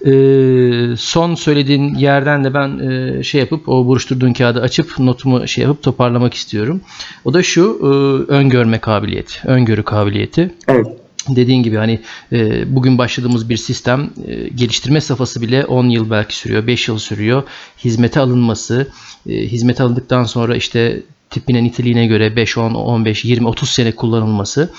E, 0.07 0.97
son 0.97 1.35
söylediğin 1.35 1.95
yerden 1.95 2.45
de 2.45 2.55
ben 2.55 2.79
e, 2.79 3.23
şey 3.23 3.41
yapıp 3.41 3.69
o 3.69 3.87
buruşturduğun 3.87 4.33
kağıdı 4.33 4.61
açıp 4.61 4.99
notumu 4.99 5.49
şey 5.49 5.65
yapıp 5.65 5.83
toparlamak 5.83 6.35
istiyorum. 6.35 6.81
O 7.25 7.35
da 7.35 7.43
şu 7.43 7.79
e, 7.83 7.87
öngörme 8.33 8.79
kabiliyeti, 8.79 9.49
öngörü 9.49 9.83
kabiliyeti. 9.83 10.55
Evet 10.69 11.04
dediğin 11.29 11.63
gibi 11.63 11.77
hani 11.77 12.01
e, 12.33 12.75
bugün 12.77 12.99
başladığımız 12.99 13.49
bir 13.49 13.57
sistem 13.57 14.11
e, 14.27 14.49
geliştirme 14.49 15.01
safhası 15.01 15.41
bile 15.41 15.65
10 15.65 15.89
yıl 15.89 16.11
belki 16.11 16.37
sürüyor, 16.37 16.67
5 16.67 16.89
yıl 16.89 16.99
sürüyor. 16.99 17.43
Hizmete 17.85 18.21
alınması, 18.21 18.89
e, 19.29 19.33
hizmete 19.33 19.83
alındıktan 19.83 20.25
sonra 20.25 20.57
işte 20.57 21.03
tipine 21.35 21.65
niteliğine 21.65 22.07
göre 22.07 22.37
5, 22.37 22.59
10, 22.59 22.75
15, 22.75 23.25
20, 23.25 23.49
30 23.49 23.71
sene 23.71 23.93
kullanılması 23.93 24.71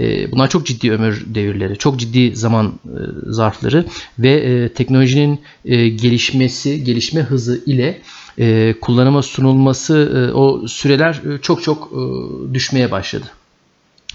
e, 0.00 0.32
bunlar 0.32 0.50
çok 0.50 0.66
ciddi 0.66 0.92
ömür 0.92 1.24
devirleri, 1.26 1.78
çok 1.78 2.00
ciddi 2.00 2.36
zaman 2.36 2.66
e, 2.66 2.98
zarfları 3.26 3.84
ve 4.18 4.30
e, 4.30 4.68
teknolojinin 4.68 5.40
e, 5.64 5.88
gelişmesi, 5.88 6.84
gelişme 6.84 7.20
hızı 7.20 7.62
ile 7.66 8.00
e, 8.38 8.74
kullanıma 8.80 9.22
sunulması 9.22 10.28
e, 10.30 10.32
o 10.32 10.68
süreler 10.68 11.14
e, 11.14 11.40
çok 11.42 11.62
çok 11.62 11.92
e, 11.92 12.54
düşmeye 12.54 12.90
başladı. 12.90 13.26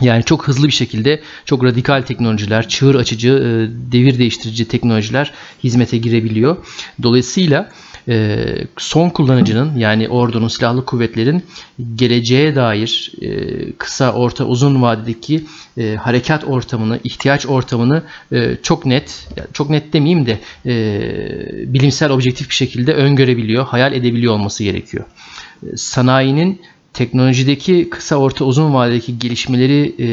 Yani 0.02 0.24
çok 0.24 0.48
hızlı 0.48 0.68
bir 0.68 0.74
şekilde 0.74 1.22
çok 1.46 1.64
radikal 1.64 2.02
teknolojiler, 2.02 2.68
çığır 2.68 2.96
açıcı, 2.96 3.30
e, 3.30 3.48
devir 3.92 4.20
değiştirici 4.20 4.68
teknolojiler 4.68 5.34
hizmete 5.64 5.98
girebiliyor. 5.98 6.58
Dolayısıyla 7.04 7.70
e, 8.08 8.46
son 8.78 9.10
kullanıcının 9.10 9.78
yani 9.78 10.10
ordunun, 10.10 10.48
silahlı 10.48 10.86
kuvvetlerin 10.86 11.44
geleceğe 11.96 12.56
dair 12.56 13.12
e, 13.22 13.72
kısa, 13.72 14.14
orta, 14.14 14.46
uzun 14.46 14.82
vadedeki 14.82 15.46
harekat 16.00 16.44
ortamını, 16.44 17.00
ihtiyaç 17.04 17.46
ortamını 17.46 18.04
çok 18.64 18.86
net, 18.86 19.28
çok 19.54 19.70
net 19.70 19.94
demeyeyim 19.94 20.26
de 20.26 20.40
bilimsel, 21.74 22.10
objektif 22.12 22.50
bir 22.50 22.56
şekilde 22.56 22.94
öngörebiliyor, 22.94 23.66
hayal 23.66 23.94
edebiliyor 23.94 24.34
olması 24.34 24.64
gerekiyor. 24.64 25.06
Sanayinin 25.76 26.62
teknolojideki 26.94 27.90
kısa 27.90 28.16
orta 28.16 28.46
uzun 28.46 28.74
vadedeki 28.74 29.20
gelişmeleri 29.20 29.96
e, 30.00 30.10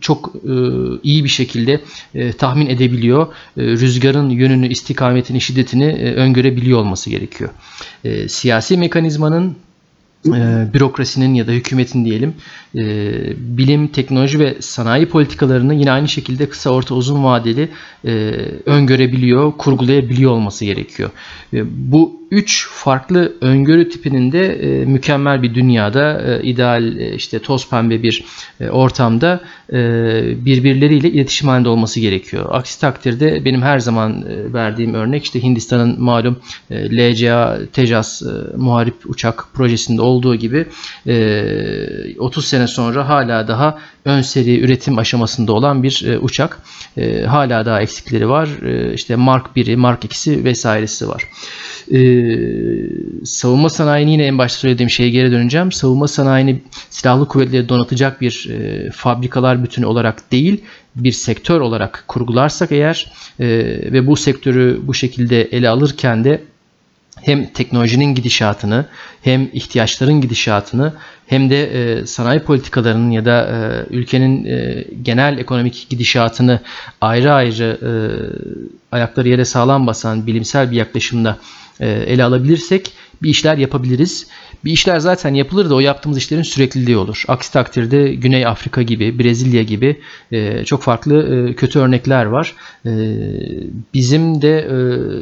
çok 0.00 0.32
e, 0.34 0.54
iyi 1.02 1.24
bir 1.24 1.28
şekilde 1.28 1.80
e, 2.14 2.32
tahmin 2.32 2.66
edebiliyor. 2.66 3.26
E, 3.56 3.62
rüzgarın 3.62 4.30
yönünü, 4.30 4.68
istikametini, 4.68 5.40
şiddetini 5.40 5.84
e, 5.84 6.14
öngörebiliyor 6.14 6.78
olması 6.78 7.10
gerekiyor. 7.10 7.50
E, 8.04 8.28
siyasi 8.28 8.76
mekanizmanın 8.76 9.56
e, 10.26 10.68
bürokrasinin 10.74 11.34
ya 11.34 11.46
da 11.46 11.52
hükümetin 11.52 12.04
diyelim 12.04 12.34
e, 12.74 12.82
bilim, 13.36 13.88
teknoloji 13.88 14.38
ve 14.38 14.56
sanayi 14.60 15.06
politikalarını 15.06 15.74
yine 15.74 15.90
aynı 15.92 16.08
şekilde 16.08 16.48
kısa, 16.48 16.70
orta, 16.70 16.94
uzun 16.94 17.24
vadeli 17.24 17.68
e, 18.04 18.10
öngörebiliyor, 18.66 19.52
kurgulayabiliyor 19.52 20.32
olması 20.32 20.64
gerekiyor. 20.64 21.10
E, 21.52 21.62
bu 21.92 22.24
üç 22.30 22.68
farklı 22.68 23.32
öngörü 23.40 23.88
tipinin 23.88 24.32
de 24.32 24.46
e, 24.46 24.84
mükemmel 24.84 25.42
bir 25.42 25.54
dünyada, 25.54 26.22
e, 26.22 26.42
ideal 26.42 26.96
e, 26.96 27.14
işte 27.14 27.38
toz 27.38 27.68
pembe 27.68 28.02
bir 28.02 28.24
e, 28.60 28.68
ortamda 28.68 29.40
e, 29.72 29.76
birbirleriyle 30.44 31.10
iletişim 31.10 31.48
halinde 31.48 31.68
olması 31.68 32.00
gerekiyor. 32.00 32.46
Aksi 32.50 32.80
takdirde 32.80 33.44
benim 33.44 33.62
her 33.62 33.78
zaman 33.78 34.22
e, 34.22 34.52
verdiğim 34.52 34.94
örnek 34.94 35.24
işte 35.24 35.42
Hindistan'ın 35.42 36.02
malum 36.02 36.36
e, 36.70 36.96
LCA 36.96 37.58
Tejas 37.72 38.22
e, 38.22 38.56
muharip 38.56 38.94
uçak 39.06 39.44
projesinde 39.54 40.02
olduğu 40.02 40.13
olduğu 40.14 40.34
gibi 40.34 40.66
e, 41.06 42.18
30 42.18 42.46
sene 42.46 42.66
sonra 42.66 43.08
hala 43.08 43.48
daha 43.48 43.78
ön 44.04 44.22
seri 44.22 44.60
üretim 44.60 44.98
aşamasında 44.98 45.52
olan 45.52 45.82
bir 45.82 46.04
e, 46.06 46.18
uçak. 46.18 46.58
E, 46.96 47.22
hala 47.22 47.66
daha 47.66 47.82
eksikleri 47.82 48.28
var. 48.28 48.48
E, 48.62 48.94
işte 48.94 49.16
Mark 49.16 49.46
1'i, 49.56 49.76
Mark 49.76 50.04
2'si 50.04 50.44
vesairesi 50.44 51.08
var. 51.08 51.24
E, 51.92 51.98
savunma 53.24 53.68
sanayini 53.68 54.12
yine 54.12 54.24
en 54.26 54.38
başta 54.38 54.58
söylediğim 54.58 54.90
şeye 54.90 55.10
geri 55.10 55.32
döneceğim. 55.32 55.72
Savunma 55.72 56.08
sanayini 56.08 56.62
silahlı 56.90 57.28
kuvvetleri 57.28 57.68
donatacak 57.68 58.20
bir 58.20 58.50
e, 58.50 58.90
fabrikalar 58.90 59.64
bütünü 59.64 59.86
olarak 59.86 60.32
değil, 60.32 60.60
bir 60.96 61.12
sektör 61.12 61.60
olarak 61.60 62.04
kurgularsak 62.08 62.72
eğer 62.72 63.12
e, 63.40 63.46
ve 63.92 64.06
bu 64.06 64.16
sektörü 64.16 64.80
bu 64.82 64.94
şekilde 64.94 65.42
ele 65.42 65.68
alırken 65.68 66.24
de 66.24 66.40
hem 67.24 67.46
teknolojinin 67.46 68.14
gidişatını 68.14 68.86
hem 69.22 69.50
ihtiyaçların 69.52 70.20
gidişatını 70.20 70.92
hem 71.26 71.50
de 71.50 71.64
e, 71.64 72.06
sanayi 72.06 72.40
politikalarının 72.40 73.10
ya 73.10 73.24
da 73.24 73.46
e, 73.46 73.86
ülkenin 73.94 74.44
e, 74.44 74.84
genel 75.02 75.38
ekonomik 75.38 75.86
gidişatını 75.90 76.60
ayrı 77.00 77.32
ayrı 77.32 77.78
e, 77.82 77.92
ayakları 78.96 79.28
yere 79.28 79.44
sağlam 79.44 79.86
basan 79.86 80.26
bilimsel 80.26 80.70
bir 80.70 80.76
yaklaşımla 80.76 81.30
e, 81.30 81.63
ele 81.80 82.24
alabilirsek 82.24 82.92
bir 83.22 83.30
işler 83.30 83.58
yapabiliriz. 83.58 84.26
Bir 84.64 84.72
işler 84.72 84.98
zaten 84.98 85.34
yapılır 85.34 85.70
da 85.70 85.74
o 85.74 85.80
yaptığımız 85.80 86.18
işlerin 86.18 86.42
sürekliliği 86.42 86.96
olur. 86.96 87.24
Aksi 87.28 87.52
takdirde 87.52 88.14
Güney 88.14 88.46
Afrika 88.46 88.82
gibi, 88.82 89.18
Brezilya 89.18 89.62
gibi 89.62 90.00
e, 90.32 90.64
çok 90.64 90.82
farklı 90.82 91.48
e, 91.48 91.54
kötü 91.54 91.78
örnekler 91.78 92.24
var. 92.24 92.54
E, 92.86 92.90
bizim 93.94 94.42
de 94.42 94.58
e, 94.58 94.76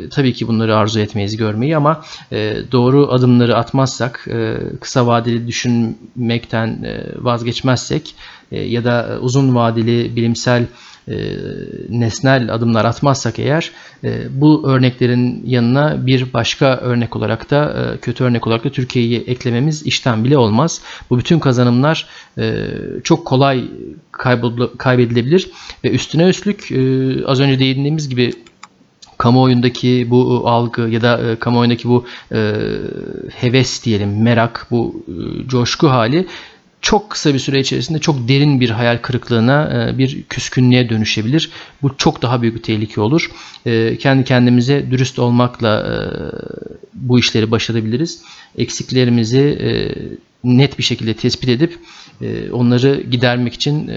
tabii 0.09 0.33
ki 0.33 0.49
bunları 0.49 0.77
arzu 0.77 1.01
etmeyiz 1.01 1.37
görmeyi 1.37 1.77
ama 1.77 2.05
e, 2.33 2.57
doğru 2.73 3.13
adımları 3.13 3.57
atmazsak, 3.57 4.27
e, 4.29 4.57
kısa 4.81 5.07
vadeli 5.07 5.47
düşünmekten 5.47 6.83
e, 6.83 7.05
vazgeçmezsek 7.17 8.15
e, 8.53 8.61
ya 8.61 8.85
da 8.85 9.19
uzun 9.21 9.55
vadeli 9.55 10.17
bilimsel 10.17 10.67
e, 11.09 11.15
nesnel 11.89 12.55
adımlar 12.55 12.85
atmazsak 12.85 13.39
eğer 13.39 13.71
e, 14.05 14.41
bu 14.41 14.69
örneklerin 14.69 15.43
yanına 15.47 16.07
bir 16.07 16.33
başka 16.33 16.77
örnek 16.77 17.17
olarak 17.17 17.51
da 17.51 17.93
e, 17.95 17.99
kötü 17.99 18.25
örnek 18.25 18.47
olarak 18.47 18.65
da 18.65 18.71
Türkiye'yi 18.71 19.21
eklememiz 19.21 19.87
işten 19.87 20.25
bile 20.25 20.39
olmaz. 20.39 20.81
Bu 21.11 21.19
bütün 21.19 21.39
kazanımlar 21.39 22.07
e, 22.39 22.67
çok 23.05 23.27
kolay 23.27 23.65
kaybedilebilir 24.79 25.51
ve 25.85 25.91
üstüne 25.91 26.29
üstlük 26.29 26.73
e, 26.73 26.81
az 27.27 27.41
önce 27.41 27.59
değindiğimiz 27.59 28.09
gibi 28.09 28.33
kamuoyundaki 29.23 30.07
bu 30.11 30.43
algı 30.49 30.83
ya 30.83 31.03
da 31.03 31.31
e, 31.31 31.37
kamuoyundaki 31.37 31.89
bu 31.89 32.05
e, 32.33 32.55
heves 33.35 33.85
diyelim, 33.85 34.23
merak, 34.23 34.67
bu 34.71 35.05
e, 35.09 35.49
coşku 35.49 35.89
hali 35.89 36.27
çok 36.83 37.11
kısa 37.11 37.35
bir 37.35 37.39
süre 37.39 37.61
içerisinde 37.61 37.99
çok 37.99 38.29
derin 38.29 38.61
bir 38.61 38.71
hayal 38.71 38.99
kırıklığına, 38.99 39.89
e, 39.91 39.99
bir 39.99 40.23
küskünlüğe 40.23 40.89
dönüşebilir. 40.89 41.51
Bu 41.83 41.97
çok 41.97 42.23
daha 42.23 42.43
büyük 42.43 42.57
bir 42.57 42.63
tehlike 42.63 43.01
olur. 43.01 43.31
E, 43.67 43.99
kendi 43.99 44.25
kendimize 44.25 44.91
dürüst 44.91 45.19
olmakla 45.19 45.81
e, 45.81 45.95
bu 46.95 47.19
işleri 47.19 47.51
başarabiliriz. 47.51 48.23
Eksiklerimizi 48.59 49.59
net 50.45 50.79
bir 50.79 50.83
şekilde 50.83 51.15
tespit 51.15 51.49
edip 51.49 51.79
onları 52.53 53.03
gidermek 53.11 53.55
için 53.55 53.91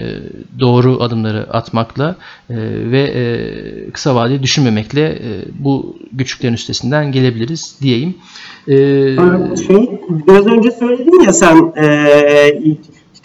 doğru 0.60 1.02
adımları 1.02 1.52
atmakla 1.52 2.16
ve 2.90 3.12
kısa 3.92 4.14
vadeli 4.14 4.42
düşünmemekle 4.42 5.22
bu 5.58 5.96
güçlüklerin 6.12 6.54
üstesinden 6.54 7.12
gelebiliriz 7.12 7.76
diyeyim. 7.80 8.14
Şey, 9.66 10.00
biraz 10.26 10.46
önce 10.46 10.70
söyledin 10.70 11.24
ya 11.24 11.32
sen 11.32 11.72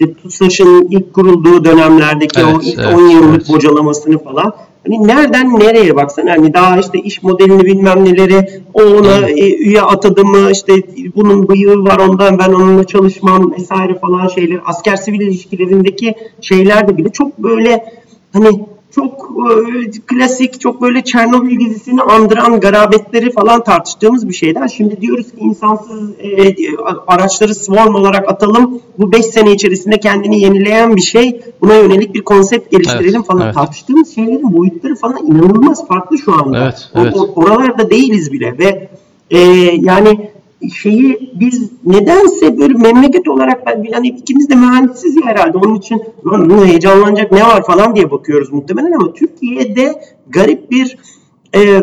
işte 0.01 0.13
TUSAŞ'ın 0.13 0.87
ilk 0.91 1.13
kurulduğu 1.13 1.65
dönemlerdeki 1.65 2.39
evet, 2.39 2.55
o 2.55 2.61
ilk 2.61 2.79
evet, 2.79 2.93
10 2.93 3.09
yıllık 3.09 3.41
evet. 3.41 3.49
bocalamasını 3.49 4.23
falan 4.23 4.53
Hani 4.87 5.07
nereden 5.07 5.59
nereye 5.59 5.95
baksana 5.95 6.31
hani 6.31 6.53
daha 6.53 6.77
işte 6.77 6.99
iş 6.99 7.23
modelini 7.23 7.65
bilmem 7.65 8.05
neleri 8.05 8.61
o 8.73 8.83
ona 8.83 9.29
e, 9.29 9.55
üye 9.55 9.81
atadı 9.81 10.25
mı 10.25 10.51
işte 10.51 10.73
bunun 11.15 11.47
bıyığı 11.47 11.83
var 11.83 11.99
ondan 12.09 12.39
ben 12.39 12.53
onunla 12.53 12.83
çalışmam 12.83 13.51
vesaire 13.51 13.99
falan 13.99 14.27
şeyler 14.27 14.59
asker 14.65 14.95
sivil 14.95 15.21
ilişkilerindeki 15.21 16.15
şeyler 16.41 16.87
de 16.87 16.97
bile 16.97 17.09
çok 17.09 17.37
böyle 17.37 17.85
hani 18.33 18.65
çok 18.95 19.31
e, 19.51 19.91
klasik, 20.07 20.61
çok 20.61 20.81
böyle 20.81 21.03
Çernobil 21.03 21.59
dizisini 21.59 22.01
andıran 22.01 22.59
garabetleri 22.59 23.31
falan 23.31 23.63
tartıştığımız 23.63 24.29
bir 24.29 24.33
şeyden. 24.33 24.67
Şimdi 24.67 25.01
diyoruz 25.01 25.31
ki 25.31 25.37
insansız 25.39 26.09
e, 26.19 26.55
araçları 27.07 27.55
swarm 27.55 27.95
olarak 27.95 28.31
atalım. 28.31 28.81
Bu 28.97 29.11
5 29.11 29.25
sene 29.25 29.51
içerisinde 29.51 29.99
kendini 29.99 30.41
yenileyen 30.41 30.95
bir 30.95 31.01
şey. 31.01 31.41
Buna 31.61 31.75
yönelik 31.75 32.13
bir 32.13 32.21
konsept 32.21 32.71
geliştirelim 32.71 33.15
evet, 33.15 33.27
falan. 33.27 33.41
Evet. 33.41 33.55
Tartıştığımız 33.55 34.15
şeylerin 34.15 34.53
boyutları 34.57 34.95
falan 34.95 35.25
inanılmaz 35.25 35.87
farklı 35.87 36.17
şu 36.17 36.33
anda. 36.33 36.63
Evet, 36.63 36.89
evet. 36.95 37.13
O, 37.17 37.41
oralarda 37.41 37.89
değiliz 37.89 38.31
bile 38.31 38.57
ve 38.57 38.89
e, 39.31 39.39
yani 39.81 40.30
şeyi 40.69 41.33
biz 41.39 41.71
nedense 41.85 42.57
böyle 42.57 42.73
memleket 42.73 43.27
olarak 43.27 43.65
ben 43.65 43.83
yani 43.91 44.07
ikimiz 44.07 44.49
de 44.49 44.55
mühendisiz 44.55 45.15
ya 45.15 45.21
herhalde. 45.25 45.57
Onun 45.57 45.75
için 45.75 46.03
bunu 46.23 46.65
heyecanlanacak 46.65 47.31
ne 47.31 47.43
var? 47.43 47.63
falan 47.63 47.95
diye 47.95 48.11
bakıyoruz 48.11 48.51
muhtemelen 48.51 48.91
ama 48.91 49.13
Türkiye'de 49.13 50.01
garip 50.29 50.71
bir 50.71 50.97
e, 51.55 51.81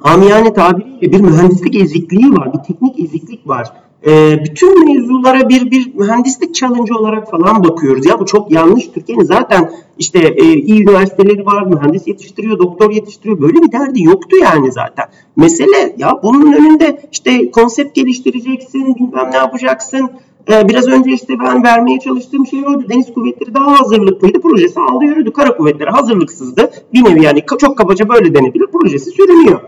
amiyane 0.00 0.52
tabiriyle 0.52 1.12
bir 1.12 1.20
mühendislik 1.20 1.76
ezikliği 1.76 2.32
var, 2.32 2.52
bir 2.52 2.58
teknik 2.58 3.00
eziklik 3.00 3.48
var 3.48 3.72
e, 4.06 4.44
bütün 4.44 4.84
mevzulara 4.84 5.48
bir 5.48 5.70
bir 5.70 5.94
mühendislik 5.94 6.54
challenge 6.54 6.94
olarak 6.94 7.30
falan 7.30 7.64
bakıyoruz. 7.64 8.06
Ya 8.06 8.20
bu 8.20 8.26
çok 8.26 8.50
yanlış. 8.50 8.88
Türkiye'nin 8.88 9.24
zaten 9.24 9.72
işte 9.98 10.18
e, 10.18 10.44
iyi 10.44 10.82
üniversiteleri 10.82 11.46
var, 11.46 11.66
mühendis 11.66 12.06
yetiştiriyor, 12.06 12.58
doktor 12.58 12.90
yetiştiriyor. 12.90 13.40
Böyle 13.40 13.62
bir 13.62 13.72
derdi 13.72 14.02
yoktu 14.02 14.36
yani 14.42 14.72
zaten. 14.72 15.04
Mesele 15.36 15.94
ya 15.98 16.20
bunun 16.22 16.52
önünde 16.52 17.00
işte 17.12 17.50
konsept 17.50 17.94
geliştireceksin, 17.94 18.94
bilmem 18.94 19.30
ne 19.32 19.36
yapacaksın. 19.36 20.10
Ee, 20.50 20.68
biraz 20.68 20.88
önce 20.88 21.10
işte 21.10 21.34
ben 21.40 21.62
vermeye 21.62 21.98
çalıştığım 21.98 22.46
şey 22.46 22.66
oydu. 22.66 22.86
Deniz 22.88 23.14
kuvvetleri 23.14 23.54
daha 23.54 23.80
hazırlıklıydı. 23.80 24.40
Projesi 24.40 24.80
aldı 24.80 25.04
yürüdü. 25.04 25.32
Kara 25.32 25.56
kuvvetleri 25.56 25.90
hazırlıksızdı. 25.90 26.70
Bir 26.94 27.04
nevi 27.04 27.24
yani 27.24 27.42
çok 27.60 27.78
kabaca 27.78 28.08
böyle 28.08 28.34
denebilir. 28.34 28.66
Projesi 28.66 29.10
sürünüyor. 29.10 29.60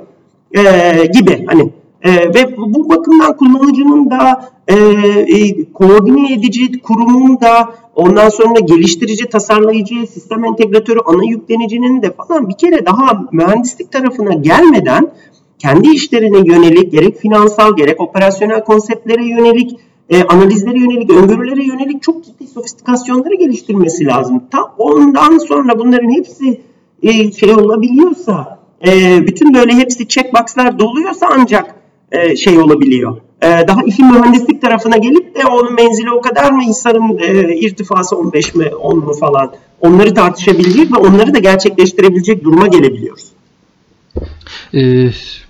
Ee, 0.56 1.06
gibi 1.14 1.46
hani 1.46 1.70
e, 2.02 2.12
ve 2.34 2.56
bu 2.56 2.88
bakımdan 2.88 3.36
kullanıcının 3.36 4.10
da 4.10 4.50
e, 4.68 4.74
e, 4.74 5.72
koordine 5.72 6.32
edici 6.32 6.80
kurumun 6.80 7.40
da 7.40 7.74
ondan 7.94 8.28
sonra 8.28 8.60
geliştirici, 8.60 9.26
tasarlayıcı, 9.26 10.06
sistem 10.06 10.44
entegratörü, 10.44 11.00
ana 11.06 11.24
yüklenicinin 11.24 12.02
de 12.02 12.12
falan 12.12 12.48
bir 12.48 12.54
kere 12.54 12.86
daha 12.86 13.22
mühendislik 13.32 13.92
tarafına 13.92 14.34
gelmeden 14.34 15.10
kendi 15.58 15.88
işlerine 15.88 16.38
yönelik 16.38 16.92
gerek 16.92 17.18
finansal 17.18 17.76
gerek 17.76 18.00
operasyonel 18.00 18.64
konseptlere 18.64 19.26
yönelik 19.26 19.78
e, 20.08 20.24
analizlere 20.24 20.78
yönelik, 20.78 21.10
öngörülere 21.10 21.64
yönelik 21.64 22.02
çok 22.02 22.24
ciddi 22.24 22.46
sofistikasyonları 22.46 23.34
geliştirmesi 23.34 24.06
lazım. 24.06 24.42
Ta 24.50 24.74
ondan 24.78 25.38
sonra 25.38 25.78
bunların 25.78 26.10
hepsi 26.10 26.60
e, 27.02 27.32
şey 27.32 27.54
olabiliyorsa, 27.54 28.58
e, 28.86 29.26
bütün 29.26 29.54
böyle 29.54 29.72
hepsi 29.72 30.08
checkboxlar 30.08 30.78
doluyorsa 30.78 31.28
ancak 31.38 31.77
e, 32.12 32.36
şey 32.36 32.58
olabiliyor. 32.58 33.16
E, 33.42 33.46
daha 33.68 33.82
işin 33.82 34.06
mühendislik 34.06 34.62
tarafına 34.62 34.96
gelip 34.96 35.36
de 35.36 35.46
onun 35.46 35.74
menzili 35.74 36.10
o 36.10 36.20
kadar 36.20 36.50
mı 36.50 36.62
Hisar'ın 36.62 37.18
e, 37.18 37.56
irtifası 37.56 38.16
15 38.16 38.54
mi 38.54 38.66
10 38.66 38.98
mu 38.98 39.12
falan 39.12 39.52
onları 39.80 40.14
tartışabilecek 40.14 40.92
ve 40.92 40.96
onları 40.96 41.34
da 41.34 41.38
gerçekleştirebilecek 41.38 42.44
duruma 42.44 42.66
gelebiliyoruz. 42.66 43.24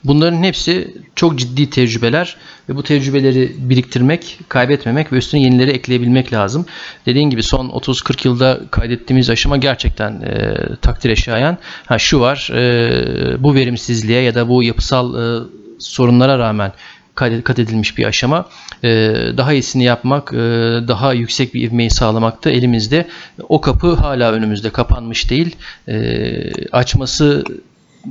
Bunların 0.04 0.42
hepsi 0.42 0.94
çok 1.14 1.38
ciddi 1.38 1.70
tecrübeler 1.70 2.36
ve 2.68 2.76
bu 2.76 2.82
tecrübeleri 2.82 3.52
biriktirmek, 3.58 4.38
kaybetmemek 4.48 5.12
ve 5.12 5.16
üstüne 5.16 5.42
yenileri 5.42 5.70
ekleyebilmek 5.70 6.32
lazım. 6.32 6.66
Dediğim 7.06 7.30
gibi 7.30 7.42
son 7.42 7.68
30-40 7.68 8.28
yılda 8.28 8.60
kaydettiğimiz 8.70 9.30
aşama 9.30 9.56
gerçekten 9.56 10.12
e, 10.12 10.56
takdire 10.82 11.16
şayan. 11.16 11.58
Ha 11.86 11.98
şu 11.98 12.20
var, 12.20 12.50
e, 12.54 13.42
bu 13.42 13.54
verimsizliğe 13.54 14.22
ya 14.22 14.34
da 14.34 14.48
bu 14.48 14.62
yapısal 14.62 15.14
e, 15.14 15.42
sorunlara 15.78 16.38
rağmen 16.38 16.72
kat 17.14 17.58
edilmiş 17.58 17.98
bir 17.98 18.04
aşama. 18.04 18.48
Ee, 18.84 18.88
daha 19.36 19.52
iyisini 19.52 19.84
yapmak, 19.84 20.32
e, 20.32 20.36
daha 20.88 21.12
yüksek 21.12 21.54
bir 21.54 21.62
ivmeyi 21.62 21.90
sağlamak 21.90 22.44
da 22.44 22.50
elimizde. 22.50 23.08
O 23.48 23.60
kapı 23.60 23.94
hala 23.94 24.32
önümüzde 24.32 24.70
kapanmış 24.70 25.30
değil. 25.30 25.56
Ee, 25.88 26.66
açması 26.72 27.44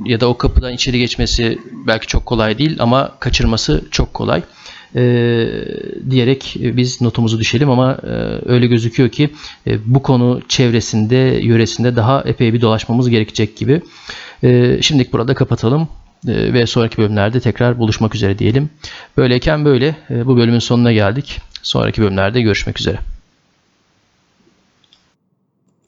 ya 0.04 0.20
da 0.20 0.28
o 0.28 0.38
kapıdan 0.38 0.72
içeri 0.72 0.98
geçmesi 0.98 1.58
belki 1.86 2.06
çok 2.06 2.26
kolay 2.26 2.58
değil 2.58 2.76
ama 2.78 3.12
kaçırması 3.20 3.84
çok 3.90 4.14
kolay. 4.14 4.42
E, 4.94 5.00
diyerek 6.10 6.56
biz 6.58 7.00
notumuzu 7.00 7.38
düşelim 7.38 7.70
ama 7.70 7.98
e, 8.02 8.08
öyle 8.46 8.66
gözüküyor 8.66 9.08
ki 9.08 9.30
e, 9.66 9.78
bu 9.94 10.02
konu 10.02 10.40
çevresinde, 10.48 11.16
yöresinde 11.42 11.96
daha 11.96 12.22
epey 12.22 12.52
bir 12.52 12.60
dolaşmamız 12.60 13.10
gerekecek 13.10 13.56
gibi. 13.56 13.82
Şimdilik 14.80 15.12
burada 15.12 15.34
kapatalım. 15.34 15.88
Ee, 16.26 16.52
ve 16.52 16.66
sonraki 16.66 16.98
bölümlerde 16.98 17.40
tekrar 17.40 17.78
buluşmak 17.78 18.14
üzere 18.14 18.38
diyelim. 18.38 18.70
Böyleyken 19.16 19.64
böyle 19.64 19.96
e, 20.10 20.26
bu 20.26 20.36
bölümün 20.36 20.58
sonuna 20.58 20.92
geldik. 20.92 21.40
Sonraki 21.62 22.02
bölümlerde 22.02 22.42
görüşmek 22.42 22.80
üzere. 22.80 22.98